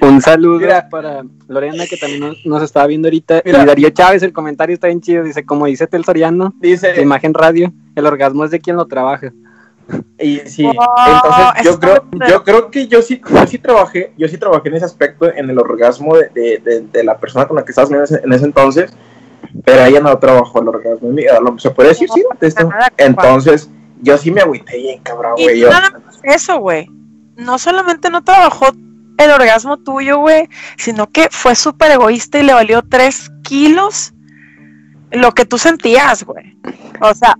Un 0.06 0.20
saludo 0.20 0.60
para 0.90 1.24
Lorena, 1.48 1.84
que 1.86 1.96
también 1.96 2.34
nos, 2.44 2.62
está 2.62 2.86
viendo 2.86 3.08
ahorita. 3.08 3.42
y 3.44 3.50
Darío 3.50 3.90
Chávez, 3.90 4.22
el 4.22 4.32
comentario 4.32 4.74
está 4.74 4.88
bien 4.88 5.00
chido. 5.00 5.24
Dice, 5.24 5.44
como 5.44 5.66
dice 5.66 5.86
Tel 5.86 6.04
Soriano, 6.04 6.54
dice, 6.60 7.00
imagen 7.00 7.34
radio, 7.34 7.72
el 7.94 8.06
orgasmo 8.06 8.44
es 8.44 8.50
de 8.50 8.60
quien 8.60 8.76
lo 8.76 8.86
trabaja. 8.86 9.32
Y 10.18 10.38
sí, 10.46 10.64
entonces 10.64 11.64
yo 11.64 11.78
creo, 11.78 12.04
yo 12.28 12.44
creo 12.44 12.70
que 12.70 12.88
yo 12.88 13.02
sí, 13.02 13.20
yo 13.28 13.46
sí 13.46 13.58
trabajé, 13.58 14.12
yo 14.16 14.26
sí 14.26 14.36
trabajé 14.36 14.68
en 14.68 14.74
ese 14.74 14.84
aspecto, 14.84 15.32
en 15.32 15.48
el 15.48 15.58
orgasmo 15.58 16.16
de, 16.16 16.58
de, 16.58 16.80
de, 16.92 17.04
la 17.04 17.18
persona 17.18 17.46
con 17.46 17.56
la 17.56 17.64
que 17.64 17.70
estabas 17.70 17.90
en 17.90 18.02
ese, 18.02 18.20
en 18.24 18.32
ese 18.32 18.44
entonces, 18.46 18.92
pero 19.64 19.84
ella 19.84 20.00
no 20.00 20.18
trabajó 20.18 20.60
el 20.60 20.68
orgasmo 20.68 21.58
se 21.58 21.70
puede 21.70 21.90
decir, 21.90 22.08
sí, 22.12 22.24
entonces 22.96 23.70
yo 24.02 24.18
sí 24.18 24.30
me 24.30 24.40
agüité 24.40 24.76
bien 24.76 25.02
cabrón, 25.02 25.34
güey. 25.36 25.64
eso, 26.24 26.58
güey, 26.58 26.88
no 27.36 27.58
solamente 27.58 28.10
no 28.10 28.24
trabajó 28.24 28.66
el 29.18 29.30
orgasmo 29.30 29.78
tuyo, 29.78 30.18
güey, 30.18 30.48
sino 30.76 31.08
que 31.10 31.28
fue 31.30 31.54
súper 31.54 31.92
egoísta 31.92 32.38
y 32.38 32.42
le 32.42 32.54
valió 32.54 32.82
tres 32.82 33.30
kilos 33.42 34.12
lo 35.12 35.32
que 35.32 35.44
tú 35.44 35.58
sentías, 35.58 36.24
güey. 36.24 36.56
O 37.00 37.14
sea, 37.14 37.36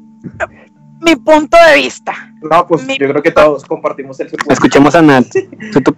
mi 1.01 1.17
punto 1.17 1.57
de 1.69 1.77
vista. 1.77 2.13
No, 2.43 2.67
pues 2.67 2.87
yo 2.87 3.09
creo 3.09 3.23
que 3.23 3.31
todos 3.31 3.65
compartimos 3.65 4.19
el 4.21 4.29
punto. 4.29 4.53
Escuchemos 4.53 4.95
a 4.95 5.03
Nat, 5.03 5.27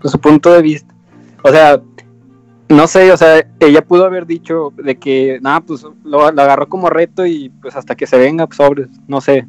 su, 0.05 0.21
punto 0.21 0.53
de 0.53 0.63
vista. 0.63 0.95
O 1.43 1.51
sea, 1.51 1.81
no 2.69 2.87
sé, 2.87 3.13
o 3.13 3.17
sea, 3.17 3.47
ella 3.61 3.83
pudo 3.85 4.05
haber 4.05 4.27
dicho 4.27 4.73
de 4.77 4.99
que, 4.99 5.39
nada, 5.41 5.61
pues 5.61 5.85
lo, 6.05 6.27
agarró 6.27 6.69
como 6.69 6.91
reto 6.91 7.27
y 7.27 7.51
pues 7.61 7.77
hasta 7.77 7.95
que 7.95 8.07
se 8.07 8.19
venga, 8.19 8.47
pues, 8.47 8.57
sobres, 8.57 8.89
no 9.07 9.21
sé. 9.21 9.47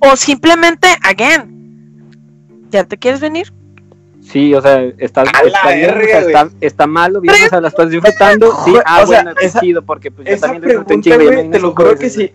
O 0.00 0.16
simplemente, 0.16 0.88
again, 1.02 2.08
¿ya 2.70 2.84
te 2.84 2.96
quieres 2.96 3.20
venir? 3.20 3.52
Sí, 4.22 4.54
o 4.54 4.62
sea, 4.62 4.82
está, 4.98 5.22
está, 5.22 5.74
bien, 5.74 6.00
está, 6.00 6.50
está, 6.60 6.86
malo, 6.86 7.20
bien, 7.20 7.34
o 7.46 7.48
sea, 7.48 7.60
la 7.60 7.68
estás 7.68 7.90
disfrutando. 7.90 8.54
Sí, 8.64 8.74
ah, 8.84 9.04
bueno, 9.04 9.32
es 9.40 9.54
chido, 9.58 9.82
porque 9.82 10.10
pues 10.10 10.28
yo 10.28 10.38
también 10.38 10.62
disfruté 10.62 10.94
un 10.94 11.02
chingo. 11.02 11.50
Te 11.50 11.58
lo 11.58 11.74
creo 11.74 11.96
que 11.96 12.08
sí 12.08 12.32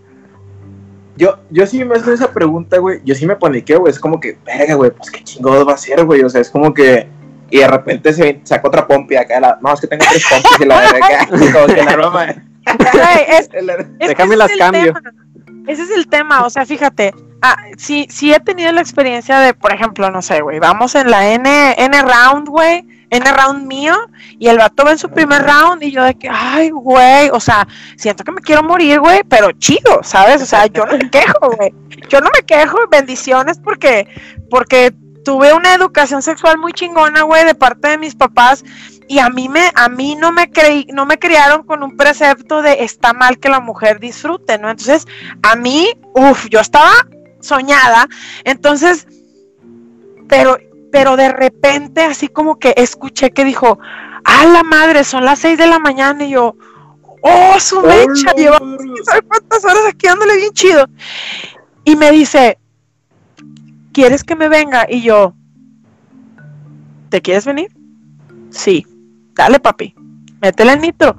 yo, 1.16 1.38
yo 1.50 1.66
sí 1.66 1.84
me 1.84 1.96
hago 1.96 2.12
esa 2.12 2.30
pregunta, 2.32 2.78
güey, 2.78 3.00
yo 3.04 3.14
sí 3.14 3.26
me 3.26 3.36
paniqueo, 3.36 3.80
güey, 3.80 3.92
es 3.92 3.98
como 3.98 4.20
que, 4.20 4.38
verga, 4.44 4.74
güey, 4.74 4.90
pues 4.90 5.10
qué 5.10 5.24
chingados 5.24 5.66
va 5.66 5.72
a 5.72 5.78
ser, 5.78 6.04
güey, 6.04 6.22
o 6.22 6.28
sea, 6.28 6.40
es 6.40 6.50
como 6.50 6.72
que, 6.74 7.06
y 7.50 7.58
de 7.58 7.68
repente 7.68 8.12
se 8.12 8.40
saca 8.44 8.68
otra 8.68 8.86
pompi 8.86 9.16
acá, 9.16 9.40
la, 9.40 9.58
no, 9.62 9.72
es 9.72 9.80
que 9.80 9.86
tengo 9.86 10.04
tres 10.08 10.24
pompis 10.28 10.60
y 10.60 10.64
la 10.64 10.80
verga, 10.80 11.26
como 11.52 11.66
que 11.66 11.82
la 11.82 11.96
broma. 11.96 12.26
es, 12.30 13.48
Déjame 13.98 14.36
las 14.36 14.52
cambio. 14.58 14.94
Ese 15.66 15.82
es 15.82 15.90
el 15.90 16.06
tema, 16.06 16.44
o 16.44 16.50
sea, 16.50 16.64
fíjate, 16.64 17.12
ah, 17.42 17.56
sí, 17.76 18.06
sí 18.10 18.32
he 18.32 18.40
tenido 18.40 18.70
la 18.72 18.80
experiencia 18.80 19.40
de, 19.40 19.54
por 19.54 19.72
ejemplo, 19.72 20.10
no 20.10 20.22
sé, 20.22 20.40
güey, 20.40 20.60
vamos 20.60 20.94
en 20.94 21.10
la 21.10 21.32
N, 21.32 21.74
N 21.76 22.02
round, 22.02 22.48
güey, 22.48 22.86
en 23.10 23.26
el 23.26 23.34
round 23.34 23.66
mío 23.66 23.94
y 24.38 24.48
el 24.48 24.58
vato 24.58 24.84
va 24.84 24.92
en 24.92 24.98
su 24.98 25.08
primer 25.08 25.42
round 25.42 25.82
y 25.82 25.90
yo 25.90 26.02
de 26.02 26.14
que, 26.14 26.28
ay, 26.30 26.70
güey, 26.70 27.30
o 27.30 27.40
sea, 27.40 27.66
siento 27.96 28.24
que 28.24 28.32
me 28.32 28.40
quiero 28.40 28.62
morir, 28.62 29.00
güey, 29.00 29.22
pero 29.24 29.52
chido, 29.52 30.02
¿sabes? 30.02 30.42
O 30.42 30.46
sea, 30.46 30.66
yo 30.66 30.84
no 30.86 30.96
me 30.96 31.10
quejo, 31.10 31.50
güey. 31.56 31.74
Yo 32.08 32.20
no 32.20 32.30
me 32.34 32.44
quejo, 32.44 32.78
bendiciones 32.90 33.58
porque, 33.58 34.06
porque 34.50 34.92
tuve 35.24 35.52
una 35.52 35.74
educación 35.74 36.22
sexual 36.22 36.58
muy 36.58 36.72
chingona, 36.72 37.22
güey, 37.22 37.44
de 37.44 37.54
parte 37.54 37.88
de 37.88 37.98
mis 37.98 38.14
papás 38.14 38.64
y 39.08 39.18
a 39.18 39.28
mí 39.28 39.48
me 39.48 39.70
a 39.74 39.88
mí 39.88 40.16
no 40.16 40.32
me 40.32 40.50
creí 40.50 40.86
no 40.92 41.06
me 41.06 41.18
criaron 41.18 41.62
con 41.62 41.84
un 41.84 41.96
precepto 41.96 42.60
de 42.60 42.84
está 42.84 43.12
mal 43.12 43.38
que 43.38 43.48
la 43.48 43.60
mujer 43.60 44.00
disfrute, 44.00 44.58
¿no? 44.58 44.70
Entonces, 44.70 45.06
a 45.42 45.56
mí, 45.56 45.88
uff, 46.14 46.48
yo 46.48 46.60
estaba 46.60 46.92
soñada. 47.40 48.08
Entonces, 48.44 49.06
pero 50.28 50.58
pero 50.92 51.16
de 51.16 51.28
repente 51.28 52.02
así 52.02 52.28
como 52.28 52.58
que 52.58 52.74
escuché 52.76 53.30
que 53.30 53.44
dijo, 53.44 53.78
"A 54.24 54.46
la 54.46 54.62
madre, 54.62 55.04
son 55.04 55.24
las 55.24 55.38
seis 55.38 55.58
de 55.58 55.66
la 55.66 55.78
mañana" 55.78 56.24
y 56.24 56.30
yo, 56.30 56.54
"Oh, 57.22 57.60
su 57.60 57.80
mecha, 57.80 58.32
lleva 58.36 58.58
cuántas 59.26 59.64
horas 59.64 59.82
aquí 59.88 60.06
dándole 60.06 60.36
bien 60.36 60.52
chido." 60.52 60.86
Y 61.84 61.96
me 61.96 62.10
dice, 62.10 62.58
¿quieres 63.92 64.24
que 64.24 64.34
me 64.34 64.48
venga? 64.48 64.86
Y 64.88 65.02
yo, 65.02 65.34
¿te 67.10 67.22
quieres 67.22 67.46
venir? 67.46 67.70
Sí 68.50 68.84
dale 69.36 69.60
papi, 69.60 69.94
métele 70.40 70.72
el 70.72 70.80
nitro. 70.80 71.18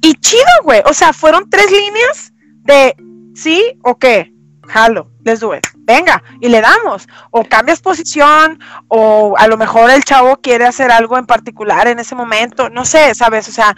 Y 0.00 0.14
chido, 0.14 0.42
güey, 0.64 0.80
o 0.86 0.94
sea, 0.94 1.12
fueron 1.12 1.50
tres 1.50 1.70
líneas 1.70 2.32
de 2.62 2.94
sí 3.34 3.60
o 3.82 3.98
qué, 3.98 4.32
jalo, 4.66 5.10
les 5.24 5.40
doy, 5.40 5.58
venga, 5.94 6.22
y 6.40 6.48
le 6.48 6.60
damos. 6.60 7.08
O 7.30 7.44
cambias 7.44 7.80
posición, 7.80 8.58
o 8.88 9.34
a 9.36 9.46
lo 9.46 9.56
mejor 9.56 9.90
el 9.90 10.04
chavo 10.04 10.38
quiere 10.38 10.66
hacer 10.66 10.90
algo 10.90 11.18
en 11.18 11.26
particular 11.26 11.86
en 11.88 11.98
ese 11.98 12.14
momento, 12.14 12.70
no 12.70 12.84
sé, 12.84 13.14
¿sabes? 13.14 13.48
O 13.48 13.52
sea, 13.52 13.76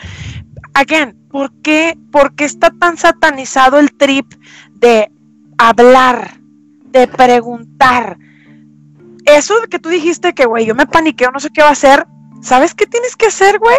again, 0.74 1.16
¿por 1.30 1.52
qué, 1.62 1.98
¿por 2.12 2.34
qué 2.34 2.44
está 2.44 2.70
tan 2.70 2.96
satanizado 2.96 3.78
el 3.78 3.94
trip 3.96 4.32
de 4.74 5.10
hablar, 5.58 6.38
de 6.86 7.08
preguntar? 7.08 8.18
Eso 9.24 9.54
que 9.70 9.78
tú 9.78 9.88
dijiste 9.88 10.34
que, 10.34 10.44
güey, 10.44 10.66
yo 10.66 10.74
me 10.74 10.86
paniqueo, 10.86 11.30
no 11.30 11.40
sé 11.40 11.50
qué 11.50 11.62
va 11.62 11.68
a 11.68 11.72
hacer, 11.72 12.06
¿sabes 12.42 12.74
qué 12.74 12.86
tienes 12.86 13.16
que 13.16 13.26
hacer, 13.26 13.58
güey? 13.58 13.76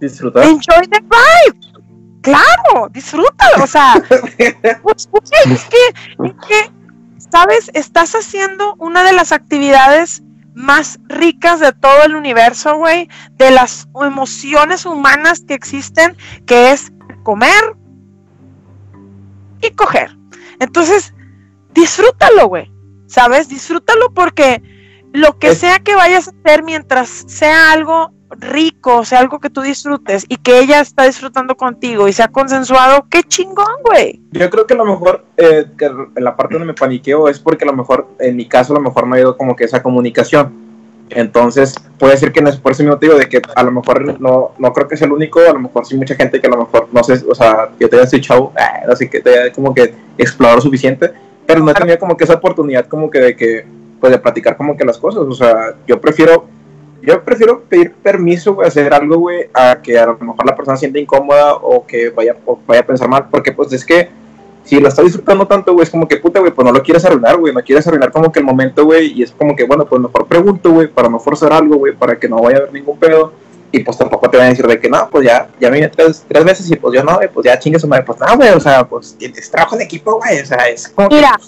Disfrutar. 0.00 0.44
Enjoy 0.44 0.88
the 0.88 1.00
vibe. 1.00 1.70
Claro, 2.22 2.88
disfrútalo. 2.90 3.64
O 3.64 3.66
sea, 3.66 3.94
pues, 4.82 5.06
pues, 5.06 5.30
es, 5.46 5.64
que, 5.64 6.26
es 6.26 6.32
que, 6.46 6.70
¿sabes? 7.30 7.70
Estás 7.74 8.14
haciendo 8.14 8.74
una 8.78 9.04
de 9.04 9.12
las 9.12 9.32
actividades 9.32 10.22
más 10.54 10.98
ricas 11.08 11.60
de 11.60 11.72
todo 11.72 12.04
el 12.04 12.14
universo, 12.16 12.76
güey, 12.76 13.08
de 13.32 13.50
las 13.50 13.88
emociones 13.94 14.84
humanas 14.84 15.42
que 15.46 15.54
existen, 15.54 16.16
que 16.46 16.72
es 16.72 16.92
comer 17.22 17.76
y 19.62 19.70
coger. 19.70 20.16
Entonces, 20.58 21.14
disfrútalo, 21.72 22.48
güey, 22.48 22.70
¿sabes? 23.06 23.48
Disfrútalo 23.48 24.12
porque 24.12 24.62
lo 25.12 25.38
que 25.38 25.54
sea 25.54 25.78
que 25.78 25.94
vayas 25.94 26.28
a 26.28 26.32
hacer 26.32 26.62
mientras 26.62 27.24
sea 27.26 27.72
algo 27.72 28.12
rico, 28.38 29.04
sea 29.04 29.20
algo 29.20 29.40
que 29.40 29.50
tú 29.50 29.60
disfrutes 29.60 30.24
y 30.28 30.36
que 30.36 30.60
ella 30.60 30.80
está 30.80 31.04
disfrutando 31.04 31.56
contigo 31.56 32.08
y 32.08 32.12
sea 32.12 32.28
consensuado, 32.28 33.06
qué 33.10 33.22
chingón, 33.22 33.82
güey. 33.84 34.20
Yo 34.32 34.48
creo 34.50 34.66
que 34.66 34.74
a 34.74 34.76
lo 34.76 34.84
mejor 34.84 35.24
eh, 35.36 35.66
que 35.76 35.90
la 36.16 36.36
parte 36.36 36.54
donde 36.54 36.66
me 36.66 36.74
paniqueo 36.74 37.28
es 37.28 37.38
porque 37.38 37.64
a 37.64 37.66
lo 37.66 37.72
mejor, 37.72 38.06
en 38.18 38.36
mi 38.36 38.46
caso, 38.46 38.72
a 38.72 38.76
lo 38.76 38.82
mejor 38.82 39.06
no 39.06 39.14
ha 39.14 39.20
ido 39.20 39.36
como 39.36 39.56
que 39.56 39.64
esa 39.64 39.82
comunicación. 39.82 40.70
Entonces, 41.10 41.74
puede 41.98 42.16
ser 42.16 42.32
que 42.32 42.40
no 42.40 42.50
es 42.50 42.56
por 42.56 42.72
ese 42.72 42.84
motivo 42.84 43.14
de 43.14 43.28
que 43.28 43.42
a 43.56 43.62
lo 43.64 43.72
mejor 43.72 44.20
no, 44.20 44.52
no 44.56 44.72
creo 44.72 44.86
que 44.86 44.96
sea 44.96 45.06
el 45.06 45.12
único, 45.12 45.40
a 45.40 45.52
lo 45.52 45.58
mejor 45.58 45.84
sí 45.84 45.96
mucha 45.96 46.14
gente 46.14 46.40
que 46.40 46.46
a 46.46 46.50
lo 46.50 46.58
mejor, 46.58 46.88
no 46.92 47.02
sé, 47.02 47.20
o 47.28 47.34
sea, 47.34 47.70
yo 47.80 47.88
te 47.88 47.96
haya 47.96 48.04
dicho 48.06 48.28
chavo, 48.28 48.52
así 48.88 49.08
que 49.08 49.20
te 49.20 49.38
haya 49.38 49.52
como 49.52 49.74
que 49.74 49.92
explorado 50.16 50.60
suficiente, 50.60 51.10
pero 51.46 51.60
no 51.60 51.70
he 51.72 51.74
tenido 51.74 51.98
como 51.98 52.16
que 52.16 52.24
esa 52.24 52.34
oportunidad 52.34 52.86
como 52.86 53.10
que 53.10 53.18
de 53.18 53.36
que 53.36 53.66
pues 54.00 54.12
de 54.12 54.18
platicar 54.18 54.56
como 54.56 54.76
que 54.76 54.84
las 54.84 54.98
cosas, 54.98 55.22
o 55.22 55.34
sea, 55.34 55.74
yo 55.86 56.00
prefiero 56.00 56.46
yo 57.02 57.22
prefiero 57.24 57.62
pedir 57.62 57.92
permiso, 57.92 58.54
güey, 58.54 58.68
hacer 58.68 58.92
algo, 58.92 59.18
güey, 59.18 59.48
a 59.54 59.80
que 59.82 59.98
a 59.98 60.06
lo 60.06 60.18
mejor 60.18 60.46
la 60.46 60.56
persona 60.56 60.76
siente 60.76 61.00
incómoda 61.00 61.54
o 61.54 61.86
que 61.86 62.10
vaya, 62.10 62.36
vaya 62.66 62.80
a 62.80 62.86
pensar 62.86 63.08
mal, 63.08 63.28
porque 63.30 63.52
pues 63.52 63.72
es 63.72 63.84
que 63.84 64.08
si 64.64 64.78
lo 64.78 64.88
está 64.88 65.02
disfrutando 65.02 65.46
tanto, 65.46 65.72
güey, 65.72 65.84
es 65.84 65.90
como 65.90 66.06
que 66.06 66.18
puta, 66.18 66.40
güey, 66.40 66.52
pues 66.52 66.64
no 66.64 66.72
lo 66.72 66.82
quieres 66.82 67.04
arruinar, 67.04 67.38
güey, 67.38 67.54
no 67.54 67.62
quieres 67.62 67.86
arruinar 67.86 68.12
como 68.12 68.30
que 68.30 68.40
el 68.40 68.44
momento, 68.44 68.84
güey, 68.84 69.12
y 69.12 69.22
es 69.22 69.32
como 69.32 69.56
que, 69.56 69.64
bueno, 69.64 69.86
pues 69.86 70.00
mejor 70.00 70.26
pregunto, 70.26 70.70
güey, 70.70 70.88
para 70.88 71.08
no 71.08 71.18
forzar 71.18 71.52
algo, 71.52 71.76
güey, 71.76 71.94
para 71.94 72.18
que 72.18 72.28
no 72.28 72.40
vaya 72.42 72.58
a 72.58 72.60
haber 72.60 72.72
ningún 72.72 72.98
pedo, 72.98 73.32
y 73.72 73.80
pues 73.80 73.96
tampoco 73.96 74.28
te 74.28 74.36
van 74.36 74.46
a 74.46 74.50
decir 74.50 74.66
de 74.66 74.78
que 74.78 74.88
no, 74.88 75.08
pues 75.10 75.26
ya, 75.26 75.48
ya 75.60 75.70
vine 75.70 75.88
tres, 75.88 76.24
tres 76.28 76.44
veces 76.44 76.70
y 76.70 76.76
pues 76.76 76.94
yo 76.94 77.02
no, 77.02 77.16
güey, 77.16 77.28
pues 77.28 77.46
ya 77.46 77.58
chingue 77.58 77.78
su 77.78 77.88
madre, 77.88 78.04
pues 78.04 78.18
no, 78.20 78.36
güey, 78.36 78.50
o 78.50 78.60
sea, 78.60 78.86
pues 78.86 79.14
tienes 79.18 79.50
trabajo 79.50 79.76
en 79.76 79.82
equipo, 79.82 80.18
güey, 80.18 80.40
o 80.40 80.46
sea, 80.46 80.68
es 80.68 80.88
como 80.88 81.08
Mira, 81.08 81.38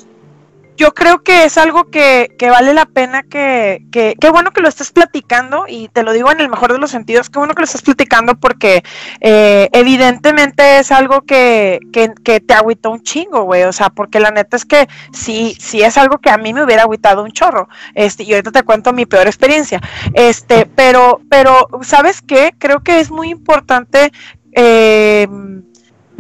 yo 0.77 0.95
creo 0.95 1.23
que 1.23 1.45
es 1.45 1.59
algo 1.59 1.91
que, 1.91 2.35
que 2.39 2.51
vale 2.51 2.75
la 2.75 2.87
pena 2.87 3.23
que, 3.23 3.85
que, 3.93 4.17
qué 4.21 4.31
bueno 4.31 4.51
que 4.51 4.61
lo 4.61 4.69
estés 4.69 4.91
platicando 4.91 5.65
y 5.69 5.89
te 5.89 6.03
lo 6.03 6.13
digo 6.13 6.31
en 6.31 6.41
el 6.41 6.49
mejor 6.49 6.73
de 6.73 6.79
los 6.79 6.91
sentidos, 6.91 7.31
qué 7.31 7.39
bueno 7.39 7.55
que 7.55 7.61
lo 7.61 7.65
estés 7.65 7.83
platicando 7.83 8.35
porque 8.37 8.83
eh, 9.21 9.69
evidentemente 9.73 10.79
es 10.79 10.91
algo 10.91 11.23
que, 11.23 11.81
que, 11.93 12.13
que 12.25 12.41
te 12.41 12.55
agüitó 12.55 12.91
un 12.91 13.03
chingo, 13.03 13.43
güey, 13.43 13.65
o 13.65 13.73
sea, 13.73 13.91
porque 13.91 14.21
la 14.21 14.31
neta 14.31 14.57
es 14.57 14.65
que 14.65 14.89
sí, 15.13 15.57
sí 15.61 15.83
es 15.83 15.99
algo 15.99 16.19
que 16.19 16.31
a 16.31 16.39
mí 16.39 16.53
me 16.53 16.65
hubiera 16.65 16.83
agüitado 16.83 17.23
un 17.23 17.33
chorro, 17.33 17.69
este, 17.95 18.23
y 18.25 18.33
ahorita 18.33 18.53
te 18.53 18.63
cuento 18.63 18.93
mi 18.93 19.07
peor 19.07 19.27
experiencia, 19.27 19.81
este, 20.15 20.67
pero, 20.67 21.21
pero, 21.29 21.69
¿sabes 21.83 22.23
qué? 22.23 22.55
Creo 22.59 22.83
que 22.83 23.01
es 23.01 23.11
muy 23.11 23.31
importante 23.31 24.13
eh, 24.53 25.27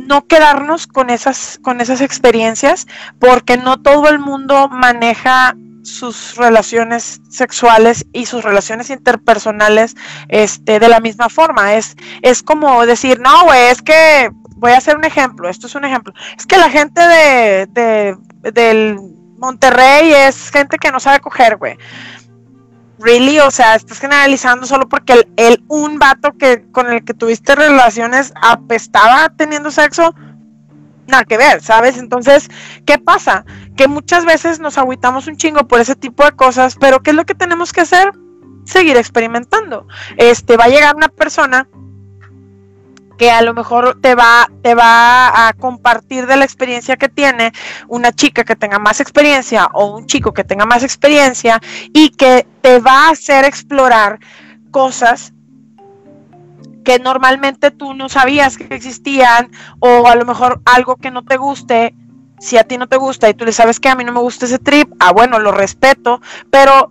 no 0.06 0.26
quedarnos 0.26 0.86
con 0.86 1.10
esas, 1.10 1.58
con 1.62 1.80
esas 1.80 2.00
experiencias, 2.00 2.86
porque 3.18 3.56
no 3.56 3.80
todo 3.80 4.08
el 4.08 4.18
mundo 4.18 4.68
maneja 4.68 5.54
sus 5.82 6.36
relaciones 6.36 7.20
sexuales 7.28 8.06
y 8.12 8.26
sus 8.26 8.44
relaciones 8.44 8.90
interpersonales 8.90 9.96
este, 10.28 10.78
de 10.78 10.88
la 10.88 11.00
misma 11.00 11.28
forma. 11.28 11.74
Es, 11.74 11.96
es 12.22 12.42
como 12.42 12.86
decir, 12.86 13.20
no, 13.20 13.44
güey, 13.44 13.70
es 13.70 13.82
que 13.82 14.30
voy 14.56 14.72
a 14.72 14.78
hacer 14.78 14.96
un 14.96 15.04
ejemplo, 15.04 15.48
esto 15.48 15.66
es 15.66 15.74
un 15.74 15.84
ejemplo. 15.84 16.12
Es 16.36 16.46
que 16.46 16.56
la 16.56 16.70
gente 16.70 17.00
de, 17.00 17.66
de 17.66 18.16
del 18.52 18.96
Monterrey 19.38 20.12
es 20.12 20.50
gente 20.50 20.78
que 20.78 20.92
no 20.92 21.00
sabe 21.00 21.20
coger, 21.20 21.56
güey 21.56 21.76
really, 23.02 23.38
o 23.40 23.50
sea, 23.50 23.74
estás 23.74 23.98
generalizando 23.98 24.66
solo 24.66 24.88
porque 24.88 25.12
el, 25.12 25.28
el, 25.36 25.64
un 25.68 25.98
vato 25.98 26.32
que 26.38 26.64
con 26.72 26.90
el 26.90 27.04
que 27.04 27.14
tuviste 27.14 27.54
relaciones 27.54 28.32
apestaba 28.40 29.28
teniendo 29.36 29.70
sexo, 29.70 30.14
nada 31.06 31.24
que 31.24 31.36
ver, 31.36 31.62
¿sabes? 31.62 31.98
Entonces, 31.98 32.50
¿qué 32.86 32.98
pasa? 32.98 33.44
Que 33.76 33.88
muchas 33.88 34.24
veces 34.24 34.60
nos 34.60 34.78
agüitamos 34.78 35.26
un 35.26 35.36
chingo 35.36 35.66
por 35.66 35.80
ese 35.80 35.94
tipo 35.94 36.24
de 36.24 36.32
cosas, 36.32 36.76
pero 36.80 37.02
¿qué 37.02 37.10
es 37.10 37.16
lo 37.16 37.24
que 37.24 37.34
tenemos 37.34 37.72
que 37.72 37.82
hacer? 37.82 38.12
Seguir 38.64 38.96
experimentando. 38.96 39.86
Este, 40.16 40.56
va 40.56 40.64
a 40.64 40.68
llegar 40.68 40.94
una 40.94 41.08
persona 41.08 41.68
que 43.22 43.30
a 43.30 43.40
lo 43.42 43.54
mejor 43.54 44.00
te 44.00 44.16
va, 44.16 44.50
te 44.64 44.74
va 44.74 45.46
a 45.46 45.52
compartir 45.52 46.26
de 46.26 46.34
la 46.34 46.44
experiencia 46.44 46.96
que 46.96 47.08
tiene 47.08 47.52
una 47.86 48.10
chica 48.10 48.42
que 48.42 48.56
tenga 48.56 48.80
más 48.80 48.98
experiencia 48.98 49.68
o 49.74 49.96
un 49.96 50.06
chico 50.06 50.34
que 50.34 50.42
tenga 50.42 50.66
más 50.66 50.82
experiencia 50.82 51.60
y 51.92 52.08
que 52.08 52.48
te 52.62 52.80
va 52.80 53.06
a 53.06 53.10
hacer 53.10 53.44
explorar 53.44 54.18
cosas 54.72 55.34
que 56.84 56.98
normalmente 56.98 57.70
tú 57.70 57.94
no 57.94 58.08
sabías 58.08 58.58
que 58.58 58.74
existían 58.74 59.52
o 59.78 60.08
a 60.08 60.16
lo 60.16 60.24
mejor 60.24 60.60
algo 60.64 60.96
que 60.96 61.12
no 61.12 61.22
te 61.22 61.36
guste, 61.36 61.94
si 62.40 62.58
a 62.58 62.64
ti 62.64 62.76
no 62.76 62.88
te 62.88 62.96
gusta 62.96 63.28
y 63.28 63.34
tú 63.34 63.44
le 63.44 63.52
sabes 63.52 63.78
que 63.78 63.88
a 63.88 63.94
mí 63.94 64.02
no 64.02 64.12
me 64.12 64.18
gusta 64.18 64.46
ese 64.46 64.58
trip, 64.58 64.92
ah 64.98 65.12
bueno, 65.12 65.38
lo 65.38 65.52
respeto, 65.52 66.20
pero 66.50 66.90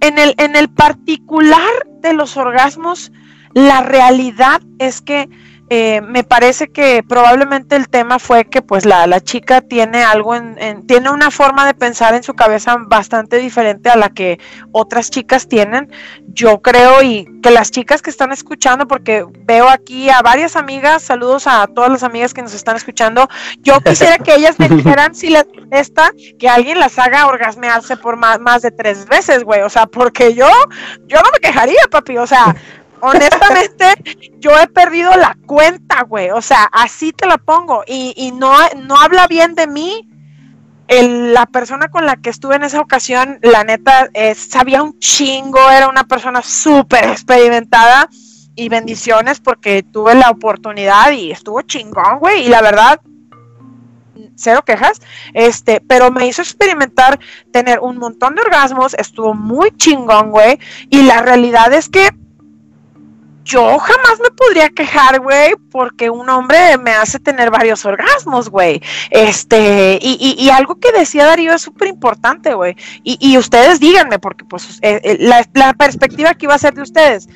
en 0.00 0.20
el, 0.20 0.36
en 0.38 0.54
el 0.54 0.68
particular 0.68 1.88
de 2.02 2.12
los 2.12 2.36
orgasmos, 2.36 3.10
la 3.52 3.82
realidad 3.82 4.62
es 4.78 5.02
que 5.02 5.28
eh, 5.74 6.02
me 6.02 6.22
parece 6.22 6.68
que 6.68 7.02
probablemente 7.02 7.76
el 7.76 7.88
tema 7.88 8.18
fue 8.18 8.44
que 8.44 8.60
pues 8.60 8.84
la, 8.84 9.06
la 9.06 9.22
chica 9.22 9.62
tiene 9.62 10.04
algo 10.04 10.34
en, 10.34 10.86
tiene 10.86 11.08
una 11.08 11.30
forma 11.30 11.64
de 11.64 11.72
pensar 11.72 12.12
en 12.12 12.22
su 12.22 12.34
cabeza 12.34 12.76
bastante 12.78 13.38
diferente 13.38 13.88
a 13.88 13.96
la 13.96 14.10
que 14.10 14.38
otras 14.70 15.08
chicas 15.10 15.48
tienen. 15.48 15.90
Yo 16.26 16.60
creo 16.60 17.02
y 17.02 17.26
que 17.42 17.50
las 17.50 17.70
chicas 17.70 18.02
que 18.02 18.10
están 18.10 18.32
escuchando, 18.32 18.86
porque 18.86 19.24
veo 19.46 19.66
aquí 19.70 20.10
a 20.10 20.20
varias 20.20 20.56
amigas, 20.56 21.04
saludos 21.04 21.46
a 21.46 21.66
todas 21.68 21.90
las 21.90 22.02
amigas 22.02 22.34
que 22.34 22.42
nos 22.42 22.52
están 22.52 22.76
escuchando, 22.76 23.26
yo 23.60 23.80
quisiera 23.80 24.18
que 24.18 24.34
ellas 24.34 24.58
me 24.58 24.68
dijeran 24.76 25.14
si 25.14 25.30
les 25.30 25.46
molesta 25.56 26.12
que 26.38 26.50
alguien 26.50 26.80
las 26.80 26.98
haga 26.98 27.26
orgasmearse 27.26 27.96
por 27.96 28.18
más, 28.18 28.38
más 28.40 28.60
de 28.60 28.72
tres 28.72 29.06
veces, 29.06 29.42
güey, 29.42 29.62
o 29.62 29.70
sea, 29.70 29.86
porque 29.86 30.34
yo, 30.34 30.50
yo 31.06 31.16
no 31.16 31.30
me 31.32 31.40
quejaría, 31.40 31.80
papi, 31.90 32.18
o 32.18 32.26
sea, 32.26 32.54
honestamente, 33.02 33.94
yo 34.38 34.52
he 34.58 34.66
perdido 34.68 35.14
la 35.16 35.36
cuenta, 35.46 36.02
güey. 36.04 36.30
O 36.30 36.40
sea, 36.40 36.64
así 36.72 37.12
te 37.12 37.26
la 37.26 37.36
pongo. 37.36 37.82
Y, 37.86 38.32
no, 38.32 38.54
no 38.84 38.96
habla 38.96 39.26
bien 39.26 39.54
de 39.54 39.66
mí. 39.66 40.08
La 40.88 41.46
persona 41.46 41.88
con 41.88 42.06
la 42.06 42.16
que 42.16 42.30
estuve 42.30 42.56
en 42.56 42.64
esa 42.64 42.80
ocasión, 42.80 43.38
la 43.42 43.64
neta, 43.64 44.08
eh, 44.14 44.34
sabía 44.34 44.82
un 44.82 44.98
chingo, 44.98 45.70
era 45.70 45.88
una 45.88 46.04
persona 46.04 46.42
súper 46.42 47.04
experimentada. 47.04 48.08
Y 48.54 48.68
bendiciones 48.68 49.40
porque 49.40 49.82
tuve 49.82 50.14
la 50.14 50.28
oportunidad 50.28 51.10
y 51.12 51.32
estuvo 51.32 51.62
chingón, 51.62 52.18
güey, 52.18 52.44
y 52.44 52.48
la 52.50 52.60
verdad, 52.60 53.00
cero 54.36 54.62
quejas, 54.66 55.00
este, 55.32 55.80
pero 55.80 56.10
me 56.10 56.26
hizo 56.26 56.42
experimentar 56.42 57.18
tener 57.50 57.80
un 57.80 57.96
montón 57.96 58.34
de 58.34 58.42
orgasmos, 58.42 58.92
estuvo 58.92 59.32
muy 59.32 59.70
chingón, 59.78 60.32
güey, 60.32 60.58
y 60.90 61.02
la 61.04 61.22
realidad 61.22 61.72
es 61.72 61.88
que 61.88 62.10
yo 63.44 63.78
jamás 63.78 64.20
me 64.22 64.30
podría 64.30 64.68
quejar, 64.68 65.20
güey, 65.20 65.54
porque 65.70 66.10
un 66.10 66.28
hombre 66.28 66.78
me 66.78 66.92
hace 66.92 67.18
tener 67.18 67.50
varios 67.50 67.84
orgasmos, 67.84 68.48
güey. 68.48 68.80
Este, 69.10 69.98
y, 70.00 70.36
y, 70.38 70.50
algo 70.50 70.76
que 70.78 70.92
decía 70.92 71.26
Darío 71.26 71.52
es 71.52 71.62
súper 71.62 71.88
importante, 71.88 72.54
güey. 72.54 72.76
Y, 73.02 73.18
y, 73.20 73.38
ustedes 73.38 73.80
díganme, 73.80 74.18
porque 74.18 74.44
pues 74.44 74.78
eh, 74.82 75.00
eh, 75.02 75.16
la, 75.20 75.46
la 75.54 75.72
perspectiva 75.74 76.34
que 76.34 76.46
iba 76.46 76.54
a 76.54 76.58
ser 76.58 76.74
de 76.74 76.82
ustedes. 76.82 77.28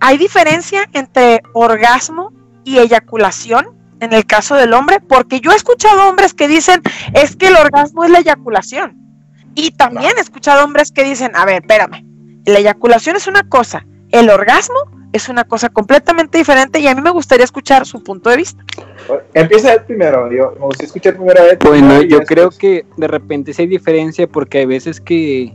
¿Hay 0.00 0.18
diferencia 0.18 0.88
entre 0.92 1.42
orgasmo 1.52 2.32
y 2.64 2.78
eyaculación 2.78 3.78
en 4.00 4.12
el 4.12 4.26
caso 4.26 4.56
del 4.56 4.72
hombre? 4.72 5.00
Porque 5.00 5.40
yo 5.40 5.52
he 5.52 5.56
escuchado 5.56 6.08
hombres 6.08 6.34
que 6.34 6.48
dicen, 6.48 6.82
es 7.14 7.36
que 7.36 7.48
el 7.48 7.56
orgasmo 7.56 8.04
es 8.04 8.10
la 8.10 8.18
eyaculación. 8.18 8.98
Y 9.54 9.72
también 9.72 10.12
he 10.16 10.20
escuchado 10.20 10.64
hombres 10.64 10.90
que 10.90 11.04
dicen, 11.04 11.32
a 11.36 11.44
ver, 11.44 11.62
espérame, 11.62 12.04
la 12.46 12.58
eyaculación 12.58 13.16
es 13.16 13.26
una 13.26 13.42
cosa, 13.42 13.86
el 14.10 14.30
orgasmo 14.30 15.01
es 15.12 15.28
una 15.28 15.44
cosa 15.44 15.68
completamente 15.68 16.38
diferente 16.38 16.80
y 16.80 16.86
a 16.86 16.94
mí 16.94 17.02
me 17.02 17.10
gustaría 17.10 17.44
escuchar 17.44 17.86
su 17.86 18.02
punto 18.02 18.30
de 18.30 18.38
vista. 18.38 18.64
Empieza 19.34 19.74
el 19.74 19.82
primero, 19.82 20.32
yo 20.32 20.54
me 20.58 20.66
gustaría 20.66 20.86
escuchar 20.86 21.16
primero 21.16 21.40
a 21.42 21.68
Bueno, 21.68 22.02
yo 22.02 22.20
creo 22.20 22.50
que 22.50 22.86
de 22.96 23.08
repente 23.08 23.52
sí 23.52 23.62
hay 23.62 23.68
diferencia 23.68 24.26
porque 24.26 24.58
hay 24.58 24.66
veces 24.66 25.00
que, 25.00 25.54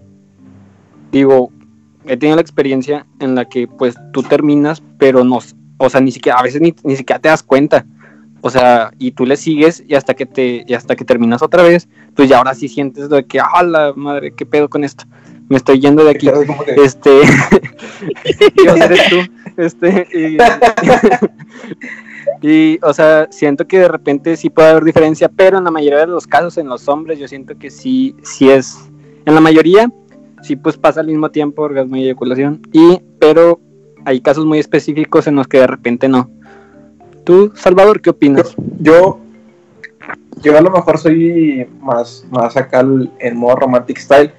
digo, 1.12 1.52
he 2.06 2.18
tenido 2.18 2.36
la 2.36 2.42
experiencia 2.42 3.06
en 3.20 3.36
la 3.36 3.46
que 3.46 3.68
pues 3.68 3.96
tú 4.14 4.24
terminas, 4.24 4.84
pero 4.98 5.24
no, 5.24 5.40
o 5.78 5.90
sea, 5.90 6.02
ni 6.02 6.12
siquiera, 6.12 6.40
a 6.40 6.44
veces 6.44 6.62
ni, 6.62 6.76
ni 6.84 6.96
siquiera 6.96 7.20
te 7.20 7.30
das 7.30 7.44
cuenta. 7.44 7.86
O 8.42 8.52
sea, 8.52 8.92
y 9.00 9.12
tú 9.12 9.26
le 9.26 9.36
sigues 9.36 9.84
y 9.88 9.96
hasta 9.96 10.14
que 10.14 10.28
te, 10.28 10.64
y 10.68 10.74
hasta 10.76 10.96
que 10.96 11.04
terminas 11.04 11.42
otra 11.42 11.64
vez, 11.64 11.90
pues 12.16 12.30
ya 12.30 12.38
ahora 12.38 12.54
sí 12.54 12.70
sientes 12.70 13.10
de 13.10 13.26
que, 13.26 13.40
ah, 13.40 13.64
la 13.64 13.94
madre, 13.96 14.32
qué 14.32 14.46
pedo 14.46 14.70
con 14.70 14.84
esto 14.84 15.06
me 15.50 15.58
estoy 15.58 15.80
yendo 15.80 16.04
de 16.04 16.12
aquí. 16.12 16.30
Este, 16.76 17.22
eres 18.84 19.10
tú. 19.10 19.18
Este, 19.58 20.08
y, 22.42 22.80
o 22.84 22.94
sea, 22.94 23.28
siento 23.32 23.68
que 23.68 23.80
de 23.80 23.88
repente 23.88 24.38
sí 24.38 24.50
puede 24.50 24.70
haber 24.70 24.84
diferencia, 24.84 25.30
pero 25.30 25.58
en 25.58 25.64
la 25.64 25.72
mayoría 25.72 26.00
de 26.00 26.08
los 26.08 26.28
casos, 26.28 26.58
en 26.58 26.68
los 26.70 26.88
hombres, 26.88 27.18
yo 27.18 27.28
siento 27.28 27.58
que 27.58 27.72
sí, 27.72 28.16
sí 28.22 28.50
es, 28.50 28.78
en 29.26 29.34
la 29.34 29.42
mayoría, 29.42 29.92
sí 30.44 30.56
pues 30.56 30.78
pasa 30.78 31.00
al 31.00 31.08
mismo 31.08 31.32
tiempo 31.32 31.64
orgasmo 31.64 31.96
y 31.98 32.04
eyaculación, 32.04 32.62
y, 32.72 33.02
pero 33.20 33.60
hay 34.06 34.22
casos 34.22 34.46
muy 34.46 34.60
específicos 34.60 35.26
en 35.26 35.36
los 35.36 35.48
que 35.48 35.60
de 35.60 35.68
repente 35.68 36.08
no. 36.08 36.30
¿Tú, 37.24 37.52
Salvador, 37.56 38.00
qué 38.00 38.12
opinas? 38.12 38.56
Yo, 38.80 39.20
yo, 40.42 40.58
a 40.58 40.62
lo 40.62 40.70
mejor 40.70 41.00
soy 41.00 41.68
más, 41.82 42.26
más 42.30 42.56
acá 42.56 42.86
en 43.20 43.38
modo 43.38 43.56
romantic 43.56 43.98
style 43.98 44.32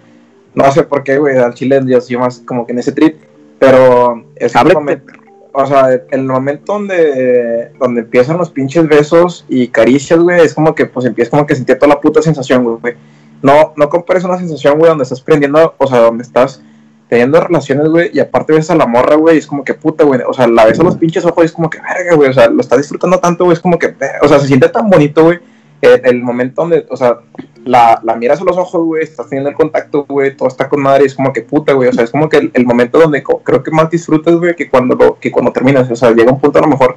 no 0.55 0.70
sé 0.73 0.83
por 0.83 1.05
qué, 1.05 1.19
güey, 1.19 1.37
al 1.37 1.55
chile 1.55 1.81
yo 1.87 2.01
soy 2.01 2.16
más 2.16 2.39
como 2.39 2.66
que 2.66 2.73
en 2.73 2.79
ese 2.79 2.93
trip, 2.93 3.16
pero 3.59 4.25
es 4.37 4.55
el 4.55 4.75
momento, 4.75 5.12
o 5.53 5.66
sea, 5.66 6.01
el 6.11 6.25
momento 6.25 6.75
donde, 6.75 7.73
donde 7.79 8.03
empiezan 8.03 8.39
los 8.39 8.51
pinches 8.51 8.87
besos 8.89 9.45
y 9.49 9.69
caricias, 9.69 10.19
güey, 10.20 10.41
es 10.41 10.55
como 10.55 10.75
que 10.75 10.87
pues 10.87 11.07
empiezas 11.07 11.31
como 11.31 11.47
que 11.47 11.55
sentir 11.55 11.77
toda 11.77 11.95
la 11.95 12.01
puta 12.01 12.23
sensación, 12.23 12.65
güey. 12.79 12.95
No, 13.41 13.73
no 13.77 13.89
compares 13.89 14.25
una 14.25 14.39
sensación, 14.39 14.79
güey, 14.79 14.89
donde 14.89 15.05
estás 15.05 15.20
prendiendo, 15.20 15.75
o 15.79 15.87
sea, 15.87 16.01
donde 16.01 16.23
estás 16.23 16.61
teniendo 17.09 17.41
relaciones, 17.41 17.89
güey, 17.89 18.11
y 18.12 18.20
aparte 18.20 18.53
ves 18.53 18.70
a 18.70 18.75
la 18.75 18.87
morra, 18.87 19.16
güey, 19.16 19.37
y 19.37 19.39
es 19.39 19.47
como 19.47 19.65
que 19.65 19.75
puta, 19.75 20.05
güey, 20.05 20.20
o 20.27 20.33
sea, 20.33 20.47
la 20.47 20.66
ves 20.66 20.79
a 20.79 20.83
los 20.83 20.97
pinches 20.97 21.25
ojos 21.25 21.45
y 21.45 21.47
es 21.47 21.53
como 21.53 21.70
que 21.70 21.79
verga, 21.81 22.15
güey, 22.15 22.29
o 22.29 22.33
sea, 22.33 22.49
lo 22.49 22.61
estás 22.61 22.79
disfrutando 22.79 23.19
tanto, 23.19 23.45
güey, 23.45 23.55
es 23.55 23.61
como 23.61 23.79
que, 23.79 23.95
o 24.23 24.29
sea, 24.29 24.39
se 24.39 24.47
siente 24.47 24.69
tan 24.69 24.91
bonito, 24.91 25.25
güey, 25.25 25.39
el 25.81 26.23
momento 26.23 26.63
donde, 26.63 26.87
o 26.91 26.97
sea, 26.97 27.19
la, 27.65 28.01
miras 28.19 28.41
a 28.41 28.45
los 28.45 28.57
ojos, 28.57 28.85
güey, 28.85 29.03
estás 29.03 29.29
teniendo 29.29 29.51
el 29.51 29.57
contacto, 29.57 30.05
güey, 30.09 30.37
todo 30.37 30.49
está 30.49 30.69
con 30.69 30.81
madre, 30.81 31.05
es 31.05 31.15
como 31.15 31.33
que 31.33 31.43
puta, 31.43 31.73
güey, 31.73 31.89
o 31.89 31.93
sea, 31.93 32.05
es 32.05 32.11
como 32.11 32.29
que 32.29 32.51
el, 32.53 32.67
momento 32.67 32.99
donde 32.99 33.23
creo 33.23 33.63
que 33.63 33.71
más 33.71 33.91
disfrutas, 33.91 34.35
güey, 34.37 34.57
que 34.57 34.69
cuando, 34.69 34.95
lo, 34.95 35.19
que 35.19 35.31
cuando 35.31 35.53
terminas, 35.53 35.91
o 35.91 35.97
sea, 35.97 36.11
llega 36.13 36.33
un 36.33 36.41
punto 36.41 36.59
a 36.59 36.63
lo 36.63 36.69
mejor 36.69 36.97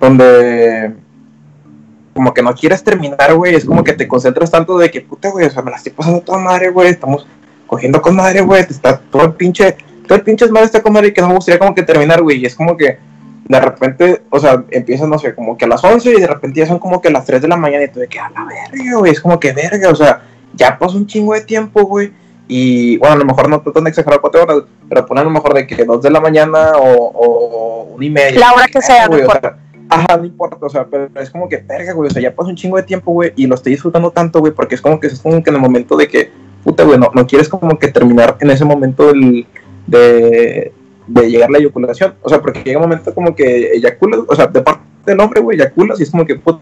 donde 0.00 0.92
como 2.14 2.34
que 2.34 2.42
no 2.42 2.54
quieres 2.54 2.84
terminar, 2.84 3.34
güey, 3.34 3.54
es 3.54 3.64
como 3.64 3.82
que 3.82 3.94
te 3.94 4.06
concentras 4.06 4.50
tanto 4.50 4.76
de 4.78 4.90
que 4.90 5.00
puta, 5.00 5.30
güey, 5.30 5.46
o 5.46 5.50
sea, 5.50 5.62
me 5.62 5.70
la 5.70 5.78
estoy 5.78 5.92
pasando 5.92 6.20
toda 6.20 6.38
madre, 6.38 6.70
güey, 6.70 6.90
estamos 6.90 7.26
cogiendo 7.66 8.00
con 8.02 8.14
madre, 8.14 8.42
güey, 8.42 8.60
está 8.60 8.98
todo 8.98 9.24
el 9.24 9.32
pinche, 9.32 9.76
todo 10.06 10.16
el 10.16 10.22
pinche 10.22 10.46
madre 10.48 10.66
está 10.66 10.82
con 10.82 10.92
madre 10.92 11.08
y 11.08 11.12
que 11.12 11.22
no 11.22 11.28
me 11.28 11.34
gustaría 11.34 11.58
como 11.58 11.74
que 11.74 11.82
terminar, 11.82 12.22
güey, 12.22 12.38
y 12.38 12.46
es 12.46 12.54
como 12.54 12.76
que 12.76 12.98
de 13.44 13.60
repente, 13.60 14.22
o 14.30 14.38
sea, 14.38 14.64
empiezan, 14.70 15.10
no 15.10 15.18
sé, 15.18 15.34
como 15.34 15.56
que 15.56 15.64
a 15.64 15.68
las 15.68 15.82
11 15.82 16.10
y 16.10 16.20
de 16.20 16.26
repente 16.26 16.60
ya 16.60 16.66
son 16.66 16.78
como 16.78 17.00
que 17.00 17.08
a 17.08 17.12
las 17.12 17.24
3 17.24 17.42
de 17.42 17.48
la 17.48 17.56
mañana 17.56 17.84
y 17.84 17.88
tú 17.88 18.00
de 18.00 18.08
que 18.08 18.18
a 18.18 18.30
la 18.30 18.44
verga, 18.44 18.98
güey, 18.98 19.12
es 19.12 19.20
como 19.20 19.38
que 19.40 19.52
verga, 19.52 19.90
o 19.90 19.94
sea, 19.94 20.22
ya 20.54 20.78
pasó 20.78 20.96
un 20.96 21.06
chingo 21.06 21.34
de 21.34 21.42
tiempo, 21.42 21.82
güey. 21.82 22.12
Y 22.48 22.98
bueno, 22.98 23.14
a 23.14 23.18
lo 23.18 23.24
mejor 23.24 23.48
no 23.48 23.60
tan 23.60 23.86
exagerado 23.86 24.20
4 24.20 24.42
horas, 24.42 24.56
pero 24.88 25.06
ponen 25.06 25.22
a 25.22 25.24
lo 25.24 25.30
mejor 25.30 25.54
de 25.54 25.66
que 25.66 25.84
2 25.84 26.02
de 26.02 26.10
la 26.10 26.20
mañana 26.20 26.72
o, 26.76 27.10
o 27.14 27.82
una 27.94 28.04
y 28.04 28.10
media. 28.10 28.38
La 28.38 28.52
hora 28.52 28.66
que, 28.66 28.80
sea, 28.80 29.06
güey, 29.08 29.22
ajá, 29.88 30.16
no 30.16 30.24
importa, 30.24 30.56
o 30.60 30.68
sea, 30.68 30.86
pero 30.86 31.08
es 31.20 31.30
como 31.30 31.48
que 31.48 31.58
verga, 31.58 31.92
güey, 31.92 32.08
o 32.08 32.12
sea, 32.12 32.22
ya 32.22 32.34
pasó 32.34 32.48
un 32.48 32.56
chingo 32.56 32.76
de 32.76 32.82
tiempo, 32.84 33.12
güey, 33.12 33.32
y 33.36 33.46
lo 33.46 33.54
estoy 33.54 33.72
disfrutando 33.72 34.10
tanto, 34.10 34.40
güey, 34.40 34.52
porque 34.52 34.74
es 34.74 34.80
como 34.80 35.00
que 35.00 35.08
es 35.08 35.20
como 35.20 35.42
que 35.42 35.50
en 35.50 35.56
el 35.56 35.62
momento 35.62 35.96
de 35.96 36.08
que, 36.08 36.30
puta, 36.64 36.84
güey, 36.84 36.98
no, 36.98 37.10
no 37.14 37.26
quieres 37.26 37.48
como 37.48 37.78
que 37.78 37.88
terminar 37.88 38.36
en 38.40 38.50
ese 38.50 38.64
momento 38.64 39.08
del, 39.08 39.46
de 39.86 40.72
de 41.06 41.30
llegar 41.30 41.50
la 41.50 41.58
eyaculación. 41.58 42.14
O 42.22 42.28
sea, 42.28 42.40
porque 42.40 42.62
llega 42.64 42.78
un 42.78 42.84
momento 42.84 43.14
como 43.14 43.34
que 43.34 43.72
eyaculas, 43.72 44.20
o 44.26 44.34
sea, 44.34 44.46
de 44.46 44.60
parte 44.62 44.82
del 45.06 45.20
hombre, 45.20 45.40
güey, 45.40 45.58
eyaculas 45.58 46.00
y 46.00 46.04
es 46.04 46.10
como 46.10 46.24
que, 46.26 46.36
pues, 46.36 46.56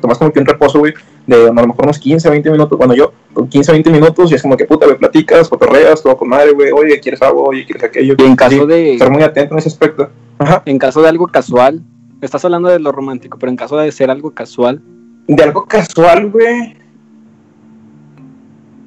tomas 0.00 0.18
como 0.18 0.32
que 0.32 0.40
un 0.40 0.46
reposo, 0.46 0.78
güey, 0.78 0.94
de 1.26 1.36
a 1.36 1.52
lo 1.52 1.66
mejor 1.66 1.84
unos 1.84 1.98
15, 1.98 2.28
20 2.30 2.50
minutos. 2.50 2.78
Bueno, 2.78 2.94
yo, 2.94 3.12
15, 3.48 3.72
20 3.72 3.90
minutos 3.90 4.30
y 4.30 4.34
es 4.34 4.42
como 4.42 4.56
que, 4.56 4.64
puta, 4.64 4.86
güey, 4.86 4.98
platicas, 4.98 5.48
cotorreas, 5.48 6.02
todo 6.02 6.16
con 6.16 6.28
madre, 6.28 6.52
güey, 6.52 6.70
oye, 6.72 7.00
¿quieres 7.00 7.22
algo? 7.22 7.44
Oye, 7.44 7.64
¿quieres 7.64 7.84
aquello? 7.84 8.14
Y 8.18 8.22
en 8.22 8.36
caso 8.36 8.66
de... 8.66 8.94
Estar 8.94 9.10
muy 9.10 9.22
atento 9.22 9.54
en 9.54 9.58
ese 9.58 9.68
aspecto. 9.68 10.10
Ajá. 10.38 10.62
En 10.66 10.78
caso 10.78 11.02
de 11.02 11.08
algo 11.08 11.28
casual, 11.28 11.82
estás 12.20 12.44
hablando 12.44 12.68
de 12.68 12.78
lo 12.78 12.92
romántico, 12.92 13.38
pero 13.38 13.50
en 13.50 13.56
caso 13.56 13.76
de 13.76 13.90
ser 13.92 14.10
algo 14.10 14.32
casual. 14.32 14.82
De 15.28 15.42
algo 15.42 15.66
casual, 15.66 16.30
güey 16.30 16.81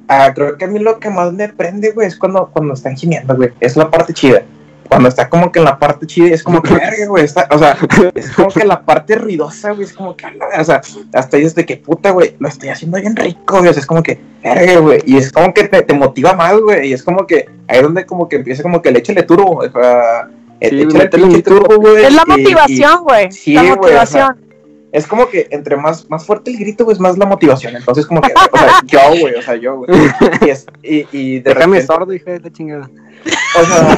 Ah, 0.08 0.32
creo 0.34 0.56
que 0.56 0.64
a 0.64 0.68
mí 0.68 0.78
lo 0.78 0.98
que 0.98 1.10
más 1.10 1.32
me 1.32 1.48
prende, 1.48 1.90
güey, 1.90 2.08
es 2.08 2.16
cuando, 2.16 2.48
cuando 2.52 2.74
están 2.74 2.96
gimiendo, 2.96 3.34
güey. 3.34 3.50
Es 3.60 3.76
la 3.76 3.90
parte 3.90 4.12
chida. 4.12 4.42
Cuando 4.88 5.08
está 5.08 5.28
como 5.28 5.50
que 5.50 5.58
en 5.58 5.64
la 5.64 5.78
parte 5.80 6.06
chida, 6.06 6.32
es 6.32 6.44
como 6.44 6.62
que, 6.62 6.74
verga, 6.74 7.06
güey. 7.08 7.24
Está, 7.24 7.48
o 7.50 7.58
sea, 7.58 7.76
es 8.14 8.30
como 8.32 8.48
que 8.48 8.64
la 8.64 8.82
parte 8.82 9.16
ruidosa, 9.16 9.72
güey, 9.72 9.84
es 9.84 9.92
como 9.92 10.16
que, 10.16 10.26
o 10.58 10.64
sea, 10.64 10.80
hasta 11.12 11.36
dices 11.36 11.56
de 11.56 11.66
que 11.66 11.76
puta, 11.76 12.10
güey, 12.12 12.36
lo 12.38 12.48
estoy 12.48 12.68
haciendo 12.68 12.98
bien 12.98 13.16
rico, 13.16 13.58
güey. 13.58 13.68
O 13.68 13.72
sea, 13.72 13.80
es 13.80 13.86
como 13.86 14.02
que, 14.02 14.20
verga, 14.44 14.78
güey. 14.78 15.02
Y 15.06 15.16
es 15.16 15.32
como 15.32 15.52
que 15.52 15.64
te, 15.64 15.82
te 15.82 15.94
motiva 15.94 16.34
más, 16.34 16.56
güey. 16.60 16.90
Y 16.90 16.92
es 16.92 17.02
como 17.02 17.26
que, 17.26 17.48
ahí 17.66 17.78
es 17.78 17.82
donde 17.82 18.06
como 18.06 18.28
que 18.28 18.36
empieza 18.36 18.62
como 18.62 18.80
que 18.80 18.92
le 18.92 19.00
échale 19.00 19.24
turbo, 19.24 19.58
o 19.58 19.70
sea, 19.70 20.28
sí, 20.60 21.42
turbo, 21.42 21.76
güey. 21.80 22.04
Es 22.04 22.14
la 22.14 22.24
motivación, 22.24 23.02
güey. 23.02 23.32
Sí, 23.32 23.54
la 23.54 23.62
motivación 23.64 24.45
es 24.96 25.06
como 25.06 25.28
que 25.28 25.46
entre 25.50 25.76
más, 25.76 26.08
más 26.08 26.24
fuerte 26.24 26.50
el 26.50 26.56
grito, 26.56 26.86
pues 26.86 26.98
más 26.98 27.18
la 27.18 27.26
motivación. 27.26 27.76
Entonces, 27.76 28.06
como 28.06 28.22
que, 28.22 28.32
o 28.32 28.56
sea, 28.56 28.80
yo, 28.86 29.20
güey, 29.20 29.34
o 29.34 29.42
sea, 29.42 29.54
yo, 29.56 29.76
güey. 29.76 29.90
Y, 30.40 30.48
es, 30.48 30.66
y, 30.82 31.06
y 31.12 31.40
de 31.40 31.50
Déjame 31.52 31.80
repente, 31.80 31.86
sordo, 31.86 32.14
hija 32.14 32.30
de 32.30 32.40
la 32.40 32.50
chingada. 32.50 32.90
O 33.60 33.64
sea, 33.66 33.96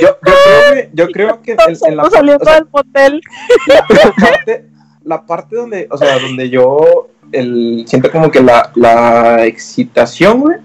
yo, 0.00 0.06
yo 0.06 0.16
creo 0.20 0.74
que, 0.74 0.90
yo 0.92 1.06
creo 1.08 1.42
que 1.42 1.52
el, 1.52 1.78
en 1.88 1.96
la, 1.96 2.08
saliendo 2.08 2.40
o 2.40 2.46
sea, 2.46 2.54
del 2.54 2.68
motel. 2.72 3.20
La, 3.66 3.84
la, 3.88 4.12
parte, 4.12 4.64
la 5.02 5.26
parte 5.26 5.56
donde, 5.56 5.88
o 5.90 5.98
sea, 5.98 6.20
donde 6.20 6.48
yo 6.48 7.08
el, 7.32 7.84
siento 7.88 8.12
como 8.12 8.30
que 8.30 8.40
la, 8.40 8.70
la 8.76 9.44
excitación, 9.44 10.40
güey, 10.42 10.58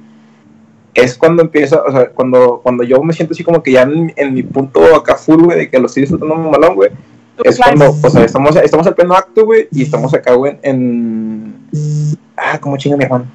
es 0.93 1.17
cuando 1.17 1.41
empieza, 1.41 1.81
o 1.81 1.91
sea, 1.91 2.11
cuando, 2.11 2.59
cuando 2.61 2.83
yo 2.83 3.01
me 3.01 3.13
siento 3.13 3.33
así 3.33 3.43
como 3.43 3.63
que 3.63 3.71
ya 3.71 3.81
en, 3.81 4.13
en 4.15 4.35
mi 4.35 4.43
punto 4.43 4.95
acá 4.95 5.15
full, 5.15 5.45
güey, 5.45 5.57
de 5.57 5.69
que 5.71 5.79
lo 5.79 5.87
estoy 5.87 6.01
disfrutando 6.01 6.35
muy 6.35 6.51
malón, 6.51 6.75
güey 6.75 6.91
es 7.43 7.57
cuando, 7.57 7.95
o 8.01 8.09
sea, 8.09 8.23
estamos, 8.23 8.55
estamos 8.55 8.87
al 8.87 8.95
pleno 8.95 9.13
acto, 9.13 9.45
güey, 9.45 9.67
y 9.71 9.83
estamos 9.83 10.13
acá, 10.13 10.33
güey, 10.33 10.57
en. 10.61 11.55
Ah, 12.37 12.59
como 12.59 12.77
chinga 12.77 12.97
mi 12.97 13.03
hermano. 13.03 13.25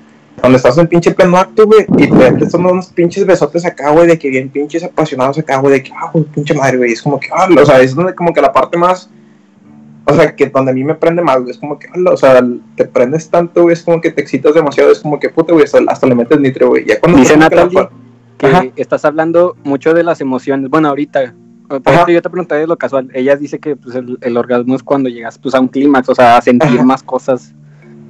Cuando 0.41 0.57
estás 0.57 0.79
en 0.79 0.87
pinche 0.87 1.11
pleno 1.11 1.37
acto, 1.37 1.67
güey, 1.67 1.85
y 1.99 2.07
te 2.09 2.49
son 2.49 2.65
unos 2.65 2.87
pinches 2.87 3.27
besotes 3.27 3.65
acá, 3.67 3.91
güey, 3.91 4.07
de 4.07 4.19
que 4.19 4.31
bien 4.31 4.49
pinches 4.49 4.83
apasionados 4.83 5.39
acá, 5.39 5.59
güey, 5.59 5.75
de 5.75 5.83
que, 5.83 5.93
ah, 5.95 6.11
güey, 6.13 6.25
pinche 6.25 6.55
madre, 6.55 6.79
güey, 6.79 6.93
es 6.93 7.03
como 7.03 7.21
que, 7.21 7.29
ah, 7.33 7.47
o 7.55 7.67
sea, 7.67 7.81
es 7.81 7.95
donde 7.95 8.15
como 8.15 8.33
que 8.33 8.41
la 8.41 8.53
parte 8.53 8.79
más. 8.79 9.11
O 10.07 10.15
sea, 10.15 10.35
que 10.35 10.47
donde 10.47 10.71
a 10.73 10.75
mí 10.75 10.83
me 10.83 10.95
prende 10.95 11.23
más, 11.23 11.39
güey, 11.41 11.51
es 11.51 11.59
como 11.59 11.79
que, 11.79 11.87
ah, 11.89 12.11
o 12.11 12.17
sea, 12.17 12.43
te 12.75 12.87
prendes 12.87 13.29
tanto, 13.29 13.63
güey, 13.63 13.75
es 13.75 13.83
como 13.83 14.01
que 14.01 14.11
te 14.11 14.23
excitas 14.23 14.55
demasiado, 14.55 14.91
es 14.91 15.01
como 15.01 15.21
que, 15.21 15.29
puta, 15.29 15.53
güey, 15.53 15.65
hasta, 15.65 16.07
le 16.07 16.15
metes 16.15 16.41
nitro, 16.41 16.69
güey. 16.69 16.87
Ya 16.87 16.99
cuando. 16.99 17.19
Dice 17.19 17.37
Natalie 17.37 17.89
que, 18.41 18.73
que 18.75 18.83
estás 18.83 19.05
hablando 19.05 19.57
mucho 19.65 19.93
de 19.93 20.03
las 20.03 20.21
emociones. 20.21 20.71
Bueno, 20.71 20.89
ahorita, 20.89 21.35
por 21.79 22.11
yo 22.11 22.21
te 22.21 22.31
pregunté 22.31 22.57
de 22.57 22.67
lo 22.67 22.77
casual. 22.77 23.09
Ella 23.15 23.37
dice 23.37 23.61
que 23.61 23.77
pues, 23.77 23.95
el, 23.95 24.37
orgasmo 24.37 24.75
es 24.75 24.83
cuando 24.83 25.09
llegas 25.09 25.39
pues, 25.39 25.55
a 25.55 25.61
un 25.61 25.69
clímax, 25.69 26.09
o 26.09 26.15
sea, 26.15 26.37
a 26.37 26.43
sentir 26.43 26.83
más 26.83 27.03
cosas. 27.03 27.55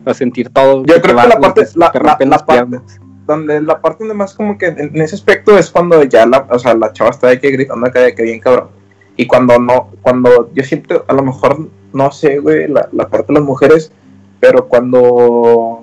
a 0.06 0.14
sentir 0.14 0.48
todo. 0.48 0.84
Yo 0.86 1.00
creo 1.02 1.16
que 1.16 1.28
la 1.28 1.38
parte, 1.38 1.66
la, 1.74 1.92
parte, 1.92 2.80
donde 3.26 3.60
la 3.60 3.80
parte 3.80 3.98
donde 4.04 4.14
más 4.14 4.34
como 4.34 4.56
que 4.56 4.66
en, 4.66 4.78
en 4.80 5.00
ese 5.02 5.14
aspecto 5.14 5.58
es 5.58 5.70
cuando 5.70 6.02
ya 6.04 6.24
la, 6.24 6.46
o 6.50 6.58
sea, 6.58 6.74
la 6.74 6.92
chava 6.92 7.10
está 7.10 7.28
de 7.28 7.38
que 7.38 7.50
gritando 7.50 7.86
acá 7.86 8.00
de 8.00 8.14
que 8.14 8.22
bien 8.22 8.40
cabrón. 8.40 8.68
Y 9.16 9.26
cuando 9.26 9.58
no, 9.58 9.90
cuando 10.00 10.50
yo 10.54 10.62
siento, 10.62 11.04
a 11.06 11.12
lo 11.12 11.22
mejor, 11.22 11.68
no 11.92 12.10
sé, 12.10 12.38
güey, 12.38 12.66
la, 12.66 12.88
la 12.92 13.08
parte 13.08 13.26
de 13.28 13.34
las 13.34 13.42
mujeres, 13.42 13.92
pero 14.40 14.68
cuando, 14.68 15.79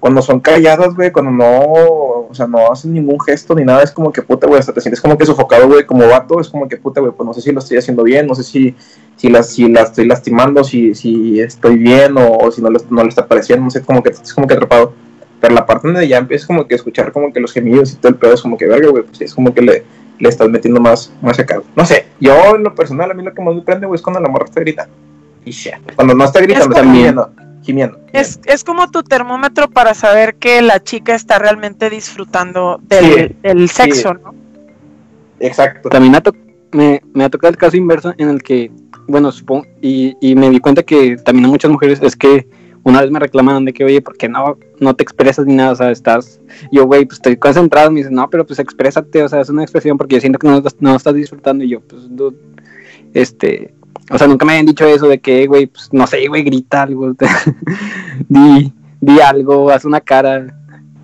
cuando 0.00 0.22
son 0.22 0.40
calladas, 0.40 0.94
güey, 0.94 1.10
cuando 1.10 1.30
no, 1.30 1.62
o 2.28 2.30
sea, 2.32 2.46
no 2.46 2.70
hacen 2.70 2.92
ningún 2.92 3.18
gesto 3.20 3.54
ni 3.54 3.64
nada, 3.64 3.82
es 3.82 3.90
como 3.90 4.12
que 4.12 4.22
puta, 4.22 4.46
güey, 4.46 4.60
hasta 4.60 4.72
te 4.72 4.80
sientes 4.80 5.00
como 5.00 5.16
que 5.16 5.26
sofocado, 5.26 5.66
güey, 5.68 5.84
como 5.84 6.06
vato, 6.06 6.40
es 6.40 6.48
como 6.48 6.68
que 6.68 6.76
puta, 6.76 7.00
güey, 7.00 7.12
pues 7.12 7.26
no 7.26 7.32
sé 7.34 7.40
si 7.40 7.52
lo 7.52 7.58
estoy 7.60 7.78
haciendo 7.78 8.02
bien, 8.02 8.26
no 8.26 8.34
sé 8.34 8.42
si, 8.44 8.74
si 9.16 9.28
la, 9.28 9.42
si 9.42 9.68
la 9.68 9.82
estoy 9.82 10.06
lastimando, 10.06 10.62
si, 10.64 10.94
si 10.94 11.40
estoy 11.40 11.78
bien 11.78 12.16
o, 12.18 12.36
o 12.38 12.50
si 12.50 12.60
no 12.62 12.70
le, 12.70 12.78
no 12.90 13.02
le 13.02 13.08
está 13.08 13.26
pareciendo, 13.26 13.64
no 13.64 13.70
sé, 13.70 13.82
como 13.82 14.02
que 14.02 14.10
es 14.10 14.34
como 14.34 14.46
que 14.46 14.54
atrapado. 14.54 14.92
Pero 15.40 15.54
la 15.54 15.66
parte 15.66 15.88
donde 15.88 16.08
ya 16.08 16.18
empiezas 16.18 16.46
como 16.46 16.66
que 16.66 16.74
a 16.74 16.76
escuchar 16.76 17.12
como 17.12 17.32
que 17.32 17.40
los 17.40 17.52
gemidos 17.52 17.92
y 17.92 17.96
todo 17.96 18.08
el 18.10 18.16
pedo 18.16 18.34
es 18.34 18.42
como 18.42 18.56
que 18.56 18.66
verga, 18.66 18.88
güey, 18.88 19.02
pues 19.04 19.20
es 19.20 19.34
como 19.34 19.52
que 19.52 19.60
le, 19.62 19.84
le 20.18 20.28
estás 20.28 20.48
metiendo 20.48 20.80
más, 20.80 21.12
más 21.20 21.38
acá. 21.38 21.62
No 21.74 21.84
sé, 21.84 22.06
yo 22.20 22.54
en 22.54 22.62
lo 22.62 22.74
personal 22.74 23.10
a 23.10 23.14
mí 23.14 23.22
lo 23.22 23.34
que 23.34 23.42
más 23.42 23.54
me 23.54 23.62
prende, 23.62 23.86
güey, 23.86 23.96
es 23.96 24.02
cuando 24.02 24.20
la 24.20 24.28
morra 24.28 24.46
está 24.46 24.60
gritando. 24.60 24.92
Y 25.44 25.50
shit. 25.50 25.74
Cuando 25.94 26.14
no 26.14 26.24
está 26.24 26.40
gritando, 26.40 26.74
está 26.74 26.80
como- 26.80 27.45
gimiendo. 27.66 27.96
Gimiendo. 27.96 28.18
Es, 28.18 28.40
es 28.46 28.64
como 28.64 28.90
tu 28.90 29.02
termómetro 29.02 29.68
para 29.68 29.92
saber 29.92 30.36
que 30.36 30.62
la 30.62 30.82
chica 30.82 31.14
está 31.14 31.38
realmente 31.38 31.90
disfrutando 31.90 32.80
del, 32.88 33.28
Sí, 33.28 33.36
del 33.42 33.68
sexo, 33.68 34.14
¿no? 34.14 34.34
Exacto. 35.40 35.88
También 35.90 36.12
me 36.12 36.18
ha, 36.18 36.20
to- 36.22 36.34
me, 36.72 37.02
me 37.12 37.24
ha 37.24 37.28
tocado 37.28 37.50
el 37.50 37.58
caso 37.58 37.76
inverso 37.76 38.14
en 38.16 38.28
el 38.30 38.42
que, 38.42 38.70
bueno, 39.06 39.30
supongo, 39.32 39.66
y, 39.82 40.16
y 40.20 40.34
me 40.34 40.48
di 40.48 40.60
cuenta 40.60 40.82
que 40.82 41.16
también 41.16 41.44
a 41.44 41.48
muchas 41.48 41.70
mujeres 41.70 42.00
es 42.02 42.16
que 42.16 42.48
una 42.84 43.02
vez 43.02 43.10
me 43.10 43.18
reclamaron 43.18 43.64
de 43.64 43.72
que, 43.72 43.84
oye, 43.84 44.00
¿por 44.00 44.16
qué 44.16 44.28
no, 44.28 44.56
no 44.78 44.94
te 44.94 45.02
expresas 45.02 45.44
ni 45.44 45.54
nada? 45.54 45.72
O 45.72 45.76
sea, 45.76 45.90
estás, 45.90 46.40
yo, 46.70 46.86
güey, 46.86 47.04
pues 47.04 47.18
estoy 47.18 47.36
concentrado, 47.36 47.90
me 47.90 47.98
dicen, 47.98 48.14
no, 48.14 48.30
pero 48.30 48.46
pues 48.46 48.60
exprésate, 48.60 49.22
o 49.24 49.28
sea, 49.28 49.40
es 49.40 49.48
una 49.48 49.62
expresión 49.62 49.98
porque 49.98 50.14
yo 50.14 50.20
siento 50.20 50.38
que 50.38 50.46
no, 50.46 50.96
estás 50.96 51.14
disfrutando 51.14 51.64
y 51.64 51.70
yo, 51.70 51.80
pues, 51.80 52.02
dude, 52.10 52.36
este, 53.12 53.74
o 54.10 54.18
sea, 54.18 54.26
nunca 54.26 54.44
me 54.44 54.52
habían 54.52 54.66
dicho 54.66 54.86
eso 54.86 55.08
de 55.08 55.20
que, 55.20 55.46
güey, 55.46 55.66
pues, 55.66 55.92
no 55.92 56.06
sé, 56.06 56.26
güey, 56.28 56.42
grita 56.42 56.82
algo, 56.82 57.12
di, 58.28 58.72
di 59.00 59.20
algo, 59.20 59.70
haz 59.70 59.84
una 59.84 60.00
cara, 60.00 60.46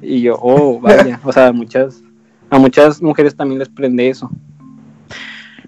y 0.00 0.22
yo, 0.22 0.36
oh, 0.40 0.80
vaya, 0.82 1.20
o 1.24 1.32
sea, 1.32 1.48
a 1.48 1.52
muchas, 1.52 2.02
a 2.50 2.58
muchas 2.58 3.02
mujeres 3.02 3.36
también 3.36 3.58
les 3.58 3.68
prende 3.68 4.08
eso. 4.08 4.30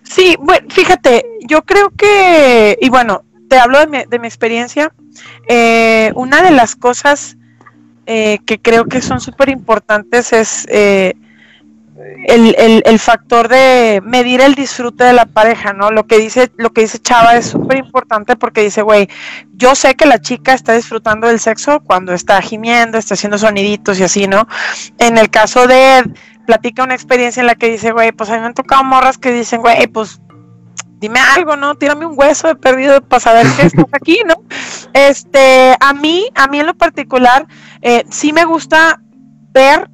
Sí, 0.03 0.37
bueno, 0.39 0.67
fíjate, 0.69 1.25
yo 1.49 1.63
creo 1.63 1.91
que, 1.91 2.79
y 2.81 2.89
bueno, 2.91 3.23
te 3.49 3.57
hablo 3.57 3.79
de 3.79 3.87
mi, 3.87 3.99
de 4.09 4.19
mi 4.19 4.27
experiencia, 4.27 4.93
eh, 5.49 6.13
una 6.15 6.43
de 6.43 6.51
las 6.51 6.77
cosas 6.77 7.37
eh, 8.07 8.39
que 8.45 8.61
creo 8.61 8.85
que 8.85 9.01
son 9.01 9.21
súper 9.21 9.49
importantes 9.49 10.33
es 10.33 10.67
eh, 10.71 11.15
el, 12.27 12.55
el- 12.59 12.83
el 12.85 12.99
factor 12.99 13.49
de 13.49 14.01
medir 14.05 14.41
el 14.41 14.55
disfrute 14.55 15.05
de 15.05 15.13
la 15.13 15.27
pareja, 15.27 15.73
¿no? 15.73 15.91
Lo 15.91 16.07
que 16.07 16.19
dice, 16.19 16.51
lo 16.57 16.71
que 16.73 16.83
dice 16.83 16.99
Chava 16.99 17.37
es 17.37 17.47
súper 17.47 17.79
importante 17.79 18.37
porque 18.37 18.63
dice, 18.63 18.83
güey, 18.83 19.09
yo 19.53 19.75
sé 19.75 19.95
que 19.95 20.07
la 20.07 20.21
chica 20.21 20.55
está 20.55 20.73
disfrutando 20.75 21.29
del 21.29 21.39
sexo 21.41 21.81
cuando 21.81 22.13
está 22.13 22.41
gimiendo, 22.43 22.99
está 22.99 23.15
haciendo 23.15 23.39
soniditos 23.39 23.99
y 24.01 24.05
así, 24.05 24.27
¿no? 24.27 24.47
En 24.99 25.19
el 25.19 25.31
caso 25.31 25.67
de 25.67 25.99
Ed, 25.99 26.05
platica 26.47 26.83
una 26.83 26.95
experiencia 26.95 27.41
en 27.41 27.47
la 27.47 27.55
que 27.55 27.71
dice, 27.71 27.93
güey, 27.93 28.13
pues 28.13 28.29
a 28.31 28.35
mí 28.35 28.41
me 28.41 28.47
han 28.47 28.55
tocado 28.55 28.83
morras 28.85 29.17
que 29.19 29.33
dicen, 29.33 29.61
güey, 29.61 29.87
pues 29.87 30.21
dime 30.99 31.21
algo, 31.21 31.55
¿no? 31.57 31.75
Tírame 31.77 32.07
un 32.07 32.19
hueso 32.19 32.49
de 32.49 32.57
perdido 32.57 33.01
para 33.03 33.21
saber 33.21 33.47
que 33.57 33.67
estás 33.67 33.87
aquí, 33.93 34.21
¿no? 34.27 34.35
Este, 34.93 35.77
a 35.79 35.93
mí, 35.93 36.27
a 36.35 36.49
mí 36.49 36.59
en 36.61 36.67
lo 36.67 36.75
particular, 36.75 37.47
eh, 37.83 38.05
sí 38.11 38.33
me 38.33 38.45
gusta 38.45 39.01
ver 39.53 39.89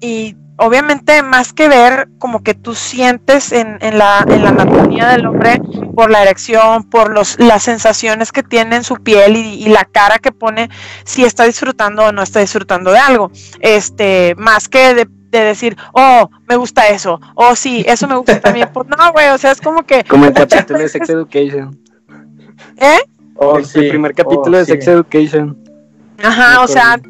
y 0.00 0.36
obviamente 0.60 1.22
más 1.22 1.52
que 1.52 1.68
ver, 1.68 2.08
como 2.18 2.42
que 2.42 2.54
tú 2.54 2.74
sientes 2.74 3.50
en, 3.52 3.78
en 3.80 3.98
la, 3.98 4.24
en 4.28 4.44
la 4.44 4.50
anatomía 4.50 5.08
del 5.08 5.26
hombre 5.26 5.60
por 5.96 6.10
la 6.10 6.22
erección, 6.22 6.84
por 6.84 7.12
los, 7.12 7.38
las 7.40 7.62
sensaciones 7.62 8.30
que 8.30 8.42
tiene 8.42 8.76
en 8.76 8.84
su 8.84 8.96
piel 8.96 9.36
y, 9.36 9.54
y 9.64 9.68
la 9.68 9.84
cara 9.84 10.18
que 10.18 10.32
pone, 10.32 10.68
si 11.04 11.24
está 11.24 11.44
disfrutando 11.44 12.04
o 12.04 12.12
no 12.12 12.22
está 12.22 12.40
disfrutando 12.40 12.92
de 12.92 12.98
algo. 12.98 13.30
Este, 13.60 14.34
más 14.36 14.68
que 14.68 14.94
de, 14.94 15.08
de 15.30 15.40
decir, 15.40 15.76
oh, 15.92 16.30
me 16.48 16.56
gusta 16.56 16.88
eso, 16.88 17.20
oh, 17.34 17.56
sí, 17.56 17.84
eso 17.88 18.06
me 18.06 18.16
gusta 18.16 18.40
también. 18.40 18.68
Pues 18.72 18.86
no, 18.88 19.12
güey, 19.12 19.28
o 19.28 19.38
sea, 19.38 19.52
es 19.52 19.60
como 19.60 19.82
que, 19.84 20.04
Como 20.04 20.26
el 20.26 20.32
capítulo 20.34 20.78
de 20.78 20.88
Sex 20.88 21.08
Education. 21.08 21.78
¿eh? 22.76 22.98
Oh, 23.36 23.56
el, 23.56 23.64
sí. 23.64 23.78
el 23.78 23.88
primer 23.88 24.14
capítulo 24.14 24.56
Oh, 24.56 24.60
de 24.60 24.66
sí. 24.66 24.72
Sex 24.72 24.88
Education. 24.88 25.56
Ajá, 26.22 26.62
o 26.62 26.68
sea. 26.68 27.00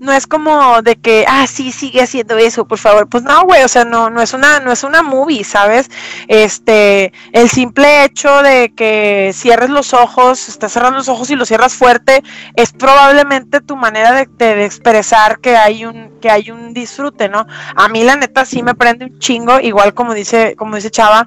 No 0.00 0.12
es 0.12 0.26
como 0.26 0.80
de 0.82 0.96
que, 0.96 1.24
ah, 1.28 1.46
sí, 1.46 1.72
sigue 1.72 2.02
haciendo 2.02 2.36
eso, 2.38 2.66
por 2.66 2.78
favor. 2.78 3.08
Pues 3.08 3.24
no, 3.24 3.42
güey, 3.44 3.62
o 3.64 3.68
sea, 3.68 3.84
no, 3.84 4.10
no 4.10 4.22
es 4.22 4.32
una, 4.32 4.60
no 4.60 4.70
es 4.72 4.84
una 4.84 5.02
movie, 5.02 5.44
¿sabes? 5.44 5.90
Este, 6.28 7.12
el 7.32 7.48
simple 7.48 8.04
hecho 8.04 8.42
de 8.42 8.72
que 8.74 9.32
cierres 9.34 9.70
los 9.70 9.94
ojos, 9.94 10.48
estás 10.48 10.72
cerrando 10.72 10.98
los 10.98 11.08
ojos 11.08 11.30
y 11.30 11.36
los 11.36 11.48
cierras 11.48 11.74
fuerte, 11.74 12.22
es 12.54 12.72
probablemente 12.72 13.60
tu 13.60 13.76
manera 13.76 14.12
de, 14.12 14.28
de- 14.38 14.54
de 14.54 14.64
expresar 14.64 15.40
que 15.40 15.56
hay 15.56 15.84
un, 15.84 16.18
que 16.20 16.30
hay 16.30 16.50
un 16.50 16.72
disfrute, 16.74 17.28
¿no? 17.28 17.46
A 17.74 17.88
mí 17.88 18.04
la 18.04 18.16
neta 18.16 18.44
sí 18.44 18.62
me 18.62 18.74
prende 18.74 19.06
un 19.06 19.18
chingo, 19.18 19.58
igual 19.60 19.94
como 19.94 20.14
dice, 20.14 20.54
como 20.56 20.76
dice 20.76 20.90
Chava, 20.90 21.26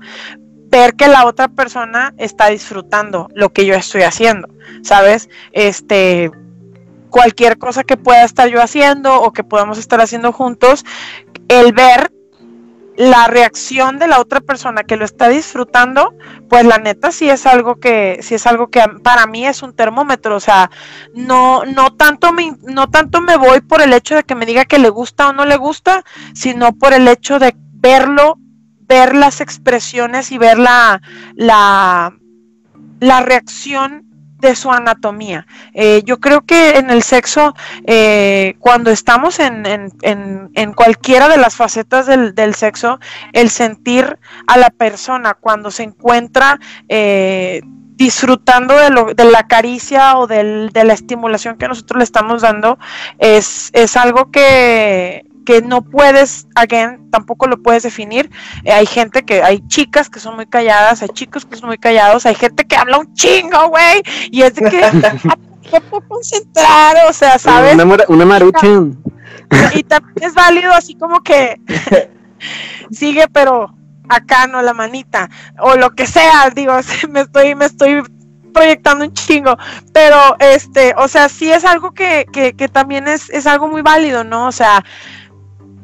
ver 0.70 0.96
que 0.96 1.08
la 1.08 1.26
otra 1.26 1.50
persona 1.50 2.14
está 2.18 2.48
disfrutando 2.48 3.28
lo 3.34 3.52
que 3.52 3.66
yo 3.66 3.74
estoy 3.76 4.04
haciendo, 4.04 4.48
¿sabes? 4.84 5.30
Este, 5.52 6.32
cualquier 7.12 7.60
cosa 7.60 7.84
que 7.84 7.98
pueda 7.98 8.24
estar 8.24 8.50
yo 8.50 8.62
haciendo 8.62 9.22
o 9.22 9.32
que 9.34 9.44
podamos 9.44 9.78
estar 9.78 10.02
haciendo 10.02 10.32
juntos, 10.32 10.84
el 11.48 11.74
ver 11.74 12.12
la 12.98 13.28
reacción 13.28 14.00
de 14.00 14.08
la 14.08 14.20
otra 14.20 14.42
persona 14.42 14.84
que 14.84 14.98
lo 14.98 15.06
está 15.06 15.30
disfrutando, 15.30 16.14
pues 16.50 16.66
la 16.66 16.78
neta 16.78 17.12
sí 17.12 17.30
es 17.30 17.46
algo 17.46 17.80
que 17.80 18.20
sí 18.22 18.36
es 18.36 18.46
algo 18.46 18.70
que 18.70 18.82
para 19.04 19.28
mí 19.28 19.46
es 19.46 19.64
un 19.64 19.74
termómetro, 19.74 20.36
o 20.36 20.40
sea, 20.40 20.70
no 21.14 21.64
no 21.66 21.94
tanto 21.96 22.34
me 22.34 22.56
no 22.64 22.90
tanto 22.90 23.22
me 23.22 23.38
voy 23.38 23.62
por 23.62 23.82
el 23.82 23.94
hecho 23.94 24.16
de 24.16 24.24
que 24.24 24.36
me 24.36 24.46
diga 24.46 24.66
que 24.66 24.80
le 24.80 24.90
gusta 24.90 25.30
o 25.30 25.34
no 25.34 25.46
le 25.46 25.58
gusta, 25.58 26.04
sino 26.34 26.74
por 26.74 26.94
el 26.94 27.08
hecho 27.08 27.40
de 27.40 27.56
verlo, 27.74 28.38
ver 28.82 29.16
las 29.16 29.42
expresiones 29.42 30.32
y 30.32 30.38
ver 30.38 30.60
la 30.60 31.02
la 31.36 32.14
la 33.00 33.22
reacción 33.22 34.11
de 34.42 34.56
su 34.56 34.72
anatomía. 34.72 35.46
Eh, 35.74 36.02
yo 36.04 36.20
creo 36.20 36.42
que 36.42 36.72
en 36.72 36.90
el 36.90 37.04
sexo, 37.04 37.54
eh, 37.86 38.56
cuando 38.60 38.92
estamos 38.92 39.40
en, 39.40 39.66
en- 39.66 40.50
en- 40.54 40.74
cualquiera 40.74 41.30
de 41.30 41.38
las 41.38 41.56
facetas 41.56 42.08
del, 42.08 42.34
del 42.36 42.56
sexo, 42.56 43.00
el 43.34 43.50
sentir 43.50 44.18
a 44.48 44.58
la 44.58 44.70
persona 44.72 45.36
cuando 45.36 45.70
se 45.72 45.84
encuentra 45.84 46.60
eh, 46.90 47.62
disfrutando 47.96 48.76
de, 48.76 48.90
lo- 48.90 49.14
de 49.14 49.26
la 49.26 49.48
caricia 49.48 50.18
o 50.18 50.26
del- 50.28 50.72
de 50.74 50.84
la 50.84 50.94
estimulación 50.94 51.58
que 51.58 51.68
nosotros 51.68 52.00
le 52.00 52.04
estamos 52.04 52.42
dando, 52.42 52.80
es, 53.20 53.70
es 53.74 53.96
algo 53.96 54.32
que, 54.32 55.24
que 55.46 55.62
no 55.62 55.82
puedes, 55.82 56.48
again, 56.56 57.10
tampoco 57.12 57.48
lo 57.48 57.62
puedes 57.62 57.84
definir. 57.84 58.30
Eh, 58.64 58.72
hay 58.72 58.86
gente 58.86 59.24
que, 59.24 59.42
hay 59.42 59.66
chicas 59.68 60.10
que 60.10 60.20
son 60.20 60.36
muy 60.36 60.46
calladas, 60.46 61.02
hay 61.02 61.10
chicos 61.10 61.46
que 61.46 61.58
son 61.58 61.68
muy 61.68 61.78
callados, 61.78 62.26
hay 62.26 62.36
gente 62.36 62.66
que 62.66 62.76
habla 62.76 63.00
un 63.00 63.14
chingo, 63.14 63.70
güey, 63.70 64.04
y 64.32 64.42
es 64.42 64.56
de 64.56 64.70
que 64.70 64.82
no 65.72 65.82
puedo 65.82 66.08
concentrar, 66.08 66.98
o 67.10 67.14
sea, 67.14 67.40
¿sabes? 67.40 67.74
Una, 67.74 67.98
una 68.08 68.26
maruchan. 68.26 68.98
Y 69.74 69.84
también 69.84 70.30
es 70.30 70.34
válido 70.34 70.72
así 70.74 70.96
como 70.96 71.22
que 71.22 71.60
sigue, 72.92 73.28
pero 73.32 73.74
acá 74.10 74.48
no 74.48 74.62
la 74.62 74.74
manita, 74.74 75.30
o 75.60 75.76
lo 75.76 75.92
que 75.92 76.06
sea, 76.06 76.50
digo, 76.54 76.74
me 77.10 77.22
estoy, 77.22 77.56
me 77.56 77.66
estoy 77.66 78.04
proyectando 78.54 79.06
un 79.06 79.14
chingo, 79.14 79.58
pero 79.94 80.36
este, 80.40 80.94
o 80.98 81.08
sea, 81.08 81.30
sí 81.30 81.52
es 81.52 81.64
algo 81.64 81.92
que, 81.94 82.26
que, 82.32 82.54
que 82.54 82.68
también 82.68 83.08
es, 83.08 83.30
es 83.30 83.48
algo 83.48 83.68
muy 83.68 83.82
válido, 83.82 84.24
¿no? 84.24 84.48
O 84.48 84.52
sea, 84.52 84.84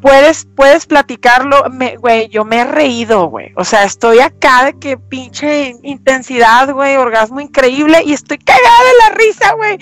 puedes, 0.07 0.47
puedes 0.55 0.85
platicarlo, 0.85 1.63
güey, 1.99 2.29
yo 2.29 2.45
me 2.45 2.59
he 2.59 2.63
reído, 2.63 3.25
güey, 3.27 3.51
o 3.55 3.65
sea, 3.65 3.83
estoy 3.83 4.19
acá 4.19 4.63
de 4.65 4.79
que 4.79 4.97
pinche 4.97 5.75
intensidad, 5.83 6.71
güey, 6.73 6.95
orgasmo 6.95 7.41
increíble, 7.41 8.01
y 8.05 8.13
estoy 8.13 8.37
cagada 8.37 8.63
de 8.63 8.97
la 9.09 9.15
risa, 9.15 9.53
güey, 9.53 9.77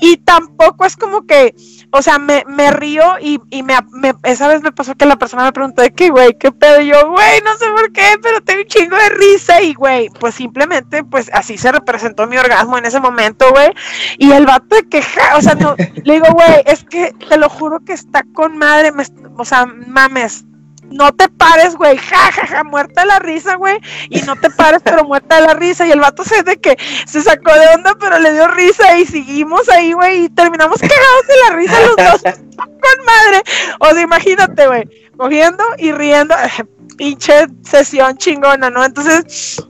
y 0.00 0.16
tampoco 0.18 0.86
es 0.86 0.96
como 0.96 1.26
que, 1.26 1.54
o 1.92 2.00
sea, 2.00 2.18
me, 2.18 2.44
me 2.46 2.70
río 2.70 3.02
y, 3.20 3.38
y 3.50 3.62
me, 3.62 3.74
me- 3.92 4.14
esa 4.22 4.48
vez 4.48 4.62
me 4.62 4.72
pasó 4.72 4.94
que 4.94 5.04
la 5.04 5.16
persona 5.16 5.44
me 5.44 5.52
preguntó 5.52 5.82
de 5.82 5.92
qué, 5.92 6.08
güey, 6.08 6.36
qué 6.38 6.52
pedo, 6.52 6.80
y 6.80 6.86
yo, 6.86 7.10
güey, 7.10 7.40
no 7.44 7.54
sé 7.58 7.66
por 7.68 7.92
qué, 7.92 8.16
pero 8.22 8.40
tengo 8.40 8.62
un 8.62 8.66
chingo 8.68 8.96
de 8.96 9.10
risa, 9.10 9.60
y 9.60 9.74
güey, 9.74 10.08
pues 10.18 10.34
simplemente, 10.36 11.04
pues 11.04 11.30
así 11.34 11.58
se 11.58 11.70
representó 11.70 12.26
mi 12.26 12.38
orgasmo 12.38 12.78
en 12.78 12.86
ese 12.86 12.98
momento, 13.00 13.50
güey, 13.50 13.72
y 14.16 14.32
el 14.32 14.46
vato 14.46 14.74
de 14.74 14.88
queja, 14.88 15.36
o 15.36 15.42
sea, 15.42 15.54
no, 15.54 15.74
le 16.02 16.14
digo, 16.14 16.28
güey, 16.32 16.62
es 16.64 16.82
que 16.84 17.12
te 17.28 17.36
lo 17.36 17.50
juro 17.50 17.80
que 17.84 17.92
está 17.92 18.24
con 18.32 18.56
madre, 18.56 18.90
me 18.92 19.04
o 19.38 19.44
sea, 19.44 19.65
mames, 19.66 20.44
no 20.90 21.12
te 21.12 21.28
pares, 21.28 21.74
güey, 21.76 21.96
ja, 21.96 22.32
ja, 22.32 22.46
ja, 22.46 22.64
muerta 22.64 23.02
de 23.02 23.06
la 23.08 23.18
risa, 23.18 23.56
güey, 23.56 23.78
y 24.08 24.20
no 24.22 24.36
te 24.36 24.50
pares, 24.50 24.82
pero 24.84 25.04
muerta 25.04 25.40
de 25.40 25.46
la 25.46 25.54
risa, 25.54 25.86
y 25.86 25.90
el 25.90 26.00
vato 26.00 26.24
se 26.24 26.42
de 26.42 26.56
que 26.58 26.76
se 27.06 27.22
sacó 27.22 27.52
de 27.52 27.66
onda, 27.74 27.96
pero 27.98 28.18
le 28.18 28.32
dio 28.32 28.46
risa, 28.48 28.98
y 28.98 29.06
seguimos 29.06 29.68
ahí, 29.68 29.92
güey, 29.92 30.24
y 30.24 30.28
terminamos 30.28 30.80
cagados 30.80 31.26
de 31.26 31.34
la 31.48 31.56
risa 31.56 31.80
los 31.80 31.96
dos, 31.96 32.22
con 32.56 33.04
madre, 33.04 33.42
o 33.80 33.90
sea, 33.90 34.00
imagínate, 34.00 34.66
güey, 34.66 35.10
cogiendo 35.16 35.64
y 35.78 35.92
riendo, 35.92 36.34
pinche 36.96 37.46
sesión 37.62 38.16
chingona, 38.16 38.70
¿no? 38.70 38.84
Entonces, 38.84 39.62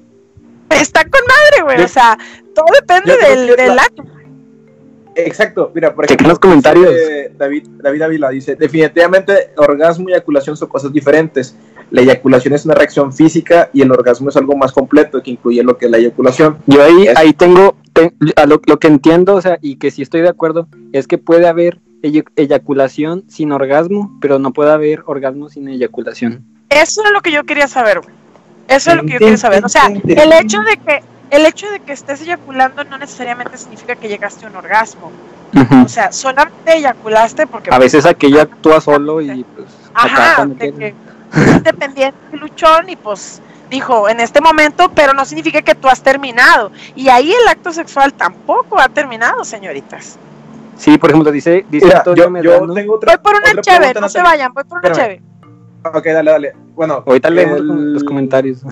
está 0.71 1.03
con 1.05 1.21
madre, 1.27 1.63
güey, 1.63 1.83
o 1.83 1.89
sea, 1.89 2.19
todo 2.55 2.67
depende 2.81 3.17
del, 3.17 3.57
del 3.57 3.79
acto. 3.79 4.16
Exacto, 5.17 5.73
mira, 5.75 5.95
por 5.95 6.05
ejemplo, 6.05 6.29
los 6.29 6.39
comentarios. 6.39 6.93
David, 7.39 7.67
David 7.83 8.03
Ávila 8.03 8.29
dice, 8.31 8.55
definitivamente 8.55 9.51
orgasmo 9.57 10.11
y 10.11 10.13
eyaculación 10.13 10.57
son 10.57 10.69
cosas 10.69 10.93
diferentes. 10.93 11.57
La 11.91 12.03
eyaculación 12.03 12.53
es 12.55 12.65
una 12.65 12.75
reacción 12.75 13.13
física 13.13 13.71
y 13.73 13.81
el 13.81 13.91
orgasmo 13.91 14.29
es 14.29 14.37
algo 14.37 14.57
más 14.57 14.73
completo 14.73 15.23
que 15.23 15.31
incluye 15.31 15.63
lo 15.63 15.79
que 15.79 15.87
es 15.87 15.91
la 15.91 15.99
eyaculación. 15.99 16.59
Yo 16.67 16.83
ahí, 16.83 17.09
ahí 17.17 17.33
tengo, 17.33 17.77
lo, 18.47 18.79
que 18.79 18.89
entiendo, 18.89 19.35
o 19.37 19.41
sea, 19.41 19.59
y 19.63 19.77
que 19.77 19.91
sí 19.91 20.03
estoy 20.03 20.21
de 20.21 20.29
acuerdo, 20.29 20.69
es 20.93 21.07
que 21.07 21.17
puede 21.17 21.49
haber 21.49 21.81
eyaculación 22.03 23.25
sin 23.29 23.53
orgasmo, 23.53 24.19
pero 24.21 24.39
no 24.39 24.53
puede 24.53 24.71
haber 24.71 25.03
orgasmo 25.07 25.49
sin 25.49 25.69
eyaculación. 25.69 26.45
Eso 26.69 27.03
es 27.05 27.11
lo 27.13 27.21
que 27.21 27.33
yo 27.33 27.45
quería 27.45 27.69
saber, 27.69 28.01
Eso 28.69 28.91
es 28.91 28.97
lo 28.97 29.03
que 29.03 29.13
yo 29.13 29.19
quería 29.19 29.37
saber. 29.37 29.65
O 29.65 29.69
sea, 29.69 29.87
el 29.87 30.33
hecho 30.33 30.61
de 30.61 30.77
que 30.77 31.03
el 31.31 31.45
hecho 31.45 31.69
de 31.71 31.81
que 31.81 31.93
estés 31.93 32.21
eyaculando 32.23 32.85
no 32.85 32.99
necesariamente 32.99 33.59
significa 33.59 33.97
que 33.97 34.09
llegaste 34.09 34.47
a 34.47 34.49
un 34.49 34.57
orgasmo. 34.57 35.11
O 35.85 35.89
sea, 35.89 36.13
solamente 36.13 36.77
eyaculaste 36.77 37.47
porque... 37.47 37.71
A 37.73 37.79
veces 37.79 38.07
aquello 38.07 38.43
actúa 38.43 38.81
solo 38.81 39.21
y 39.21 39.45
pues... 39.45 39.69
Ajá, 39.95 40.45
de 40.47 40.73
que 40.73 40.95
independiente 41.35 42.37
luchón 42.37 42.89
y 42.89 42.97
pues 42.97 43.41
dijo 43.71 44.09
en 44.09 44.21
este 44.21 44.41
momento, 44.41 44.91
pero 44.95 45.13
no 45.15 45.25
significa 45.25 45.63
que 45.63 45.75
tú 45.75 45.89
has 45.89 46.03
terminado. 46.03 46.71
Y 46.95 47.09
ahí 47.09 47.33
el 47.33 47.49
acto 47.49 47.73
sexual 47.73 48.13
tampoco 48.13 48.79
ha 48.79 48.89
terminado, 48.89 49.45
señoritas. 49.45 50.19
Sí, 50.77 50.99
por 50.99 51.11
ejemplo, 51.11 51.33
dice, 51.33 51.65
dice 51.71 51.89
yo, 52.15 52.33
tengo 52.75 52.95
otra, 52.95 53.17
Voy 53.17 53.23
por 53.23 53.41
una 53.41 53.61
chévere, 53.63 53.99
no 53.99 54.09
se 54.11 54.21
vayan, 54.21 54.53
voy 54.53 54.65
por 54.65 54.79
una 54.79 54.93
chévere. 54.93 55.23
Ok, 55.95 56.05
dale, 56.05 56.31
dale. 56.31 56.53
Bueno, 56.75 57.03
ahorita 57.07 57.31
leemos 57.31 57.61
los 57.61 58.05
comentarios. 58.05 58.63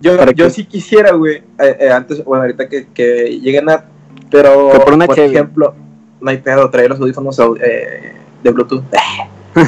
Yo, 0.00 0.24
yo 0.32 0.50
sí 0.50 0.66
quisiera, 0.66 1.12
güey, 1.12 1.36
eh, 1.58 1.76
eh, 1.80 1.90
antes, 1.90 2.22
bueno, 2.22 2.42
ahorita 2.42 2.68
que, 2.68 2.86
que 2.88 3.40
lleguen 3.40 3.70
a, 3.70 3.84
pero, 4.30 4.70
por, 4.84 5.18
ejemplo, 5.18 5.74
no 6.20 6.30
hay 6.30 6.38
pedo, 6.38 6.68
traer 6.70 6.90
los 6.90 7.00
audífonos 7.00 7.38
eh, 7.60 8.12
de 8.42 8.50
Bluetooth. 8.50 8.84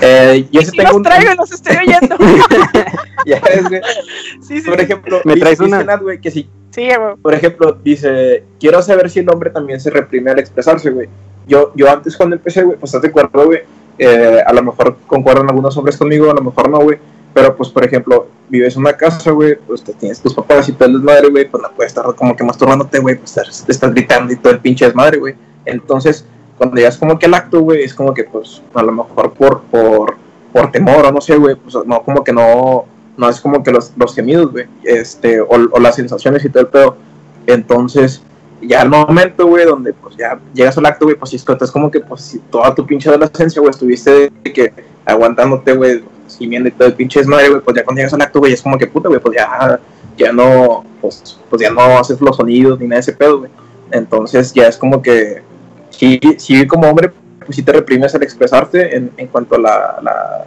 Eh, 0.03 0.47
yo 0.51 0.61
sí 0.61 0.77
tengo 0.77 0.99
los 0.99 1.03
traigo 1.03 1.33
y 1.33 1.37
los 1.39 1.51
estoy 1.51 1.77
oyendo. 1.77 2.15
ya 3.27 3.39
es, 3.39 3.67
güey. 3.71 3.81
Sí, 4.43 4.61
sí. 4.61 4.69
Por 4.69 4.79
ejemplo, 4.79 5.23
me 5.25 5.35
traes 5.37 5.61
una. 5.61 5.83
Nat, 5.83 6.03
güey, 6.03 6.21
que 6.21 6.31
sí. 6.31 6.47
Sí, 6.73 6.91
güey. 6.95 7.17
Por 7.17 7.33
ejemplo, 7.33 7.73
dice, 7.73 8.45
quiero 8.61 8.83
saber 8.83 9.09
si 9.09 9.21
el 9.21 9.31
hombre 9.31 9.49
también 9.49 9.81
se 9.81 9.89
reprime 9.89 10.31
al 10.31 10.41
expresarse, 10.41 10.91
güey. 10.91 11.09
Yo, 11.47 11.73
yo 11.75 11.91
antes 11.91 12.19
cuando 12.19 12.37
empecé, 12.37 12.65
güey, 12.65 12.77
pues 12.77 12.93
te 13.01 13.07
acuerdo, 13.07 13.47
güey, 13.47 13.63
eh, 13.99 14.41
a 14.47 14.53
lo 14.53 14.63
mejor 14.63 14.97
concuerdan 15.07 15.49
algunos 15.49 15.77
hombres 15.77 15.97
conmigo, 15.97 16.31
a 16.31 16.35
lo 16.35 16.43
mejor 16.43 16.69
no, 16.69 16.79
güey. 16.79 16.99
Pero, 17.35 17.57
pues, 17.57 17.69
por 17.69 17.85
ejemplo, 17.85 18.29
vives 18.49 18.75
en 18.75 18.81
una 18.81 18.95
casa, 18.95 19.31
güey, 19.31 19.57
pues 19.57 19.83
te 19.85 19.93
tienes 19.93 20.21
tus 20.21 20.35
papás 20.35 20.69
y 20.69 20.73
todo 20.73 20.89
el 20.89 20.95
desmadre, 20.95 21.29
güey, 21.29 21.49
pues 21.49 21.63
no 21.63 21.71
puedes 21.71 21.91
estar 21.91 22.05
como 22.15 22.35
que 22.35 22.43
masturbándote, 22.43 22.99
güey, 22.99 23.17
pues 23.17 23.35
te 23.35 23.73
estás 23.73 23.93
gritando 23.93 24.33
y 24.33 24.37
todo 24.37 24.53
el 24.53 24.61
pinche 24.61 24.87
desmadre, 24.87 25.19
güey. 25.19 25.35
Entonces, 25.65 26.25
cuando 26.57 26.77
llegas 26.77 26.97
como 26.97 27.19
que 27.19 27.27
al 27.27 27.35
acto, 27.35 27.61
güey, 27.61 27.83
es 27.83 27.95
como 27.95 28.15
que, 28.15 28.25
pues, 28.25 28.63
a 28.75 28.83
lo 28.83 28.93
mejor 28.93 29.33
por, 29.35 29.63
por, 29.63 30.17
por 30.53 30.73
temor 30.73 31.07
o 31.07 31.13
no 31.13 31.21
sé, 31.21 31.37
güey, 31.37 31.55
pues 31.55 31.77
no, 31.87 32.03
como 32.03 32.25
que 32.25 32.33
no, 32.33 32.87
no 33.17 33.29
es 33.29 33.41
como 33.41 33.63
que 33.63 33.71
los, 33.71 33.93
los 33.97 34.15
gemidos, 34.15 34.51
güey, 34.51 34.67
este, 34.83 35.41
o, 35.41 35.49
o, 35.49 35.79
las 35.79 35.97
sensaciones 35.97 36.45
y 36.45 36.49
todo 36.49 36.63
el 36.63 36.69
pedo. 36.69 36.97
Entonces, 37.47 38.23
ya 38.61 38.83
al 38.83 38.89
momento, 38.89 39.47
güey, 39.47 39.65
donde 39.65 39.93
pues 39.93 40.17
ya 40.17 40.39
llegas 40.53 40.77
al 40.79 40.87
acto, 40.87 41.07
güey, 41.07 41.17
pues 41.17 41.31
si 41.31 41.37
es 41.37 41.45
como 41.71 41.91
que, 41.91 42.01
pues, 42.01 42.39
toda 42.51 42.75
tu 42.75 42.85
pinche 42.87 43.09
adolescencia, 43.09 43.61
güey, 43.61 43.71
estuviste 43.71 44.31
de 44.45 44.53
que 44.53 44.73
aguantándote, 45.05 45.73
güey, 45.75 46.05
y 46.41 46.71
todo 46.71 46.89
el 46.89 46.95
pinche 46.95 47.21
desmadre, 47.21 47.49
güey, 47.49 47.61
pues 47.63 47.77
ya 47.77 47.85
cuando 47.85 48.01
llegas 48.01 48.15
al 48.15 48.23
acto, 48.23 48.39
güey, 48.39 48.53
es 48.53 48.63
como 48.63 48.79
que 48.79 48.87
puta, 48.87 49.09
güey, 49.09 49.21
pues 49.21 49.37
ya, 49.37 49.81
ya 50.17 50.33
no, 50.33 50.85
pues, 51.01 51.39
pues 51.49 51.63
ya 51.63 51.71
no 51.71 51.99
haces 51.99 52.21
los 52.21 52.37
sonidos 52.37 52.79
ni 52.79 52.87
nada 52.87 52.97
de 52.97 53.01
ese 53.01 53.13
pedo, 53.13 53.41
güey. 53.41 53.51
Entonces 53.91 54.53
ya 54.53 54.69
es 54.69 54.77
como 54.77 55.01
que, 55.01 55.43
sí, 55.91 56.21
sí 56.39 56.67
como 56.67 56.89
hombre, 56.89 57.11
pues 57.45 57.57
sí 57.57 57.63
te 57.63 57.73
reprimes 57.73 58.15
al 58.15 58.23
expresarte 58.23 58.95
en, 58.95 59.11
en 59.17 59.27
cuanto 59.29 59.55
a 59.55 59.59
la, 59.59 60.45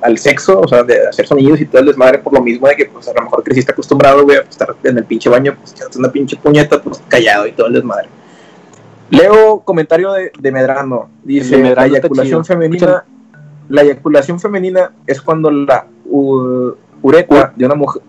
al 0.00 0.18
sexo, 0.18 0.60
o 0.60 0.68
sea, 0.68 0.82
de 0.82 1.08
hacer 1.08 1.26
sonidos 1.26 1.60
y 1.60 1.66
todo 1.66 1.80
el 1.80 1.86
desmadre 1.88 2.18
por 2.18 2.32
lo 2.32 2.40
mismo 2.40 2.68
de 2.68 2.76
que, 2.76 2.86
pues 2.86 3.08
a 3.08 3.12
lo 3.14 3.22
mejor 3.22 3.42
creciste 3.42 3.72
acostumbrado, 3.72 4.24
güey, 4.24 4.38
a 4.38 4.40
estar 4.40 4.74
en 4.84 4.98
el 4.98 5.04
pinche 5.04 5.28
baño, 5.28 5.56
pues 5.60 5.74
una 5.96 6.10
pinche 6.10 6.36
puñeta, 6.36 6.80
pues 6.80 7.02
callado 7.08 7.46
y 7.46 7.52
todo 7.52 7.66
el 7.66 7.74
desmadre. 7.74 8.08
Leo 9.10 9.60
comentario 9.60 10.12
de, 10.12 10.32
de 10.38 10.52
Medrano. 10.52 11.08
Dice, 11.24 11.74
la 11.74 11.86
eyaculación 11.86 12.44
femenina 12.44 13.04
la 13.68 13.82
eyaculación 13.82 14.40
femenina 14.40 14.92
es 15.06 15.20
cuando 15.20 15.50
la 15.50 15.86
uretra 16.06 17.52
de 17.54 17.66
una 17.66 17.74
mujer 17.74 18.02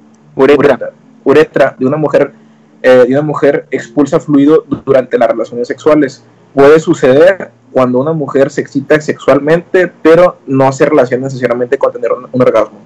uretra, 1.25 1.75
de 1.77 1.85
una 1.85 1.97
mujer 1.97 2.33
eh, 2.81 3.05
de 3.07 3.13
una 3.13 3.21
mujer 3.21 3.67
expulsa 3.71 4.21
fluido 4.21 4.63
durante 4.85 5.17
las 5.17 5.29
relaciones 5.29 5.67
sexuales. 5.67 6.23
Puede 6.53 6.79
suceder 6.79 7.51
cuando 7.71 7.99
una 7.99 8.13
mujer 8.13 8.49
se 8.49 8.61
excita 8.61 8.99
sexualmente, 8.99 9.87
pero 10.01 10.37
no 10.47 10.67
hace 10.67 10.85
relación 10.85 11.21
necesariamente 11.21 11.77
con 11.77 11.91
tener 11.91 12.11
un, 12.11 12.41
orgasmo. 12.41 12.79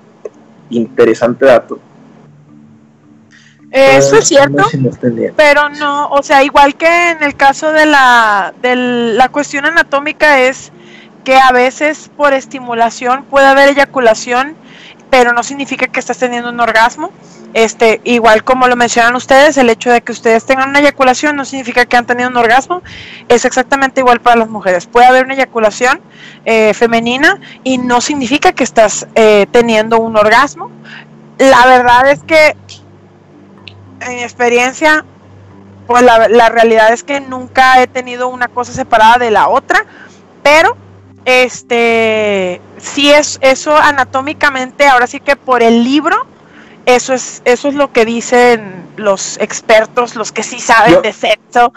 Interesante 0.70 1.46
dato. 1.46 1.80
Eso 3.72 4.18
es 4.18 4.28
cierto, 4.28 4.64
pero 5.36 5.68
no, 5.70 6.10
o 6.10 6.22
sea, 6.22 6.44
igual 6.44 6.76
que 6.76 7.10
en 7.10 7.24
el 7.24 7.36
caso 7.36 7.72
de 7.72 7.88
la, 7.88 8.54
de 8.62 8.76
la 8.76 9.30
cuestión 9.30 9.66
anatómica 9.66 10.42
es 10.42 10.72
que 11.24 11.38
a 11.38 11.52
veces 11.52 12.12
por 12.16 12.34
estimulación 12.34 13.24
puede 13.24 13.48
haber 13.48 13.70
eyaculación, 13.70 14.56
pero 15.10 15.34
no 15.34 15.42
significa 15.42 15.88
que 15.88 16.00
estás 16.00 16.20
teniendo 16.20 16.50
un 16.50 16.60
orgasmo. 16.60 17.12
Este, 17.54 18.02
igual 18.04 18.44
como 18.44 18.68
lo 18.68 18.76
mencionan 18.76 19.16
ustedes, 19.16 19.58
el 19.58 19.70
hecho 19.70 19.92
de 19.92 20.02
que 20.02 20.12
ustedes 20.12 20.46
tengan 20.46 20.70
una 20.70 20.80
eyaculación 20.80 21.36
no 21.36 21.46
significa 21.46 21.86
que 21.86 21.96
han 21.96 22.06
tenido 22.06 22.30
un 22.30 22.38
orgasmo, 22.38 22.82
es 23.30 23.46
exactamente 23.46 24.02
igual 24.02 24.22
para 24.22 24.38
las 24.38 24.50
mujeres. 24.50 24.88
Puede 24.88 25.06
haber 25.06 25.26
una 25.26 25.36
eyaculación 25.36 26.02
eh, 26.46 26.74
femenina 26.74 27.40
y 27.64 27.78
no 27.78 28.02
significa 28.02 28.54
que 28.54 28.64
estás 28.64 29.08
eh, 29.16 29.46
teniendo 29.52 30.00
un 30.00 30.18
orgasmo. 30.18 30.72
La 31.38 31.66
verdad 31.68 32.10
es 32.10 32.24
que, 32.24 32.56
en 34.02 34.16
mi 34.16 34.24
experiencia, 34.24 35.06
pues 35.86 36.02
la, 36.02 36.28
la 36.28 36.50
realidad 36.50 36.92
es 36.92 37.04
que 37.04 37.20
nunca 37.20 37.82
he 37.82 37.88
tenido 37.88 38.30
una 38.30 38.48
cosa 38.48 38.74
separada 38.74 39.18
de 39.18 39.32
la 39.32 39.50
otra, 39.50 39.86
pero 40.42 40.76
este, 41.26 42.62
si 42.78 43.12
es 43.12 43.38
eso 43.42 43.76
anatómicamente, 43.78 44.88
ahora 44.88 45.08
sí 45.08 45.20
que 45.20 45.36
por 45.36 45.64
el 45.64 45.84
libro, 45.84 46.26
eso 46.86 47.14
es, 47.14 47.42
eso 47.46 47.70
es 47.70 47.76
lo 47.76 47.92
que 47.92 48.06
dicen 48.06 48.84
los 48.98 49.40
expertos, 49.40 50.16
los 50.16 50.32
que 50.32 50.44
sí 50.44 50.60
saben 50.60 51.02
de 51.02 51.14
sexo, 51.14 51.74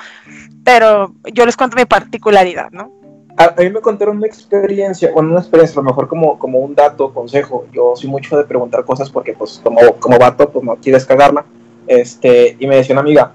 pero 0.64 1.12
yo 1.32 1.46
les 1.46 1.56
cuento 1.56 1.76
mi 1.76 1.84
particularidad, 1.84 2.70
¿no? 2.70 2.92
A, 3.38 3.54
mí 3.60 3.68
me 3.68 3.80
contaron 3.80 4.16
una 4.16 4.26
experiencia, 4.26 5.10
bueno, 5.12 5.30
una 5.30 5.40
experiencia, 5.40 5.78
a 5.78 5.82
lo 5.82 5.90
mejor 5.90 6.08
como, 6.08 6.38
como 6.38 6.58
un 6.58 6.74
dato, 6.74 7.12
consejo. 7.12 7.66
Yo 7.70 7.94
soy 7.94 8.08
mucho 8.08 8.36
de 8.36 8.44
preguntar 8.44 8.84
cosas 8.84 9.10
porque, 9.10 9.34
pues, 9.34 9.60
como, 9.62 9.78
como 9.98 10.18
vato, 10.18 10.48
pues 10.48 10.64
no 10.64 10.76
quieres 10.76 11.04
cagarla. 11.04 11.44
Este, 11.86 12.56
y 12.58 12.66
me 12.66 12.76
decía 12.76 12.94
una 12.94 13.02
amiga, 13.02 13.32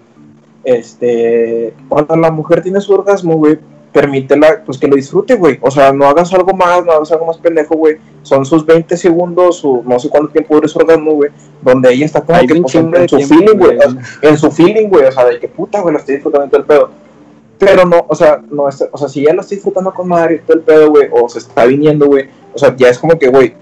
este, 0.63 1.75
cuando 1.87 2.15
la 2.15 2.31
mujer 2.31 2.63
tiene 2.63 2.81
su 2.81 2.93
orgasmo, 2.93 3.35
güey, 3.35 3.59
permítela, 3.91 4.63
pues 4.65 4.77
que 4.77 4.87
lo 4.87 4.95
disfrute, 4.95 5.35
güey. 5.35 5.59
O 5.61 5.69
sea, 5.69 5.91
no 5.91 6.05
hagas 6.05 6.33
algo 6.33 6.53
más, 6.53 6.83
no 6.85 6.93
hagas 6.93 7.11
algo 7.11 7.25
más 7.25 7.37
pendejo, 7.37 7.75
güey. 7.75 7.97
Son 8.23 8.45
sus 8.45 8.65
20 8.65 8.95
segundos, 8.97 9.63
o 9.65 9.81
no 9.85 9.99
sé 9.99 10.09
cuánto 10.09 10.31
tiempo 10.31 10.55
dure 10.55 10.67
su 10.67 10.79
orgasmo, 10.79 11.13
güey. 11.13 11.31
Donde 11.61 11.93
ella 11.93 12.05
está 12.05 12.21
como 12.21 12.39
que 12.39 12.55
pues, 12.55 12.75
en, 12.75 13.09
su 13.09 13.19
feeling, 13.19 13.57
güey. 13.57 13.77
En 14.21 14.37
su 14.37 14.51
feeling, 14.51 14.87
güey. 14.87 15.05
O 15.05 15.11
sea, 15.11 15.25
de 15.25 15.39
que 15.39 15.47
puta, 15.47 15.81
güey, 15.81 15.93
lo 15.93 15.99
estoy 15.99 16.15
disfrutando 16.15 16.47
todo 16.47 16.61
el 16.61 16.65
pedo. 16.65 16.89
Pero 17.59 17.85
no, 17.85 18.05
o 18.07 18.15
sea, 18.15 18.41
no, 18.49 18.63
o 18.63 18.71
sea, 18.71 19.07
si 19.07 19.23
ya 19.23 19.33
lo 19.33 19.41
estoy 19.41 19.57
disfrutando 19.57 19.93
con 19.93 20.07
madre 20.07 20.41
todo 20.45 20.57
el 20.57 20.63
pedo, 20.63 20.89
güey, 20.89 21.09
o 21.11 21.29
se 21.29 21.39
está 21.39 21.65
viniendo, 21.65 22.07
güey. 22.07 22.27
O 22.53 22.57
sea, 22.57 22.75
ya 22.75 22.89
es 22.89 22.97
como 22.97 23.19
que, 23.19 23.27
güey, 23.27 23.53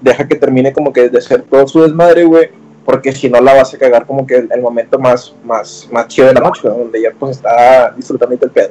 deja 0.00 0.28
que 0.28 0.36
termine 0.36 0.72
como 0.72 0.92
que 0.92 1.08
de 1.08 1.20
ser 1.20 1.42
todo 1.42 1.66
su 1.66 1.82
desmadre, 1.82 2.24
güey. 2.24 2.50
Porque 2.84 3.12
si 3.12 3.28
no 3.28 3.40
la 3.40 3.54
vas 3.54 3.74
a 3.74 3.78
cagar 3.78 4.06
como 4.06 4.26
que 4.26 4.36
el, 4.36 4.62
momento 4.62 4.98
más, 4.98 5.34
más, 5.44 5.88
más 5.90 6.08
chido 6.08 6.28
de 6.28 6.34
la 6.34 6.40
noche, 6.40 6.68
donde 6.68 7.02
ya 7.02 7.10
pues 7.18 7.36
está 7.36 7.92
disfrutando 7.96 8.36
todo 8.36 8.46
el 8.46 8.52
pedo. 8.52 8.70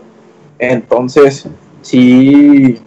Entonces, 0.59 1.47
sí, 1.81 2.79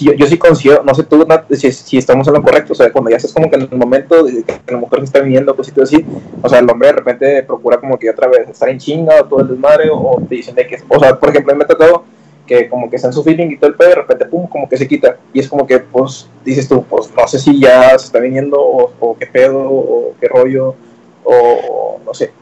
yo, 0.00 0.26
sí 0.26 0.38
considero, 0.38 0.82
no 0.84 0.94
sé 0.94 1.04
tú 1.04 1.26
si, 1.50 1.98
estamos 1.98 2.26
en 2.28 2.34
lo 2.34 2.42
correcto, 2.42 2.72
o 2.72 2.76
sea, 2.76 2.92
cuando 2.92 3.10
ya 3.10 3.16
estás 3.16 3.32
como 3.32 3.50
que 3.50 3.56
en 3.56 3.62
el 3.62 3.78
momento 3.78 4.24
de 4.24 4.42
que 4.42 4.72
la 4.72 4.78
mujer 4.78 5.00
se 5.00 5.04
está 5.06 5.20
viniendo, 5.20 5.56
así, 5.82 6.04
o 6.42 6.48
sea, 6.48 6.58
el 6.58 6.70
hombre 6.70 6.88
de 6.88 6.94
repente 6.94 7.42
procura 7.42 7.78
como 7.78 7.98
que 7.98 8.10
otra 8.10 8.28
vez 8.28 8.48
estar 8.48 8.68
en 8.68 8.78
chinga 8.78 9.20
o 9.20 9.24
todo 9.24 9.40
el 9.40 9.48
desmadre, 9.48 9.88
o, 9.90 10.20
te 10.28 10.36
dicen 10.36 10.54
de 10.54 10.66
que, 10.66 10.78
o 10.88 10.98
sea, 10.98 11.18
por 11.18 11.30
ejemplo, 11.30 11.54
me 11.54 11.64
ha 11.64 11.66
tocado 11.66 12.04
que 12.46 12.68
como 12.68 12.90
que 12.90 12.96
está 12.96 13.08
en 13.08 13.14
su 13.14 13.22
feeling 13.22 13.50
y 13.50 13.56
todo 13.56 13.70
el 13.70 13.76
pedo, 13.76 13.90
de 13.90 13.94
repente, 13.96 14.26
pum, 14.26 14.46
como 14.48 14.68
que 14.68 14.76
se 14.76 14.88
quita. 14.88 15.16
Y 15.32 15.40
es 15.40 15.48
como 15.48 15.64
que, 15.66 15.78
pues, 15.78 16.28
dices 16.44 16.68
tú, 16.68 16.84
pues, 16.84 17.10
no 17.16 17.26
sé 17.28 17.38
si 17.38 17.60
ya 17.60 17.90
se 17.90 18.06
está 18.06 18.18
viniendo, 18.18 18.60
o, 18.60 19.16
qué 19.18 19.26
pedo, 19.26 19.60
o 19.60 20.14
qué 20.20 20.28
rollo, 20.28 20.74
o 21.22 22.00
no 22.04 22.12
sé. 22.12 22.32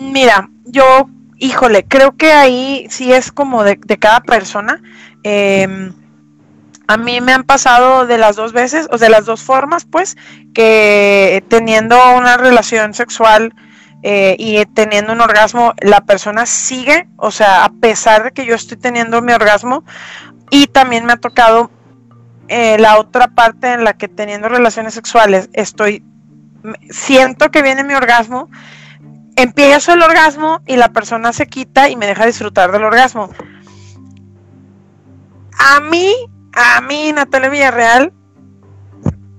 Mira, 0.00 0.48
yo, 0.66 1.06
híjole, 1.42 1.84
creo 1.84 2.16
que 2.16 2.32
ahí 2.32 2.86
sí 2.88 3.12
es 3.12 3.32
como 3.32 3.64
de, 3.64 3.76
cada 3.98 4.20
persona. 4.20 4.80
Eh, 5.24 5.90
a 6.86 6.96
mí 6.96 7.20
me 7.20 7.32
han 7.32 7.42
pasado 7.42 8.06
de 8.06 8.16
las 8.16 8.36
dos 8.36 8.52
veces, 8.52 8.86
o 8.92 8.98
de 8.98 9.08
las 9.08 9.26
dos 9.26 9.42
formas, 9.42 9.84
pues, 9.84 10.16
que 10.54 11.42
teniendo 11.48 11.96
una 12.16 12.36
relación 12.36 12.94
sexual 12.94 13.54
eh, 14.04 14.36
y 14.38 14.64
teniendo 14.66 15.12
un 15.12 15.20
orgasmo, 15.20 15.74
la 15.80 16.02
persona 16.02 16.46
sigue, 16.46 17.08
o 17.16 17.32
sea, 17.32 17.64
a 17.64 17.72
pesar 17.72 18.22
de 18.22 18.30
que 18.30 18.46
yo 18.46 18.54
estoy 18.54 18.76
teniendo 18.76 19.20
mi 19.20 19.32
orgasmo, 19.32 19.84
y 20.48 20.68
también 20.68 21.06
me 21.06 21.14
ha 21.14 21.16
tocado 21.16 21.72
eh, 22.46 22.76
la 22.78 22.98
otra 22.98 23.28
parte 23.28 23.72
en 23.72 23.82
la 23.82 23.94
que 23.94 24.06
teniendo 24.06 24.48
relaciones 24.48 24.94
sexuales 24.94 25.50
estoy, 25.54 26.04
siento 26.90 27.50
que 27.50 27.62
viene 27.62 27.82
mi 27.82 27.94
orgasmo, 27.94 28.48
empiezo 29.36 29.92
el 29.92 30.02
orgasmo 30.02 30.60
y 30.66 30.76
la 30.76 30.92
persona 30.92 31.32
se 31.32 31.46
quita 31.46 31.88
y 31.88 31.96
me 31.96 32.06
deja 32.06 32.26
disfrutar 32.26 32.72
del 32.72 32.84
orgasmo. 32.84 33.30
A 35.58 35.80
mí 35.80 36.14
a 36.54 36.80
mí, 36.82 37.12
Natalia 37.12 37.48
Villarreal, 37.48 38.12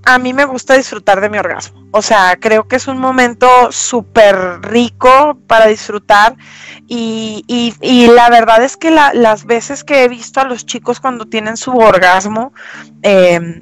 a 0.05 0.17
mí 0.17 0.33
me 0.33 0.45
gusta 0.45 0.75
disfrutar 0.75 1.21
de 1.21 1.29
mi 1.29 1.37
orgasmo. 1.37 1.87
O 1.91 2.01
sea, 2.01 2.37
creo 2.39 2.67
que 2.67 2.75
es 2.75 2.87
un 2.87 2.97
momento 2.97 3.47
súper 3.71 4.61
rico 4.61 5.37
para 5.47 5.67
disfrutar 5.67 6.35
y, 6.87 7.45
y, 7.47 8.07
la 8.07 8.29
verdad 8.29 8.63
es 8.63 8.75
que 8.75 8.91
las 8.91 9.45
veces 9.45 9.83
que 9.83 10.03
he 10.03 10.09
visto 10.09 10.41
a 10.41 10.45
los 10.45 10.65
chicos 10.65 10.99
cuando 10.99 11.25
tienen 11.25 11.55
su 11.55 11.71
orgasmo, 11.71 12.51
em, 13.03 13.61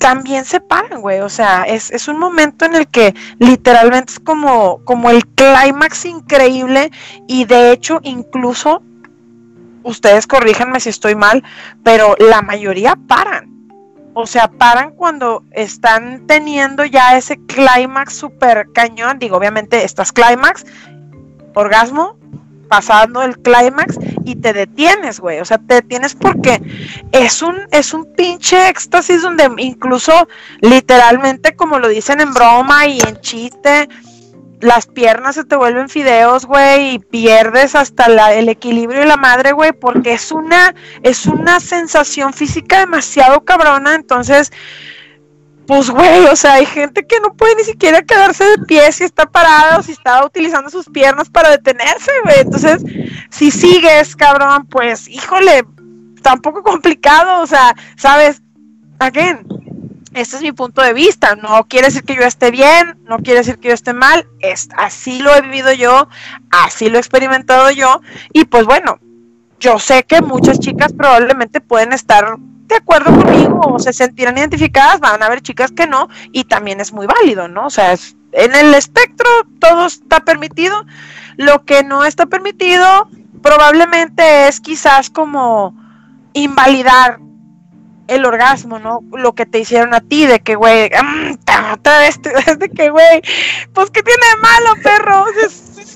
también 0.00 0.46
se 0.46 0.60
paran, 0.60 1.02
güey. 1.02 1.20
O 1.20 1.28
sea, 1.28 1.64
es, 1.64 1.90
es, 1.90 2.08
un 2.08 2.18
momento 2.18 2.64
en 2.64 2.74
el 2.74 2.88
que 2.88 3.14
literalmente 3.38 4.14
es 4.14 4.18
como, 4.18 4.82
como 4.84 5.10
el 5.10 5.26
clímax 5.26 6.06
increíble 6.06 6.90
y 7.28 7.44
de 7.44 7.70
hecho 7.70 8.00
incluso 8.02 8.82
ustedes 9.82 10.26
corríjanme 10.26 10.80
si 10.80 10.88
estoy 10.88 11.14
mal, 11.14 11.44
pero 11.84 12.16
la 12.18 12.40
mayoría 12.40 12.96
paran. 12.96 13.50
O 14.14 14.26
sea, 14.26 14.48
paran 14.48 14.92
cuando 14.92 15.44
están 15.52 16.26
teniendo 16.26 16.84
ya 16.86 17.16
ese 17.18 17.38
clímax 17.46 18.14
super 18.14 18.72
cañón. 18.72 19.18
Digo, 19.18 19.36
obviamente 19.36 19.84
estás 19.84 20.12
clímax, 20.12 20.64
orgasmo, 21.54 22.16
pasando 22.70 23.22
el 23.22 23.38
clímax 23.38 23.98
y 24.24 24.36
te 24.36 24.52
detienes, 24.52 25.20
güey. 25.20 25.40
O 25.40 25.44
sea, 25.44 25.58
te 25.58 25.74
detienes 25.74 26.14
porque 26.14 26.60
es 27.12 27.42
un, 27.42 27.56
es 27.70 27.94
un 27.94 28.14
pinche 28.14 28.68
éxtasis 28.68 29.22
donde 29.22 29.50
incluso 29.58 30.28
literalmente, 30.60 31.54
como 31.54 31.78
lo 31.78 31.88
dicen 31.88 32.20
en 32.20 32.32
broma 32.32 32.86
y 32.86 33.00
en 33.00 33.20
chiste, 33.20 33.88
las 34.60 34.86
piernas 34.86 35.34
se 35.34 35.44
te 35.44 35.56
vuelven 35.56 35.88
fideos, 35.88 36.44
güey, 36.44 36.94
y 36.94 36.98
pierdes 36.98 37.74
hasta 37.74 38.06
el 38.34 38.48
equilibrio 38.48 39.02
y 39.02 39.06
la 39.06 39.16
madre, 39.16 39.52
güey, 39.52 39.72
porque 39.72 40.12
es 40.12 40.30
una, 40.30 40.74
es 41.02 41.26
una 41.26 41.60
sensación 41.60 42.32
física 42.32 42.80
demasiado 42.80 43.44
cabrona, 43.44 43.94
entonces, 43.94 44.52
pues, 45.66 45.88
güey, 45.88 46.26
o 46.26 46.36
sea, 46.36 46.54
hay 46.54 46.66
gente 46.66 47.06
que 47.06 47.20
no 47.20 47.32
puede 47.34 47.54
ni 47.56 47.64
siquiera 47.64 48.02
quedarse 48.02 48.44
de 48.44 48.58
pie 48.66 48.92
si 48.92 49.04
está 49.04 49.26
parada 49.26 49.78
o 49.78 49.82
si 49.82 49.92
está 49.92 50.24
utilizando 50.24 50.68
sus 50.68 50.88
piernas 50.88 51.30
para 51.30 51.50
detenerse, 51.50 52.10
güey, 52.24 52.40
entonces, 52.40 52.82
si 53.30 53.50
sigues, 53.50 54.16
cabrón, 54.16 54.66
pues, 54.66 55.08
híjole, 55.08 55.64
está 56.16 56.34
un 56.34 56.42
poco 56.42 56.62
complicado, 56.62 57.42
o 57.42 57.46
sea, 57.46 57.74
¿sabes? 57.96 58.42
Again, 58.98 59.46
este 60.14 60.36
es 60.36 60.42
mi 60.42 60.52
punto 60.52 60.82
de 60.82 60.92
vista. 60.92 61.36
No 61.36 61.66
quiere 61.68 61.86
decir 61.86 62.04
que 62.04 62.16
yo 62.16 62.22
esté 62.22 62.50
bien, 62.50 62.98
no 63.04 63.18
quiere 63.18 63.40
decir 63.40 63.58
que 63.58 63.68
yo 63.68 63.74
esté 63.74 63.94
mal. 63.94 64.26
Es, 64.40 64.68
así 64.76 65.20
lo 65.20 65.34
he 65.34 65.40
vivido 65.40 65.72
yo, 65.72 66.08
así 66.50 66.90
lo 66.90 66.96
he 66.96 67.00
experimentado 67.00 67.70
yo. 67.70 68.02
Y 68.32 68.44
pues 68.44 68.64
bueno, 68.66 68.98
yo 69.58 69.78
sé 69.78 70.02
que 70.04 70.20
muchas 70.20 70.58
chicas 70.58 70.92
probablemente 70.92 71.60
pueden 71.60 71.92
estar 71.92 72.36
de 72.38 72.76
acuerdo 72.76 73.14
conmigo 73.14 73.60
o 73.62 73.78
se 73.78 73.92
sentirán 73.92 74.38
identificadas, 74.38 75.00
van 75.00 75.22
a 75.22 75.26
haber 75.26 75.40
chicas 75.40 75.72
que 75.72 75.88
no, 75.88 76.08
y 76.32 76.44
también 76.44 76.80
es 76.80 76.92
muy 76.92 77.06
válido, 77.06 77.48
¿no? 77.48 77.66
O 77.66 77.70
sea, 77.70 77.94
en 78.32 78.54
el 78.54 78.74
espectro 78.74 79.28
todo 79.58 79.86
está 79.86 80.20
permitido. 80.20 80.84
Lo 81.36 81.64
que 81.64 81.82
no 81.82 82.04
está 82.04 82.26
permitido 82.26 83.08
probablemente 83.42 84.48
es 84.48 84.60
quizás 84.60 85.10
como 85.10 85.74
invalidar 86.32 87.18
el 88.08 88.24
orgasmo, 88.24 88.78
¿no? 88.78 89.02
Lo 89.12 89.34
que 89.34 89.46
te 89.46 89.60
hicieron 89.60 89.94
a 89.94 90.00
ti, 90.00 90.26
de 90.26 90.40
que, 90.40 90.56
güey, 90.56 90.90
otra 91.72 91.98
vez, 92.00 92.20
de 92.58 92.68
que, 92.68 92.90
güey, 92.90 93.22
pues, 93.72 93.90
¿qué 93.90 94.02
tiene 94.02 94.22
de 94.34 94.36
malo, 94.42 94.82
perro? 94.82 95.24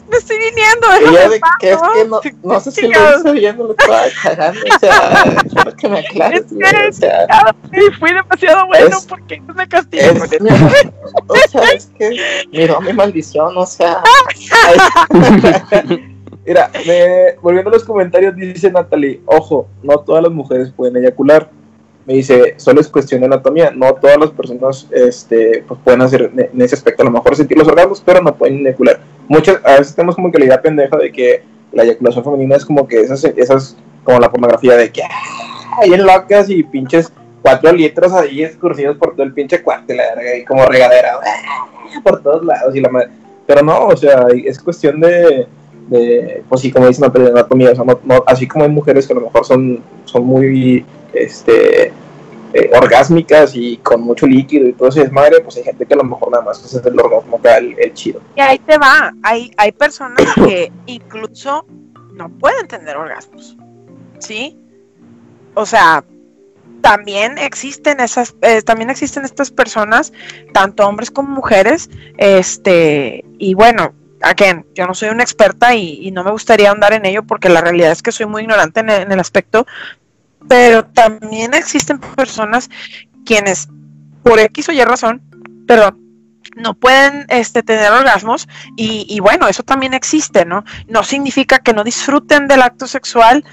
me 0.08 0.18
estoy 0.18 0.36
viniendo, 0.38 0.88
de 0.88 1.28
de, 1.28 1.40
que 1.60 1.72
es 1.72 1.78
que 1.94 2.04
no, 2.04 2.20
no 2.42 2.60
sé 2.60 2.70
si 2.70 2.82
lo 2.82 3.18
hice 3.18 3.32
bien, 3.32 3.56
lo 3.56 3.70
estaba 3.70 4.02
cagando, 4.22 4.60
o 4.74 4.78
sea, 4.78 5.24
quiero 5.50 5.76
que 5.76 5.88
me 5.88 5.98
aclares, 6.00 6.44
o 6.52 6.92
sea, 6.92 7.54
fui 7.98 8.12
demasiado 8.12 8.66
bueno 8.66 8.98
es, 8.98 9.06
porque 9.06 9.40
no 9.40 9.54
me 9.54 9.66
castigo. 9.66 10.04
o 11.26 11.36
sea, 11.50 11.62
es 11.72 11.90
que 11.98 12.44
miró 12.52 12.80
mi 12.80 12.92
maldición, 12.92 13.56
o 13.56 13.66
sea, 13.66 14.02
Mira, 16.46 16.70
me, 16.86 17.36
volviendo 17.40 17.70
a 17.70 17.74
los 17.74 17.84
comentarios, 17.84 18.36
dice 18.36 18.70
Natalie, 18.70 19.20
ojo, 19.24 19.66
no 19.82 19.98
todas 19.98 20.22
las 20.22 20.32
mujeres 20.32 20.70
pueden 20.76 20.96
eyacular 20.96 21.48
me 22.06 22.14
dice, 22.14 22.54
solo 22.58 22.80
es 22.80 22.88
cuestión 22.88 23.20
de 23.20 23.26
anatomía, 23.26 23.70
no 23.70 23.94
todas 23.94 24.18
las 24.18 24.30
personas 24.30 24.86
este, 24.90 25.64
pues 25.66 25.80
pueden 25.82 26.02
hacer 26.02 26.30
en 26.36 26.62
ese 26.62 26.74
aspecto, 26.74 27.02
a 27.02 27.06
lo 27.06 27.12
mejor 27.12 27.34
sentir 27.34 27.56
los 27.56 27.66
órganos, 27.66 28.02
pero 28.04 28.20
no 28.20 28.34
pueden 28.34 28.66
eyacular. 28.66 29.00
Muchas, 29.26 29.60
a 29.64 29.78
veces 29.78 29.94
tenemos 29.94 30.14
como 30.14 30.30
que 30.30 30.38
la 30.38 30.44
idea 30.44 30.62
pendeja 30.62 30.96
de 30.98 31.10
que 31.10 31.42
la 31.72 31.82
eyaculación 31.84 32.24
femenina 32.24 32.56
es 32.56 32.64
como 32.64 32.86
que 32.86 33.00
esas, 33.00 33.24
esas 33.24 33.76
como 34.04 34.20
la 34.20 34.30
pornografía 34.30 34.76
de 34.76 34.92
que 34.92 35.02
hay 35.80 35.94
en 35.94 36.04
locas 36.04 36.50
y 36.50 36.62
pinches 36.62 37.10
cuatro 37.40 37.72
litros 37.72 38.12
ahí 38.12 38.42
escurridos 38.42 38.98
por 38.98 39.12
todo 39.12 39.22
el 39.22 39.32
pinche 39.32 39.62
cuarto, 39.62 39.94
la 39.94 40.04
como 40.46 40.66
regadera, 40.66 41.18
por 42.04 42.22
todos 42.22 42.44
lados, 42.44 42.76
y 42.76 42.80
la. 42.80 42.90
Pero 43.46 43.62
no, 43.62 43.86
o 43.86 43.96
sea, 43.96 44.26
es 44.32 44.58
cuestión 44.58 45.00
de, 45.00 45.46
pues 45.88 46.60
sí, 46.60 46.72
como 46.72 46.88
dicen, 46.88 47.10
la 47.12 47.28
anatomía, 47.30 47.72
o 47.72 47.74
sea, 47.74 47.84
no, 47.84 48.24
así 48.26 48.46
como 48.48 48.64
hay 48.64 48.70
mujeres 48.70 49.06
que 49.06 49.12
a 49.12 49.16
lo 49.16 49.22
mejor 49.22 49.44
son, 49.44 49.82
son 50.04 50.24
muy 50.24 50.84
este, 51.12 51.92
eh, 52.52 52.70
orgásmicas 52.72 53.54
y 53.54 53.78
con 53.78 54.00
mucho 54.00 54.26
líquido 54.26 54.68
y 54.68 54.72
todo 54.72 54.88
ese 54.88 55.00
desmadre, 55.00 55.40
pues 55.40 55.56
hay 55.56 55.64
gente 55.64 55.84
que 55.84 55.94
a 55.94 55.96
lo 55.96 56.04
mejor 56.04 56.30
nada 56.30 56.44
más 56.44 56.64
es 56.64 56.86
el 56.86 57.00
orgasmo 57.00 57.36
acá, 57.36 57.58
el, 57.58 57.92
chido. 57.94 58.20
Y 58.36 58.40
ahí 58.40 58.58
te 58.60 58.78
va, 58.78 59.12
hay, 59.22 59.50
hay 59.56 59.72
personas 59.72 60.24
que 60.34 60.70
incluso 60.86 61.66
no 62.12 62.28
pueden 62.38 62.68
tener 62.68 62.96
orgasmos, 62.96 63.56
¿sí? 64.20 64.56
O 65.54 65.66
sea, 65.66 66.04
también 66.80 67.38
existen 67.38 67.98
esas, 67.98 68.36
eh, 68.42 68.62
también 68.62 68.90
existen 68.90 69.24
estas 69.24 69.50
personas, 69.50 70.12
tanto 70.52 70.86
hombres 70.86 71.10
como 71.10 71.30
mujeres, 71.30 71.90
este, 72.18 73.24
y 73.38 73.54
bueno, 73.54 73.94
again, 74.24 74.66
yo 74.74 74.86
no 74.86 74.94
soy 74.94 75.10
una 75.10 75.22
experta 75.22 75.74
y, 75.74 76.10
no 76.10 76.24
me 76.24 76.30
gustaría 76.30 76.70
andar 76.70 76.92
en 76.92 77.06
ello 77.06 77.22
porque 77.22 77.48
la 77.48 77.60
realidad 77.60 77.92
es 77.92 78.02
que 78.02 78.12
soy 78.12 78.26
muy 78.26 78.42
ignorante 78.42 78.80
en 78.80 79.12
el 79.12 79.20
aspecto, 79.20 79.66
pero 80.48 80.84
también 80.84 81.54
existen 81.54 81.98
personas 81.98 82.70
quienes 83.24 83.68
por 84.22 84.38
X 84.38 84.68
o 84.68 84.72
Y 84.72 84.82
razón, 84.84 85.22
pero 85.66 85.96
no 86.56 86.74
pueden 86.74 87.26
este, 87.28 87.62
tener 87.62 87.90
orgasmos 87.92 88.48
y, 88.76 89.06
y, 89.08 89.20
bueno, 89.20 89.48
eso 89.48 89.62
también 89.62 89.94
existe, 89.94 90.44
¿no? 90.44 90.64
No 90.88 91.02
significa 91.02 91.58
que 91.58 91.72
no 91.72 91.84
disfruten 91.84 92.46
del 92.46 92.62
acto 92.62 92.86
sexual, 92.86 93.44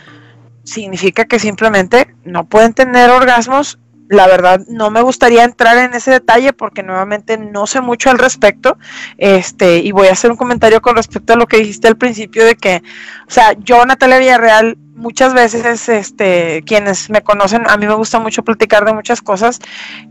significa 0.64 1.26
que 1.26 1.40
simplemente 1.40 2.16
no 2.24 2.46
pueden 2.46 2.74
tener 2.74 3.10
orgasmos. 3.10 3.80
La 4.12 4.28
verdad, 4.28 4.60
no 4.68 4.92
me 4.92 5.02
gustaría 5.02 5.46
entrar 5.46 5.78
en 5.78 5.94
ese 5.94 6.12
detalle 6.12 6.52
porque 6.52 6.84
nuevamente 6.84 7.38
no 7.38 7.66
sé 7.66 7.80
mucho 7.80 8.10
al 8.10 8.20
respecto. 8.20 8.78
Este, 9.18 9.78
y 9.78 9.94
voy 9.94 10.10
a 10.10 10.12
hacer 10.12 10.32
un 10.32 10.36
comentario 10.36 10.82
con 10.82 10.98
respecto 10.98 11.32
a 11.32 11.38
lo 11.38 11.48
que 11.48 11.56
dijiste 11.56 11.88
al 11.88 11.96
principio 11.96 12.44
de 12.44 12.56
que, 12.56 12.84
o 13.26 13.32
sea, 13.32 13.54
yo, 13.60 13.86
Natalia 13.86 14.20
Villarreal, 14.20 14.78
muchas 14.96 15.34
veces, 15.34 15.88
este, 15.88 16.62
quienes 16.66 17.10
me 17.10 17.22
conocen, 17.22 17.64
a 17.70 17.78
mí 17.78 17.88
me 17.88 17.94
gusta 17.94 18.20
mucho 18.20 18.44
platicar 18.44 18.84
de 18.84 18.92
muchas 18.92 19.22
cosas. 19.22 19.62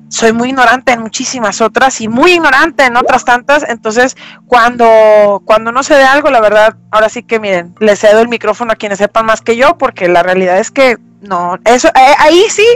Soy 0.09 0.33
muy 0.33 0.49
ignorante 0.49 0.93
en 0.93 1.03
muchísimas 1.03 1.61
otras 1.61 2.01
y 2.01 2.09
muy 2.09 2.33
ignorante 2.33 2.87
en 2.87 2.97
otras 2.97 3.27
tantas. 3.27 3.69
Entonces, 3.69 4.17
cuando, 4.47 5.43
cuando 5.45 5.73
no 5.73 5.83
sé 5.83 5.97
de 5.97 6.05
algo, 6.05 6.31
la 6.31 6.41
verdad, 6.41 6.75
ahora 6.91 7.11
sí 7.11 7.23
que 7.23 7.39
miren, 7.39 7.75
le 7.81 7.97
cedo 7.97 8.23
el 8.23 8.29
micrófono 8.29 8.73
a 8.73 8.77
quienes 8.77 8.97
sepan 8.97 9.27
más 9.27 9.43
que 9.43 9.59
yo, 9.59 9.77
porque 9.77 10.09
la 10.09 10.23
realidad 10.23 10.59
es 10.59 10.71
que 10.71 10.97
no, 11.23 11.59
eso, 11.67 11.89
eh, 11.89 12.15
ahí 12.19 12.45
sí 12.49 12.67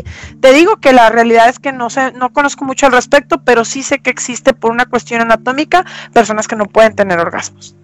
te 0.40 0.52
digo 0.52 0.76
que 0.76 0.92
la 0.92 1.08
realidad 1.08 1.48
es 1.48 1.58
que 1.58 1.72
no 1.72 1.88
sé, 1.88 2.12
no 2.12 2.32
conozco 2.32 2.64
mucho 2.64 2.86
al 2.86 2.92
respecto, 2.92 3.40
pero 3.42 3.64
sí 3.64 3.82
sé 3.82 4.00
que 4.00 4.10
existe 4.10 4.52
por 4.52 4.70
una 4.70 4.86
cuestión 4.86 5.22
anatómica 5.22 5.84
personas 6.12 6.46
que 6.46 6.56
no 6.56 6.66
pueden 6.66 6.94
tener 6.94 7.18
orgasmos. 7.18 7.74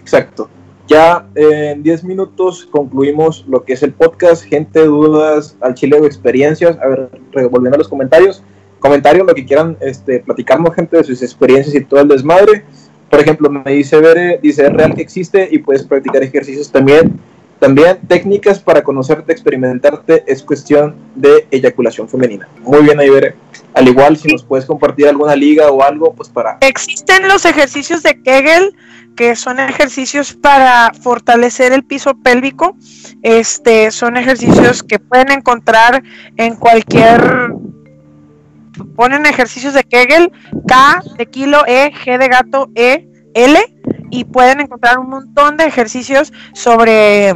Exacto. 0.00 0.50
ya 0.88 1.24
en 1.36 1.82
10 1.82 2.04
minutos 2.04 2.66
concluimos 2.70 3.44
lo 3.48 3.64
que 3.64 3.74
es 3.74 3.82
el 3.82 3.92
podcast. 3.92 4.44
Gente, 4.44 4.84
dudas 4.84 5.56
al 5.60 5.74
chile 5.74 5.98
o 5.98 6.04
experiencias. 6.04 6.76
A 6.78 6.88
ver, 6.88 7.10
volviendo 7.48 7.76
a 7.76 7.78
los 7.78 7.88
comentarios. 7.88 8.42
Comentarios, 8.80 9.26
lo 9.26 9.34
que 9.34 9.44
quieran 9.44 9.76
este, 9.80 10.20
platicarnos, 10.20 10.74
gente, 10.74 10.96
de 10.96 11.04
sus 11.04 11.22
experiencias 11.22 11.76
y 11.76 11.84
todo 11.84 12.00
el 12.00 12.08
desmadre. 12.08 12.64
Por 13.08 13.20
ejemplo, 13.20 13.48
me 13.50 13.72
dice 13.72 14.00
Bere, 14.00 14.40
dice, 14.42 14.66
es 14.66 14.72
real 14.72 14.94
que 14.94 15.02
existe 15.02 15.48
y 15.50 15.58
puedes 15.58 15.84
practicar 15.84 16.22
ejercicios 16.22 16.72
también. 16.72 17.20
También 17.60 18.00
técnicas 18.08 18.58
para 18.58 18.82
conocerte, 18.82 19.32
experimentarte, 19.32 20.24
es 20.26 20.42
cuestión 20.42 20.96
de 21.14 21.46
eyaculación 21.50 22.08
femenina. 22.08 22.48
Muy 22.62 22.82
bien 22.82 22.98
ahí, 22.98 23.10
Bere. 23.10 23.34
Al 23.74 23.86
igual, 23.86 24.16
si 24.16 24.28
nos 24.28 24.42
puedes 24.42 24.64
compartir 24.64 25.06
alguna 25.06 25.36
liga 25.36 25.70
o 25.70 25.82
algo, 25.82 26.14
pues 26.14 26.28
para... 26.30 26.56
Existen 26.62 27.28
los 27.28 27.44
ejercicios 27.44 28.02
de 28.02 28.20
Kegel 28.22 28.74
que 29.14 29.36
son 29.36 29.60
ejercicios 29.60 30.32
para 30.32 30.92
fortalecer 31.02 31.72
el 31.72 31.84
piso 31.84 32.14
pélvico. 32.14 32.76
Este, 33.22 33.90
son 33.90 34.16
ejercicios 34.16 34.82
que 34.82 34.98
pueden 34.98 35.30
encontrar 35.30 36.02
en 36.38 36.56
cualquier 36.56 37.52
ponen 38.96 39.26
ejercicios 39.26 39.74
de 39.74 39.84
Kegel, 39.84 40.32
K 40.66 41.02
de 41.18 41.26
kilo, 41.26 41.64
E, 41.66 41.92
G 41.92 42.18
de 42.18 42.28
gato, 42.28 42.70
E, 42.74 43.06
L, 43.34 43.58
y 44.10 44.24
pueden 44.24 44.60
encontrar 44.60 44.98
un 44.98 45.08
montón 45.08 45.56
de 45.56 45.64
ejercicios 45.64 46.32
sobre, 46.52 47.34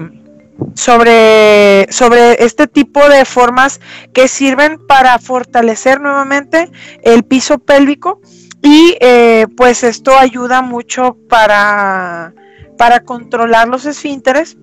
sobre, 0.74 1.86
sobre 1.90 2.44
este 2.44 2.66
tipo 2.66 3.08
de 3.08 3.24
formas 3.24 3.80
que 4.12 4.28
sirven 4.28 4.78
para 4.86 5.18
fortalecer 5.18 6.00
nuevamente 6.00 6.70
el 7.02 7.24
piso 7.24 7.58
pélvico 7.58 8.20
y 8.62 8.96
eh, 9.00 9.46
pues 9.56 9.84
esto 9.84 10.18
ayuda 10.18 10.62
mucho 10.62 11.16
para, 11.28 12.34
para 12.78 13.00
controlar 13.00 13.68
los 13.68 13.84
esfínteres 13.84 14.56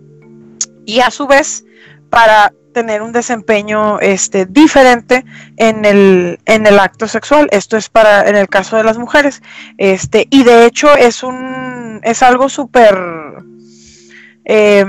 y 0.86 1.02
a 1.02 1.12
su 1.12 1.28
vez 1.28 1.66
para 2.10 2.52
tener 2.74 3.02
un 3.02 3.12
desempeño 3.12 4.00
este 4.00 4.46
diferente 4.46 5.26
en 5.58 5.86
el, 5.86 6.40
en 6.46 6.66
el 6.66 6.80
acto 6.80 7.08
sexual. 7.08 7.48
Esto 7.52 7.78
es 7.78 7.90
para 7.90 8.28
en 8.28 8.36
el 8.36 8.48
caso 8.48 8.78
de 8.78 8.84
las 8.84 8.98
mujeres. 8.98 9.42
Este, 9.78 10.28
y 10.30 10.44
de 10.44 10.66
hecho 10.66 10.96
es 10.96 11.24
un 11.24 11.71
es 12.04 12.24
algo 12.24 12.50
súper 12.50 12.98
eh, 14.46 14.86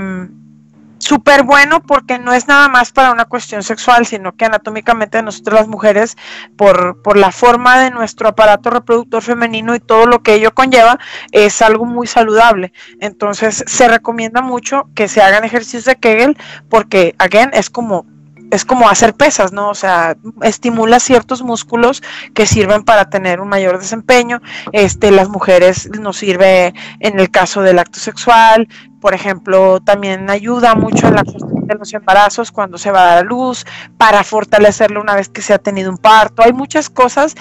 bueno 1.45 1.81
porque 1.81 2.19
no 2.19 2.33
es 2.33 2.47
nada 2.47 2.67
más 2.69 2.91
para 2.91 3.11
una 3.11 3.25
cuestión 3.25 3.63
sexual, 3.63 4.05
sino 4.05 4.35
que 4.35 4.45
anatómicamente 4.45 5.21
nosotros 5.21 5.59
las 5.59 5.67
mujeres, 5.67 6.17
por, 6.55 7.01
por 7.01 7.17
la 7.17 7.31
forma 7.31 7.79
de 7.79 7.91
nuestro 7.91 8.29
aparato 8.29 8.69
reproductor 8.69 9.21
femenino 9.21 9.75
y 9.75 9.79
todo 9.79 10.05
lo 10.05 10.21
que 10.21 10.35
ello 10.35 10.53
conlleva, 10.53 10.99
es 11.31 11.61
algo 11.61 11.85
muy 11.85 12.07
saludable. 12.07 12.73
Entonces 12.99 13.63
se 13.67 13.87
recomienda 13.87 14.41
mucho 14.41 14.89
que 14.95 15.07
se 15.07 15.21
hagan 15.21 15.43
ejercicios 15.43 15.85
de 15.85 15.95
Kegel 15.95 16.37
porque, 16.69 17.15
again, 17.17 17.51
es 17.53 17.69
como 17.69 18.05
es 18.53 18.65
como 18.65 18.87
hacer 18.87 19.15
pesas, 19.15 19.51
¿no? 19.51 19.69
O 19.69 19.75
sea, 19.75 20.15
estimula 20.43 20.99
ciertos 20.99 21.41
músculos 21.41 22.03
que 22.35 22.45
sirven 22.45 22.83
para 22.83 23.09
tener 23.09 23.41
un 23.41 23.49
mayor 23.49 23.79
desempeño. 23.79 24.41
Este, 24.71 25.11
las 25.11 25.27
mujeres 25.27 25.89
nos 25.99 26.17
sirve 26.17 26.73
en 26.99 27.19
el 27.19 27.31
caso 27.31 27.61
del 27.61 27.79
acto 27.79 27.99
sexual, 27.99 28.67
por 29.01 29.13
ejemplo, 29.13 29.81
también 29.81 30.29
ayuda 30.29 30.75
mucho 30.75 31.07
en 31.07 31.15
la 31.15 31.23
cuestión 31.23 31.67
de 31.67 31.75
los 31.75 31.93
embarazos 31.93 32.51
cuando 32.51 32.77
se 32.77 32.91
va 32.91 33.01
a 33.01 33.05
dar 33.07 33.17
a 33.17 33.23
luz, 33.23 33.65
para 33.97 34.23
fortalecerlo 34.23 35.01
una 35.01 35.15
vez 35.15 35.29
que 35.29 35.41
se 35.41 35.53
ha 35.53 35.57
tenido 35.57 35.91
un 35.91 35.97
parto. 35.97 36.43
Hay 36.43 36.53
muchas 36.53 36.89
cosas 36.89 37.35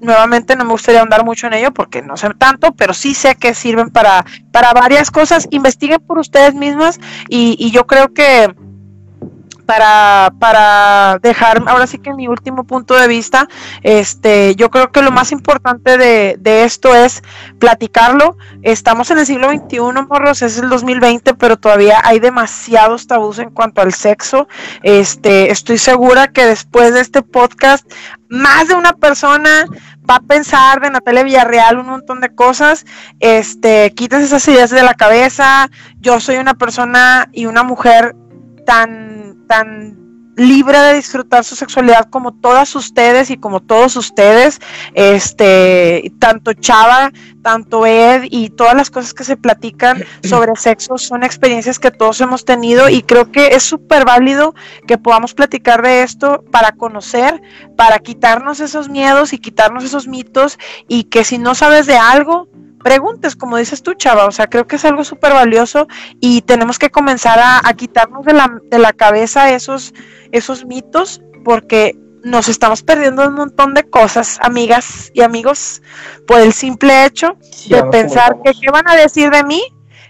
nuevamente 0.00 0.54
no 0.54 0.64
me 0.64 0.70
gustaría 0.70 1.00
ahondar 1.00 1.24
mucho 1.24 1.48
en 1.48 1.54
ello 1.54 1.72
porque 1.72 2.02
no 2.02 2.16
sé 2.16 2.30
tanto, 2.34 2.72
pero 2.72 2.94
sí 2.94 3.14
sé 3.14 3.34
que 3.34 3.52
sirven 3.52 3.90
para, 3.90 4.24
para 4.52 4.72
varias 4.72 5.10
cosas. 5.10 5.48
Investiguen 5.50 5.98
por 6.06 6.18
ustedes 6.18 6.54
mismas 6.54 7.00
y, 7.28 7.56
y 7.58 7.72
yo 7.72 7.86
creo 7.86 8.12
que 8.12 8.54
para, 9.68 10.32
para 10.38 11.18
dejar 11.20 11.62
ahora 11.66 11.86
sí 11.86 11.98
que 11.98 12.14
mi 12.14 12.26
último 12.26 12.64
punto 12.64 12.94
de 12.94 13.06
vista, 13.06 13.50
este, 13.82 14.56
yo 14.56 14.70
creo 14.70 14.90
que 14.90 15.02
lo 15.02 15.10
más 15.10 15.30
importante 15.30 15.98
de, 15.98 16.36
de 16.40 16.64
esto 16.64 16.94
es 16.94 17.22
platicarlo. 17.58 18.38
Estamos 18.62 19.10
en 19.10 19.18
el 19.18 19.26
siglo 19.26 19.50
XXI, 19.50 19.80
morros, 20.08 20.40
es 20.40 20.56
el 20.56 20.70
2020, 20.70 21.34
pero 21.34 21.58
todavía 21.58 22.00
hay 22.02 22.18
demasiados 22.18 23.06
tabús 23.06 23.40
en 23.40 23.50
cuanto 23.50 23.82
al 23.82 23.92
sexo. 23.92 24.48
Este, 24.82 25.52
estoy 25.52 25.76
segura 25.76 26.28
que 26.28 26.46
después 26.46 26.94
de 26.94 27.00
este 27.00 27.20
podcast, 27.20 27.86
más 28.30 28.68
de 28.68 28.74
una 28.74 28.94
persona 28.94 29.66
va 30.08 30.16
a 30.16 30.20
pensar 30.20 30.80
de 30.80 30.88
Natalia 30.88 31.24
Villarreal 31.24 31.76
un 31.76 31.88
montón 31.88 32.22
de 32.22 32.34
cosas, 32.34 32.86
este, 33.20 33.92
quitas 33.92 34.22
esas 34.22 34.48
ideas 34.48 34.70
de 34.70 34.82
la 34.82 34.94
cabeza, 34.94 35.68
yo 36.00 36.20
soy 36.20 36.36
una 36.36 36.54
persona 36.54 37.28
y 37.32 37.44
una 37.44 37.64
mujer 37.64 38.16
tan 38.64 39.07
tan 39.48 40.08
libre 40.38 40.78
de 40.78 40.94
disfrutar 40.94 41.44
su 41.44 41.56
sexualidad 41.56 42.08
como 42.10 42.32
todas 42.32 42.74
ustedes 42.76 43.28
y 43.30 43.36
como 43.36 43.60
todos 43.60 43.96
ustedes, 43.96 44.60
este, 44.94 46.12
tanto 46.20 46.52
Chava, 46.52 47.12
tanto 47.42 47.84
Ed 47.84 48.22
y 48.30 48.50
todas 48.50 48.74
las 48.74 48.88
cosas 48.88 49.12
que 49.12 49.24
se 49.24 49.36
platican 49.36 50.04
sobre 50.22 50.54
sexo 50.54 50.96
son 50.96 51.24
experiencias 51.24 51.80
que 51.80 51.90
todos 51.90 52.20
hemos 52.20 52.44
tenido 52.44 52.88
y 52.88 53.02
creo 53.02 53.32
que 53.32 53.48
es 53.48 53.64
súper 53.64 54.04
válido 54.04 54.54
que 54.86 54.96
podamos 54.96 55.34
platicar 55.34 55.82
de 55.82 56.02
esto 56.02 56.44
para 56.52 56.72
conocer, 56.72 57.42
para 57.76 57.98
quitarnos 57.98 58.60
esos 58.60 58.88
miedos 58.88 59.32
y 59.32 59.38
quitarnos 59.38 59.82
esos 59.82 60.06
mitos 60.06 60.56
y 60.86 61.04
que 61.04 61.24
si 61.24 61.38
no 61.38 61.56
sabes 61.56 61.86
de 61.86 61.96
algo, 61.96 62.48
preguntes, 62.82 63.36
como 63.36 63.56
dices 63.56 63.82
tú, 63.82 63.94
Chava. 63.94 64.26
O 64.26 64.32
sea, 64.32 64.48
creo 64.48 64.66
que 64.66 64.76
es 64.76 64.84
algo 64.84 65.04
súper 65.04 65.32
valioso 65.32 65.88
y 66.20 66.42
tenemos 66.42 66.78
que 66.78 66.90
comenzar 66.90 67.38
a, 67.40 67.72
quitarnos 67.74 68.24
de 68.24 68.32
la, 68.32 68.60
de 68.70 68.78
la 68.78 68.92
cabeza 68.92 69.50
esos, 69.50 69.94
esos 70.32 70.64
mitos 70.64 71.20
porque 71.44 71.96
nos 72.24 72.48
estamos 72.48 72.82
perdiendo 72.82 73.26
un 73.26 73.34
montón 73.34 73.74
de 73.74 73.84
cosas, 73.84 74.38
amigas 74.42 75.10
y 75.14 75.22
amigos, 75.22 75.82
por 76.26 76.40
el 76.40 76.52
simple 76.52 77.04
hecho 77.04 77.36
de 77.68 77.82
pensar 77.84 78.36
que 78.44 78.52
qué 78.60 78.70
van 78.70 78.88
a 78.88 78.96
decir 78.96 79.30
de 79.30 79.44
mí, 79.44 79.62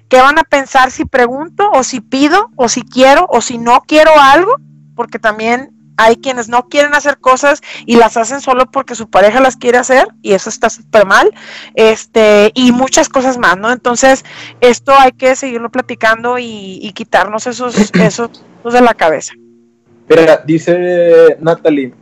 qué 0.08 0.20
van 0.20 0.38
a 0.38 0.44
pensar 0.44 0.90
si 0.90 1.04
pregunto 1.04 1.70
o 1.72 1.82
si 1.84 2.00
pido 2.00 2.50
o 2.56 2.68
si 2.68 2.82
quiero 2.82 3.26
o 3.28 3.40
si 3.40 3.58
no 3.58 3.82
quiero 3.86 4.12
algo, 4.18 4.56
porque 4.94 5.18
también 5.18 5.77
hay 5.98 6.16
quienes 6.16 6.48
no 6.48 6.68
quieren 6.68 6.94
hacer 6.94 7.18
cosas 7.18 7.60
y 7.84 7.96
las 7.96 8.16
hacen 8.16 8.40
solo 8.40 8.70
porque 8.70 8.94
su 8.94 9.10
pareja 9.10 9.40
las 9.40 9.56
quiere 9.56 9.78
hacer 9.78 10.08
y 10.22 10.32
eso 10.32 10.48
está 10.48 10.70
súper 10.70 11.04
mal, 11.04 11.30
este, 11.74 12.52
y 12.54 12.72
muchas 12.72 13.08
cosas 13.08 13.36
más, 13.36 13.58
¿no? 13.58 13.70
Entonces, 13.70 14.24
esto 14.60 14.92
hay 14.98 15.12
que 15.12 15.36
seguirlo 15.36 15.70
platicando 15.70 16.38
y, 16.38 16.92
quitarnos 16.94 17.46
esos, 17.46 17.76
esos 17.94 18.30
de 18.64 18.80
la 18.80 18.94
cabeza. 18.94 19.34
Pero 20.06 20.22
dice 20.46 21.36
Natalie, 21.40 21.92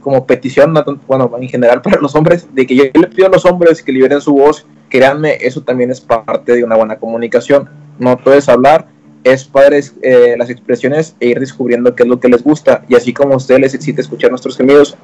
como 0.00 0.26
petición, 0.26 0.74
bueno, 1.06 1.30
en 1.40 1.48
general 1.48 1.80
para 1.80 1.98
los 1.98 2.14
hombres, 2.14 2.46
de 2.54 2.66
que 2.66 2.76
yo 2.76 2.84
le 2.92 3.06
pido 3.06 3.28
a 3.28 3.30
los 3.30 3.46
hombres 3.46 3.82
que 3.82 3.90
liberen 3.90 4.20
su 4.20 4.34
voz, 4.34 4.66
créanme, 4.90 5.38
eso 5.40 5.62
también 5.62 5.90
es 5.90 6.00
parte 6.00 6.52
de 6.52 6.62
una 6.62 6.76
buena 6.76 6.98
comunicación. 6.98 7.70
No 7.98 8.18
puedes 8.18 8.50
hablar, 8.50 8.88
es 9.32 9.44
padre 9.44 9.80
eh, 10.02 10.36
las 10.38 10.50
expresiones 10.50 11.16
e 11.18 11.26
ir 11.26 11.40
descubriendo 11.40 11.94
qué 11.94 12.04
es 12.04 12.08
lo 12.08 12.20
que 12.20 12.28
les 12.28 12.42
gusta. 12.42 12.84
Y 12.88 12.94
así 12.94 13.12
como 13.12 13.34
a 13.34 13.36
ustedes 13.36 13.60
les 13.60 13.74
excita 13.74 14.00
escuchar 14.00 14.30
nuestros 14.30 14.56
gemidos 14.56 14.96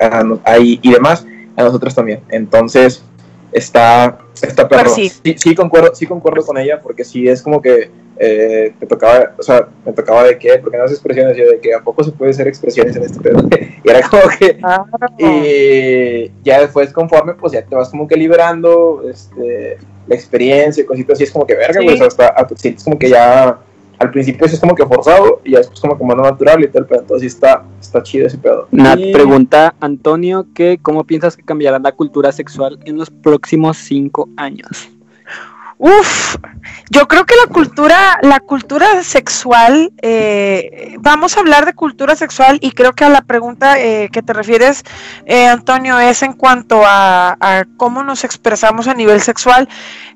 ahí 0.45 0.79
y 0.83 0.93
demás, 0.93 1.27
a 1.57 1.65
nosotros 1.65 1.95
también. 1.95 2.21
Entonces, 2.31 3.03
está, 3.51 4.19
está 4.41 4.69
perro. 4.69 4.91
Sí. 4.91 5.11
sí. 5.37 5.55
concuerdo, 5.55 5.95
sí 5.95 6.07
concuerdo 6.07 6.45
con 6.47 6.57
ella, 6.57 6.81
porque 6.81 7.05
sí 7.05 7.29
es 7.29 7.43
como 7.43 7.61
que 7.61 7.91
eh, 8.19 8.73
te 8.79 8.87
tocaba, 8.87 9.33
o 9.37 9.43
sea, 9.43 9.69
me 9.85 9.93
tocaba 9.93 10.23
de 10.23 10.39
qué, 10.39 10.59
porque 10.59 10.79
no 10.79 10.85
haces 10.85 10.99
expresiones, 10.99 11.37
yo 11.37 11.51
de 11.51 11.59
que 11.59 11.75
a 11.75 11.81
poco 11.81 12.05
se 12.05 12.13
puede 12.13 12.31
hacer 12.31 12.47
expresiones 12.47 12.95
en 12.95 13.03
este 13.03 13.21
pedo. 13.21 13.43
y 13.85 13.91
era 13.91 14.09
como 14.09 14.23
que, 14.39 14.59
ah. 14.63 14.85
y 15.19 16.31
ya 16.45 16.61
después 16.61 16.93
conforme, 16.93 17.35
pues 17.35 17.53
ya 17.55 17.63
te 17.63 17.75
vas 17.75 17.91
como 17.91 18.07
que 18.07 18.17
liberando, 18.17 19.03
este, 19.11 19.79
la 20.07 20.15
experiencia 20.15 20.83
y 20.83 20.87
cositas 20.87 21.15
así, 21.15 21.25
es 21.25 21.33
como 21.33 21.47
que 21.47 21.55
verga, 21.55 21.81
pues 21.85 22.01
hasta, 22.01 22.47
sientes 22.57 22.85
como 22.85 22.99
que 22.99 23.09
ya 23.09 23.59
al 24.03 24.11
principio 24.11 24.47
es 24.47 24.59
como 24.59 24.75
que 24.75 24.85
forzado 24.85 25.41
y 25.45 25.53
después 25.53 25.81
como 25.81 25.97
que 25.97 26.05
más 26.05 26.17
natural 26.17 26.63
y 26.63 26.69
tal, 26.69 26.87
pero 26.87 27.03
entonces 27.03 27.35
está, 27.35 27.65
está 27.81 28.03
chido 28.03 28.27
ese 28.27 28.37
pedo. 28.37 28.67
Nat 28.73 28.99
pregunta 29.13 29.75
Antonio 29.81 30.47
que 30.55 30.79
cómo 30.83 31.05
piensas 31.05 31.37
que 31.37 31.45
cambiará 31.45 31.79
la 31.79 31.93
cultura 31.93 32.33
sexual 32.33 32.79
en 32.85 32.97
los 32.99 33.11
próximos 33.11 33.77
cinco 33.77 34.29
años. 34.37 34.89
Uf, 35.85 36.37
yo 36.91 37.09
creo 37.09 37.27
que 37.27 37.35
la 37.45 37.53
cultura, 37.53 38.21
la 38.23 38.39
cultura 38.39 39.03
sexual, 39.03 39.93
eh, 40.01 40.95
vamos 41.01 41.37
a 41.37 41.41
hablar 41.41 41.67
de 41.67 41.75
cultura 41.75 42.15
sexual 42.15 42.59
y 42.61 42.71
creo 42.71 42.93
que 42.93 43.05
a 43.05 43.09
la 43.09 43.23
pregunta 43.23 43.81
eh, 43.81 44.09
que 44.13 44.23
te 44.23 44.33
refieres, 44.33 44.85
eh, 45.27 45.49
Antonio, 45.49 45.99
es 45.99 46.23
en 46.23 46.35
cuanto 46.35 46.83
a, 46.85 47.37
a, 47.41 47.65
cómo 47.77 48.05
nos 48.05 48.23
expresamos 48.23 48.87
a 48.87 48.95
nivel 48.95 49.21
sexual. 49.21 49.69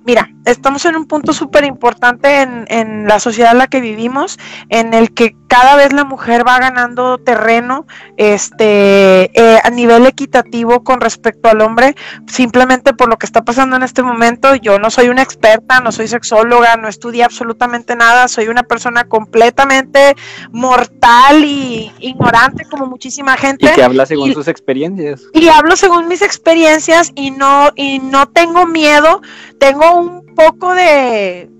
Mira, 0.06 0.30
estamos 0.44 0.84
en 0.84 0.96
un 0.96 1.06
punto 1.06 1.32
súper 1.32 1.64
importante 1.64 2.42
en, 2.42 2.64
en, 2.68 3.06
la 3.06 3.18
sociedad 3.18 3.52
en 3.52 3.58
la 3.58 3.66
que 3.66 3.80
vivimos, 3.80 4.38
en 4.68 4.94
el 4.94 5.12
que 5.12 5.36
cada 5.48 5.76
vez 5.76 5.92
la 5.92 6.04
mujer 6.04 6.46
va 6.46 6.58
ganando 6.58 7.18
terreno 7.18 7.86
este, 8.16 9.30
eh, 9.34 9.60
a 9.62 9.70
nivel 9.70 10.06
equitativo 10.06 10.84
con 10.84 11.00
respecto 11.00 11.48
al 11.48 11.60
hombre, 11.60 11.96
simplemente 12.26 12.94
por 12.94 13.08
lo 13.08 13.18
que 13.18 13.26
está 13.26 13.42
pasando 13.42 13.76
en 13.76 13.82
este 13.82 14.02
momento. 14.02 14.54
Yo 14.54 14.78
no 14.78 14.90
soy 14.90 15.08
una 15.08 15.22
experta 15.22 15.66
no 15.82 15.92
soy 15.92 16.08
sexóloga, 16.08 16.76
no 16.76 16.88
estudié 16.88 17.24
absolutamente 17.24 17.96
nada, 17.96 18.28
soy 18.28 18.48
una 18.48 18.62
persona 18.62 19.04
completamente 19.04 20.16
mortal 20.52 21.44
y 21.44 21.92
ignorante 22.00 22.64
como 22.64 22.86
muchísima 22.86 23.36
gente. 23.36 23.66
Y 23.66 23.74
que 23.74 23.82
habla 23.82 24.06
según 24.06 24.32
sus 24.32 24.48
experiencias. 24.48 25.22
Y 25.32 25.48
hablo 25.48 25.76
según 25.76 26.08
mis 26.08 26.22
experiencias 26.22 27.12
y 27.14 27.30
no, 27.30 27.70
y 27.74 27.98
no 27.98 28.28
tengo 28.28 28.66
miedo, 28.66 29.20
tengo 29.58 29.95
un 29.98 30.34
poco 30.34 30.74
de 30.74 31.50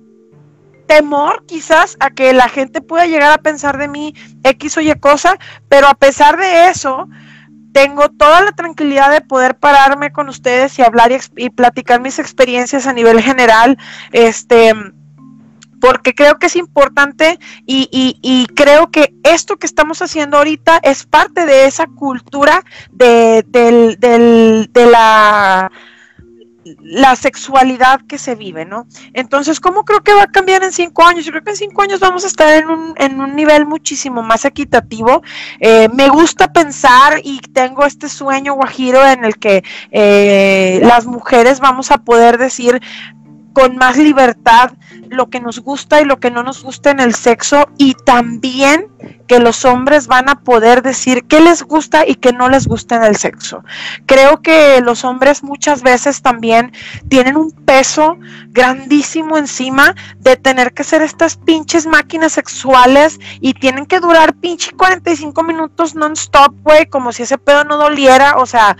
temor 0.87 1.45
quizás 1.47 1.97
a 2.01 2.11
que 2.11 2.33
la 2.33 2.49
gente 2.49 2.81
pueda 2.81 3.07
llegar 3.07 3.33
a 3.33 3.43
pensar 3.43 3.79
de 3.79 3.89
mí 3.89 4.15
X 4.45 4.77
o 4.77 4.81
Y 4.81 4.93
cosa, 5.01 5.39
pero 5.69 5.89
a 5.89 5.95
pesar 5.95 6.37
de 6.37 6.69
eso, 6.69 7.09
tengo 7.73 8.09
toda 8.09 8.43
la 8.43 8.53
tranquilidad 8.53 9.11
de 9.11 9.21
poder 9.21 9.59
pararme 9.59 10.13
con 10.13 10.29
ustedes 10.29 10.79
y 10.79 10.83
hablar 10.83 11.11
y, 11.37 11.51
platicar 11.51 12.01
mis 12.01 12.19
experiencias 12.19 12.87
a 12.87 12.93
nivel 12.93 13.21
general, 13.21 13.77
este, 14.13 14.73
porque 15.81 16.15
creo 16.15 16.39
que 16.39 16.47
es 16.47 16.57
importante 16.57 17.39
y, 17.67 18.47
creo 18.55 18.91
que 18.91 19.13
esto 19.25 19.59
que 19.59 19.67
estamos 19.67 20.01
haciendo 20.01 20.39
ahorita 20.39 20.79
es 20.83 21.05
parte 21.05 21.45
de 21.45 21.67
esa 21.67 21.87
cultura 21.87 22.65
de, 22.93 23.45
de 23.47 24.87
la 24.87 25.71
la 26.81 27.17
sexualidad 27.17 28.01
que 28.09 28.19
se 28.19 28.35
vive, 28.35 28.65
¿no? 28.65 28.87
Entonces, 29.13 29.61
¿cómo 29.61 29.85
creo 29.85 30.03
que 30.03 30.15
va 30.15 30.25
a 30.25 30.27
cambiar 30.27 30.63
en 30.65 30.73
cinco 30.73 31.05
años? 31.05 31.25
Yo 31.25 31.33
creo 31.33 31.45
que 31.45 31.51
en 31.51 31.57
cinco 31.57 31.83
años 31.83 32.01
vamos 32.01 32.25
a 32.25 32.27
estar 32.27 32.53
en 32.55 32.69
un, 32.69 32.95
en 32.97 33.21
un 33.21 33.37
nivel 33.37 33.67
muchísimo 33.67 34.23
más 34.23 34.45
equitativo. 34.45 35.23
Eh, 35.61 35.89
me 35.93 36.09
gusta 36.09 36.53
pensar 36.53 37.21
y 37.23 37.41
tengo 37.41 37.85
este 37.85 38.09
sueño 38.09 38.55
guajiro 38.55 39.05
en 39.07 39.25
el 39.25 39.39
que 39.39 39.63
eh, 39.91 40.81
las 40.83 41.07
mujeres 41.07 41.61
vamos 41.61 41.91
a 41.91 41.99
poder 41.99 42.39
decir 42.39 42.81
con 43.57 43.79
más 43.79 43.97
libertad 43.97 44.73
lo 45.09 45.31
que 45.31 45.41
nos 45.41 45.61
gusta 45.61 46.03
y 46.03 46.05
lo 46.05 46.21
que 46.21 46.31
no 46.31 46.43
nos 46.43 46.63
gusta 46.63 46.91
en 46.91 47.01
el 47.01 47.15
sexo 47.15 47.71
y 47.79 47.95
también 47.95 48.89
que 49.27 49.41
los 49.41 49.65
hombres 49.65 50.09
van 50.09 50.29
a 50.29 50.41
poder 50.41 50.83
decir 50.83 51.25
qué 51.27 51.41
les 51.41 51.63
gusta 51.63 52.07
y 52.07 52.17
qué 52.17 52.35
no 52.35 52.51
les 52.51 52.67
gusta 52.67 52.97
en 52.97 53.05
el 53.05 53.17
sexo. 53.17 53.65
Creo 54.05 54.43
que 54.43 54.83
los 54.83 55.05
hombres 55.05 55.43
muchas 55.43 55.83
veces 55.83 56.21
también 56.21 56.73
tienen 57.09 57.39
un 57.39 57.51
peso 57.51 58.19
grandísimo 58.49 59.39
encima 59.39 59.95
de 60.19 60.37
tener 60.37 60.75
que 60.75 60.85
ser 60.85 61.01
estas 61.01 61.39
pinches 61.39 61.87
máquinas 61.87 62.33
sexuales 62.33 63.19
y 63.41 63.55
tienen 63.55 63.87
que 63.87 64.01
durar 64.01 64.35
pinche 64.35 64.73
45 64.73 65.43
minutos 65.43 65.95
non-stop, 65.95 66.53
güey, 66.63 66.91
como 66.91 67.11
si 67.11 67.23
ese 67.23 67.39
pedo 67.39 67.65
no 67.65 67.79
doliera. 67.79 68.35
O 68.37 68.45
sea, 68.45 68.77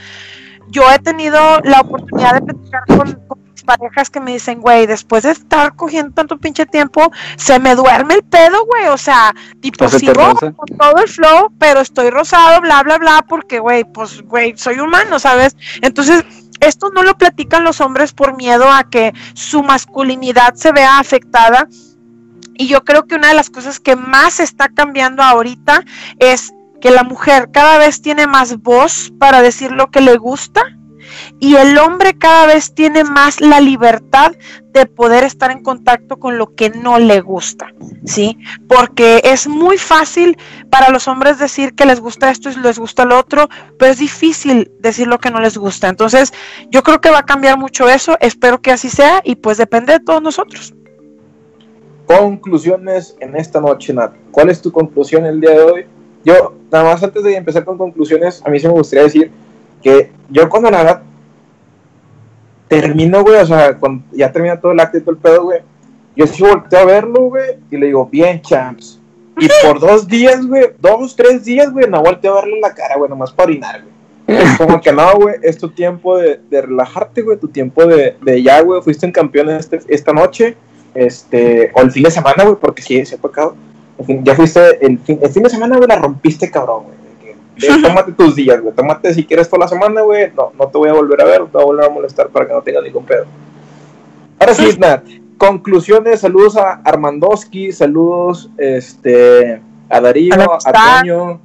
yo 0.69 0.83
he 0.93 0.99
tenido 0.99 1.61
la 1.65 1.81
oportunidad 1.81 2.35
de 2.35 2.43
platicar 2.43 2.85
con 2.87 3.46
parejas 3.63 4.11
que 4.11 4.21
me 4.21 4.33
dicen, 4.33 4.61
güey, 4.61 4.87
después 4.87 5.23
de 5.23 5.33
estar 5.33 5.75
cogiendo 5.77 6.13
tanto 6.13 6.39
pinche 6.39 6.67
tiempo, 6.67 7.11
se 7.37 7.59
me 7.59 7.75
duerme 7.75 8.15
el 8.15 8.23
pedo, 8.25 8.65
güey. 8.67 8.87
O 8.89 8.97
sea, 8.97 9.35
tipo, 9.61 9.89
sigo 9.89 10.35
con 10.35 10.79
todo 10.79 10.99
el 11.03 11.09
flow, 11.09 11.53
pero 11.59 11.81
estoy 11.81 12.11
rosado, 12.11 12.61
bla, 12.61 12.83
bla, 12.83 12.99
bla, 12.99 13.25
porque, 13.29 13.59
güey, 13.59 13.85
pues, 13.85 14.23
güey, 14.23 14.57
soy 14.57 14.81
humano, 14.81 15.19
¿sabes? 15.19 15.57
Entonces, 15.83 16.25
esto 16.61 16.91
no 16.91 17.03
lo 17.03 17.17
platican 17.17 17.65
los 17.65 17.81
hombres 17.81 18.13
por 18.13 18.37
miedo 18.37 18.71
a 18.71 18.89
que 18.89 19.13
su 19.35 19.63
masculinidad 19.63 20.55
se 20.55 20.73
vea 20.73 20.99
afectada. 20.99 21.69
Y 22.59 22.69
yo 22.69 22.85
creo 22.85 23.07
que 23.07 23.17
una 23.17 23.29
de 23.29 23.35
las 23.35 23.51
cosas 23.51 23.81
que 23.81 23.97
más 23.97 24.41
está 24.41 24.69
cambiando 24.71 25.23
ahorita 25.23 25.85
es 26.19 26.53
que 26.81 26.91
la 26.91 27.03
mujer 27.03 27.51
cada 27.53 27.79
vez 27.79 28.01
tiene 28.01 28.27
más 28.27 28.63
voz 28.63 29.13
para 29.19 29.43
decir 29.43 29.73
lo 29.73 29.91
que 29.91 30.01
le 30.01 30.17
gusta 30.17 30.76
y 31.39 31.57
el 31.57 31.77
hombre 31.79 32.17
cada 32.17 32.47
vez 32.47 32.75
tiene 32.75 33.05
más 33.05 33.41
la 33.41 33.61
libertad 33.61 34.33
de 34.73 34.87
poder 34.87 35.25
estar 35.25 35.51
en 35.51 35.63
contacto 35.63 36.19
con 36.19 36.37
lo 36.37 36.55
que 36.55 36.71
no 36.71 36.99
le 36.99 37.21
gusta, 37.21 37.73
¿sí? 38.05 38.39
Porque 38.69 39.23
es 39.25 39.49
muy 39.49 39.79
fácil 39.79 40.37
para 40.71 40.91
los 40.91 41.09
hombres 41.09 41.39
decir 41.39 41.75
que 41.75 41.87
les 41.87 42.01
gusta 42.01 42.31
esto 42.31 42.51
y 42.51 42.57
les 42.57 42.79
gusta 42.79 43.05
lo 43.05 43.19
otro, 43.19 43.49
pero 43.79 43.93
es 43.93 43.99
difícil 43.99 44.71
decir 44.81 45.07
lo 45.07 45.19
que 45.19 45.31
no 45.31 45.41
les 45.41 45.57
gusta. 45.57 45.89
Entonces, 45.89 46.33
yo 46.71 46.83
creo 46.83 47.01
que 47.01 47.11
va 47.11 47.21
a 47.21 47.27
cambiar 47.27 47.59
mucho 47.59 47.89
eso, 47.89 48.17
espero 48.21 48.61
que 48.61 48.71
así 48.71 48.91
sea 48.91 49.23
y 49.25 49.37
pues 49.37 49.57
depende 49.57 49.95
de 49.95 50.01
todos 50.01 50.21
nosotros. 50.21 50.75
Conclusiones 52.07 53.17
en 53.21 53.35
esta 53.37 53.61
noche, 53.61 53.93
Nat. 53.93 54.13
¿Cuál 54.31 54.51
es 54.51 54.63
tu 54.63 54.71
conclusión 54.71 55.27
el 55.27 55.41
día 55.41 55.51
de 55.51 55.63
hoy? 55.63 55.87
Yo, 56.25 56.55
nada 56.71 56.85
más 56.85 57.03
antes 57.03 57.23
de 57.23 57.37
empezar 57.37 57.65
con 57.65 57.79
conclusiones, 57.79 58.43
a 58.45 58.51
mí 58.51 58.61
sí 58.61 58.67
me 58.67 58.75
gustaría 58.75 59.05
decir 59.05 59.31
que 59.83 60.11
yo 60.31 60.49
cuando 60.49 60.71
nada 60.71 61.03
termino, 62.69 63.23
güey, 63.23 63.37
o 63.37 63.47
sea, 63.47 63.77
cuando 63.77 64.05
ya 64.13 64.33
termina 64.33 64.61
todo 64.61 64.73
el 64.73 64.81
acto 64.81 64.99
y 64.99 65.01
todo 65.01 65.13
el 65.13 65.19
pedo, 65.19 65.45
güey, 65.45 65.61
yo 66.17 66.27
sí 66.27 66.43
volteo 66.43 66.81
a 66.81 66.85
verlo, 66.85 67.25
güey, 67.25 67.59
y 67.71 67.77
le 67.77 67.87
digo, 67.87 68.07
bien, 68.07 68.41
champs. 68.43 69.01
Y 69.39 69.49
por 69.63 69.79
dos 69.79 70.09
días, 70.09 70.47
güey, 70.47 70.65
dos, 70.81 71.15
tres 71.15 71.45
días, 71.45 71.71
güey, 71.73 71.89
no 71.89 72.03
volteo 72.03 72.33
a 72.33 72.43
verle 72.43 72.61
la 72.61 72.75
cara, 72.75 72.97
güey, 72.97 73.11
nomás 73.11 73.33
para 73.33 73.51
orinar, 73.51 73.83
güey. 73.83 73.97
Como 74.59 74.81
que 74.81 74.93
no, 74.93 75.15
güey, 75.15 75.37
es 75.43 75.57
tu 75.59 75.69
tiempo 75.69 76.19
de, 76.19 76.41
de 76.51 76.63
relajarte, 76.63 77.23
güey, 77.23 77.39
tu 77.39 77.49
tiempo 77.49 77.87
de, 77.87 78.17
de 78.21 78.43
ya, 78.43 78.61
güey, 78.63 78.83
fuiste 78.83 79.07
un 79.07 79.13
campeón 79.13 79.51
este, 79.51 79.81
esta 79.89 80.13
noche, 80.13 80.57
este, 80.95 81.71
o 81.75 81.83
el 81.83 81.93
fin 81.93 82.03
de 82.03 82.11
semana, 82.11 82.45
güey, 82.45 82.57
porque 82.57 82.83
sí, 82.83 83.05
se 83.05 83.15
ha 83.15 83.19
tocado. 83.19 83.55
ya 84.25 84.35
fuiste, 84.35 84.85
el 84.85 84.99
fin, 84.99 85.21
el 85.23 85.31
fin 85.31 85.43
de 85.43 85.51
semana, 85.51 85.77
güey, 85.77 85.89
la 85.89 85.97
rompiste, 85.97 86.51
cabrón, 86.51 86.85
güey 86.85 87.06
tómate 87.83 88.13
tus 88.13 88.35
días, 88.35 88.61
güey. 88.61 88.75
Tómate 88.75 89.15
si 89.15 89.25
quieres 89.25 89.49
toda 89.49 89.61
la 89.61 89.69
semana, 89.69 90.03
güey. 90.03 90.33
No, 90.35 90.53
no 90.59 90.69
te 90.69 90.79
voy 90.79 90.89
a 90.89 90.93
volver 90.93 91.21
a 91.21 91.25
ver, 91.25 91.41
no 91.41 91.47
te 91.47 91.53
voy 91.53 91.63
a 91.63 91.67
volver 91.67 91.85
a 91.87 91.91
molestar 91.91 92.29
para 92.29 92.47
que 92.47 92.53
no 92.53 92.63
tengas 92.63 92.83
ningún 92.83 93.05
pedo. 93.05 93.25
Ahora 94.39 94.55
sí, 94.55 94.77
Nat. 94.79 95.03
Conclusiones, 95.39 96.21
saludos 96.21 96.57
a 96.57 96.81
Armandowski, 96.85 97.71
saludos 97.71 98.51
este, 98.57 99.61
a 99.91 100.01
Darío, 100.01 100.33
a, 100.35 101.01
Toño, 101.01 101.41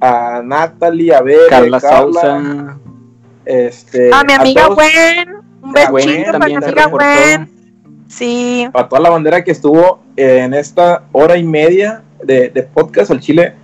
a 0.00 0.42
Natalie, 0.44 1.14
a 1.14 1.22
Bebe, 1.22 1.46
Carla, 1.48 1.80
Carla 1.80 2.76
Este, 3.44 4.12
a 4.12 4.24
mi 4.24 4.32
amiga 4.32 4.66
Gwen, 4.66 5.36
un 5.62 5.72
besito 5.72 6.32
para 6.32 6.46
mi 6.46 6.54
amiga 6.54 6.86
Gwen. 6.86 7.48
Sí. 8.08 8.68
Para 8.72 8.88
toda 8.88 9.00
la 9.00 9.10
bandera 9.10 9.44
que 9.44 9.52
estuvo 9.52 10.00
en 10.16 10.52
esta 10.52 11.04
hora 11.12 11.36
y 11.36 11.44
media 11.44 12.02
de, 12.24 12.48
de 12.48 12.62
podcast 12.64 13.12
al 13.12 13.20
Chile 13.20 13.54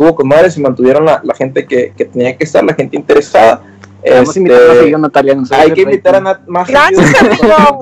estuvo 0.00 0.14
con 0.14 0.28
madres 0.28 0.56
y 0.56 0.62
mantuvieron 0.62 1.04
la, 1.04 1.20
la 1.22 1.34
gente 1.34 1.66
que, 1.66 1.92
que, 1.94 2.06
tenía 2.06 2.34
que 2.34 2.44
estar, 2.44 2.64
la 2.64 2.72
gente 2.72 2.96
interesada. 2.96 3.60
Este, 4.02 4.94
a 4.94 4.98
Natalia, 4.98 5.36
hay 5.50 5.72
que 5.72 5.82
invitar 5.82 6.14
a 6.14 6.20
Nat 6.22 6.46
más 6.46 6.66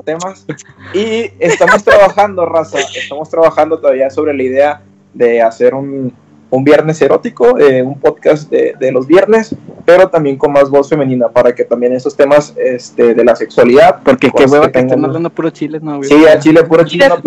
temas. 0.03 0.45
Y 0.93 1.31
estamos 1.39 1.81
trabajando, 1.81 2.45
raza, 2.45 2.79
estamos 2.93 3.29
trabajando 3.29 3.79
todavía 3.79 4.09
sobre 4.09 4.33
la 4.33 4.43
idea 4.43 4.81
de 5.13 5.41
hacer 5.41 5.73
un, 5.73 6.13
un 6.51 6.63
viernes 6.63 7.01
erótico, 7.01 7.59
eh, 7.59 7.83
un 7.83 7.99
podcast 7.99 8.49
de, 8.49 8.73
de, 8.79 8.91
los 8.91 9.05
viernes, 9.05 9.55
pero 9.85 10.09
también 10.09 10.35
con 10.35 10.51
más 10.51 10.69
voz 10.69 10.89
femenina, 10.89 11.29
para 11.29 11.53
que 11.53 11.63
también 11.63 11.93
esos 11.93 12.15
temas 12.15 12.55
este, 12.57 13.13
de 13.13 13.23
la 13.23 13.35
sexualidad. 13.35 14.01
Porque 14.03 14.27
qué 14.27 14.31
pues, 14.31 14.51
hueva 14.51 14.71
que, 14.71 14.79
estén 14.79 15.03
hablando 15.03 15.29
puro 15.29 15.51
chile, 15.51 15.79
¿no? 15.81 16.03
Sí, 16.03 16.25
a 16.25 16.39
Chile, 16.39 16.63
puro 16.63 16.83
chile. 16.85 17.07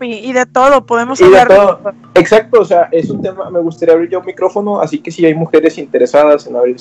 Y 0.00 0.32
de, 0.32 0.46
todo, 0.46 0.84
podemos 0.86 1.20
y 1.20 1.24
hablar 1.24 1.48
de 1.48 1.54
todo. 1.56 1.80
Exacto, 2.14 2.60
o 2.60 2.64
sea, 2.64 2.88
es 2.92 3.10
un 3.10 3.22
tema, 3.22 3.50
me 3.50 3.60
gustaría 3.60 3.94
abrir 3.94 4.10
yo 4.10 4.20
un 4.20 4.26
micrófono, 4.26 4.80
así 4.80 4.98
que 4.98 5.10
si 5.10 5.24
hay 5.24 5.34
mujeres 5.34 5.78
interesadas 5.78 6.46
en, 6.46 6.56
abrir 6.56 6.76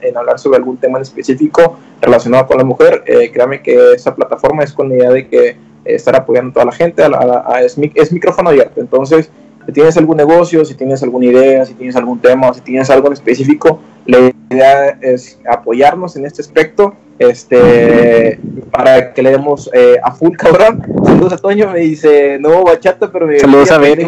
en, 0.00 0.16
hablar 0.16 0.38
sobre 0.38 0.58
algún 0.58 0.76
tema 0.76 0.98
en 0.98 1.02
específico 1.02 1.78
relacionado 2.00 2.46
con 2.46 2.58
la 2.58 2.64
mujer, 2.64 3.02
eh, 3.06 3.30
créame 3.32 3.62
que 3.62 3.92
esa 3.94 4.14
plataforma 4.14 4.62
es 4.62 4.72
con 4.72 4.88
la 4.88 4.96
idea 4.96 5.10
de 5.10 5.28
que 5.28 5.56
estar 5.84 6.16
apoyando 6.16 6.50
a 6.50 6.54
toda 6.54 6.66
la 6.66 6.72
gente, 6.72 7.02
a, 7.02 7.62
es, 7.62 7.78
es 7.94 8.12
micrófono 8.12 8.50
abierto, 8.50 8.80
entonces 8.80 9.30
si 9.66 9.72
tienes 9.72 9.96
algún 9.96 10.16
negocio, 10.16 10.64
si 10.64 10.74
tienes 10.74 11.02
alguna 11.02 11.26
idea, 11.26 11.64
si 11.64 11.74
tienes 11.74 11.96
algún 11.96 12.20
tema, 12.20 12.52
si 12.54 12.60
tienes 12.60 12.90
algo 12.90 13.06
en 13.08 13.14
específico, 13.14 13.80
la 14.06 14.32
idea 14.50 14.98
es 15.00 15.38
apoyarnos 15.48 16.16
en 16.16 16.26
este 16.26 16.42
aspecto 16.42 16.94
este 17.18 18.40
para 18.70 19.12
que 19.14 19.22
le 19.22 19.30
demos 19.30 19.70
eh, 19.72 19.96
a 20.02 20.12
full 20.12 20.32
cabrón. 20.36 20.82
Saludos 21.04 21.32
a 21.34 21.38
Toño, 21.38 21.70
me 21.70 21.80
dice, 21.80 22.38
no 22.40 22.64
bachata, 22.64 23.10
pero 23.10 23.26
me 23.26 23.38
Saludos 23.38 23.70
a 23.70 23.78
Bere. 23.78 24.06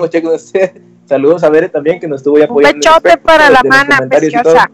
Saludos 1.05 1.45
a 1.45 1.51
Bere 1.51 1.69
también 1.69 2.01
que 2.01 2.09
nos 2.09 2.20
estuvo 2.20 2.43
apoyando. 2.43 2.77
Un 2.77 2.81
bechote 2.81 3.16
para 3.19 3.49
la 3.49 3.62
mana 3.65 3.99
preciosa 4.09 4.70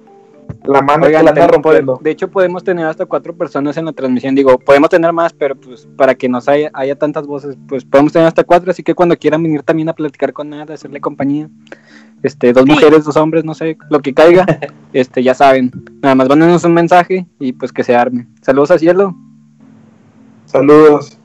la 0.64 0.82
mano 0.82 1.06
que 1.06 1.12
la 1.12 1.30
está 1.30 1.46
rompiendo. 1.46 1.98
De 2.02 2.10
hecho, 2.10 2.30
podemos 2.30 2.62
tener 2.62 2.86
hasta 2.86 3.06
cuatro 3.06 3.34
personas 3.34 3.76
en 3.76 3.84
la 3.86 3.92
transmisión. 3.92 4.34
Digo, 4.34 4.58
podemos 4.58 4.90
tener 4.90 5.12
más, 5.12 5.32
pero 5.32 5.56
pues 5.56 5.88
para 5.96 6.14
que 6.14 6.28
nos 6.28 6.48
haya, 6.48 6.70
haya 6.74 6.96
tantas 6.96 7.26
voces, 7.26 7.56
pues 7.68 7.84
podemos 7.84 8.12
tener 8.12 8.28
hasta 8.28 8.44
cuatro. 8.44 8.70
Así 8.70 8.82
que 8.82 8.94
cuando 8.94 9.16
quieran 9.16 9.42
venir 9.42 9.62
también 9.62 9.88
a 9.88 9.92
platicar 9.92 10.32
con 10.32 10.50
nada, 10.50 10.74
hacerle 10.74 11.00
compañía, 11.00 11.48
este, 12.22 12.52
dos 12.52 12.66
mujeres, 12.66 13.04
dos 13.04 13.16
hombres, 13.16 13.44
no 13.44 13.54
sé, 13.54 13.76
lo 13.90 14.00
que 14.00 14.14
caiga, 14.14 14.46
este, 14.92 15.22
ya 15.22 15.34
saben. 15.34 15.70
Nada 16.02 16.14
más 16.14 16.28
mándenos 16.28 16.64
un 16.64 16.74
mensaje 16.74 17.26
y 17.38 17.52
pues 17.52 17.72
que 17.72 17.84
se 17.84 17.94
arme. 17.94 18.26
Saludos 18.40 18.70
a 18.70 18.78
Cielo. 18.78 19.16
Saludos. 20.46 21.18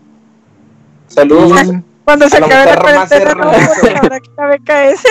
Saludos. 1.07 1.83
Cuando 2.07 2.29
se 2.29 2.37
acabe 2.37 2.65
la 2.67 2.77
cuarentena, 2.77 3.35
no, 3.35 3.51
porque 3.51 3.97
ahora 4.01 4.19
que 4.21 4.29
la 4.37 4.47
BKS. 4.47 5.03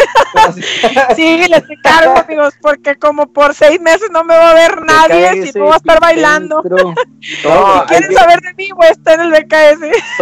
Sí, 1.14 1.44
les 1.46 1.62
encargo, 1.68 2.16
amigos, 2.16 2.54
porque 2.62 2.96
como 2.96 3.30
por 3.34 3.54
seis 3.54 3.78
meses 3.82 4.08
no 4.10 4.24
me 4.24 4.34
va 4.34 4.52
a 4.52 4.54
ver 4.54 4.80
nadie, 4.82 5.42
si 5.52 5.58
no 5.58 5.66
voy 5.66 5.74
a 5.74 5.76
estar 5.76 6.00
bailando. 6.00 6.62
No, 7.44 7.82
Si 7.82 7.86
quieren 7.88 8.08
que- 8.08 8.14
saber 8.14 8.40
de 8.40 8.54
mí, 8.54 8.70
voy 8.74 8.86
a 8.86 8.90
estar 8.92 9.20
en 9.20 9.26
el 9.26 9.30
BKS. 9.30 9.80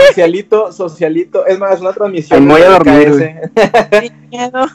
socialito, 0.09 0.73
socialito, 0.73 1.47
es 1.47 1.61
más, 1.61 1.81
una 1.81 1.93
transmisión. 1.93 2.49
Voy 2.49 2.63
a 2.63 2.65
de 2.65 2.71
dormir, 2.71 3.41
miedo. 4.31 4.67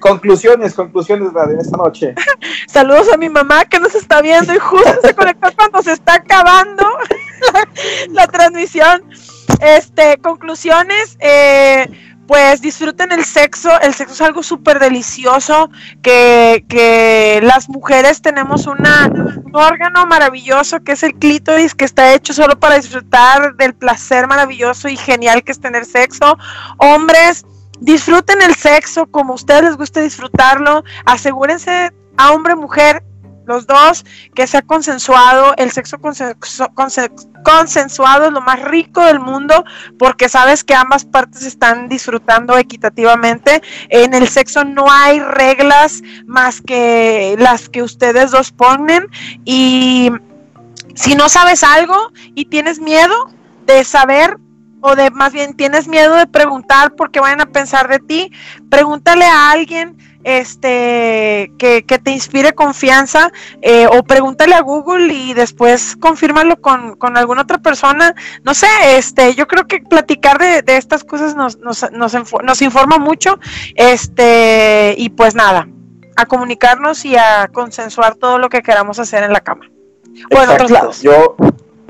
Conclusiones, 0.00 0.72
conclusiones 0.72 1.28
en 1.50 1.60
esta 1.60 1.76
noche. 1.76 2.14
Saludos 2.68 3.12
a 3.12 3.18
mi 3.18 3.28
mamá 3.28 3.66
que 3.66 3.78
nos 3.78 3.94
está 3.94 4.22
viendo 4.22 4.54
y 4.54 4.58
justo 4.58 4.98
se 5.02 5.14
conectó 5.14 5.48
cuando 5.54 5.82
se 5.82 5.92
está 5.92 6.14
acabando 6.14 6.86
la, 7.52 7.68
la 8.12 8.26
transmisión. 8.28 9.02
Este, 9.60 10.18
conclusiones, 10.18 11.16
eh, 11.20 11.88
pues 12.26 12.60
disfruten 12.60 13.10
el 13.10 13.24
sexo, 13.24 13.70
el 13.80 13.92
sexo 13.92 14.14
es 14.14 14.20
algo 14.20 14.42
súper 14.44 14.78
delicioso, 14.78 15.68
que, 16.00 16.64
que 16.68 17.40
las 17.42 17.68
mujeres 17.68 18.22
tenemos 18.22 18.68
una, 18.68 19.06
un 19.06 19.50
órgano 19.56 20.06
maravilloso 20.06 20.80
que 20.84 20.92
es 20.92 21.02
el 21.02 21.14
clítoris, 21.14 21.74
que 21.74 21.84
está 21.84 22.14
hecho 22.14 22.32
solo 22.32 22.60
para 22.60 22.76
disfrutar 22.76 23.56
del 23.56 23.74
placer 23.74 24.28
maravilloso 24.28 24.88
y 24.88 24.96
genial 24.96 25.42
que 25.42 25.50
es 25.50 25.60
tener 25.60 25.84
sexo. 25.84 26.38
Hombres, 26.78 27.44
disfruten 27.80 28.42
el 28.42 28.54
sexo 28.54 29.06
como 29.06 29.32
a 29.32 29.36
ustedes 29.36 29.64
les 29.64 29.76
guste 29.76 30.00
disfrutarlo, 30.00 30.84
asegúrense 31.06 31.92
a 32.16 32.30
hombre, 32.32 32.54
mujer, 32.54 33.02
los 33.50 33.66
dos, 33.66 34.04
que 34.34 34.46
sea 34.46 34.62
consensuado, 34.62 35.54
el 35.56 35.70
sexo 35.72 35.98
consen- 35.98 36.36
consen- 36.74 37.12
consensuado 37.42 38.26
es 38.26 38.32
lo 38.32 38.40
más 38.40 38.62
rico 38.62 39.04
del 39.04 39.18
mundo 39.20 39.64
porque 39.98 40.28
sabes 40.28 40.62
que 40.64 40.74
ambas 40.74 41.04
partes 41.04 41.42
están 41.44 41.88
disfrutando 41.88 42.56
equitativamente. 42.56 43.60
En 43.88 44.14
el 44.14 44.28
sexo 44.28 44.64
no 44.64 44.90
hay 44.90 45.20
reglas 45.20 46.02
más 46.26 46.62
que 46.62 47.36
las 47.38 47.68
que 47.68 47.82
ustedes 47.82 48.30
dos 48.30 48.52
ponen 48.52 49.06
y 49.44 50.10
si 50.94 51.14
no 51.14 51.28
sabes 51.28 51.64
algo 51.64 52.12
y 52.34 52.44
tienes 52.46 52.78
miedo 52.80 53.30
de 53.66 53.84
saber 53.84 54.38
o 54.80 54.96
de 54.96 55.10
más 55.10 55.32
bien 55.32 55.54
tienes 55.54 55.88
miedo 55.88 56.14
de 56.16 56.26
preguntar 56.26 56.94
porque 56.96 57.20
vayan 57.20 57.40
a 57.40 57.46
pensar 57.46 57.88
de 57.88 57.98
ti, 57.98 58.32
pregúntale 58.68 59.24
a 59.24 59.50
alguien 59.50 59.96
este 60.24 61.50
que, 61.58 61.84
que 61.84 61.98
te 61.98 62.10
inspire 62.10 62.52
confianza 62.52 63.32
eh, 63.62 63.86
o 63.86 64.02
pregúntale 64.02 64.54
a 64.54 64.60
Google 64.60 65.12
y 65.12 65.34
después 65.34 65.96
confírmalo 65.96 66.60
con, 66.60 66.96
con 66.96 67.16
alguna 67.16 67.42
otra 67.42 67.58
persona. 67.58 68.14
No 68.44 68.54
sé, 68.54 68.66
este, 68.96 69.34
yo 69.34 69.46
creo 69.46 69.66
que 69.66 69.80
platicar 69.80 70.38
de, 70.38 70.62
de 70.62 70.76
estas 70.76 71.04
cosas 71.04 71.34
nos, 71.34 71.58
nos, 71.58 71.90
nos, 71.92 72.14
nos 72.42 72.62
informa 72.62 72.98
mucho. 72.98 73.38
Este, 73.74 74.94
y 74.98 75.10
pues 75.10 75.34
nada, 75.34 75.68
a 76.16 76.26
comunicarnos 76.26 77.04
y 77.04 77.16
a 77.16 77.48
consensuar 77.52 78.16
todo 78.16 78.38
lo 78.38 78.48
que 78.48 78.62
queramos 78.62 78.98
hacer 78.98 79.22
en 79.22 79.32
la 79.32 79.40
cama. 79.40 79.70
O 80.34 80.42
en 80.42 80.50
otros 80.50 80.70
lados. 80.70 81.02
Yo, 81.02 81.36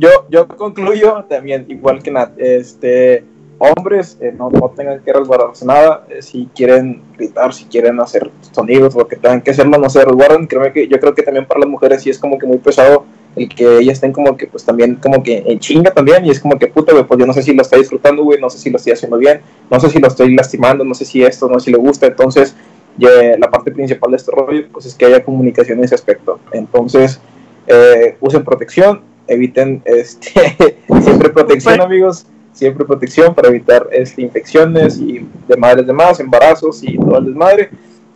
yo, 0.01 0.27
yo 0.31 0.49
concluyo 0.49 1.25
también, 1.29 1.67
igual 1.69 2.03
que 2.03 2.11
Nat, 2.11 2.33
este, 2.39 3.25
hombres 3.59 4.17
eh, 4.21 4.33
no, 4.37 4.49
no 4.51 4.73
tengan 4.75 5.01
que 5.01 5.13
resguardarse 5.13 5.67
nada, 5.67 6.07
eh, 6.09 6.23
si 6.23 6.49
quieren 6.55 7.03
gritar, 7.17 7.53
si 7.53 7.67
quieren 7.67 8.01
hacer 8.01 8.31
sonidos, 8.53 8.95
lo 8.95 9.07
que 9.07 9.17
tengan 9.17 9.43
que 9.43 9.51
hacerlo, 9.51 9.77
no 9.77 9.91
se 9.91 10.03
resguarden, 10.03 10.47
créeme 10.47 10.73
que 10.73 10.89
yo 10.89 10.99
creo 10.99 11.15
que 11.15 11.23
también 11.23 11.47
para 11.47 11.61
las 11.61 11.69
mujeres 11.69 12.03
sí 12.03 12.09
es 12.09 12.19
como 12.19 12.39
que 12.39 12.47
muy 12.47 12.57
pesado 12.57 13.05
el 13.37 13.49
que 13.49 13.79
ellas 13.79 13.95
estén 13.95 14.13
como 14.13 14.37
que 14.37 14.47
pues 14.47 14.65
también 14.65 14.97
como 14.97 15.23
que 15.23 15.45
en 15.47 15.59
chinga 15.61 15.93
también 15.93 16.25
y 16.25 16.31
es 16.31 16.41
como 16.41 16.59
que 16.59 16.67
puta 16.67 16.93
güey, 16.93 17.05
pues 17.05 17.21
yo 17.21 17.27
no 17.27 17.33
sé 17.33 17.43
si 17.43 17.55
lo 17.55 17.63
estoy 17.63 17.81
disfrutando 17.81 18.25
güey, 18.25 18.41
no 18.41 18.51
sé 18.51 18.59
si 18.59 18.71
lo 18.71 18.79
estoy 18.79 18.95
haciendo 18.95 19.19
bien, 19.19 19.43
no 19.71 19.79
sé 19.79 19.89
si 19.91 20.01
lo 20.01 20.09
estoy 20.09 20.35
lastimando, 20.35 20.83
no 20.83 20.95
sé 20.95 21.05
si 21.05 21.23
esto, 21.23 21.47
no 21.49 21.61
sé 21.61 21.67
si 21.67 21.71
le 21.71 21.79
gusta, 21.79 22.07
entonces 22.07 22.57
la 22.99 23.51
parte 23.51 23.71
principal 23.71 24.11
de 24.11 24.17
este 24.17 24.33
rollo 24.33 24.67
pues 24.73 24.87
es 24.87 24.95
que 24.95 25.05
haya 25.05 25.23
comunicación 25.23 25.79
en 25.79 25.85
ese 25.85 25.95
aspecto, 25.95 26.41
entonces 26.53 27.21
eh, 27.67 28.17
usen 28.21 28.43
protección, 28.43 29.03
eviten 29.31 29.83
este 29.85 30.77
siempre 31.03 31.31
protección 31.31 31.73
Bueno. 31.73 31.85
amigos, 31.85 32.27
siempre 32.53 32.85
protección 32.85 33.35
para 33.35 33.49
evitar 33.49 33.87
este, 33.93 34.23
infecciones 34.23 34.99
y 34.99 35.27
de 35.49 35.57
madres 35.57 35.87
demás, 35.87 36.21
embarazos 36.21 36.83
y 36.83 36.99
todo 36.99 37.19
el 37.19 37.27
desmadre. 37.27 37.71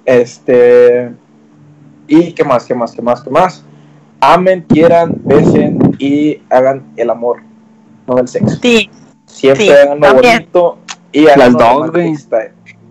Este 0.05 1.11
y 2.07 2.33
qué 2.33 2.45
más, 2.45 2.65
qué 2.67 2.75
más, 2.75 2.93
qué 2.93 3.01
más, 3.03 3.23
qué 3.23 3.31
más. 3.31 3.65
Amen, 4.21 4.63
quieran, 4.69 5.15
besen 5.25 5.97
y 5.99 6.41
hagan 6.51 6.83
el 6.97 7.11
amor, 7.11 7.39
no 8.07 8.19
el 8.19 8.29
sexo. 8.29 8.57
Sí, 8.61 8.91
Siempre 9.27 9.65
Sí, 9.67 9.71
hagan 9.73 10.01
lo 10.01 10.07
también. 10.07 10.35
bonito 10.39 10.79
y 11.13 11.27
hagan 11.27 11.39
Las 11.39 11.53
lo 11.53 11.59
dos. 11.59 11.91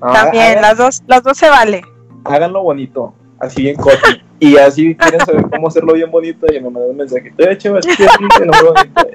Ah, 0.01 0.13
también, 0.13 0.43
hagan- 0.43 0.61
las 0.61 0.77
dos, 0.77 1.03
las 1.07 1.23
dos 1.23 1.37
se 1.37 1.49
vale. 1.49 1.81
háganlo 2.25 2.63
bonito, 2.63 3.13
así 3.39 3.63
bien 3.63 3.75
coti. 3.75 3.97
Y 4.43 4.57
así 4.57 4.93
quieren 4.95 5.21
saber 5.21 5.45
cómo 5.49 5.69
hacerlo 5.69 5.93
bien 5.93 6.11
bonito, 6.11 6.45
y 6.51 6.55
me 6.59 6.69
mandan 6.69 6.89
un 6.89 6.97
mensaje. 6.97 7.31
Bonito. 7.31 7.63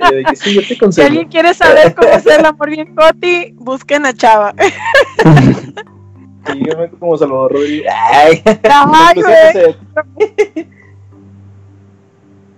Y 0.01 0.11
yo 0.11 0.17
dije, 0.17 0.37
sí, 0.37 0.55
yo 0.55 0.63
te 0.63 0.93
Si 0.93 1.03
alguien 1.03 1.29
quiere 1.29 1.53
saber 1.53 1.95
cómo 1.95 2.11
hacer 2.15 2.41
el 2.41 2.47
amor 2.47 2.71
bien 2.71 2.95
coti, 2.95 3.53
busquen 3.57 4.07
a 4.07 4.15
Chava. 4.15 4.55
Sígueme 6.51 6.89
como 6.99 7.19
Salvador 7.19 7.53
Rodríguez. 7.53 7.93
Ay, 8.11 8.43
Ay, 8.63 9.15
conclusiones, 9.17 9.77
güey. 10.15 10.67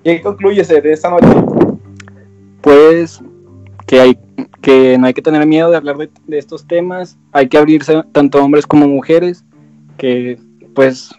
¿Qué 0.05 0.23
concluyes 0.23 0.69
de 0.69 0.93
esta 0.93 1.11
noche? 1.11 1.27
Pues 2.61 3.21
que 3.89 4.01
hay 4.01 4.19
que 4.63 4.97
no 4.97 5.09
hay 5.09 5.15
que 5.15 5.23
tener 5.23 5.45
miedo 5.45 5.73
de 5.73 5.77
hablar 5.77 5.97
de, 5.97 6.09
de 6.29 6.39
estos 6.39 6.69
temas, 6.69 7.19
hay 7.33 7.49
que 7.49 7.59
abrirse 7.59 8.01
tanto 8.13 8.43
hombres 8.43 8.65
como 8.65 8.87
mujeres, 8.87 9.45
que 9.99 10.39
pues 10.75 11.11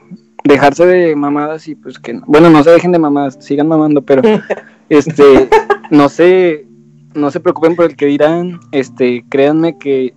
dejarse 0.44 0.86
de 0.86 1.16
mamadas 1.16 1.68
y 1.68 1.76
pues 1.76 2.00
que 2.00 2.14
no- 2.14 2.24
bueno 2.28 2.50
no 2.50 2.64
se 2.64 2.72
dejen 2.72 2.92
de 2.92 3.00
mamadas, 3.00 3.38
sigan 3.42 3.68
mamando, 3.68 4.02
pero 4.02 4.22
este 4.90 5.50
no 5.90 6.10
se 6.10 6.66
no 7.14 7.30
se 7.30 7.40
preocupen 7.40 7.76
por 7.76 7.86
el 7.86 7.96
que 7.96 8.06
dirán, 8.06 8.60
este 8.72 9.26
créanme 9.30 9.78
que 9.78 10.14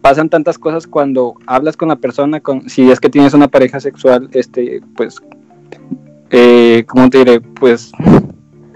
pasan 0.00 0.28
tantas 0.28 0.58
cosas 0.58 0.86
cuando 0.86 1.34
hablas 1.46 1.76
con 1.76 1.88
la 1.88 1.96
persona, 1.96 2.40
con 2.40 2.68
si 2.68 2.90
es 2.90 3.00
que 3.00 3.08
tienes 3.08 3.34
una 3.34 3.48
pareja 3.48 3.80
sexual, 3.80 4.28
este 4.32 4.80
pues 4.96 5.16
eh, 6.30 6.84
¿cómo 6.88 7.10
te 7.10 7.18
diré? 7.18 7.40
Pues 7.40 7.92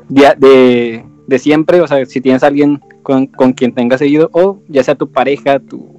de, 0.09 0.35
de, 0.39 1.05
de 1.27 1.39
siempre, 1.39 1.81
o 1.81 1.87
sea, 1.87 2.05
si 2.07 2.21
tienes 2.21 2.43
a 2.43 2.49
alguien 2.49 2.81
con, 3.03 3.27
con 3.27 3.53
quien 3.55 3.73
tengas 3.73 3.99
seguido, 4.01 4.31
o 4.33 4.61
ya 4.69 4.85
sea 4.85 4.95
tu 4.95 5.11
pareja, 5.11 5.59
tu, 5.59 5.97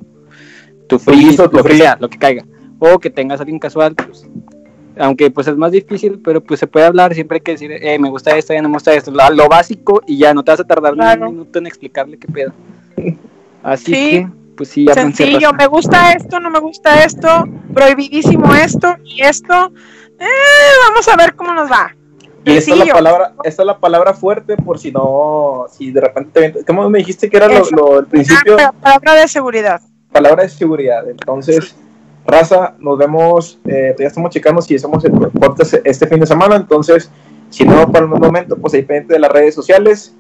tu 0.88 1.00
que 1.64 1.76
sea, 1.78 1.98
lo 2.00 2.10
que 2.10 2.18
caiga, 2.18 2.46
o 2.80 3.00
que 3.00 3.10
tengas 3.10 3.40
a 3.40 3.44
alguien 3.44 3.60
casual, 3.60 3.96
pues, 3.96 4.26
aunque 5.00 5.30
pues 5.32 5.48
es 5.48 5.56
más 5.58 5.72
difícil, 5.72 6.20
pero 6.24 6.42
pues 6.42 6.60
se 6.60 6.68
puede 6.68 6.86
hablar, 6.86 7.14
siempre 7.14 7.36
hay 7.38 7.42
que 7.42 7.52
decir, 7.52 7.72
eh, 7.72 8.00
me 8.00 8.10
gusta 8.10 8.36
esto, 8.38 8.54
ya 8.54 8.62
no 8.62 8.70
me 8.70 8.76
gusta 8.76 8.94
esto, 8.94 9.12
lo, 9.12 9.30
lo 9.32 9.48
básico, 9.48 10.02
y 10.08 10.18
ya 10.18 10.34
no 10.34 10.44
te 10.44 10.52
vas 10.52 10.60
a 10.60 10.64
tardar 10.64 10.94
ni 10.94 11.00
Claro. 11.00 11.28
un 11.30 11.32
minuto 11.38 11.60
en 11.60 11.68
explicarle 11.68 12.18
qué 12.18 12.28
pedo. 12.28 12.52
Así 13.64 13.86
Sí. 13.94 14.10
que, 14.12 14.28
pues 14.56 14.70
sí, 14.70 14.90
ábranse, 14.90 15.24
Sencillo, 15.24 15.54
me 15.54 15.68
gusta 15.68 16.12
esto, 16.14 16.40
no 16.40 16.50
me 16.50 16.60
gusta 16.60 17.04
esto, 17.04 17.28
prohibidísimo 17.74 18.54
esto 18.56 18.96
y 19.06 19.22
esto. 19.22 19.72
Eh, 20.20 20.26
vamos 20.90 21.08
a 21.08 21.16
ver 21.16 21.36
cómo 21.36 21.54
nos 21.54 21.70
va. 21.70 21.94
Y 22.44 22.52
esta 22.52 22.60
es 22.60 22.68
la 22.70 22.76
Sencillo. 22.78 22.94
palabra, 22.94 23.34
esta 23.44 23.62
es 23.62 23.66
la 23.68 23.78
palabra 23.78 24.14
fuerte 24.14 24.56
por 24.58 24.80
si 24.80 24.92
no, 24.92 25.66
si 25.70 25.92
de 25.92 26.02
repente 26.02 26.50
te 26.52 26.64
¿Cómo 26.66 26.90
me 26.90 27.00
dijiste 27.00 27.30
que 27.30 27.38
era 27.38 27.48
lo, 27.48 27.62
lo- 27.72 28.00
el 28.00 28.06
principio? 28.08 28.56
Ah, 28.60 28.72
palabra 28.82 29.14
de 29.16 29.28
seguridad. 29.28 29.82
Palabra 30.12 30.44
de 30.44 30.50
seguridad. 30.50 31.08
Entonces, 31.10 31.76
raza, 32.28 32.76
nos 32.80 32.98
vemos, 32.98 33.60
eh, 33.66 33.96
ya 33.98 34.08
estamos 34.08 34.32
checando 34.32 34.62
si 34.62 34.76
hacemos 34.76 35.04
el 35.06 35.12
podcast 35.12 35.76
este 35.84 36.08
fin 36.08 36.20
de 36.20 36.28
semana, 36.28 36.58
entonces, 36.58 37.10
si 37.50 37.64
no 37.64 37.92
para 37.92 38.06
el 38.06 38.12
momento, 38.12 38.58
pues 38.58 38.74
ahí 38.74 38.84
pendiente 38.84 39.14
de 39.14 39.20
las 39.20 39.32
redes 39.32 39.56
sociales. 39.56 40.14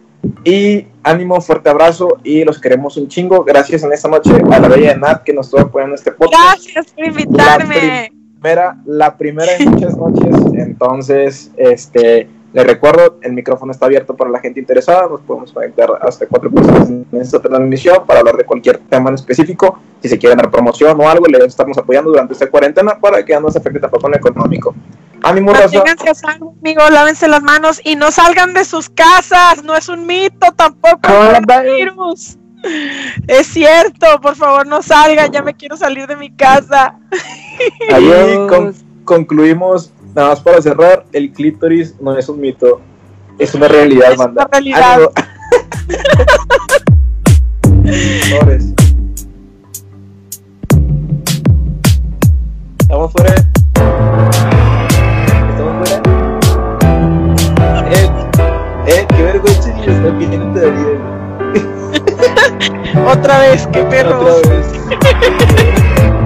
Y 0.43 0.87
ánimo, 1.03 1.39
fuerte 1.41 1.69
abrazo 1.69 2.17
y 2.23 2.43
los 2.43 2.59
queremos 2.59 2.97
un 2.97 3.07
chingo. 3.07 3.43
Gracias 3.43 3.83
en 3.83 3.93
esta 3.93 4.09
noche 4.09 4.31
a 4.33 4.59
la 4.59 4.67
bella 4.67 4.93
de 4.93 4.99
Nat 4.99 5.23
que 5.23 5.31
nos 5.31 5.45
estuvo 5.45 5.61
apoyando 5.61 5.95
este 5.95 6.11
podcast. 6.11 6.65
Gracias 6.73 6.93
por 6.93 7.05
invitarme. 7.05 8.11
primera, 8.33 8.77
la 8.85 9.15
primera 9.15 9.51
en 9.57 9.69
muchas 9.71 9.95
noches. 9.95 10.35
Entonces, 10.53 11.51
este, 11.55 12.27
les 12.53 12.65
recuerdo, 12.65 13.17
el 13.21 13.33
micrófono 13.33 13.71
está 13.71 13.85
abierto 13.85 14.15
para 14.15 14.29
la 14.29 14.39
gente 14.39 14.59
interesada. 14.59 15.07
Nos 15.09 15.21
podemos 15.21 15.51
conectar 15.51 15.89
hasta 16.01 16.25
cuatro 16.27 16.49
personas 16.49 16.89
en 16.89 17.05
esta 17.13 17.39
transmisión 17.39 18.05
para 18.05 18.21
hablar 18.21 18.37
de 18.37 18.45
cualquier 18.45 18.77
tema 18.79 19.09
en 19.09 19.15
específico. 19.15 19.77
Si 20.01 20.09
se 20.09 20.17
quieren 20.17 20.37
dar 20.37 20.49
promoción 20.49 20.99
o 20.99 21.07
algo, 21.09 21.25
les 21.27 21.43
estamos 21.43 21.77
apoyando 21.77 22.09
durante 22.09 22.33
esta 22.33 22.49
cuarentena 22.49 22.97
para 22.99 23.23
que 23.25 23.39
no 23.39 23.49
se 23.51 23.59
afecte 23.59 23.79
tampoco 23.79 24.07
en 24.07 24.11
lo 24.11 24.17
económico. 24.17 24.73
Ánimo, 25.23 25.51
raza. 25.51 25.63
Manténganse 25.77 26.09
a 26.09 26.15
salvo, 26.15 26.55
amigos, 26.61 26.89
lávense 26.91 27.27
las 27.27 27.41
manos 27.41 27.81
y 27.83 27.95
no 27.95 28.11
salgan 28.11 28.53
de 28.53 28.63
sus 28.65 28.89
casas. 28.89 29.63
No 29.63 29.75
es 29.75 29.89
un 29.89 30.05
mito 30.05 30.47
tampoco. 30.55 30.99
el 31.03 31.45
coronavirus. 31.45 32.37
Es 33.27 33.47
cierto, 33.47 34.19
por 34.21 34.35
favor 34.35 34.65
no 34.67 34.81
salgan, 34.81 35.31
ya 35.31 35.41
me 35.41 35.53
quiero 35.55 35.77
salir 35.77 36.07
de 36.07 36.15
mi 36.15 36.31
casa. 36.31 36.97
Con- 38.47 38.73
concluimos, 39.05 39.91
nada 40.17 40.29
más 40.29 40.41
para 40.41 40.59
cerrar, 40.61 41.05
el 41.13 41.31
clítoris 41.31 41.93
no 42.01 42.17
es 42.17 42.27
un 42.27 42.41
mito, 42.41 42.81
es 43.37 43.53
una 43.53 43.67
realidad, 43.67 44.13
es 44.13 44.17
manda. 44.17 44.41
Una 44.41 44.51
realidad. 44.51 44.99
Estamos 52.79 53.11
fuera. 53.11 53.35
Estamos 55.49 55.87
fuera. 55.87 56.01
Eh, 57.91 58.09
eh, 58.87 59.05
qué 59.15 59.23
vergüenza 59.23 59.61
si 59.61 59.69
están 59.91 60.17
viendo 60.17 60.59
todavía. 60.59 60.97
Otra 63.05 63.39
vez, 63.39 63.67
qué 63.71 63.83
perros. 63.83 64.39
Otra 64.39 64.49
vez. 64.49 64.65